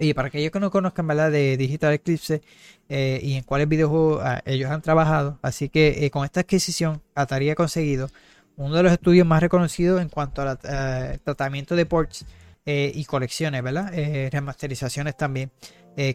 Y 0.00 0.14
para 0.14 0.28
aquellos 0.28 0.50
que 0.50 0.58
no 0.60 0.70
conozcan 0.70 1.06
¿verdad? 1.06 1.30
de 1.30 1.58
Digital 1.58 1.92
Eclipse 1.92 2.40
eh, 2.88 3.20
y 3.22 3.34
en 3.34 3.42
cuáles 3.42 3.68
videojuegos 3.68 4.22
ah, 4.24 4.42
ellos 4.46 4.70
han 4.70 4.80
trabajado, 4.80 5.38
así 5.42 5.68
que 5.68 6.06
eh, 6.06 6.10
con 6.10 6.24
esta 6.24 6.40
adquisición 6.40 7.02
Atari 7.14 7.50
ha 7.50 7.54
conseguido 7.54 8.08
uno 8.56 8.76
de 8.76 8.82
los 8.82 8.92
estudios 8.92 9.26
más 9.26 9.42
reconocidos 9.42 10.00
en 10.00 10.08
cuanto 10.08 10.40
al 10.40 10.58
eh, 10.64 11.18
tratamiento 11.22 11.76
de 11.76 11.86
ports 11.86 12.24
y 12.66 13.04
colecciones, 13.04 13.64
¿verdad? 13.64 13.90
remasterizaciones 14.30 15.16
también 15.16 15.50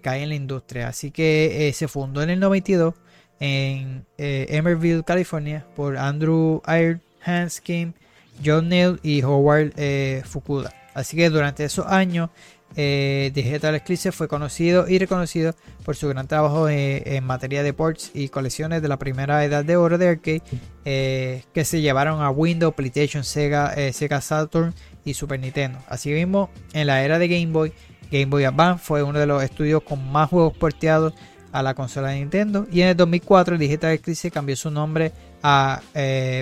caen 0.02 0.24
en 0.24 0.30
la 0.30 0.36
industria. 0.36 0.88
Así 0.88 1.12
que 1.12 1.74
se 1.76 1.90
fundó 1.90 2.22
en 2.22 2.30
el 2.30 2.40
92 2.40 2.94
en 3.41 4.06
Emerville, 4.18 5.03
California, 5.03 5.66
por 5.76 5.98
Andrew 5.98 6.62
Ayer, 6.64 7.02
Hans 7.26 7.60
Kim, 7.60 7.91
John 8.45 8.70
Neal 8.70 9.02
y 9.03 9.22
Howard 9.22 9.74
Fukuda. 10.24 10.72
Así 10.94 11.18
que 11.18 11.30
durante 11.30 11.66
esos 11.66 11.86
años 11.88 12.30
eh, 12.77 13.31
Digital 13.34 13.76
Eclipse 13.76 14.11
fue 14.11 14.27
conocido 14.27 14.88
y 14.89 14.99
reconocido 14.99 15.56
por 15.85 15.95
su 15.95 16.10
gran 16.10 16.27
trabajo 16.27 16.68
en, 16.68 17.23
materia 17.23 17.64
de 17.64 17.73
ports 17.73 18.11
y 18.14 18.27
colecciones 18.27 18.81
de 18.81 18.88
la 18.89 18.97
primera 18.97 19.43
edad 19.45 19.64
de 19.64 19.77
oro 19.77 19.97
de 19.97 20.10
arcade 20.10 20.41
eh, 20.84 21.43
que 21.53 21.64
se 21.64 21.80
llevaron 21.80 22.22
a 22.22 22.30
Windows, 22.30 22.76
PlayStation, 22.76 23.23
Sega, 23.23 23.73
eh, 23.76 23.93
Sega 23.93 24.19
Saturn 24.19 24.73
y 25.06 25.14
Super 25.14 25.39
Nintendo. 25.39 25.80
Asimismo, 25.88 26.49
en 26.73 26.88
la 26.88 27.03
era 27.03 27.18
de 27.18 27.27
Game 27.30 27.52
Boy, 27.53 27.72
Game 28.11 28.26
Boy 28.26 28.43
Advance 28.43 28.84
fue 28.84 29.03
uno 29.03 29.19
de 29.19 29.26
los 29.26 29.41
estudios 29.41 29.81
con 29.84 30.11
más 30.11 30.30
juegos 30.30 30.57
porteados 30.57 31.14
a 31.53 31.64
la 31.64 31.73
consola 31.73 32.10
de 32.10 32.19
Nintendo 32.19 32.68
y 32.69 32.81
en 32.81 32.89
el 32.89 32.97
2004 32.97 33.57
Digital 33.57 33.93
Eclipse 33.93 34.30
cambió 34.30 34.57
su 34.57 34.69
nombre 34.69 35.14
a 35.41 35.81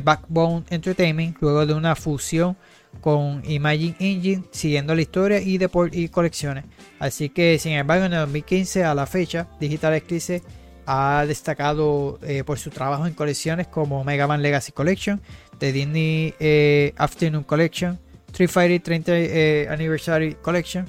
Backbone 0.04 0.64
Entertainment 0.70 1.38
luego 1.40 1.66
de 1.68 1.74
una 1.74 1.96
fusión 1.96 2.58
con 3.02 3.44
Imagine 3.46 3.96
Engine, 4.00 4.44
siguiendo 4.52 4.96
la 4.96 5.02
historia 5.02 5.40
y, 5.40 5.58
de 5.58 5.70
y 5.92 6.08
colecciones. 6.10 6.66
Así 7.00 7.30
que, 7.30 7.60
sin 7.60 7.74
embargo, 7.74 8.06
en 8.06 8.14
el 8.14 8.20
2015 8.20 8.84
a 8.84 8.96
la 8.96 9.06
fecha, 9.06 9.48
Digital 9.60 9.94
Eclipse 9.96 10.42
ha 10.86 11.26
destacado 11.28 12.20
eh, 12.24 12.44
por 12.44 12.60
su 12.60 12.70
trabajo 12.70 13.08
en 13.08 13.14
colecciones 13.14 13.68
como 13.68 14.04
Mega 14.04 14.28
Man 14.28 14.42
Legacy 14.42 14.72
Collection, 14.72 15.22
The 15.60 15.72
Disney 15.72 16.34
eh, 16.40 16.94
Afternoon 16.98 17.44
Collection, 17.44 18.00
Street 18.28 18.50
Fighter 18.50 18.82
30 18.82 19.12
eh, 19.16 19.68
Anniversary 19.70 20.36
Collection, 20.42 20.86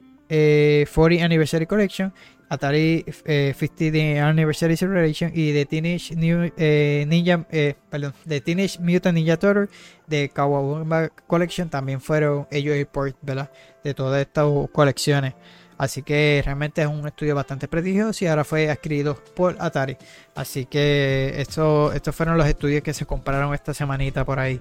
40 0.94 1.24
Anniversary 1.24 1.66
Collection 1.66 2.12
Atari 2.48 3.04
50 3.06 3.84
eh, 3.98 4.20
Anniversary 4.20 4.76
Celebration 4.76 5.30
y 5.34 5.52
de 5.52 5.66
Teenage 5.66 6.14
eh, 6.56 7.04
Ninja, 7.06 7.44
eh, 7.50 7.74
perdón, 7.90 8.14
de 8.24 8.40
Teenage 8.40 8.78
Mutant 8.80 9.14
Ninja 9.14 9.36
Turtle 9.36 9.68
de 10.06 10.30
Kawabunga 10.30 11.10
Collection 11.26 11.68
también 11.68 12.00
fueron 12.00 12.46
ellos 12.50 12.74
el 12.74 12.86
port, 12.86 13.16
¿verdad? 13.20 13.50
De 13.84 13.92
todas 13.92 14.20
estas 14.20 14.46
colecciones. 14.72 15.34
Así 15.76 16.02
que 16.02 16.42
realmente 16.44 16.82
es 16.82 16.88
un 16.88 17.06
estudio 17.06 17.36
bastante 17.36 17.68
prestigioso 17.68 18.24
y 18.24 18.28
ahora 18.28 18.42
fue 18.44 18.68
adquirido 18.68 19.14
por 19.36 19.56
Atari. 19.60 19.96
Así 20.34 20.64
que 20.66 21.34
esto, 21.36 21.92
estos 21.92 22.16
fueron 22.16 22.36
los 22.36 22.48
estudios 22.48 22.82
que 22.82 22.92
se 22.92 23.06
compraron 23.06 23.54
esta 23.54 23.74
semanita 23.74 24.24
por 24.24 24.40
ahí. 24.40 24.60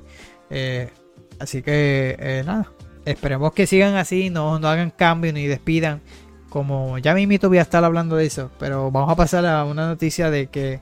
así 1.40 1.64
que 1.64 2.44
nada, 2.46 2.72
esperemos 3.06 3.54
que 3.54 3.66
sigan 3.66 3.96
así, 3.96 4.30
no, 4.30 4.60
no 4.60 4.68
hagan 4.68 4.92
cambio 4.92 5.34
ni 5.34 5.48
despidan 5.48 6.02
como 6.50 6.98
ya 6.98 7.14
mismito 7.14 7.50
voy 7.50 7.58
a 7.58 7.64
estar 7.64 7.84
hablando 7.84 8.16
de 8.16 8.26
eso, 8.26 8.52
pero 8.60 8.92
vamos 8.92 9.12
a 9.12 9.16
pasar 9.16 9.46
a 9.46 9.66
una 9.66 9.88
noticia 9.88 10.30
de 10.30 10.48
que 10.48 10.80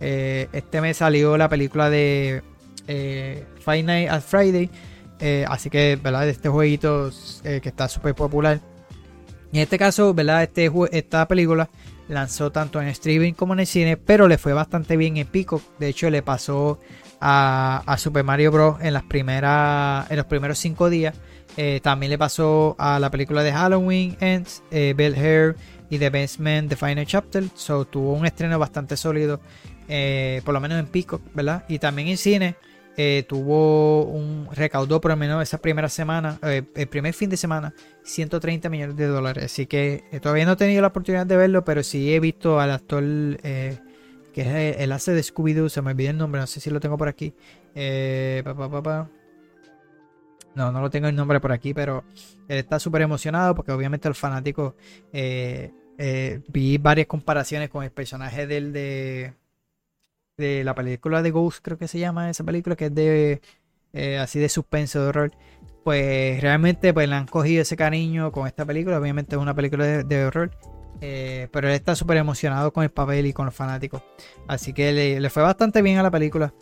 eh, 0.00 0.48
este 0.52 0.80
mes 0.80 0.98
salió 0.98 1.36
la 1.36 1.48
película 1.48 1.90
de 1.90 2.42
eh, 2.86 3.44
Five 3.60 3.82
Nights 3.82 4.12
at 4.12 4.20
Friday, 4.22 4.70
eh, 5.20 5.44
así 5.48 5.70
que, 5.70 5.98
¿verdad? 6.00 6.28
Este 6.28 6.48
jueguito 6.48 7.10
que 7.42 7.68
está 7.68 7.88
súper 7.88 8.14
popular. 8.14 8.60
En 9.52 9.60
este 9.60 9.78
caso, 9.78 10.14
¿verdad? 10.14 10.42
Este, 10.42 10.70
esta 10.92 11.26
película 11.26 11.68
lanzó 12.08 12.52
tanto 12.52 12.80
en 12.80 12.88
streaming 12.88 13.32
como 13.32 13.54
en 13.54 13.60
el 13.60 13.66
cine, 13.66 13.96
pero 13.96 14.28
le 14.28 14.38
fue 14.38 14.52
bastante 14.52 14.96
bien 14.96 15.16
en 15.16 15.26
pico. 15.26 15.60
De 15.78 15.88
hecho, 15.88 16.10
le 16.10 16.22
pasó 16.22 16.78
a, 17.20 17.82
a 17.86 17.98
Super 17.98 18.24
Mario 18.24 18.52
Bros. 18.52 18.76
en 18.80 18.92
las 18.92 19.04
primeras, 19.04 20.10
en 20.10 20.16
los 20.16 20.26
primeros 20.26 20.58
cinco 20.58 20.90
días. 20.90 21.14
Eh, 21.60 21.80
también 21.82 22.10
le 22.10 22.18
pasó 22.18 22.76
a 22.78 23.00
la 23.00 23.10
película 23.10 23.42
de 23.42 23.52
Halloween 23.52 24.16
Ends, 24.20 24.62
eh, 24.70 24.94
Bell 24.96 25.16
Hair 25.16 25.56
y 25.90 25.98
The 25.98 26.08
Basement 26.08 26.68
The 26.68 26.76
Final 26.76 27.04
Chapter. 27.04 27.46
So 27.56 27.84
tuvo 27.84 28.12
un 28.12 28.24
estreno 28.24 28.56
bastante 28.60 28.96
sólido, 28.96 29.40
eh, 29.88 30.40
por 30.44 30.54
lo 30.54 30.60
menos 30.60 30.78
en 30.78 30.86
pico, 30.86 31.20
¿verdad? 31.34 31.64
Y 31.68 31.80
también 31.80 32.06
en 32.08 32.16
cine 32.16 32.54
tuvo 33.28 34.06
un 34.06 34.48
recaudó 34.52 35.00
por 35.00 35.12
lo 35.12 35.16
menos 35.16 35.40
esa 35.40 35.58
primera 35.58 35.88
semana, 35.88 36.36
el 36.42 36.88
primer 36.88 37.14
fin 37.14 37.30
de 37.30 37.36
semana, 37.36 37.72
130 38.02 38.68
millones 38.68 38.96
de 38.96 39.06
dólares. 39.06 39.44
Así 39.44 39.66
que 39.66 40.02
todavía 40.20 40.44
no 40.46 40.52
he 40.52 40.56
tenido 40.56 40.82
la 40.82 40.88
oportunidad 40.88 41.24
de 41.24 41.36
verlo, 41.36 41.64
pero 41.64 41.84
sí 41.84 42.12
he 42.12 42.18
visto 42.18 42.58
al 42.58 42.72
actor 42.72 43.04
que 43.40 43.78
es 44.34 44.80
el, 44.80 44.90
hace 44.90 45.12
de 45.12 45.22
Scooby-Doo, 45.22 45.68
se 45.68 45.80
me 45.80 45.92
olvidó 45.92 46.10
el 46.10 46.18
nombre, 46.18 46.40
no 46.40 46.48
sé 46.48 46.58
si 46.58 46.70
lo 46.70 46.80
tengo 46.80 46.98
por 46.98 47.06
aquí. 47.06 47.34
Pa, 47.72 49.08
no, 50.54 50.72
no 50.72 50.80
lo 50.80 50.90
tengo 50.90 51.08
el 51.08 51.14
nombre 51.14 51.40
por 51.40 51.52
aquí, 51.52 51.72
pero 51.74 52.04
él 52.48 52.58
está 52.58 52.78
súper 52.78 53.02
emocionado 53.02 53.54
porque 53.54 53.72
obviamente 53.72 54.08
los 54.08 54.18
fanáticos 54.18 54.74
eh, 55.12 55.72
eh, 55.96 56.40
vi 56.48 56.78
varias 56.78 57.06
comparaciones 57.06 57.68
con 57.70 57.84
el 57.84 57.90
personaje 57.90 58.46
del 58.46 58.72
de, 58.72 59.34
de 60.36 60.64
la 60.64 60.74
película 60.74 61.22
de 61.22 61.30
Ghost, 61.30 61.60
creo 61.62 61.78
que 61.78 61.88
se 61.88 61.98
llama 61.98 62.30
esa 62.30 62.44
película, 62.44 62.76
que 62.76 62.86
es 62.86 62.94
de 62.94 63.40
eh, 63.92 64.18
así 64.18 64.38
de 64.38 64.48
suspenso, 64.48 65.02
de 65.02 65.08
horror. 65.08 65.32
Pues 65.84 66.40
realmente 66.42 66.92
pues 66.92 67.08
le 67.08 67.14
han 67.14 67.26
cogido 67.26 67.62
ese 67.62 67.76
cariño 67.76 68.32
con 68.32 68.46
esta 68.46 68.64
película. 68.64 68.98
Obviamente 68.98 69.36
es 69.36 69.40
una 69.40 69.54
película 69.54 69.86
de, 69.86 70.24
horror. 70.24 70.50
pero 71.00 71.68
él 71.68 71.74
está 71.74 71.94
súper 71.94 72.18
emocionado 72.18 72.72
con 72.72 72.84
el 72.84 72.90
papel 72.90 73.26
y 73.26 73.32
con 73.32 73.46
los 73.46 73.54
fanáticos. 73.54 74.02
Así 74.48 74.72
que 74.72 74.92
le, 74.92 75.20
le 75.20 75.30
fue 75.30 75.42
bastante 75.42 75.82
bien 75.82 75.98
a 75.98 76.02
la 76.02 76.10
película. 76.10 76.52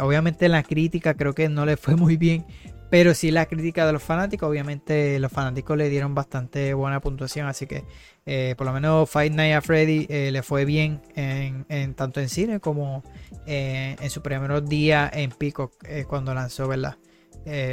obviamente 0.00 0.48
la 0.48 0.62
crítica 0.62 1.14
creo 1.14 1.34
que 1.34 1.48
no 1.48 1.66
le 1.66 1.76
fue 1.76 1.94
muy 1.94 2.16
bien. 2.16 2.46
Pero 2.90 3.14
sí 3.14 3.30
la 3.30 3.46
crítica 3.46 3.86
de 3.86 3.92
los 3.92 4.02
fanáticos, 4.02 4.48
obviamente 4.48 5.18
los 5.18 5.30
fanáticos 5.30 5.76
le 5.76 5.90
dieron 5.90 6.14
bastante 6.14 6.72
buena 6.72 7.00
puntuación, 7.00 7.46
así 7.46 7.66
que 7.66 7.84
eh, 8.24 8.54
por 8.56 8.66
lo 8.66 8.72
menos 8.72 9.08
Fight 9.10 9.32
Night 9.32 9.54
at 9.54 9.62
Freddy 9.62 10.06
eh, 10.08 10.30
le 10.30 10.42
fue 10.42 10.64
bien 10.64 11.02
en, 11.14 11.94
tanto 11.94 12.20
en 12.20 12.28
cine 12.28 12.60
como 12.60 13.02
eh, 13.46 13.96
en 14.00 14.10
su 14.10 14.22
primer 14.22 14.62
día 14.64 15.10
en 15.12 15.30
Pico 15.30 15.70
cuando 16.08 16.34
lanzó, 16.34 16.68
¿verdad? 16.68 16.96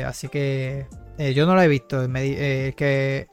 así 0.05 0.29
que 0.29 0.87
yo 1.33 1.45
no 1.45 1.55
la 1.55 1.65
he 1.65 1.67
visto, 1.67 2.07
me, 2.07 2.73
que 2.75 3.27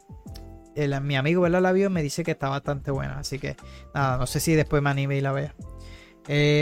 mi 1.03 1.17
amigo 1.17 1.43
¿verdad? 1.43 1.63
la 1.63 1.73
vio 1.73 1.91
me 1.91 2.03
dice 2.03 2.25
que 2.25 2.33
está 2.33 2.49
bastante 2.49 2.91
buena, 2.91 3.19
así 3.19 3.39
que 3.39 3.57
nada, 3.95 4.19
no 4.19 4.27
sé 4.27 4.41
si 4.41 4.55
después 4.55 4.83
me 4.83 4.91
anime 4.91 5.17
y 5.17 5.21
la 5.21 5.33
vea. 5.33 5.55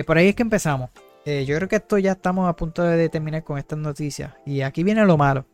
por 0.07 0.17
ahí 0.19 0.29
es 0.29 0.35
que 0.35 0.43
empezamos. 0.43 0.91
Eh, 1.25 1.45
yo 1.45 1.57
creo 1.57 1.69
que 1.69 1.77
esto 1.77 1.99
ya 1.99 2.13
estamos 2.13 2.49
a 2.49 2.57
punto 2.57 2.83
de 2.83 3.09
terminar 3.09 3.45
con 3.45 3.59
estas 3.59 3.79
noticias. 3.79 4.33
Y 4.47 4.63
aquí 4.63 4.83
viene 4.83 5.05
lo 5.05 5.17
malo. 5.17 5.47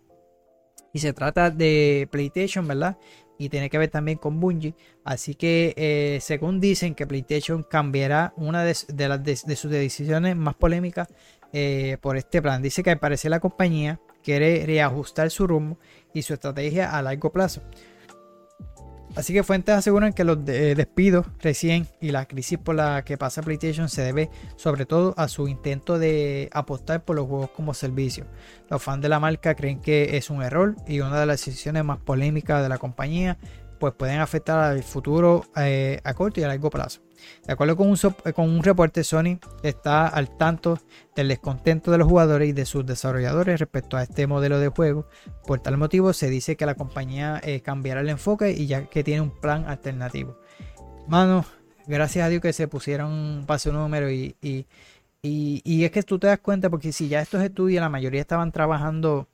Y 0.93 0.99
se 0.99 1.13
trata 1.13 1.51
de 1.51 2.09
PlayStation, 2.11 2.67
¿verdad? 2.67 2.97
Y 3.39 3.49
tiene 3.49 3.69
que 3.69 3.77
ver 3.77 3.91
también 3.91 4.19
con 4.19 4.41
Bungie. 4.41 4.75
Así 5.05 5.35
que, 5.35 5.75
eh, 5.77 6.19
según 6.23 6.61
dicen, 6.61 6.95
que 6.95 7.07
PlayStation 7.07 7.63
cambiará 7.63 8.33
una 8.37 8.65
de, 8.65 9.09
las 9.09 9.23
de, 9.23 9.57
sus 9.57 9.71
decisiones 9.71 10.37
más 10.37 10.55
polémicas 10.55 11.09
eh, 11.53 11.99
por 12.01 12.17
este 12.17 12.41
plan. 12.41 12.63
Dice 12.63 12.83
que 12.83 12.91
al 12.91 12.99
parecer 12.99 13.31
la 13.31 13.41
compañía 13.41 14.01
quiere 14.23 14.65
reajustar 14.65 15.31
su 15.31 15.47
rumbo 15.47 15.79
y 16.15 16.23
su 16.23 16.35
estrategia 16.35 16.97
a 16.97 17.03
largo 17.03 17.31
plazo. 17.31 17.63
Así 19.17 19.33
que 19.33 19.43
fuentes 19.43 19.75
aseguran 19.75 20.13
que 20.13 20.25
los 20.25 20.45
de- 20.45 20.75
despidos 20.75 21.27
recién 21.41 21.87
y 22.03 22.11
la 22.11 22.27
crisis 22.27 22.59
por 22.59 22.75
la 22.75 23.03
que 23.03 23.17
pasa 23.17 23.41
PlayStation 23.43 23.89
se 23.89 24.03
debe 24.03 24.29
sobre 24.57 24.85
todo 24.85 25.15
a 25.17 25.27
su 25.29 25.49
intento 25.49 25.99
de 25.99 26.51
apostar 26.53 27.03
por 27.03 27.17
los 27.17 27.27
juegos 27.27 27.49
como 27.51 27.73
servicio. 27.73 28.27
Los 28.69 28.83
fans 28.83 29.01
de 29.01 29.09
la 29.09 29.19
marca 29.19 29.55
creen 29.55 29.81
que 29.81 30.19
es 30.19 30.29
un 30.29 30.43
error 30.43 30.77
y 30.87 31.01
una 31.01 31.19
de 31.19 31.25
las 31.27 31.43
decisiones 31.45 31.83
más 31.83 31.99
polémicas 31.99 32.63
de 32.63 32.69
la 32.69 32.77
compañía, 32.77 33.39
pues 33.81 33.95
pueden 33.95 34.21
afectar 34.21 34.59
al 34.59 34.83
futuro 34.83 35.45
eh, 35.57 35.99
a 36.05 36.13
corto 36.13 36.41
y 36.41 36.45
a 36.45 36.49
largo 36.49 36.69
plazo. 36.69 37.01
De 37.47 37.53
acuerdo 37.53 37.77
con 37.77 37.89
un, 37.89 37.97
con 38.35 38.49
un 38.49 38.63
reporte, 38.63 39.05
Sony 39.05 39.39
está 39.63 40.09
al 40.09 40.37
tanto 40.37 40.79
del 41.15 41.29
descontento 41.29 41.91
de 41.91 41.99
los 41.99 42.09
jugadores 42.09 42.49
y 42.49 42.53
de 42.53 42.67
sus 42.67 42.85
desarrolladores 42.85 43.61
respecto 43.61 43.97
a 43.97 44.03
este 44.03 44.27
modelo 44.27 44.59
de 44.59 44.69
juego. 44.69 45.09
Por 45.47 45.61
tal 45.61 45.77
motivo, 45.77 46.13
se 46.13 46.29
dice 46.29 46.57
que 46.57 46.67
la 46.67 46.75
compañía 46.75 47.41
eh, 47.43 47.61
cambiará 47.61 48.01
el 48.01 48.09
enfoque 48.09 48.53
y 48.53 48.67
ya 48.67 48.87
que 48.87 49.05
tiene 49.05 49.21
un 49.21 49.31
plan 49.31 49.65
alternativo. 49.69 50.39
Mano, 51.09 51.45
gracias 51.87 52.27
a 52.27 52.29
Dios 52.29 52.43
que 52.43 52.53
se 52.53 52.69
pusieron 52.69 53.45
paso 53.47 53.73
número 53.73 54.11
y, 54.11 54.35
y, 54.43 54.67
y, 55.23 55.63
y 55.65 55.85
es 55.85 55.91
que 55.91 56.03
tú 56.03 56.19
te 56.19 56.27
das 56.27 56.41
cuenta 56.41 56.69
porque 56.69 56.93
si 56.93 57.09
ya 57.09 57.21
estos 57.21 57.43
estudios, 57.43 57.81
la 57.81 57.89
mayoría 57.89 58.21
estaban 58.21 58.51
trabajando 58.51 59.29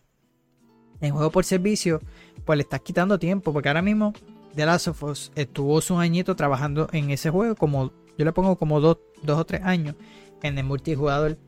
en 1.01 1.13
juego 1.13 1.31
por 1.31 1.45
servicio, 1.45 2.01
pues 2.45 2.57
le 2.57 2.63
estás 2.63 2.81
quitando 2.81 3.19
tiempo 3.19 3.53
porque 3.53 3.69
ahora 3.69 3.83
mismo 3.83 4.13
The 4.55 4.67
Last 4.67 4.89
of 4.89 5.03
Us 5.03 5.33
estuvo 5.35 5.81
sus 5.81 5.99
añitos 5.99 6.37
trabajando 6.37 6.89
en 6.93 7.11
ese 7.11 7.31
juego, 7.31 7.55
como 7.55 7.93
yo 8.19 8.25
le 8.25 8.33
pongo 8.33 8.57
como 8.57 8.81
dos, 8.81 8.99
dos 9.23 9.39
o 9.39 9.45
tres 9.45 9.63
años 9.65 9.95
en 10.43 10.59
el 10.59 10.65
multijugador. 10.65 11.39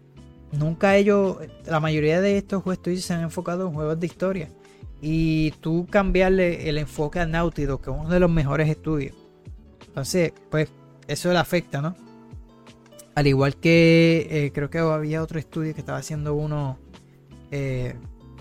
Nunca 0.52 0.96
ellos, 0.96 1.38
la 1.66 1.80
mayoría 1.80 2.20
de 2.20 2.38
estos 2.38 2.62
juegos 2.62 3.00
se 3.00 3.12
han 3.12 3.22
enfocado 3.22 3.66
en 3.66 3.74
juegos 3.74 3.98
de 3.98 4.06
historia. 4.06 4.50
Y 5.00 5.50
tú 5.60 5.86
cambiarle 5.90 6.68
el 6.68 6.78
enfoque 6.78 7.20
a 7.20 7.26
Naughty 7.26 7.66
que 7.66 7.72
es 7.72 7.88
uno 7.88 8.08
de 8.08 8.20
los 8.20 8.30
mejores 8.30 8.68
estudios. 8.68 9.14
Entonces, 9.86 10.32
pues 10.50 10.70
eso 11.06 11.32
le 11.32 11.38
afecta, 11.38 11.82
¿no? 11.82 11.94
Al 13.14 13.26
igual 13.26 13.56
que 13.56 14.26
eh, 14.30 14.52
creo 14.52 14.70
que 14.70 14.78
había 14.78 15.22
otro 15.22 15.38
estudio 15.38 15.74
que 15.74 15.80
estaba 15.80 15.98
haciendo 15.98 16.34
uno. 16.34 16.78
eh, 17.50 17.94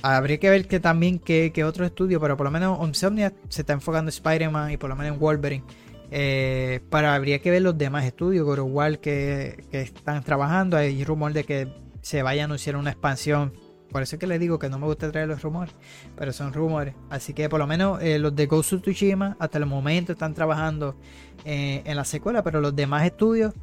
habría 0.04 0.38
que 0.38 0.50
ver 0.50 0.68
que 0.68 0.80
también 0.80 1.18
que, 1.18 1.52
que 1.52 1.64
otro 1.64 1.86
estudio, 1.86 2.20
pero 2.20 2.38
por 2.38 2.46
lo 2.46 2.52
menos 2.52 2.78
Insomnia 2.86 3.34
se 3.50 3.62
está 3.62 3.74
enfocando 3.74 4.10
en 4.10 4.14
Spider-Man 4.14 4.72
y 4.72 4.78
por 4.78 4.90
lo 4.90 4.96
menos 4.96 5.14
en 5.14 5.20
Wolverine. 5.20 5.64
Eh, 6.12 6.82
para 6.90 7.16
habría 7.16 7.40
que 7.40 7.50
ver 7.50 7.64
los 7.64 7.78
demás 7.78 8.06
estudios, 8.06 8.48
of 8.48 8.68
War 8.70 9.00
que, 9.00 9.66
que 9.72 9.82
están 9.82 10.24
trabajando. 10.24 10.78
Hay 10.78 11.04
rumor 11.04 11.34
de 11.34 11.46
que 11.46 11.74
se 12.02 12.22
vaya 12.22 12.44
a 12.44 12.46
anunciar 12.46 12.76
una 12.76 12.92
expansión. 12.92 13.54
Por 13.90 14.02
eso 14.02 14.16
es 14.16 14.20
que 14.20 14.28
les 14.28 14.40
digo 14.40 14.60
que 14.60 14.70
no 14.70 14.78
me 14.78 14.88
gusta 14.88 15.12
traer 15.12 15.28
los 15.28 15.42
rumores, 15.42 15.74
pero 16.18 16.34
son 16.34 16.52
rumores. 16.52 16.96
Así 17.10 17.34
que 17.34 17.48
por 17.48 17.60
lo 17.60 17.68
menos 17.68 18.02
eh, 18.02 18.20
los 18.20 18.36
de 18.36 18.48
Ghost 18.48 18.74
of 18.74 18.82
Tsushima 18.82 19.38
hasta 19.40 19.58
el 19.58 19.66
momento 19.66 20.12
están 20.12 20.34
trabajando 20.34 20.98
eh, 21.46 21.82
en 21.86 21.96
la 21.96 22.04
secuela, 22.04 22.44
pero 22.44 22.60
los 22.60 22.76
demás 22.76 23.06
estudios 23.06 23.54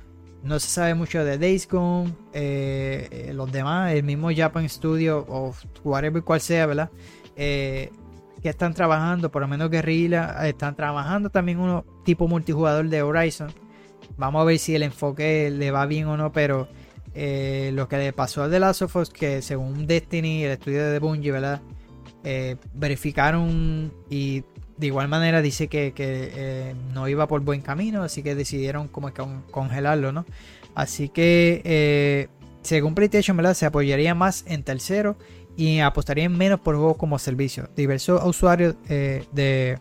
no 0.43 0.59
se 0.59 0.69
sabe 0.69 0.95
mucho 0.95 1.25
de 1.25 1.39
Days 1.39 1.69
eh, 2.33 3.09
eh, 3.11 3.33
los 3.35 3.53
demás, 3.53 3.93
el 3.93 4.03
mismo 4.03 4.31
Japan 4.35 4.69
Studio 4.69 5.25
o 5.29 5.55
whatever 5.85 6.23
cual 6.23 6.41
sea, 6.41 6.67
¿verdad? 6.67 6.91
Eh, 7.37 7.91
que 8.43 8.49
están 8.49 8.73
trabajando, 8.73 9.31
por 9.31 9.43
lo 9.43 9.49
menos 9.49 9.71
Guerrilla, 9.71 10.49
están 10.49 10.75
trabajando 10.75 11.29
también 11.29 11.59
uno 11.59 11.85
tipo 12.05 12.27
multijugador 12.27 12.89
de 12.89 13.03
Horizon. 13.03 13.53
Vamos 14.17 14.41
a 14.41 14.45
ver 14.45 14.59
si 14.59 14.75
el 14.75 14.83
enfoque 14.83 15.51
le 15.51 15.71
va 15.71 15.85
bien 15.85 16.07
o 16.07 16.17
no, 16.17 16.33
pero 16.33 16.69
lo 17.15 17.89
que 17.89 17.99
le 17.99 18.12
pasó 18.15 18.45
a 18.45 18.49
The 18.51 18.61
Last 18.61 18.83
of 18.83 18.97
Us, 18.97 19.11
que 19.11 19.43
según 19.43 19.87
Destiny, 19.87 20.45
el 20.45 20.53
estudio 20.53 20.91
de 20.91 20.99
Bungie, 20.99 21.33
¿verdad? 21.33 21.61
Verificaron 22.73 23.93
y 24.09 24.43
de 24.81 24.86
igual 24.86 25.09
manera 25.09 25.43
dice 25.43 25.69
que, 25.69 25.93
que, 25.93 26.32
eh, 26.35 26.74
no 26.94 27.07
iba 27.07 27.28
por 27.28 27.43
buen 27.43 27.61
camino, 27.61 28.02
así 28.02 28.23
que 28.23 28.35
decidieron 28.35 28.89
como 28.89 29.12
con- 29.12 29.43
congelarlo, 29.51 30.11
¿no? 30.11 30.24
Así 30.74 31.11
que 31.11 31.61
eh, 31.65 32.28
según 32.62 32.94
PlayStation, 32.94 33.36
¿verdad? 33.36 33.52
Se 33.55 33.66
apoyaría 33.66 34.15
más 34.15 34.44
en 34.47 34.62
tercero 34.62 35.19
y 35.55 35.81
apostarían 35.81 36.36
menos 36.36 36.61
por 36.61 36.77
juegos 36.77 36.97
como 36.97 37.19
servicio. 37.19 37.69
Diversos 37.77 38.24
usuarios 38.24 38.74
eh, 38.89 39.24
de 39.32 39.78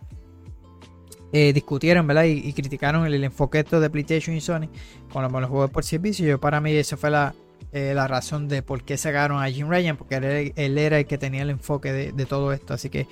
discutieron, 1.54 2.06
¿verdad? 2.08 2.24
Y, 2.26 2.52
criticaron 2.54 3.06
el, 3.06 3.14
el 3.14 3.24
enfoque 3.24 3.64
de 3.64 3.90
PlayStation 3.90 4.36
y 4.36 4.42
Sony 4.42 4.68
con 5.14 5.24
los, 5.24 5.32
los 5.32 5.50
juegos 5.50 5.70
por 5.70 5.86
servicio. 5.86 6.28
Yo 6.28 6.40
para 6.40 6.60
mí 6.60 6.72
esa 6.74 6.98
fue 6.98 7.12
la, 7.12 7.36
la 7.72 8.08
razón 8.08 8.48
de 8.48 8.64
por 8.64 8.84
qué 8.84 8.98
sacaron 8.98 9.42
a 9.42 9.48
Jim 9.48 9.70
Ryan, 9.70 9.96
porque 9.96 10.16
él, 10.16 10.54
él 10.56 10.78
era 10.80 10.98
el 10.98 11.06
que 11.06 11.20
tenía 11.20 11.44
el 11.44 11.52
enfoque 11.52 11.94
de, 11.94 12.12
de 12.12 12.26
todo 12.26 12.52
esto. 12.52 12.74
Así 12.74 12.90
que 12.90 13.06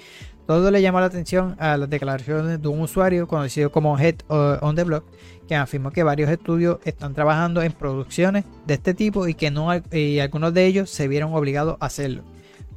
todo 0.48 0.72
le 0.72 0.82
llamó 0.82 1.02
la 1.02 1.08
atención 1.08 1.58
a 1.60 1.76
las 1.76 1.90
declaraciones 1.90 2.62
de 2.62 2.68
un 2.70 2.80
usuario 2.80 3.28
conocido 3.28 3.70
como 3.70 4.00
Head 4.00 4.16
uh, 4.30 4.66
on 4.66 4.76
the 4.78 4.86
Block, 4.86 5.04
que 5.46 5.56
afirmó 5.56 5.92
que 5.92 6.04
varios 6.04 6.30
estudios 6.30 6.80
están 6.86 7.14
trabajando 7.14 7.62
en 7.62 7.74
producciones 7.74 8.46
de 8.66 8.76
este 8.76 8.94
tipo 8.94 9.28
y 9.28 9.34
que 9.34 9.54
y 9.92 10.20
algunos 10.20 10.54
de 10.54 10.66
ellos 10.66 10.90
se 10.90 11.10
vieron 11.10 11.34
obligados 11.34 11.78
a 11.82 11.86
hacerlo. 11.86 12.24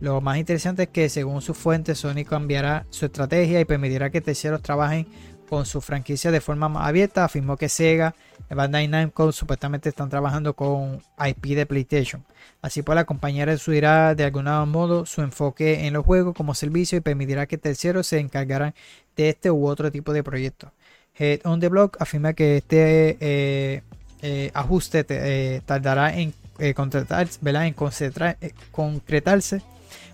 Lo 0.01 0.21
más 0.21 0.39
interesante 0.39 0.85
es 0.85 0.89
que 0.89 1.09
según 1.09 1.43
sus 1.43 1.57
fuentes 1.57 1.99
Sony 1.99 2.25
cambiará 2.29 2.87
su 2.91 3.07
estrategia 3.07 3.61
y 3.61 3.65
permitirá 3.65 4.11
que 4.11 4.21
terceros 4.21 4.63
trabajen 4.63 5.07
con 5.49 5.65
su 5.65 5.81
franquicia 5.81 6.31
de 6.31 6.41
forma 6.41 6.69
más 6.69 6.89
abierta. 6.89 7.25
Afirmó 7.25 7.57
que 7.57 7.69
Sega, 7.69 8.15
Bandai 8.55 8.89
Namco 8.89 9.31
supuestamente 9.33 9.89
están 9.89 10.11
trabajando 10.11 10.55
con 10.55 11.03
IP 11.19 11.55
de 11.55 11.67
PlayStation. 11.67 12.25
Así 12.63 12.83
pues 12.83 12.97
la 12.97 13.05
compañía 13.05 13.45
reducirá 13.45 14.15
de 14.15 14.25
algún 14.25 14.47
modo 14.69 15.07
su 15.07 15.23
enfoque 15.23 15.87
en 15.87 15.95
los 15.95 16.05
juegos 16.05 16.35
como 16.35 16.55
servicio 16.55 16.99
y 16.99 17.01
permitirá 17.01 17.47
que 17.47 17.59
terceros 17.59 18.09
se 18.09 18.19
encargarán 18.19 18.75
de 19.17 19.29
este 19.31 19.51
u 19.51 19.67
otro 19.67 19.91
tipo 19.93 20.13
de 20.13 20.23
proyectos. 20.23 20.71
Head 21.17 21.41
on 21.45 21.61
the 21.61 21.69
Block 21.69 21.97
afirma 22.01 22.33
que 22.33 22.57
este 22.57 23.17
eh, 23.21 23.83
eh, 24.23 24.51
ajuste 24.55 25.05
eh, 25.09 25.61
tardará 25.65 26.17
en, 26.17 26.35
concretarse, 28.71 29.63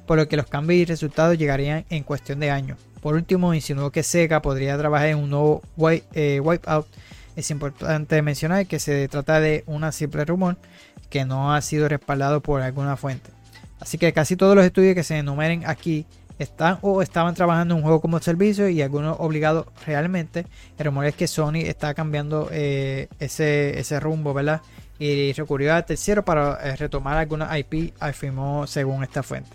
por 0.07 0.17
lo 0.17 0.29
que 0.29 0.37
los 0.37 0.47
cambios 0.47 0.81
y 0.81 0.85
resultados 0.85 1.39
llegarían 1.39 1.85
en 1.91 2.03
cuestión 2.05 2.39
de 2.41 2.51
años. 2.51 2.79
Por 3.01 3.15
último, 3.15 3.55
insinuó 3.55 3.91
que 3.91 4.03
Sega 4.03 4.43
podría 4.43 4.77
trabajar 4.79 5.09
en 5.09 5.19
un 5.19 5.31
nuevo 5.31 5.63
wipe, 5.77 6.41
Wipeout. 6.41 6.87
Es 7.37 7.51
importante 7.51 8.21
mencionar 8.23 8.67
que 8.67 8.79
se 8.79 9.07
trata 9.09 9.41
de 9.41 9.63
una 9.67 9.93
simple 9.93 10.25
rumor 10.25 10.57
que 11.11 11.25
no 11.25 11.55
ha 11.55 11.61
sido 11.61 11.89
respaldado 11.89 12.41
por 12.41 12.63
alguna 12.63 12.97
fuente. 12.97 13.31
Así 13.79 13.99
que 13.99 14.13
casi 14.13 14.37
todos 14.37 14.57
los 14.57 14.65
estudios 14.65 14.95
que 14.95 15.05
se 15.05 15.19
enumeren 15.19 15.65
aquí 15.67 16.07
están 16.39 16.79
o 16.83 17.03
estaban 17.03 17.35
trabajando 17.35 17.75
en 17.75 17.79
un 17.79 17.83
juego 17.83 18.01
como 18.01 18.19
servicio 18.21 18.69
y 18.69 18.83
algunos 18.83 19.17
obligados 19.21 19.67
realmente. 19.87 20.47
El 20.79 20.87
rumor 20.87 21.07
es 21.07 21.15
que 21.15 21.27
Sony 21.27 21.61
está 21.65 21.95
cambiando 21.95 22.49
eh, 22.53 23.09
ese, 23.19 23.79
ese 23.79 24.01
rumbo, 24.01 24.35
¿verdad? 24.35 24.63
Y 24.99 25.33
recurrió 25.35 25.75
al 25.75 25.85
tercero 25.85 26.25
para 26.25 26.59
eh, 26.63 26.77
retomar 26.77 27.19
alguna 27.19 27.59
IP, 27.59 27.93
afirmó 28.01 28.67
según 28.67 29.03
esta 29.03 29.23
fuente. 29.23 29.51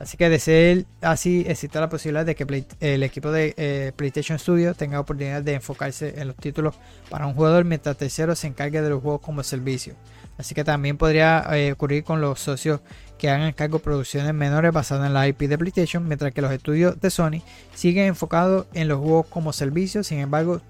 Así 0.00 0.16
que 0.16 0.30
de 0.30 0.38
ser 0.38 0.86
así, 1.02 1.44
existe 1.46 1.78
la 1.78 1.90
posibilidad 1.90 2.24
de 2.24 2.34
que 2.34 2.64
el 2.80 3.02
equipo 3.02 3.30
de 3.30 3.54
eh, 3.58 3.92
PlayStation 3.94 4.38
Studios 4.38 4.74
tenga 4.74 4.98
oportunidad 4.98 5.42
de 5.42 5.52
enfocarse 5.52 6.14
en 6.18 6.28
los 6.28 6.36
títulos 6.36 6.74
para 7.10 7.26
un 7.26 7.34
jugador 7.34 7.66
mientras 7.66 7.98
tercero 7.98 8.34
se 8.34 8.46
encargue 8.46 8.80
de 8.80 8.88
los 8.88 9.02
juegos 9.02 9.20
como 9.20 9.42
servicio. 9.42 9.94
Así 10.38 10.54
que 10.54 10.64
también 10.64 10.96
podría 10.96 11.46
eh, 11.52 11.72
ocurrir 11.72 12.02
con 12.02 12.22
los 12.22 12.40
socios 12.40 12.80
que 13.18 13.28
hagan 13.28 13.52
cargo 13.52 13.76
de 13.76 13.84
producciones 13.84 14.32
menores 14.32 14.72
basadas 14.72 15.06
en 15.06 15.12
la 15.12 15.28
IP 15.28 15.40
de 15.40 15.58
PlayStation, 15.58 16.08
mientras 16.08 16.32
que 16.32 16.40
los 16.40 16.50
estudios 16.50 16.98
de 16.98 17.10
Sony 17.10 17.42
siguen 17.74 18.06
enfocados 18.06 18.68
en 18.72 18.88
los 18.88 19.00
juegos 19.00 19.26
como 19.26 19.52
servicio. 19.52 20.02
Sin 20.02 20.20
embargo, 20.20 20.62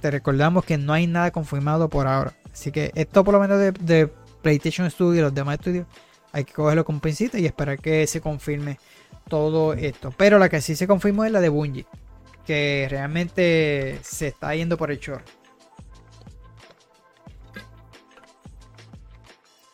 te 0.00 0.10
recordamos 0.10 0.64
que 0.64 0.78
no 0.78 0.94
hay 0.94 1.06
nada 1.06 1.30
confirmado 1.30 1.90
por 1.90 2.06
ahora. 2.06 2.32
Así 2.54 2.72
que 2.72 2.90
esto 2.94 3.22
por 3.22 3.34
lo 3.34 3.40
menos 3.40 3.58
de, 3.58 3.72
de 3.72 4.10
PlayStation 4.40 4.90
Studios 4.90 5.18
y 5.18 5.20
los 5.20 5.34
demás 5.34 5.56
estudios 5.58 5.86
hay 6.38 6.44
que 6.44 6.52
cogerlo 6.52 6.84
con 6.84 7.00
pincita 7.00 7.38
y 7.38 7.46
esperar 7.46 7.78
que 7.78 8.06
se 8.06 8.20
confirme 8.20 8.78
todo 9.28 9.74
esto. 9.74 10.12
Pero 10.16 10.38
la 10.38 10.48
que 10.48 10.60
sí 10.60 10.76
se 10.76 10.86
confirmó 10.86 11.24
es 11.24 11.32
la 11.32 11.40
de 11.40 11.48
Bungie, 11.48 11.86
que 12.46 12.86
realmente 12.88 13.98
se 14.02 14.28
está 14.28 14.54
yendo 14.54 14.78
por 14.78 14.90
el 14.90 15.00
chorro. 15.00 15.24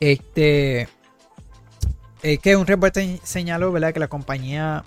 Este 0.00 0.88
es 2.22 2.38
que 2.40 2.56
un 2.56 2.66
reporte 2.66 3.20
señaló 3.22 3.70
¿verdad? 3.70 3.92
que 3.92 4.00
la 4.00 4.08
compañía 4.08 4.84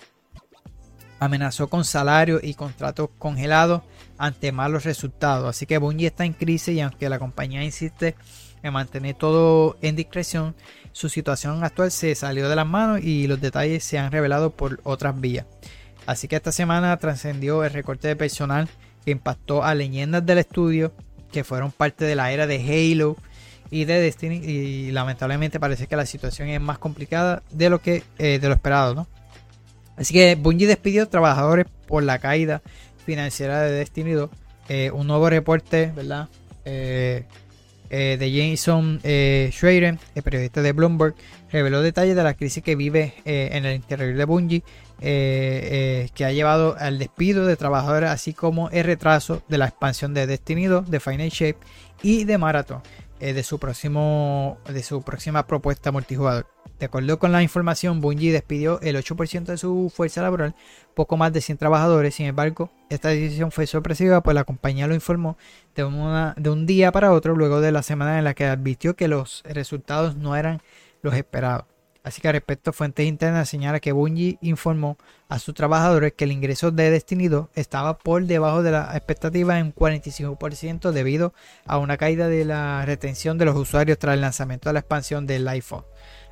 amenazó 1.20 1.70
con 1.70 1.86
salarios 1.86 2.44
y 2.44 2.54
contratos 2.56 3.10
congelados 3.18 3.84
ante 4.18 4.52
malos 4.52 4.84
resultados. 4.84 5.48
Así 5.48 5.66
que 5.66 5.78
Bungie 5.78 6.08
está 6.08 6.26
en 6.26 6.34
crisis 6.34 6.76
y 6.76 6.82
aunque 6.82 7.10
la 7.10 7.20
compañía 7.20 7.64
insiste 7.64 8.16
en 8.64 8.74
mantener 8.74 9.16
todo 9.16 9.78
en 9.82 9.96
discreción, 9.96 10.56
su 10.98 11.10
situación 11.10 11.64
actual 11.64 11.92
se 11.92 12.16
salió 12.16 12.50
de 12.50 12.56
las 12.56 12.66
manos 12.66 13.02
y 13.04 13.28
los 13.28 13.40
detalles 13.40 13.84
se 13.84 14.00
han 14.00 14.12
revelado 14.12 14.50
por 14.50 14.80
otras 14.82 15.22
vías. 15.22 15.46
Así 16.08 16.28
que 16.28 16.36
esta 16.36 16.52
semana 16.52 16.98
trascendió 16.98 17.64
el 17.64 17.72
recorte 17.72 18.08
de 18.08 18.16
personal 18.16 18.68
que 19.06 19.12
impactó 19.12 19.64
a 19.64 19.76
leyendas 19.76 20.26
del 20.26 20.40
estudio 20.40 20.92
que 21.32 21.44
fueron 21.44 21.72
parte 21.72 22.04
de 22.06 22.16
la 22.16 22.32
era 22.32 22.48
de 22.48 22.56
Halo 22.58 23.16
y 23.70 23.86
de 23.86 24.02
Destiny 24.02 24.38
y 24.38 24.92
lamentablemente 24.92 25.60
parece 25.60 25.86
que 25.86 25.96
la 25.96 26.08
situación 26.08 26.50
es 26.50 26.60
más 26.60 26.80
complicada 26.80 27.44
de 27.52 27.70
lo 27.70 27.80
que 27.80 28.02
eh, 28.18 28.40
de 28.40 28.48
lo 28.48 28.56
esperado, 28.56 28.96
¿no? 28.96 29.08
Así 29.98 30.16
que 30.16 30.34
Bungie 30.34 30.66
despidió 30.66 31.08
trabajadores 31.08 31.68
por 31.86 32.02
la 32.02 32.18
caída 32.18 32.64
financiera 33.06 33.62
de 33.62 33.72
Destiny 33.72 34.14
2 34.14 34.32
eh, 34.70 34.90
un 34.90 35.06
nuevo 35.06 35.30
reporte, 35.30 35.92
¿verdad? 35.96 36.28
Eh, 36.66 37.26
eh, 37.90 38.18
de 38.20 38.52
Jason 38.52 39.00
eh, 39.04 39.52
el 39.62 40.24
periodista 40.24 40.62
de 40.62 40.72
Bloomberg, 40.72 41.16
reveló 41.52 41.82
detalles 41.82 42.16
de 42.16 42.24
la 42.24 42.34
crisis 42.34 42.64
que 42.64 42.76
vive 42.76 43.14
eh, 43.26 43.50
en 43.54 43.66
el 43.66 43.76
interior 43.76 44.16
de 44.16 44.26
Bungie, 44.26 44.64
eh, 45.00 46.10
que 46.14 46.26
ha 46.26 46.32
llevado 46.32 46.76
al 46.80 47.00
despido 47.00 47.46
de 47.46 47.56
trabajadores, 47.56 48.10
así 48.10 48.34
como 48.34 48.70
el 48.70 48.84
retraso 48.84 49.44
de 49.48 49.58
la 49.58 49.66
expansión 49.66 50.14
de 50.14 50.28
Destiny 50.28 50.66
2, 50.66 50.90
de 50.90 51.00
Final 51.00 51.30
Shape 51.30 51.60
y 52.02 52.24
de 52.26 52.38
Marathon, 52.38 52.82
eh, 53.20 53.34
de, 53.34 53.44
su 53.44 53.60
próximo, 53.60 54.58
de 54.68 54.84
su 54.84 55.02
próxima 55.02 55.48
propuesta 55.48 55.92
multijugador. 55.92 56.46
De 56.80 56.86
acuerdo 56.86 57.18
con 57.18 57.32
la 57.32 57.42
información, 57.42 58.02
Bungie 58.02 58.32
despidió 58.32 58.80
el 58.82 58.96
8% 58.98 59.46
de 59.46 59.58
su 59.58 59.92
fuerza 59.94 60.22
laboral, 60.22 60.54
poco 60.94 61.18
más 61.18 61.34
de 61.34 61.42
100 61.42 61.58
trabajadores. 61.58 62.14
Sin 62.14 62.28
embargo, 62.28 62.70
esta 62.90 63.10
decisión 63.10 63.52
fue 63.52 63.66
sorpresiva, 63.66 64.22
pues 64.22 64.36
la 64.36 64.44
compañía 64.44 64.86
lo 64.86 64.94
informó 64.94 65.38
de, 65.76 65.84
un 65.84 66.66
día 66.66 66.92
para 66.92 67.12
otro, 67.12 67.36
luego 67.36 67.62
de 67.62 67.72
la 67.72 67.82
semana 67.82 68.20
en 68.20 68.24
la 68.24 68.36
que 68.36 68.46
advirtió 68.46 68.96
que 68.96 69.08
los 69.08 69.44
resultados 69.46 70.16
no 70.16 70.36
eran 70.36 70.62
los 71.02 71.16
esperados. 71.16 71.66
Así 72.08 72.22
que 72.22 72.32
respecto, 72.32 72.72
fuentes 72.72 73.06
internas 73.06 73.50
señalan 73.50 73.82
que 73.82 73.92
Bungie 73.92 74.38
informó 74.42 74.98
a 75.28 75.40
sus 75.40 75.54
trabajadores 75.54 76.14
que 76.14 76.24
el 76.24 76.32
ingreso 76.32 76.72
de 76.72 76.90
Destiny 76.90 77.28
2 77.28 77.50
estaba 77.54 77.98
por 77.98 78.24
debajo 78.24 78.64
de 78.64 78.72
la 78.72 78.92
expectativa 78.94 79.60
en 79.60 79.76
45% 79.76 80.92
debido 80.92 81.34
a 81.66 81.78
una 81.80 81.98
caída 81.98 82.30
de 82.30 82.46
la 82.46 82.86
retención 82.86 83.38
de 83.38 83.44
los 83.44 83.58
usuarios 83.58 84.00
tras 84.00 84.14
el 84.14 84.22
lanzamiento 84.22 84.70
de 84.70 84.74
la 84.74 84.80
expansión 84.80 85.28
del 85.28 85.46
iPhone. 85.50 85.84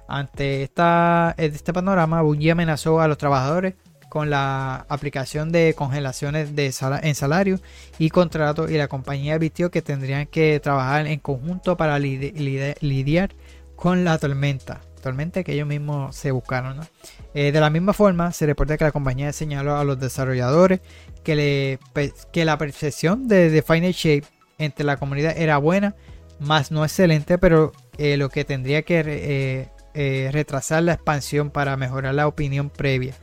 Ante 0.07 0.63
esta, 0.63 1.35
este 1.37 1.73
panorama, 1.73 2.21
Bungie 2.21 2.51
amenazó 2.51 3.01
a 3.01 3.09
los 3.09 3.17
trabajadores 3.17 3.73
con 4.07 4.29
la 4.29 4.85
aplicación 4.87 5.51
de 5.51 5.73
congelaciones 5.75 6.55
de 6.55 6.73
en 7.01 7.15
salario 7.15 7.59
y 7.99 8.11
contrato 8.11 8.69
y 8.69 8.77
la 8.77 8.87
compañía 8.87 9.35
advirtió 9.35 9.71
que 9.71 9.81
tendrían 9.81 10.27
que 10.27 10.61
trabajar 10.61 11.05
en 11.05 11.19
conjunto 11.19 11.75
para 11.75 11.99
lid 11.99 12.33
lid 12.37 12.75
lidiar 12.79 13.35
con 13.75 14.05
la 14.05 14.17
tormenta 14.17 14.79
tormenta 15.05 15.43
que 15.43 15.53
ellos 15.53 15.67
mismos 15.67 16.15
se 16.15 16.31
buscaron. 16.31 16.77
¿no? 16.77 16.83
Eh, 17.35 17.51
de 17.51 17.59
la 17.59 17.69
misma 17.69 17.93
forma, 17.93 18.31
se 18.31 18.47
reporta 18.47 18.75
que 18.75 18.85
la 18.85 18.91
compañía 18.91 19.31
señaló 19.31 19.77
a 19.77 19.83
los 19.83 19.99
desarrolladores 19.99 20.81
que, 21.23 21.77
la 22.33 22.57
percepción 22.57 23.27
de, 23.27 23.51
de 23.51 23.61
Final 23.61 23.91
Shape 23.91 24.25
entre 24.57 24.83
la 24.83 24.97
comunidad 24.97 25.37
era 25.37 25.57
buena, 25.57 25.95
más 26.39 26.71
no 26.71 26.83
excelente, 26.83 27.37
pero 27.37 27.71
eh, 27.99 28.17
lo 28.17 28.29
que 28.29 28.45
tendría 28.45 28.81
que 28.81 29.69
eh, 29.93 30.29
retrasar 30.33 30.81
la 30.81 30.93
expansión 30.93 31.51
para 31.51 31.77
mejorar 31.77 32.15
la 32.15 32.27
opinión 32.27 32.71
previa. 32.71 33.13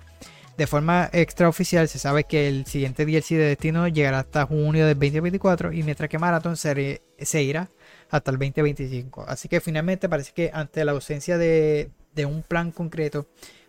De 0.56 0.68
forma 0.68 1.10
extraoficial 1.12 1.88
se 1.88 1.98
sabe 1.98 2.24
que 2.24 2.46
el 2.46 2.64
siguiente 2.66 3.04
DLC 3.04 3.30
de 3.30 3.48
Destino 3.48 3.88
llegará 3.88 4.20
hasta 4.20 4.46
junio 4.46 4.86
del 4.86 4.98
2024 4.98 5.72
y 5.72 5.82
mientras 5.82 6.08
que 6.08 6.18
Marathon 6.18 6.56
se 6.56 7.42
irá 7.42 7.70
hasta 8.12 8.30
el 8.30 8.38
2025. 8.38 9.24
Así 9.26 9.48
que 9.48 9.60
finalmente 9.60 10.08
parece 10.08 10.32
que 10.32 10.50
ante 10.54 10.84
la 10.84 10.92
ausencia 10.92 11.38
de, 11.38 11.90
de 12.14 12.26
un 12.26 12.42
plan 12.42 12.70
concreto, 12.70 13.26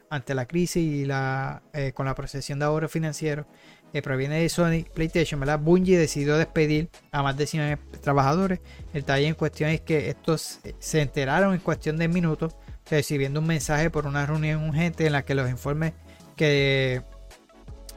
ante 0.09 0.35
la 0.35 0.45
crisis 0.45 0.83
y 0.83 1.05
la, 1.05 1.63
eh, 1.73 1.91
con 1.93 2.05
la 2.05 2.13
procesión 2.13 2.59
de 2.59 2.65
ahorros 2.65 2.91
financieros 2.91 3.47
que 3.91 4.01
proviene 4.01 4.41
de 4.41 4.49
Sony 4.49 4.85
PlayStation, 4.93 5.39
¿verdad? 5.39 5.59
Bungie 5.59 5.97
decidió 5.97 6.37
despedir 6.37 6.89
a 7.11 7.23
más 7.23 7.37
de 7.37 7.47
100 7.47 7.79
trabajadores. 8.01 8.59
El 8.93 9.01
detalle 9.01 9.27
en 9.27 9.35
cuestión 9.35 9.69
es 9.69 9.81
que 9.81 10.09
estos 10.09 10.59
se 10.79 11.01
enteraron 11.01 11.53
en 11.53 11.59
cuestión 11.59 11.97
de 11.97 12.07
minutos, 12.07 12.55
recibiendo 12.89 13.39
un 13.39 13.47
mensaje 13.47 13.89
por 13.89 14.07
una 14.07 14.25
reunión 14.25 14.67
urgente 14.67 15.05
en 15.05 15.13
la 15.13 15.23
que 15.23 15.35
los 15.35 15.49
informes 15.49 15.93
que 16.35 17.01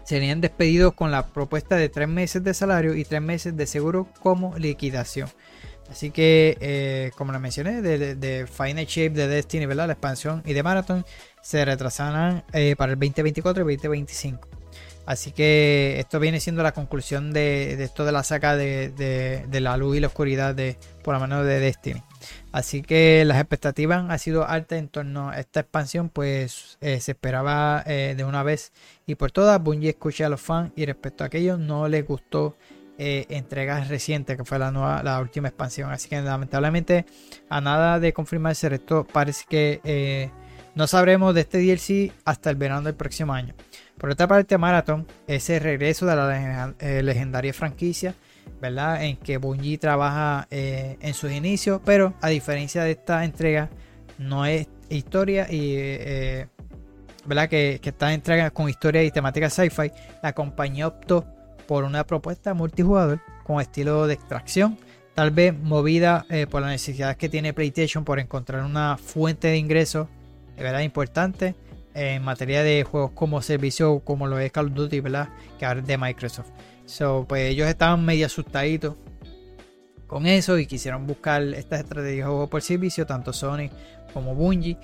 serían 0.05 0.41
despedidos 0.41 0.95
con 0.95 1.11
la 1.11 1.27
propuesta 1.27 1.77
de 1.77 1.89
tres 1.89 2.09
meses 2.09 2.45
de 2.45 2.55
salario 2.55 2.95
y 2.95 3.05
tres 3.05 3.23
meses 3.23 3.57
de 3.57 3.67
seguro 3.67 4.09
como 4.23 4.57
liquidación. 4.59 5.29
Así 5.91 6.11
que, 6.11 6.59
eh, 6.61 7.11
como 7.17 7.33
lo 7.33 7.41
mencioné, 7.41 7.81
de, 7.81 8.47
Final 8.47 8.87
Shape, 8.87 9.11
de 9.11 9.29
Destiny, 9.29 9.67
¿verdad? 9.67 9.87
La 9.87 9.93
expansión 9.93 10.43
y 10.45 10.53
de 10.53 10.63
Marathon 10.63 11.05
se 11.43 11.65
retrasarán 11.65 12.45
eh, 12.53 12.75
para 12.77 12.93
el 12.93 12.99
2024 12.99 13.71
y 13.71 13.77
2025. 13.77 14.49
Así 15.07 15.31
que 15.31 16.01
esto 16.01 16.19
viene 16.19 16.41
siendo 16.41 16.65
la 16.65 16.73
conclusión 16.73 17.33
de, 17.33 17.77
de 17.77 17.85
esto 17.85 18.05
de 18.05 18.11
la 18.11 18.25
saca 18.25 18.57
de, 18.57 19.47
la 19.53 19.77
luz 19.77 19.97
y 19.97 20.01
la 20.01 20.09
oscuridad 20.09 20.53
de, 20.53 20.77
por 21.05 21.15
lo 21.15 21.21
menos 21.21 21.47
de 21.47 21.61
Destiny. 21.61 22.03
Así 22.51 22.83
que 22.83 23.25
las 23.25 23.39
expectativas 23.39 24.05
han 24.11 24.19
sido 24.19 24.49
altas 24.49 24.81
en 24.81 24.89
torno 24.89 25.31
a 25.31 25.39
esta 25.39 25.61
expansión, 25.61 26.09
pues 26.09 26.77
eh, 26.81 26.99
se 26.99 27.13
esperaba 27.13 27.85
de 27.85 28.25
una 28.25 28.43
vez 28.43 28.73
y 29.07 29.15
por 29.15 29.31
todas. 29.31 29.63
Bungie 29.63 29.91
escucha 29.91 30.27
a 30.27 30.29
los 30.29 30.41
fans 30.41 30.73
y 30.75 30.85
respecto 30.85 31.23
a 31.23 31.29
aquello 31.29 31.57
no 31.57 31.87
les 31.87 32.05
gustó 32.05 32.57
eh, 32.99 33.27
entregas 33.29 33.89
recientes, 33.89 34.39
que 34.39 34.45
fue 34.47 34.59
la, 34.59 34.71
nueva, 34.71 35.03
la 35.03 35.21
última 35.21 35.49
expansión. 35.49 35.93
Así 35.93 36.09
que 36.09 36.19
lamentablemente 36.23 37.05
a 37.51 37.61
nada 37.61 38.01
de 38.01 38.15
confirmarse 38.15 38.75
esto 38.75 39.07
parece 39.07 39.45
que 39.47 39.81
eh, 39.85 40.31
no 40.75 40.87
sabremos 40.87 41.35
de 41.35 41.43
este 41.43 41.59
DLC 41.59 42.13
hasta 42.25 42.49
el 42.49 42.57
verano 42.57 42.83
del 42.83 42.95
próximo 42.95 43.35
año. 43.35 43.55
Por 43.99 44.11
otra 44.11 44.27
parte, 44.27 44.57
Marathon 44.57 45.07
es 45.27 45.51
el 45.51 45.61
regreso 45.61 46.07
de 46.07 46.17
la 46.17 46.75
eh, 46.79 47.03
legendaria 47.03 47.53
franquicia, 47.53 48.15
¿verdad? 48.63 49.05
En 49.05 49.19
que 49.19 49.37
Bungie 49.37 49.77
trabaja 49.77 50.47
en 50.51 51.13
sus 51.13 51.33
inicios, 51.33 51.83
pero 51.85 52.15
a 52.23 52.29
diferencia 52.29 52.83
de 52.83 52.93
esta 52.93 53.25
entrega, 53.25 53.69
no 54.19 54.47
es 54.47 54.69
historia 54.89 55.47
y 55.51 56.47
¿verdad? 57.27 57.49
Que, 57.49 57.81
que 57.83 57.95
entrega 58.13 58.51
con 58.51 58.69
historia 58.69 59.03
y 59.03 59.11
temática 59.11 59.51
sci-fi, 59.51 59.91
la 60.23 60.33
compañía 60.33 60.87
optó 60.87 61.36
por 61.67 61.85
una 61.85 62.05
propuesta 62.05 62.55
multijugador 62.55 63.21
con 63.45 63.61
estilo 63.61 64.07
de 64.07 64.15
extracción, 64.15 64.79
tal 65.15 65.31
vez 65.31 65.55
movida 65.55 66.27
eh, 66.31 66.47
por 66.47 66.63
las 66.63 66.71
necesidades 66.71 67.17
que 67.17 67.29
tiene 67.29 67.53
PlayStation 67.53 68.05
por 68.05 68.19
encontrar 68.19 68.65
una 68.65 68.97
fuente 68.97 69.49
de 69.49 69.57
ingresos 69.57 70.09
de 70.57 70.63
verdad 70.63 70.81
importante 70.81 71.55
en 71.95 72.23
materia 72.23 72.63
de 72.63 72.85
juegos 72.85 73.13
como 73.13 73.41
servicio, 73.41 74.01
como 74.01 74.27
lo 74.27 74.39
es 74.39 74.53
Call 74.53 74.67
of 74.67 74.75
Duty, 74.75 75.01
¿verdad? 75.01 75.31
Que 75.59 75.65
ahora 75.65 75.81
es 75.81 75.87
de 75.87 75.97
Microsoft. 75.97 76.51
So, 76.85 77.25
pues 77.27 77.51
ellos 77.51 77.69
estaban 77.69 78.05
medio 78.05 78.27
asustaditos 78.27 78.97
con 80.07 80.27
eso 80.27 80.59
y 80.59 80.67
quisieron 80.67 81.07
buscar 81.07 81.43
estas 81.43 81.81
estrategias 81.81 82.17
de 82.19 82.23
juego 82.23 82.49
por 82.49 82.63
servicio, 82.63 83.07
tanto 83.07 83.33
Sony 83.33 83.71
como 84.13 84.35
Bungie. 84.35 84.77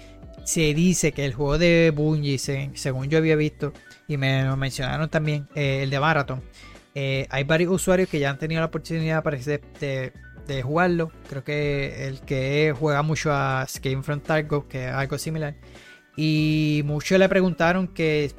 Se 0.44 0.74
dice 0.74 1.12
que 1.12 1.24
el 1.24 1.34
juego 1.34 1.59
de 1.59 1.92
Bungie, 1.94 2.38
según 2.38 3.09
yo 3.09 3.18
había 3.18 3.36
visto, 3.36 3.72
y 4.09 4.16
me 4.16 4.44
lo 4.44 4.56
mencionaron 4.56 5.09
también, 5.09 5.46
eh, 5.54 5.82
el 5.82 5.90
de 5.90 6.00
Marathon, 6.00 6.42
eh, 6.94 7.27
hay 7.31 7.44
varios 7.44 7.73
usuarios 7.73 8.09
que 8.09 8.19
ya 8.19 8.31
han 8.31 8.39
tenido 8.39 8.60
la 8.60 8.66
oportunidad 8.66 9.23
de, 9.24 10.62
jugarlo. 10.62 11.10
Creo 11.28 11.44
que 11.44 12.06
el 12.06 12.20
que 12.20 12.74
juega 12.78 13.02
mucho 13.02 13.32
a 13.32 13.64
Escape 13.66 14.02
from 14.02 14.20
que 14.69 14.89
es 14.89 14.93
algo 14.93 15.19
similar. 15.19 15.55
Y 16.16 16.82
muchos 16.85 17.19
le 17.19 17.28
preguntaron 17.28 17.89
que, 17.89 18.32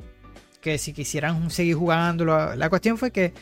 que 0.62 0.78
si 0.78 0.94
quisieran 0.94 1.50
seguir 1.50 1.76
jugándolo. 1.76 2.56
La 2.56 2.70
cuestión 2.70 2.98
fue 2.98 3.12
que 3.12 3.34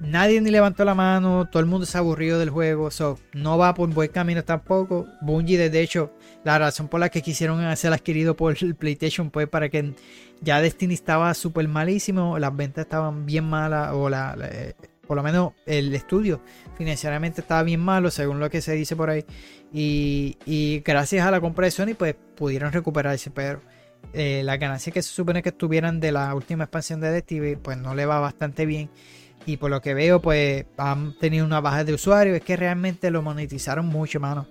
nadie 0.00 0.40
ni 0.40 0.50
levantó 0.50 0.84
la 0.84 0.94
mano, 0.94 1.48
todo 1.48 1.60
el 1.60 1.66
mundo 1.66 1.86
se 1.86 1.96
aburrió 1.96 2.38
del 2.38 2.50
juego. 2.50 2.90
So, 2.90 3.18
no 3.34 3.58
va 3.58 3.74
por 3.74 3.88
buen 3.90 4.10
camino 4.10 4.42
tampoco. 4.42 5.06
Bungie, 5.20 5.70
de 5.70 5.80
hecho, 5.80 6.12
la 6.48 6.58
razón 6.58 6.88
por 6.88 6.98
la 6.98 7.10
que 7.10 7.20
quisieron 7.20 7.76
ser 7.76 7.92
adquirido 7.92 8.34
por 8.34 8.56
el 8.58 8.74
PlayStation 8.74 9.30
fue 9.30 9.46
para 9.46 9.68
que 9.68 9.92
ya 10.40 10.62
Destiny 10.62 10.94
estaba 10.94 11.34
súper 11.34 11.68
malísimo, 11.68 12.38
las 12.38 12.56
ventas 12.56 12.86
estaban 12.86 13.26
bien 13.26 13.44
malas, 13.44 13.90
o 13.92 14.08
la, 14.08 14.34
la, 14.34 14.48
por 15.06 15.18
lo 15.18 15.22
menos 15.22 15.52
el 15.66 15.94
estudio 15.94 16.40
financieramente 16.78 17.42
estaba 17.42 17.62
bien 17.64 17.80
malo, 17.80 18.10
según 18.10 18.40
lo 18.40 18.48
que 18.48 18.62
se 18.62 18.72
dice 18.72 18.96
por 18.96 19.10
ahí. 19.10 19.26
Y, 19.74 20.80
gracias 20.86 21.26
a 21.26 21.30
la 21.30 21.38
compra 21.38 21.66
de 21.66 21.70
Sony, 21.70 21.94
pues 21.98 22.16
pudieron 22.34 22.72
recuperarse, 22.72 23.30
pero 23.30 23.60
eh, 24.14 24.40
las 24.42 24.58
ganancias 24.58 24.94
que 24.94 25.02
se 25.02 25.10
supone 25.10 25.42
que 25.42 25.50
estuvieran 25.50 26.00
de 26.00 26.12
la 26.12 26.34
última 26.34 26.64
expansión 26.64 27.02
de 27.02 27.10
Destiny, 27.10 27.56
pues 27.56 27.76
no 27.76 27.94
le 27.94 28.06
va 28.06 28.20
bastante 28.20 28.64
bien. 28.64 28.88
Y 29.44 29.58
por 29.58 29.70
lo 29.70 29.82
que 29.82 29.92
veo, 29.92 30.22
pues 30.22 30.64
han 30.78 31.14
tenido 31.18 31.44
una 31.44 31.60
baja 31.60 31.84
de 31.84 31.92
usuarios. 31.92 32.36
Es 32.36 32.42
que 32.42 32.56
realmente 32.56 33.10
lo 33.10 33.20
monetizaron 33.20 33.84
mucho, 33.84 34.18
mano. 34.18 34.46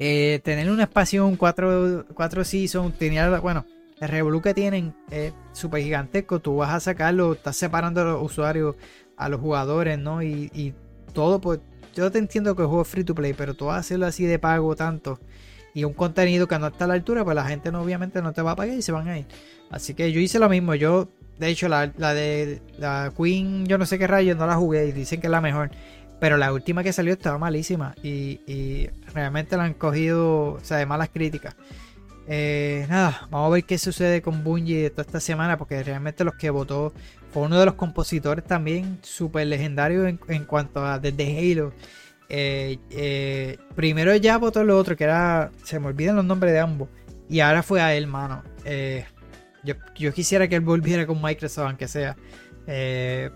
Eh, 0.00 0.40
tener 0.42 0.70
una 0.70 0.84
expansión 0.84 1.36
4, 1.36 2.06
4 2.14 2.44
seasons, 2.44 2.98
tenía, 2.98 3.38
bueno, 3.38 3.66
el 4.00 4.08
Revolu 4.08 4.40
que 4.40 4.54
tienen 4.54 4.94
es 5.10 5.32
súper 5.52 5.82
gigantesco. 5.82 6.40
Tú 6.40 6.56
vas 6.56 6.74
a 6.74 6.80
sacarlo, 6.80 7.34
estás 7.34 7.56
separando 7.56 8.00
a 8.00 8.04
los 8.04 8.22
usuarios, 8.22 8.76
a 9.16 9.28
los 9.28 9.40
jugadores, 9.40 9.98
¿no? 9.98 10.22
Y, 10.22 10.50
y 10.54 10.74
todo, 11.12 11.40
pues 11.40 11.60
yo 11.94 12.10
te 12.10 12.18
entiendo 12.18 12.56
que 12.56 12.62
el 12.62 12.68
juego 12.68 12.82
es 12.82 12.88
free 12.88 13.04
to 13.04 13.14
play, 13.14 13.34
pero 13.34 13.54
tú 13.54 13.66
vas 13.66 13.76
a 13.76 13.80
hacerlo 13.80 14.06
así 14.06 14.24
de 14.24 14.38
pago 14.38 14.74
tanto 14.74 15.20
y 15.74 15.84
un 15.84 15.92
contenido 15.92 16.48
que 16.48 16.58
no 16.58 16.68
está 16.68 16.84
a 16.84 16.88
la 16.88 16.94
altura, 16.94 17.24
pues 17.24 17.34
la 17.34 17.44
gente 17.44 17.70
no, 17.70 17.82
obviamente 17.82 18.22
no 18.22 18.32
te 18.32 18.42
va 18.42 18.52
a 18.52 18.56
pagar 18.56 18.76
y 18.76 18.82
se 18.82 18.92
van 18.92 19.08
a 19.08 19.18
ir. 19.18 19.26
Así 19.70 19.94
que 19.94 20.10
yo 20.12 20.20
hice 20.20 20.38
lo 20.38 20.48
mismo. 20.48 20.74
Yo, 20.74 21.08
de 21.38 21.48
hecho, 21.48 21.68
la, 21.68 21.92
la 21.96 22.12
de 22.12 22.60
la 22.78 23.12
Queen, 23.16 23.66
yo 23.66 23.78
no 23.78 23.86
sé 23.86 23.98
qué 23.98 24.06
rayos, 24.06 24.36
no 24.36 24.46
la 24.46 24.56
jugué 24.56 24.86
y 24.86 24.92
dicen 24.92 25.20
que 25.20 25.28
es 25.28 25.30
la 25.30 25.40
mejor. 25.40 25.70
Pero 26.20 26.36
la 26.36 26.52
última 26.52 26.82
que 26.82 26.92
salió 26.92 27.14
estaba 27.14 27.38
malísima 27.38 27.94
y, 28.02 28.40
y 28.46 28.90
realmente 29.14 29.56
la 29.56 29.64
han 29.64 29.74
cogido, 29.74 30.52
o 30.52 30.60
sea, 30.62 30.76
de 30.76 30.86
malas 30.86 31.08
críticas. 31.08 31.56
Eh, 32.32 32.86
nada, 32.88 33.26
vamos 33.28 33.48
a 33.48 33.54
ver 33.54 33.64
qué 33.64 33.76
sucede 33.76 34.22
con 34.22 34.44
Bungie 34.44 34.88
toda 34.90 35.02
esta 35.02 35.18
semana, 35.18 35.58
porque 35.58 35.82
realmente 35.82 36.22
los 36.22 36.34
que 36.34 36.48
votó 36.50 36.92
fue 37.32 37.42
uno 37.42 37.58
de 37.58 37.66
los 37.66 37.74
compositores 37.74 38.44
también 38.44 39.00
súper 39.02 39.48
legendarios 39.48 40.06
en, 40.06 40.20
en, 40.28 40.44
cuanto 40.44 40.86
a 40.86 41.00
desde 41.00 41.36
Halo. 41.36 41.72
Eh, 42.28 42.78
eh, 42.90 43.58
primero 43.74 44.14
ya 44.14 44.38
votó 44.38 44.62
lo 44.62 44.78
otro, 44.78 44.96
que 44.96 45.02
era. 45.02 45.50
Se 45.64 45.80
me 45.80 45.88
olvidan 45.88 46.14
los 46.14 46.24
nombres 46.24 46.52
de 46.52 46.60
ambos. 46.60 46.88
Y 47.28 47.40
ahora 47.40 47.64
fue 47.64 47.80
a 47.80 47.94
él, 47.94 48.06
mano. 48.06 48.44
Yo, 49.64 49.74
yo, 49.96 50.12
quisiera 50.12 50.46
que 50.46 50.54
él 50.54 50.60
volviera 50.60 51.06
con 51.08 51.20
Microsoft, 51.20 51.66
aunque 51.66 51.88
sea. 51.88 52.16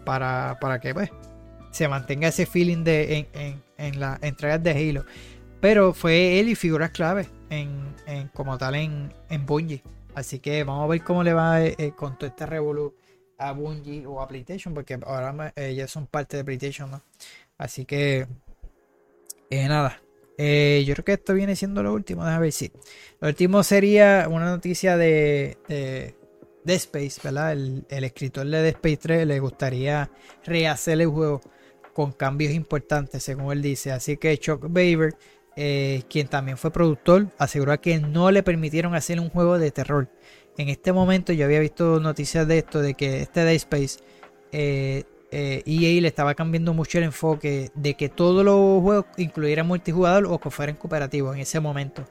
para, 0.05 0.56
para 0.61 0.78
que 0.78 0.94
pues, 0.94 1.11
se 1.75 1.89
mantenga 1.89 2.29
ese 2.29 2.47
feeling 2.47 2.85
de, 2.85 3.19
en, 3.19 3.27
en, 3.35 3.63
en 3.79 4.01
las 4.01 4.23
entregas 4.23 4.63
de 4.63 4.71
Halo. 4.71 5.05
Pero 5.61 5.93
fue 5.93 6.39
él 6.39 6.49
y 6.49 6.55
figuras 6.55 6.91
clave 6.91 7.27
en, 7.51 7.95
en 8.07 8.29
como 8.29 8.57
tal 8.57 8.77
en, 8.77 9.13
en 9.29 9.45
Bungie. 9.45 9.83
Así 10.15 10.39
que 10.39 10.63
vamos 10.63 10.85
a 10.85 10.87
ver 10.87 11.03
cómo 11.03 11.25
le 11.25 11.33
va 11.33 11.59
con 11.97 12.17
todo 12.17 12.29
este 12.29 12.47
revolú 12.47 12.95
a 13.39 13.51
Bungie 13.51 14.07
o 14.07 14.21
a 14.21 14.29
PlayStation, 14.29 14.73
porque 14.73 15.01
ahora 15.05 15.53
ellos 15.57 15.91
son 15.91 16.07
parte 16.07 16.37
de 16.37 16.45
PlayStation, 16.45 16.93
¿no? 16.93 17.03
Así 17.59 17.85
que 17.85 18.29
eh, 19.51 19.69
nada. 19.69 20.01
Eh, 20.39 20.85
yo 20.87 20.95
creo 20.95 21.05
que 21.05 21.13
esto 21.15 21.35
viene 21.35 21.57
siendo 21.57 21.83
lo 21.83 21.93
último. 21.93 22.25
Déjame 22.25 22.43
ver 22.43 22.53
si. 22.53 22.71
Lo 23.21 23.29
último 23.29 23.65
sería 23.65 24.29
una 24.29 24.47
noticia 24.47 24.97
de, 24.97 25.59
de, 25.69 26.75
Space, 26.75 27.21
¿verdad? 27.25 27.53
El, 27.53 27.85
escritor 27.89 28.47
de 28.47 28.69
Space 28.69 28.97
3 28.99 29.27
le 29.27 29.41
gustaría 29.41 30.09
rehacer 30.45 31.01
el 31.01 31.09
juego 31.09 31.41
con 31.95 32.12
cambios 32.12 32.53
importantes, 32.53 33.23
según 33.23 33.53
él 33.53 33.62
dice. 33.62 33.93
Así 33.93 34.19
que 34.19 34.37
Chuck 34.37 34.62
Baber, 34.69 35.15
eh, 35.57 36.03
quien 36.11 36.29
también 36.29 36.59
fue 36.59 36.71
productor, 36.71 37.29
aseguró 37.39 37.81
que 37.81 37.99
no 37.99 38.31
le 38.31 38.43
permitieron 38.43 38.95
hacer 38.95 39.19
un 39.21 39.31
juego 39.31 39.59
de 39.59 39.71
terror. 39.71 40.09
En 40.59 40.69
este 40.69 40.93
momento 40.93 41.33
yo 41.33 41.47
había 41.47 41.61
visto 41.61 41.99
noticias 42.01 42.47
de 42.47 42.59
esto, 42.59 42.81
de 42.81 42.95
que 42.95 43.23
este 43.23 43.45
Dead 43.45 43.55
Space 43.55 43.99
eh, 44.53 45.05
EA 45.31 45.62
eh, 45.66 45.99
e 45.99 46.01
le 46.01 46.09
estaba 46.09 46.35
cambiando 46.35 46.75
mucho 46.75 46.99
el 46.99 47.05
enfoque 47.05 47.71
de 47.75 47.95
que 47.95 48.09
todos 48.09 48.45
los 48.45 48.83
juegos 48.83 49.07
incluyeran 49.16 49.66
multijugador 49.66 50.27
o 50.27 50.39
que 50.39 50.51
fueran 50.51 50.77
cooperativos 50.77 51.35
en 51.35 51.43
ese 51.43 51.59
momento. 51.59 52.05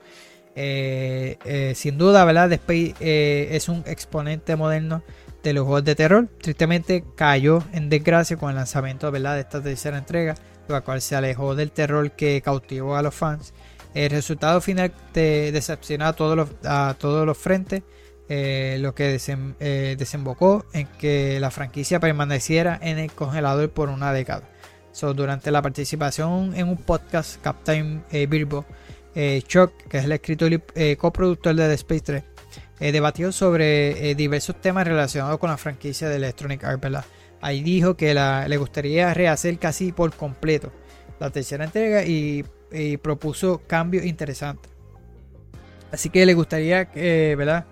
Eh, 0.55 1.73
sin 1.75 1.97
duda, 1.97 2.25
¿verdad? 2.25 2.51
Space 2.53 2.95
es 2.99 3.69
un 3.69 3.83
exponente 3.85 4.55
moderno 4.55 5.03
de 5.43 5.53
los 5.53 5.65
juegos 5.65 5.83
de 5.83 5.95
terror. 5.95 6.27
Tristemente 6.41 7.03
cayó 7.15 7.63
en 7.73 7.89
desgracia 7.89 8.37
con 8.37 8.49
el 8.49 8.55
lanzamiento 8.55 9.11
¿verdad? 9.11 9.35
de 9.35 9.41
esta 9.41 9.61
tercera 9.61 9.97
entrega, 9.97 10.35
lo 10.67 10.83
cual 10.83 11.01
se 11.01 11.15
alejó 11.15 11.55
del 11.55 11.71
terror 11.71 12.11
que 12.11 12.41
cautivó 12.41 12.95
a 12.95 13.01
los 13.01 13.13
fans. 13.13 13.53
El 13.93 14.09
resultado 14.09 14.59
final 14.61 14.91
te 15.11 15.51
decepcionó 15.51 16.05
a 16.05 16.13
todos 16.13 16.35
los, 16.35 16.49
a 16.63 16.95
todos 16.97 17.25
los 17.27 17.37
frentes 17.37 17.83
eh, 18.29 18.77
lo 18.79 18.95
que 18.95 19.19
eh, 19.59 19.95
desembocó 19.97 20.65
en 20.73 20.87
que 20.87 21.39
la 21.41 21.51
franquicia 21.51 21.99
permaneciera 21.99 22.79
en 22.81 22.97
el 22.97 23.11
congelador 23.11 23.69
por 23.69 23.89
una 23.89 24.13
década. 24.13 24.49
durante 25.15 25.51
la 25.51 25.61
participación 25.61 26.53
en 26.55 26.69
un 26.69 26.77
podcast, 26.77 27.41
Captain 27.41 28.03
eh, 28.11 28.25
Bilbo 28.27 28.65
Chuck, 29.47 29.73
que 29.89 29.97
es 29.99 30.05
el 30.05 30.13
escritor 30.13 30.53
y 30.53 30.95
coproductor 30.95 31.53
de 31.53 31.67
The 31.67 31.73
Space 31.73 32.01
3, 32.01 32.23
debatió 32.79 33.31
sobre 33.31 34.15
diversos 34.15 34.59
temas 34.59 34.87
relacionados 34.87 35.39
con 35.39 35.49
la 35.49 35.57
franquicia 35.57 36.09
de 36.09 36.17
Electronic 36.17 36.63
Arts. 36.63 37.07
Ahí 37.41 37.61
dijo 37.61 37.95
que 37.95 38.13
le 38.13 38.57
gustaría 38.57 39.13
rehacer 39.13 39.57
casi 39.57 39.91
por 39.91 40.13
completo 40.13 40.71
la 41.19 41.29
tercera 41.29 41.63
entrega 41.63 42.03
y, 42.03 42.43
propuso 43.01 43.61
cambios 43.67 44.05
interesantes. 44.05 44.71
Así 45.91 46.09
que 46.09 46.25
le 46.25 46.33
gustaría, 46.33 46.89
¿verdad? 46.93 47.65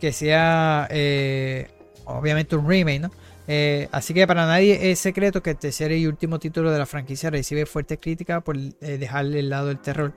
que 0.00 0.12
sea 0.12 0.88
eh, 0.90 1.68
obviamente 2.06 2.56
un 2.56 2.68
remake, 2.68 3.00
¿no? 3.00 3.10
Eh, 3.46 3.88
así 3.90 4.14
que 4.14 4.26
para 4.26 4.46
nadie 4.46 4.90
es 4.90 4.98
secreto 4.98 5.42
que 5.42 5.50
el 5.50 5.56
tercer 5.56 5.92
y 5.92 6.06
último 6.06 6.38
título 6.38 6.70
de 6.70 6.78
la 6.78 6.86
franquicia 6.86 7.30
recibe 7.30 7.66
fuertes 7.66 7.98
críticas 8.00 8.42
por 8.42 8.56
eh, 8.56 8.72
dejarle 8.80 9.40
el 9.40 9.50
lado 9.50 9.70
el 9.70 9.78
terror. 9.78 10.12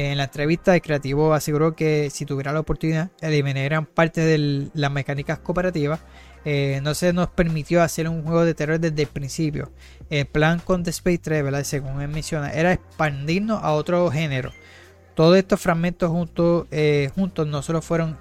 En 0.00 0.16
la 0.16 0.24
entrevista, 0.24 0.76
el 0.76 0.80
creativo 0.80 1.34
aseguró 1.34 1.74
que 1.74 2.08
si 2.10 2.24
tuviera 2.24 2.52
la 2.52 2.60
oportunidad, 2.60 3.10
eliminarían 3.20 3.84
parte 3.84 4.20
de 4.20 4.70
las 4.72 4.92
mecánicas 4.92 5.40
cooperativas. 5.40 5.98
no 6.82 6.94
se 6.94 7.12
nos 7.12 7.30
permitió 7.30 7.82
hacer 7.82 8.08
un 8.08 8.22
juego 8.22 8.44
de 8.44 8.54
terror 8.54 8.78
desde 8.78 9.02
el 9.02 9.08
principio. 9.08 9.72
El 10.08 10.26
plan 10.26 10.60
con 10.60 10.84
The 10.84 10.90
Space 10.90 11.18
3, 11.18 11.42
¿verdad? 11.42 11.64
según 11.64 12.00
él 12.00 12.06
menciona, 12.06 12.52
era 12.52 12.74
expandirnos 12.74 13.60
a 13.60 13.72
otro 13.72 14.08
género. 14.08 14.52
Todos 15.16 15.36
estos 15.36 15.60
fragmentos 15.60 16.08
juntos, 16.10 16.68
juntos 17.16 17.48
no 17.48 17.60
solo 17.62 17.82
fueron 17.82 18.16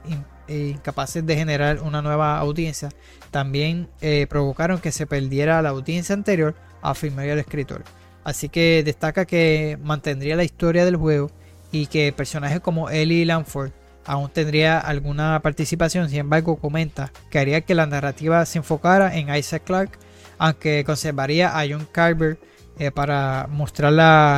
e 0.47 0.69
incapaces 0.69 1.23
de 1.27 1.35
generar 1.35 1.81
una 1.83 2.01
nueva 2.01 2.39
audiencia, 2.39 2.89
también 3.29 3.87
eh, 4.01 4.25
provocaron 4.27 4.79
que 4.79 4.91
se 4.91 5.05
perdiera 5.05 5.61
la 5.61 5.69
audiencia 5.69 6.15
anterior, 6.15 6.55
afirmó 6.81 7.21
el 7.21 7.37
escritor. 7.37 7.83
Así 8.23 8.49
que 8.49 8.81
destaca 8.83 9.25
que 9.25 9.77
mantendría 9.79 10.35
la 10.35 10.43
historia 10.43 10.83
del 10.83 10.95
juego 10.95 11.29
y 11.71 11.87
que 11.87 12.11
personajes 12.13 12.59
como 12.59 12.89
Ellie 12.89 13.25
Lanford 13.25 13.71
aún 14.05 14.29
tendría 14.29 14.79
alguna 14.79 15.39
participación, 15.41 16.09
sin 16.09 16.19
embargo 16.19 16.55
comenta 16.55 17.11
que 17.29 17.39
haría 17.39 17.61
que 17.61 17.75
la 17.75 17.85
narrativa 17.85 18.45
se 18.45 18.59
enfocara 18.59 19.15
en 19.17 19.33
Isaac 19.35 19.63
Clarke, 19.65 19.99
aunque 20.37 20.83
conservaría 20.85 21.59
a 21.59 21.65
John 21.69 21.87
Carver 21.91 22.37
eh, 22.79 22.91
para 22.91 23.47
mostrar 23.51 23.91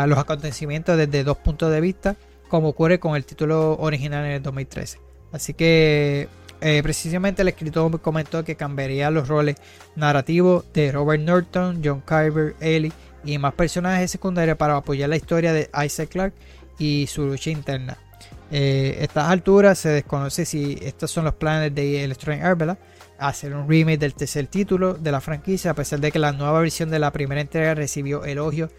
los 0.07 0.17
acontecimientos 0.17 0.97
desde 0.97 1.23
dos 1.23 1.37
puntos 1.37 1.71
de 1.71 1.81
vista, 1.81 2.15
como 2.47 2.69
ocurre 2.69 2.99
con 2.99 3.15
el 3.15 3.25
título 3.25 3.77
original 3.79 4.25
en 4.25 4.31
el 4.31 4.41
2013. 4.41 4.99
Así 5.31 5.53
que 5.53 6.27
eh, 6.61 6.81
precisamente 6.81 7.43
el 7.43 7.47
escritor 7.47 8.01
comentó 8.01 8.43
que 8.43 8.55
cambiaría 8.55 9.11
los 9.11 9.27
roles 9.27 9.57
narrativos 9.95 10.65
de 10.73 10.91
Robert 10.91 11.21
Norton, 11.21 11.81
John 11.83 12.01
Carver, 12.01 12.55
Ellie 12.59 12.91
y 13.23 13.37
más 13.37 13.53
personajes 13.53 14.09
secundarios 14.11 14.57
para 14.57 14.77
apoyar 14.77 15.09
la 15.09 15.15
historia 15.15 15.53
de 15.53 15.69
Isaac 15.85 16.09
Clarke 16.09 16.35
y 16.79 17.05
su 17.07 17.25
lucha 17.25 17.51
interna. 17.51 17.97
Eh, 18.51 18.97
a 18.99 19.03
estas 19.03 19.29
alturas 19.29 19.77
se 19.77 19.89
desconoce 19.89 20.45
si 20.45 20.79
estos 20.81 21.11
son 21.11 21.25
los 21.25 21.35
planes 21.35 21.75
de 21.75 22.03
Electronic 22.03 22.43
Arts, 22.43 22.77
Hacer 23.19 23.53
un 23.53 23.67
remake 23.67 23.97
del 23.97 24.13
tercer 24.13 24.47
título 24.47 24.93
de 24.93 25.11
la 25.11 25.19
franquicia, 25.19 25.71
a 25.71 25.73
pesar 25.73 25.99
de 25.99 26.09
que 26.09 26.19
la 26.19 26.31
nueva 26.31 26.61
versión 26.61 26.89
de 26.89 26.99
la 26.99 27.11
primera 27.11 27.41
entrega 27.41 27.75
recibió 27.75 28.23
elogios 28.23 28.71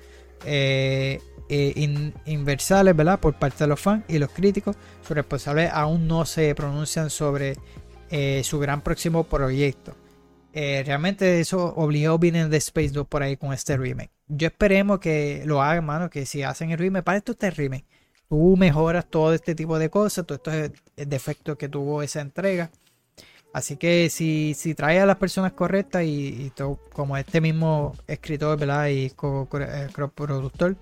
eh, 0.46 1.20
eh, 1.50 2.10
inversales 2.24 2.96
¿verdad? 2.96 3.20
por 3.20 3.34
parte 3.34 3.64
de 3.64 3.68
los 3.68 3.78
fans 3.78 4.02
y 4.08 4.18
los 4.18 4.30
críticos. 4.30 4.76
Sus 5.06 5.14
responsables 5.14 5.70
aún 5.70 6.08
no 6.08 6.24
se 6.24 6.54
pronuncian 6.54 7.10
sobre 7.10 7.58
su 8.42 8.58
gran 8.58 8.80
próximo 8.80 9.24
proyecto. 9.24 9.94
Eh, 10.52 10.82
realmente 10.84 11.40
eso 11.40 11.74
obligó 11.76 12.18
vienen 12.18 12.50
de 12.50 12.56
Space 12.56 12.90
2 12.90 13.06
por 13.06 13.22
ahí 13.22 13.36
con 13.36 13.52
este 13.52 13.76
remake. 13.76 14.10
Yo 14.26 14.48
esperemos 14.48 14.98
que 15.00 15.42
lo 15.46 15.62
hagan, 15.62 15.84
mano, 15.84 16.10
que 16.10 16.26
si 16.26 16.42
hacen 16.42 16.70
el 16.70 16.78
remake, 16.78 17.04
para 17.04 17.18
esto 17.18 17.32
este 17.32 17.50
remake. 17.50 17.86
Tú 18.28 18.56
mejoras 18.56 19.06
todo 19.06 19.34
este 19.34 19.54
tipo 19.54 19.78
de 19.78 19.90
cosas, 19.90 20.26
todos 20.26 20.40
estos 20.40 20.80
defectos 20.96 21.56
que 21.56 21.68
tuvo 21.68 22.02
esa 22.02 22.20
entrega. 22.20 22.70
Así 23.52 23.76
que 23.76 24.08
si, 24.10 24.54
si 24.54 24.74
trae 24.74 25.00
a 25.00 25.06
las 25.06 25.16
personas 25.16 25.52
correctas 25.52 26.04
y, 26.04 26.52
todo, 26.54 26.78
como 26.92 27.16
este 27.16 27.40
mismo 27.40 27.96
escritor 28.06 28.58
¿verdad? 28.58 28.88
y 28.88 29.10
co-productor, 29.10 30.76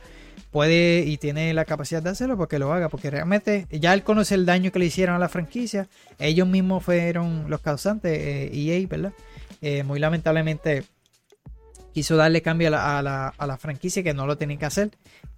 puede 0.51 1.05
y 1.07 1.17
tiene 1.17 1.55
la 1.55 1.65
capacidad 1.65 2.03
de 2.03 2.11
hacerlo 2.11 2.37
porque 2.37 2.59
lo 2.59 2.73
haga, 2.73 2.91
porque 2.91 3.11
realmente 3.11 3.67
ya 3.71 3.95
él 3.95 4.03
conoce 4.03 4.35
el 4.35 4.45
daño 4.45 4.71
que 4.71 4.79
le 4.79 4.87
hicieron 4.87 5.17
a 5.17 5.19
la 5.19 5.29
franquicia, 5.31 5.89
ellos 6.19 6.47
mismos 6.47 6.85
fueron 6.85 7.49
los 7.49 7.61
causantes, 7.61 8.13
eh, 8.13 8.51
EA, 8.53 8.87
¿verdad? 8.87 9.13
Eh, 9.61 9.83
muy 9.83 9.99
lamentablemente 9.99 10.85
quiso 11.93 12.17
darle 12.17 12.43
cambio 12.43 12.69
a 12.69 13.03
la, 13.03 13.59
franquicia 13.59 14.03
que 14.03 14.15
no 14.15 14.27
lo 14.27 14.37
tenía 14.39 14.59
que 14.59 14.67
hacer, 14.67 14.91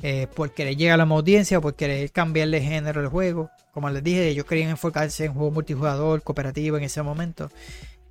eh, 0.02 0.26
por 0.34 0.52
querer 0.52 0.76
llegar 0.76 1.00
a 1.00 1.06
la 1.06 1.14
audiencia, 1.14 1.60
por 1.60 1.74
querer 1.74 2.10
cambiarle 2.12 2.60
género 2.60 3.00
al 3.00 3.08
juego. 3.08 3.50
Como 3.72 3.88
les 3.88 4.02
dije, 4.02 4.28
ellos 4.28 4.44
querían 4.44 4.70
enfocarse 4.70 5.24
en 5.24 5.32
juego 5.32 5.50
multijugador, 5.52 6.22
cooperativo 6.22 6.76
en 6.76 6.84
ese 6.84 7.02
momento. 7.02 7.50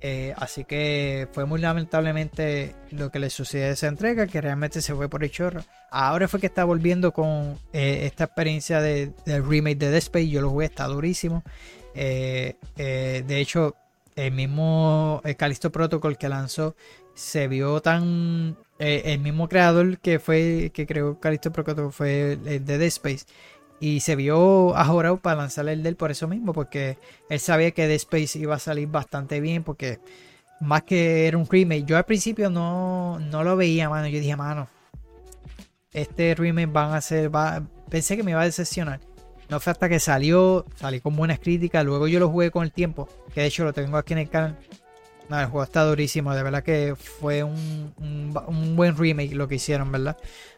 Eh, 0.02 0.32
así 0.38 0.64
que 0.64 1.28
fue 1.32 1.44
muy 1.44 1.60
lamentablemente 1.60 2.74
lo 2.90 3.10
que 3.10 3.18
le 3.18 3.28
sucedió 3.28 3.66
a 3.66 3.70
esa 3.70 3.86
entrega, 3.86 4.26
que 4.26 4.40
realmente 4.40 4.80
se 4.80 4.94
fue 4.94 5.08
por 5.08 5.22
el 5.22 5.30
chorro. 5.30 5.62
Ahora 5.90 6.26
fue 6.26 6.40
que 6.40 6.46
está 6.46 6.64
volviendo 6.64 7.12
con 7.12 7.58
esta 7.72 8.24
experiencia 8.24 8.80
de, 8.80 9.12
del 9.26 9.46
remake 9.46 9.78
de 9.78 9.90
Dead 9.90 9.98
Space. 9.98 10.28
Yo 10.28 10.40
lo 10.40 10.50
jugué, 10.50 10.66
está 10.66 10.86
durísimo. 10.86 11.44
De 11.94 12.56
hecho, 13.28 13.76
el 14.26 14.32
mismo 14.32 15.22
Callisto 15.36 15.70
Protocol 15.72 16.18
que 16.18 16.28
lanzó 16.28 16.76
se 17.14 17.48
vio 17.48 17.80
tan. 17.80 18.56
el 18.78 19.20
mismo 19.20 19.48
creador 19.48 19.98
que 19.98 20.18
fue 20.18 20.70
que 20.74 20.86
creó 20.86 21.18
Callisto 21.20 21.52
Protocol 21.52 21.92
fue 21.92 22.32
el 22.32 22.64
de 22.64 22.78
Dead 22.78 22.82
Space 22.82 23.26
y 23.80 24.00
se 24.00 24.14
vio 24.14 24.76
ajorado 24.76 25.16
para 25.16 25.36
lanzarle 25.36 25.72
el 25.72 25.82
del 25.82 25.96
por 25.96 26.10
eso 26.10 26.28
mismo, 26.28 26.52
porque 26.52 26.98
él 27.30 27.40
sabía 27.40 27.70
que 27.70 27.86
The 27.86 27.94
Space 27.94 28.38
iba 28.38 28.54
a 28.54 28.58
salir 28.58 28.88
bastante 28.88 29.40
bien, 29.40 29.64
porque 29.64 29.98
más 30.60 30.82
que 30.82 31.26
era 31.26 31.38
un 31.38 31.48
remake, 31.48 31.84
yo 31.84 31.96
al 31.96 32.04
principio 32.04 32.50
no, 32.50 33.18
no 33.18 33.42
lo 33.42 33.56
veía, 33.56 33.88
mano. 33.88 34.06
Yo 34.08 34.20
dije, 34.20 34.36
mano, 34.36 34.68
este 35.92 36.34
remake 36.34 36.70
van 36.70 36.92
a 36.92 37.00
ser, 37.00 37.34
va, 37.34 37.62
pensé 37.88 38.16
que 38.16 38.22
me 38.22 38.32
iba 38.32 38.42
a 38.42 38.44
decepcionar. 38.44 39.00
No 39.50 39.58
fue 39.58 39.72
hasta 39.72 39.88
que 39.88 39.98
salió, 39.98 40.64
salí 40.76 41.00
con 41.00 41.16
buenas 41.16 41.40
críticas. 41.40 41.84
Luego 41.84 42.06
yo 42.06 42.20
lo 42.20 42.30
jugué 42.30 42.50
con 42.50 42.62
el 42.62 42.72
tiempo, 42.72 43.08
que 43.34 43.40
de 43.40 43.48
hecho 43.48 43.64
lo 43.64 43.72
tengo 43.72 43.96
aquí 43.96 44.12
en 44.12 44.20
el 44.20 44.30
canal. 44.30 44.56
El 45.28 45.46
juego 45.46 45.62
está 45.62 45.84
durísimo, 45.84 46.34
de 46.34 46.42
verdad 46.42 46.64
que 46.64 46.96
fue 46.96 47.44
un, 47.44 47.92
un, 47.98 48.76
buen 48.76 48.96
remake 48.96 49.34
lo 49.34 49.46
que 49.46 49.56
hicieron, 49.56 49.92
¿verdad? 49.92 50.16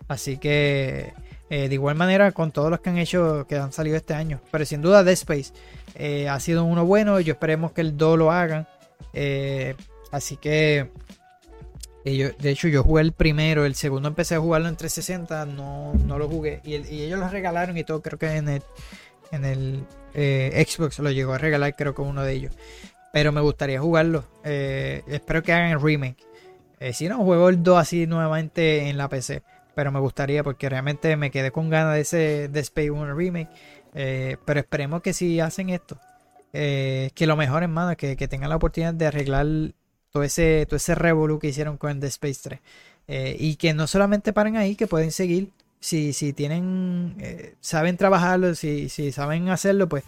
Así 0.09 0.39
que 0.39 1.13
eh, 1.51 1.69
de 1.69 1.75
igual 1.75 1.95
manera 1.95 2.33
con 2.33 2.53
todos 2.53 2.71
los 2.71 2.81
que 2.81 2.89
han 2.89 2.97
hecho, 2.97 3.47
que 3.47 3.57
han 3.57 3.73
salido 3.73 3.97
este 3.97 4.15
año. 4.15 4.41
Pero 4.51 4.65
sin 4.65 4.81
duda 4.81 5.05
Dead 5.05 5.13
Space 5.13 5.53
eh, 5.95 6.29
ha 6.29 6.41
sido 6.41 6.65
uno 6.65 6.87
bueno. 6.87 7.21
Yo 7.21 7.35
esperemos 7.35 7.73
que 7.73 7.83
el 7.83 7.99
2 7.99 8.19
lo 8.19 8.33
hagan. 8.33 8.67
Eh, 9.13 9.75
así 10.11 10.39
que 10.39 10.91
de 12.05 12.51
hecho, 12.51 12.69
yo 12.69 12.83
jugué 12.83 13.03
el 13.03 13.13
primero, 13.13 13.65
el 13.65 13.75
segundo 13.75 14.09
empecé 14.09 14.35
a 14.35 14.41
jugarlo 14.41 14.69
en 14.69 14.77
360, 14.77 15.47
no, 15.47 15.95
no 15.95 16.19
lo 16.19 16.29
jugué. 16.29 16.61
Y, 16.65 16.75
ellos 16.75 17.21
lo 17.21 17.29
regalaron 17.29 17.77
y 17.77 17.85
todo, 17.85 18.03
creo 18.03 18.19
que 18.19 18.37
en 18.37 18.49
el, 18.49 18.63
en 19.31 19.45
el 19.45 19.85
eh, 20.15 20.65
Xbox 20.69 20.99
lo 20.99 21.11
llegó 21.11 21.33
a 21.33 21.39
regalar, 21.39 21.77
creo 21.77 21.95
que 21.95 22.03
uno 22.03 22.23
de 22.25 22.33
ellos. 22.33 22.55
Pero 23.13 23.31
me 23.31 23.41
gustaría 23.41 23.81
jugarlo. 23.81 24.25
Eh, 24.43 25.03
espero 25.07 25.43
que 25.43 25.53
hagan 25.53 25.71
el 25.71 25.81
remake. 25.81 26.25
Eh, 26.81 26.93
si 26.93 27.09
no, 27.09 27.23
juego 27.25 27.49
el 27.49 27.63
2 27.63 27.79
así 27.79 28.07
nuevamente 28.07 28.89
en 28.89 28.97
la 28.97 29.09
PC. 29.09 29.43
Pero 29.75 29.93
me 29.93 30.01
gustaría 30.01 30.43
porque 30.43 30.69
realmente 30.69 31.17
me 31.17 31.31
quedé 31.31 31.53
con 31.53 31.71
ganas 31.71 31.95
de 31.95 32.01
ese 32.01 32.49
de 32.49 32.61
Space 32.61 32.91
1 32.91 33.15
remake. 33.15 33.49
pero 34.45 34.61
esperemos 34.61 35.03
que 35.03 35.13
si 35.13 35.41
hacen 35.41 35.71
esto, 35.71 35.99
que 36.53 37.25
lo 37.27 37.37
mejoren, 37.37 37.71
mano, 37.71 37.97
que, 37.97 38.17
que 38.17 38.29
tengan 38.29 38.51
la 38.51 38.57
oportunidad 38.57 38.93
de 38.93 39.07
arreglar 39.07 39.47
todo 40.13 40.23
ese, 40.23 40.67
todo 40.67 40.77
ese 40.77 40.95
revolu 40.95 41.39
que 41.39 41.49
hicieron 41.49 41.79
con 41.79 41.99
The 41.99 42.07
Space 42.09 42.41
3. 42.43 42.61
Eh, 43.09 43.37
y 43.39 43.57
que 43.57 43.75
no 43.75 43.87
solamente 43.87 44.33
paren 44.33 44.57
ahí, 44.57 44.77
que 44.77 44.87
pueden 44.87 45.11
seguir. 45.11 45.51
Si, 45.81 46.13
si 46.13 46.33
tienen, 46.33 47.17
eh, 47.19 47.57
saben 47.61 47.97
trabajarlo, 47.97 48.55
si, 48.55 48.89
si 48.89 49.11
saben 49.11 49.49
hacerlo, 49.49 49.89
pues 49.89 50.05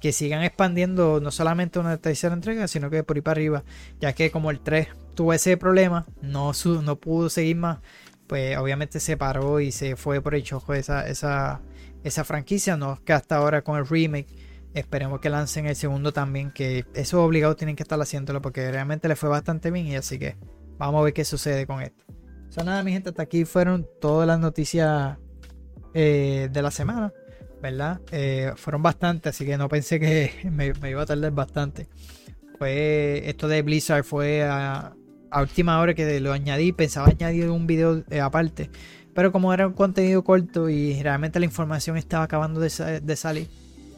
que 0.00 0.12
sigan 0.12 0.42
expandiendo 0.42 1.20
no 1.20 1.30
solamente 1.30 1.78
una 1.78 1.98
tercera 1.98 2.34
entrega, 2.34 2.66
sino 2.68 2.88
que 2.88 3.02
por 3.02 3.16
ahí 3.16 3.20
para 3.22 3.32
arriba. 3.32 3.64
Ya 4.00 4.14
que 4.14 4.30
como 4.30 4.50
el 4.50 4.60
3 4.60 4.88
tuvo 5.14 5.34
ese 5.34 5.58
problema, 5.58 6.06
no, 6.22 6.52
no 6.82 6.96
pudo 6.96 7.28
seguir 7.28 7.56
más, 7.56 7.80
pues 8.26 8.56
obviamente 8.56 9.00
se 9.00 9.18
paró 9.18 9.60
y 9.60 9.72
se 9.72 9.96
fue 9.96 10.22
por 10.22 10.34
el 10.34 10.42
chojo 10.42 10.72
esa, 10.72 11.06
esa, 11.06 11.60
esa 12.02 12.24
franquicia. 12.24 12.76
No 12.78 12.98
que 13.04 13.12
hasta 13.12 13.36
ahora 13.36 13.62
con 13.62 13.76
el 13.78 13.86
remake 13.86 14.28
Esperemos 14.74 15.20
que 15.20 15.30
lancen 15.30 15.66
el 15.66 15.74
segundo 15.74 16.12
también, 16.12 16.52
que 16.52 16.84
eso 16.94 17.24
obligado 17.24 17.56
tienen 17.56 17.74
que 17.74 17.82
estar 17.82 18.00
haciéndolo 18.00 18.40
porque 18.40 18.70
realmente 18.70 19.08
le 19.08 19.16
fue 19.16 19.28
bastante 19.28 19.70
bien 19.70 19.86
y 19.88 19.96
así 19.96 20.18
que 20.18 20.36
vamos 20.78 21.00
a 21.00 21.04
ver 21.04 21.12
qué 21.12 21.24
sucede 21.24 21.66
con 21.66 21.82
esto. 21.82 22.04
O 22.56 22.64
nada, 22.64 22.82
mi 22.82 22.92
gente, 22.92 23.10
hasta 23.10 23.22
aquí 23.22 23.44
fueron 23.44 23.86
todas 24.00 24.26
las 24.26 24.38
noticias 24.38 25.18
eh, 25.92 26.48
de 26.52 26.62
la 26.62 26.70
semana, 26.70 27.12
¿verdad? 27.60 28.00
Eh, 28.12 28.52
fueron 28.56 28.82
bastantes, 28.82 29.34
así 29.34 29.44
que 29.44 29.56
no 29.56 29.68
pensé 29.68 29.98
que 29.98 30.32
me, 30.50 30.72
iba 30.88 31.02
a 31.02 31.06
tardar 31.06 31.32
bastante. 31.32 31.88
Fue 32.58 33.28
esto 33.28 33.48
de 33.48 33.62
Blizzard 33.62 34.04
fue 34.04 34.44
a, 34.44 34.94
última 35.36 35.80
hora 35.80 35.94
que 35.94 36.20
lo 36.20 36.32
añadí, 36.32 36.72
pensaba 36.72 37.08
añadir 37.08 37.50
un 37.50 37.66
video 37.66 38.04
eh, 38.10 38.20
aparte, 38.20 38.70
pero 39.14 39.32
como 39.32 39.52
era 39.52 39.66
un 39.66 39.72
contenido 39.72 40.22
corto 40.22 40.68
y 40.68 41.02
realmente 41.02 41.40
la 41.40 41.46
información 41.46 41.96
estaba 41.96 42.24
acabando 42.24 42.60
de, 42.60 43.00
de 43.00 43.16
salir 43.16 43.48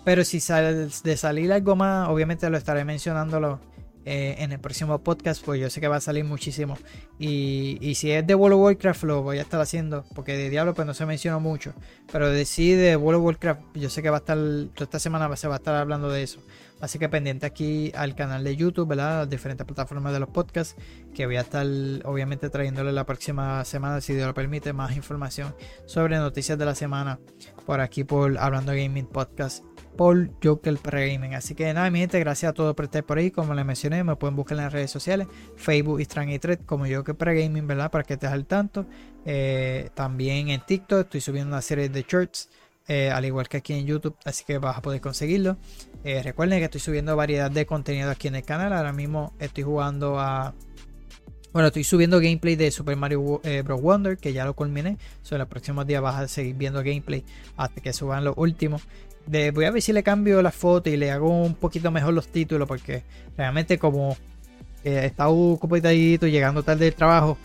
pero 0.04 0.24
si 0.24 0.40
sale 0.40 0.88
de 1.02 1.16
salir 1.16 1.52
algo 1.52 1.76
más, 1.76 2.08
obviamente 2.08 2.48
lo 2.50 2.56
estaré 2.56 2.84
mencionándolo 2.84 3.60
eh, 4.04 4.34
en 4.38 4.50
el 4.50 4.58
próximo 4.58 4.98
podcast, 4.98 5.44
pues 5.44 5.60
yo 5.60 5.70
sé 5.70 5.80
que 5.80 5.86
va 5.86 5.96
a 5.96 6.00
salir 6.00 6.24
muchísimo. 6.24 6.76
Y, 7.20 7.94
si 7.94 8.10
es 8.10 8.26
de 8.26 8.34
World 8.34 8.56
of 8.56 8.62
Warcraft, 8.62 9.04
lo 9.04 9.22
voy 9.22 9.38
a 9.38 9.42
estar 9.42 9.60
haciendo, 9.60 10.04
porque 10.14 10.36
de 10.36 10.50
Diablo 10.50 10.74
pues 10.74 10.86
no 10.86 10.94
se 10.94 11.06
menciona 11.06 11.38
mucho. 11.38 11.72
Pero 12.10 12.28
de 12.28 12.44
sí, 12.44 12.72
de 12.72 12.96
World 12.96 13.20
of 13.20 13.26
Warcraft, 13.26 13.60
yo 13.74 13.88
sé 13.88 14.02
que 14.02 14.10
va 14.10 14.16
a 14.16 14.20
estar, 14.20 14.36
toda 14.36 14.84
esta 14.84 14.98
semana 14.98 15.34
se 15.36 15.46
va 15.46 15.54
a 15.54 15.58
estar 15.58 15.76
hablando 15.76 16.10
de 16.10 16.24
eso. 16.24 16.40
Así 16.80 16.98
que 16.98 17.08
pendiente 17.08 17.46
aquí 17.46 17.92
al 17.94 18.16
canal 18.16 18.42
de 18.42 18.56
YouTube, 18.56 18.88
¿verdad? 18.88 19.20
Las 19.20 19.30
diferentes 19.30 19.64
plataformas 19.64 20.12
de 20.12 20.18
los 20.18 20.30
podcasts, 20.30 20.74
que 21.14 21.26
voy 21.26 21.36
a 21.36 21.42
estar 21.42 21.64
obviamente 22.04 22.50
trayéndole 22.50 22.90
la 22.90 23.06
próxima 23.06 23.64
semana, 23.64 24.00
si 24.00 24.14
Dios 24.14 24.26
lo 24.26 24.34
permite, 24.34 24.72
más 24.72 24.96
información 24.96 25.54
sobre 25.86 26.16
noticias 26.16 26.58
de 26.58 26.64
la 26.64 26.74
semana 26.74 27.20
por 27.66 27.80
aquí 27.80 28.02
por 28.02 28.36
Hablando 28.36 28.72
Gaming 28.72 29.06
Podcast 29.06 29.62
por 29.96 30.30
Joker 30.42 30.76
Pre-Gaming. 30.78 31.34
Así 31.34 31.54
que 31.54 31.72
nada, 31.72 31.90
mi 31.90 32.00
gente, 32.00 32.18
gracias 32.18 32.50
a 32.50 32.52
todos 32.52 32.74
por 32.74 32.86
estar 32.86 33.04
por 33.04 33.18
ahí. 33.18 33.30
Como 33.30 33.54
les 33.54 33.64
mencioné, 33.64 34.02
me 34.04 34.16
pueden 34.16 34.36
buscar 34.36 34.56
en 34.58 34.64
las 34.64 34.72
redes 34.72 34.90
sociales, 34.90 35.26
Facebook, 35.56 36.00
Instagram 36.00 36.30
y 36.30 36.38
Thread, 36.38 36.60
como 36.66 36.86
Joker 36.86 37.14
Pre-Gaming, 37.14 37.66
¿verdad? 37.66 37.90
Para 37.90 38.04
que 38.04 38.14
estés 38.14 38.30
al 38.30 38.46
tanto. 38.46 38.86
Eh, 39.24 39.90
también 39.94 40.48
en 40.48 40.60
TikTok 40.64 41.02
estoy 41.02 41.20
subiendo 41.20 41.50
una 41.50 41.62
serie 41.62 41.88
de 41.88 42.04
shorts. 42.08 42.48
Eh, 42.88 43.10
al 43.10 43.24
igual 43.24 43.48
que 43.48 43.58
aquí 43.58 43.74
en 43.74 43.86
YouTube, 43.86 44.16
así 44.24 44.44
que 44.44 44.58
vas 44.58 44.76
a 44.76 44.82
poder 44.82 45.00
conseguirlo. 45.00 45.56
Eh, 46.02 46.20
recuerden 46.22 46.58
que 46.58 46.64
estoy 46.64 46.80
subiendo 46.80 47.14
variedad 47.14 47.50
de 47.50 47.64
contenido 47.64 48.10
aquí 48.10 48.28
en 48.28 48.34
el 48.34 48.42
canal. 48.42 48.72
Ahora 48.72 48.92
mismo 48.92 49.34
estoy 49.38 49.62
jugando 49.62 50.18
a. 50.18 50.54
Bueno, 51.52 51.68
estoy 51.68 51.84
subiendo 51.84 52.18
gameplay 52.18 52.56
de 52.56 52.70
Super 52.70 52.96
Mario 52.96 53.40
Bros. 53.62 53.80
Wonder, 53.82 54.16
que 54.16 54.32
ya 54.32 54.46
lo 54.46 54.54
culminé. 54.54 54.96
So, 55.20 55.36
los 55.36 55.46
próximos 55.48 55.86
días 55.86 56.00
vas 56.00 56.18
a 56.18 56.26
seguir 56.26 56.56
viendo 56.56 56.82
gameplay 56.82 57.24
hasta 57.56 57.82
que 57.82 57.92
suban 57.92 58.24
los 58.24 58.34
últimos 58.38 58.82
voy 59.26 59.64
a 59.64 59.70
ver 59.70 59.82
si 59.82 59.92
le 59.92 60.02
cambio 60.02 60.42
la 60.42 60.50
foto 60.50 60.90
y 60.90 60.96
le 60.96 61.10
hago 61.10 61.28
un 61.28 61.54
poquito 61.54 61.90
mejor 61.90 62.14
los 62.14 62.28
títulos 62.28 62.66
porque 62.66 63.02
realmente 63.36 63.78
como 63.78 64.16
he 64.84 65.06
estado 65.06 65.32
ocupadito 65.32 66.26
llegando 66.26 66.62
tarde 66.62 66.86
del 66.86 66.94
trabajo 66.94 67.38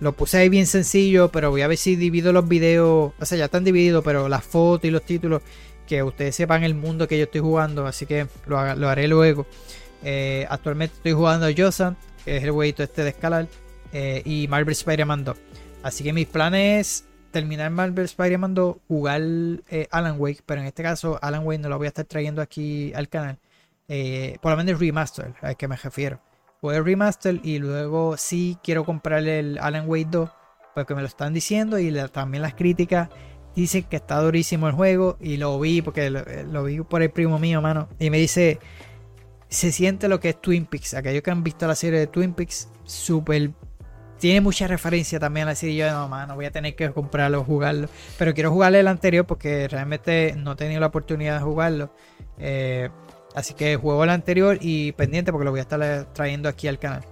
lo 0.00 0.12
puse 0.12 0.38
ahí 0.38 0.48
bien 0.48 0.66
sencillo 0.66 1.30
pero 1.30 1.50
voy 1.50 1.62
a 1.62 1.68
ver 1.68 1.76
si 1.76 1.94
divido 1.94 2.32
los 2.32 2.48
videos 2.48 3.12
o 3.18 3.24
sea 3.24 3.38
ya 3.38 3.44
están 3.44 3.64
divididos 3.64 4.02
pero 4.02 4.28
las 4.28 4.44
fotos 4.44 4.86
y 4.86 4.90
los 4.90 5.02
títulos 5.02 5.42
que 5.86 6.02
ustedes 6.02 6.34
sepan 6.34 6.64
el 6.64 6.74
mundo 6.74 7.06
que 7.06 7.18
yo 7.18 7.24
estoy 7.24 7.40
jugando 7.40 7.86
así 7.86 8.06
que 8.06 8.26
lo, 8.46 8.58
haré 8.58 9.08
luego. 9.08 9.44
Eh, 10.04 10.46
actualmente 10.48 10.94
estoy 10.96 11.12
jugando 11.12 11.46
a 11.46 11.50
Josan 11.56 11.96
que 12.24 12.38
es 12.38 12.44
el 12.44 12.52
huevito 12.52 12.82
este 12.82 13.04
de 13.04 13.10
escalar 13.10 13.48
eh, 13.92 14.22
y 14.24 14.48
Marvel 14.48 14.72
Spider-Man 14.72 15.24
2 15.24 15.36
así 15.82 16.02
que 16.02 16.12
mis 16.12 16.26
planes 16.26 17.04
terminar 17.30 17.70
Marvel 17.70 18.04
Spider-Man 18.04 18.54
2, 18.54 18.76
jugar 18.88 19.20
eh, 19.22 19.88
Alan 19.90 20.16
Wake, 20.18 20.42
pero 20.44 20.60
en 20.60 20.66
este 20.66 20.82
caso 20.82 21.18
Alan 21.22 21.44
Wake 21.44 21.60
no 21.60 21.68
lo 21.68 21.78
voy 21.78 21.86
a 21.86 21.88
estar 21.88 22.04
trayendo 22.04 22.42
aquí 22.42 22.92
al 22.94 23.08
canal. 23.08 23.38
Eh, 23.88 24.38
por 24.40 24.52
lo 24.52 24.56
menos 24.56 24.72
el 24.72 24.78
remaster, 24.78 25.34
al 25.40 25.56
que 25.56 25.68
me 25.68 25.76
refiero. 25.76 26.20
Voy 26.62 26.76
el 26.76 26.84
remaster 26.84 27.40
y 27.42 27.58
luego 27.58 28.16
sí 28.16 28.58
quiero 28.62 28.84
comprar 28.84 29.26
el 29.26 29.58
Alan 29.58 29.88
Wake 29.88 30.08
2, 30.10 30.30
porque 30.74 30.94
me 30.94 31.00
lo 31.00 31.06
están 31.06 31.32
diciendo 31.32 31.78
y 31.78 31.92
también 32.12 32.42
las 32.42 32.54
críticas 32.54 33.08
dicen 33.54 33.84
que 33.84 33.96
está 33.96 34.20
durísimo 34.20 34.68
el 34.68 34.74
juego 34.74 35.16
y 35.20 35.36
lo 35.36 35.58
vi 35.58 35.82
porque 35.82 36.08
lo, 36.10 36.20
eh, 36.20 36.44
lo, 36.44 36.64
vi 36.64 36.80
por 36.82 37.02
el 37.02 37.10
primo 37.10 37.38
mío, 37.38 37.60
mano. 37.60 37.88
Y 37.98 38.10
me 38.10 38.18
dice, 38.18 38.58
se 39.48 39.72
siente 39.72 40.08
lo 40.08 40.20
que 40.20 40.30
es 40.30 40.40
Twin 40.40 40.66
Peaks. 40.66 40.94
Aquellos 40.94 41.22
que 41.22 41.30
han 41.30 41.42
visto 41.42 41.66
la 41.66 41.74
serie 41.74 41.98
de 41.98 42.06
Twin 42.06 42.34
Peaks, 42.34 42.68
súper 42.84 43.50
tiene 44.20 44.40
mucha 44.40 44.68
referencia 44.68 45.18
también 45.18 45.48
a 45.48 45.52
la 45.52 45.54
serie. 45.56 45.76
Yo, 45.76 45.90
no, 45.90 46.34
voy 46.34 46.44
a 46.44 46.50
tener 46.52 46.76
que 46.76 46.90
comprarlo, 46.90 47.42
jugarlo. 47.42 47.88
Pero 48.18 48.34
quiero 48.34 48.50
jugarle 48.52 48.80
el 48.80 48.88
anterior 48.88 49.26
porque 49.26 49.66
realmente 49.66 50.34
no 50.36 50.52
he 50.52 50.56
tenido 50.56 50.80
la 50.80 50.86
oportunidad 50.86 51.38
de 51.38 51.44
jugarlo. 51.44 51.92
Eh, 52.38 52.90
así 53.34 53.54
que 53.54 53.76
juego 53.76 54.04
el 54.04 54.10
anterior 54.10 54.58
y 54.60 54.92
pendiente 54.92 55.32
porque 55.32 55.46
lo 55.46 55.50
voy 55.50 55.60
a 55.60 55.62
estar 55.62 56.12
trayendo 56.12 56.48
aquí 56.48 56.68
al 56.68 56.78
canal. 56.78 57.02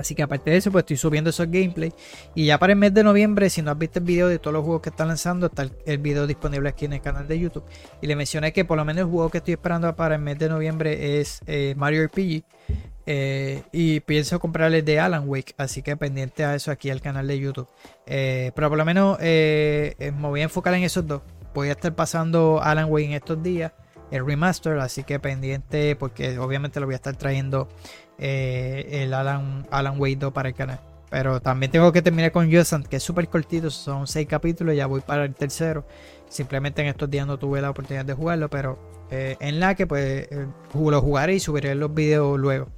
Así 0.00 0.14
que 0.14 0.22
aparte 0.22 0.50
de 0.50 0.56
eso, 0.56 0.72
pues 0.72 0.82
estoy 0.82 0.96
subiendo 0.96 1.28
esos 1.30 1.46
gameplays. 1.50 1.92
Y 2.34 2.46
ya 2.46 2.58
para 2.58 2.72
el 2.72 2.78
mes 2.78 2.94
de 2.94 3.04
noviembre, 3.04 3.50
si 3.50 3.60
no 3.60 3.70
has 3.70 3.78
visto 3.78 3.98
el 3.98 4.06
video 4.06 4.28
de 4.28 4.38
todos 4.38 4.54
los 4.54 4.64
juegos 4.64 4.80
que 4.80 4.88
están 4.88 5.08
lanzando, 5.08 5.46
está 5.46 5.68
el, 5.84 5.98
video 5.98 6.26
disponible 6.26 6.70
aquí 6.70 6.86
en 6.86 6.94
el 6.94 7.02
canal 7.02 7.28
de 7.28 7.38
YouTube. 7.38 7.64
Y 8.00 8.06
le 8.06 8.16
mencioné 8.16 8.52
que 8.52 8.64
por 8.64 8.78
lo 8.78 8.84
menos 8.86 9.02
el 9.02 9.10
juego 9.10 9.28
que 9.28 9.38
estoy 9.38 9.52
esperando 9.52 9.94
para 9.94 10.14
el 10.14 10.22
mes 10.22 10.38
de 10.38 10.48
noviembre 10.48 11.20
es 11.20 11.42
eh, 11.46 11.74
Mario 11.76 12.06
RPG. 12.06 12.42
Eh, 13.06 13.62
y 13.72 14.00
pienso 14.00 14.38
comprarle 14.38 14.82
de 14.82 15.00
Alan 15.00 15.28
Wake, 15.28 15.54
así 15.56 15.82
que 15.82 15.96
pendiente 15.96 16.44
a 16.44 16.54
eso 16.54 16.70
aquí 16.70 16.90
al 16.90 17.00
canal 17.00 17.26
de 17.26 17.38
YouTube. 17.38 17.68
Eh, 18.06 18.52
pero 18.54 18.68
por 18.68 18.78
lo 18.78 18.84
menos 18.84 19.18
eh, 19.20 20.12
me 20.18 20.28
voy 20.28 20.40
a 20.40 20.44
enfocar 20.44 20.74
en 20.74 20.82
esos 20.82 21.06
dos. 21.06 21.22
Voy 21.54 21.68
a 21.68 21.72
estar 21.72 21.94
pasando 21.94 22.60
Alan 22.62 22.90
Wake 22.90 23.06
en 23.06 23.12
estos 23.12 23.42
días, 23.42 23.72
el 24.10 24.24
remaster, 24.24 24.78
así 24.78 25.02
que 25.02 25.18
pendiente 25.18 25.96
porque 25.96 26.38
obviamente 26.38 26.78
lo 26.78 26.86
voy 26.86 26.94
a 26.94 26.96
estar 26.96 27.16
trayendo 27.16 27.68
el 28.18 29.14
Alan, 29.14 29.66
Alan 29.70 29.98
Wake 29.98 30.16
2 30.16 30.32
para 30.32 30.50
el 30.50 30.54
canal. 30.54 30.80
Pero 31.10 31.40
también 31.40 31.72
tengo 31.72 31.90
que 31.92 32.02
terminar 32.02 32.30
con 32.30 32.48
Yosan, 32.48 32.84
que 32.84 32.96
es 32.96 33.02
súper 33.02 33.28
cortito, 33.28 33.68
son 33.70 34.06
seis 34.06 34.28
capítulos, 34.28 34.76
ya 34.76 34.86
voy 34.86 35.00
para 35.00 35.24
el 35.24 35.34
tercero. 35.34 35.84
Simplemente 36.30 36.80
en 36.80 36.88
estos 36.88 37.10
días 37.10 37.26
no 37.26 37.38
tuve 37.38 37.60
la 37.60 37.70
oportunidad 37.70 38.04
de 38.04 38.14
jugarlo, 38.14 38.48
pero 38.48 38.78
eh, 39.10 39.36
en 39.40 39.58
la 39.58 39.74
que 39.74 39.88
pues 39.88 40.28
eh, 40.30 40.46
lo 40.72 41.02
jugaré 41.02 41.34
y 41.34 41.40
subiré 41.40 41.74
los 41.74 41.92
videos 41.92 42.38
luego. 42.38 42.68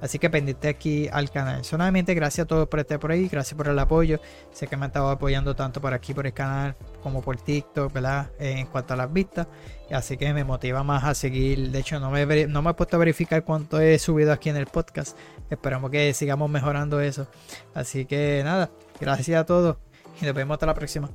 Así 0.00 0.18
que 0.18 0.30
pendiente 0.30 0.68
aquí 0.68 1.08
al 1.12 1.30
canal. 1.30 1.62
Solamente 1.62 2.14
gracias 2.14 2.46
a 2.46 2.48
todos 2.48 2.68
por 2.68 2.80
estar 2.80 2.98
por 2.98 3.12
ahí, 3.12 3.28
gracias 3.28 3.54
por 3.54 3.68
el 3.68 3.78
apoyo. 3.78 4.18
Sé 4.50 4.66
que 4.66 4.78
me 4.78 4.86
han 4.86 4.90
estado 4.90 5.10
apoyando 5.10 5.54
tanto 5.54 5.80
por 5.80 5.92
aquí, 5.92 6.14
por 6.14 6.26
el 6.26 6.32
canal, 6.32 6.74
como 7.02 7.20
por 7.20 7.36
TikTok, 7.36 7.92
¿verdad? 7.92 8.30
en 8.38 8.66
cuanto 8.66 8.94
a 8.94 8.96
las 8.96 9.12
vistas. 9.12 9.46
Así 9.92 10.16
que 10.16 10.32
me 10.32 10.42
motiva 10.42 10.82
más 10.82 11.04
a 11.04 11.14
seguir. 11.14 11.70
De 11.70 11.80
hecho, 11.80 12.00
no 12.00 12.10
me, 12.10 12.46
no 12.46 12.62
me 12.62 12.70
he 12.70 12.74
puesto 12.74 12.96
a 12.96 12.98
verificar 12.98 13.44
cuánto 13.44 13.78
he 13.78 13.98
subido 13.98 14.32
aquí 14.32 14.48
en 14.48 14.56
el 14.56 14.66
podcast. 14.66 15.16
Esperamos 15.50 15.90
que 15.90 16.14
sigamos 16.14 16.50
mejorando 16.50 16.98
eso. 17.00 17.28
Así 17.74 18.06
que 18.06 18.40
nada, 18.42 18.70
gracias 18.98 19.38
a 19.38 19.44
todos 19.44 19.76
y 20.20 20.24
nos 20.24 20.34
vemos 20.34 20.54
hasta 20.54 20.66
la 20.66 20.74
próxima. 20.74 21.10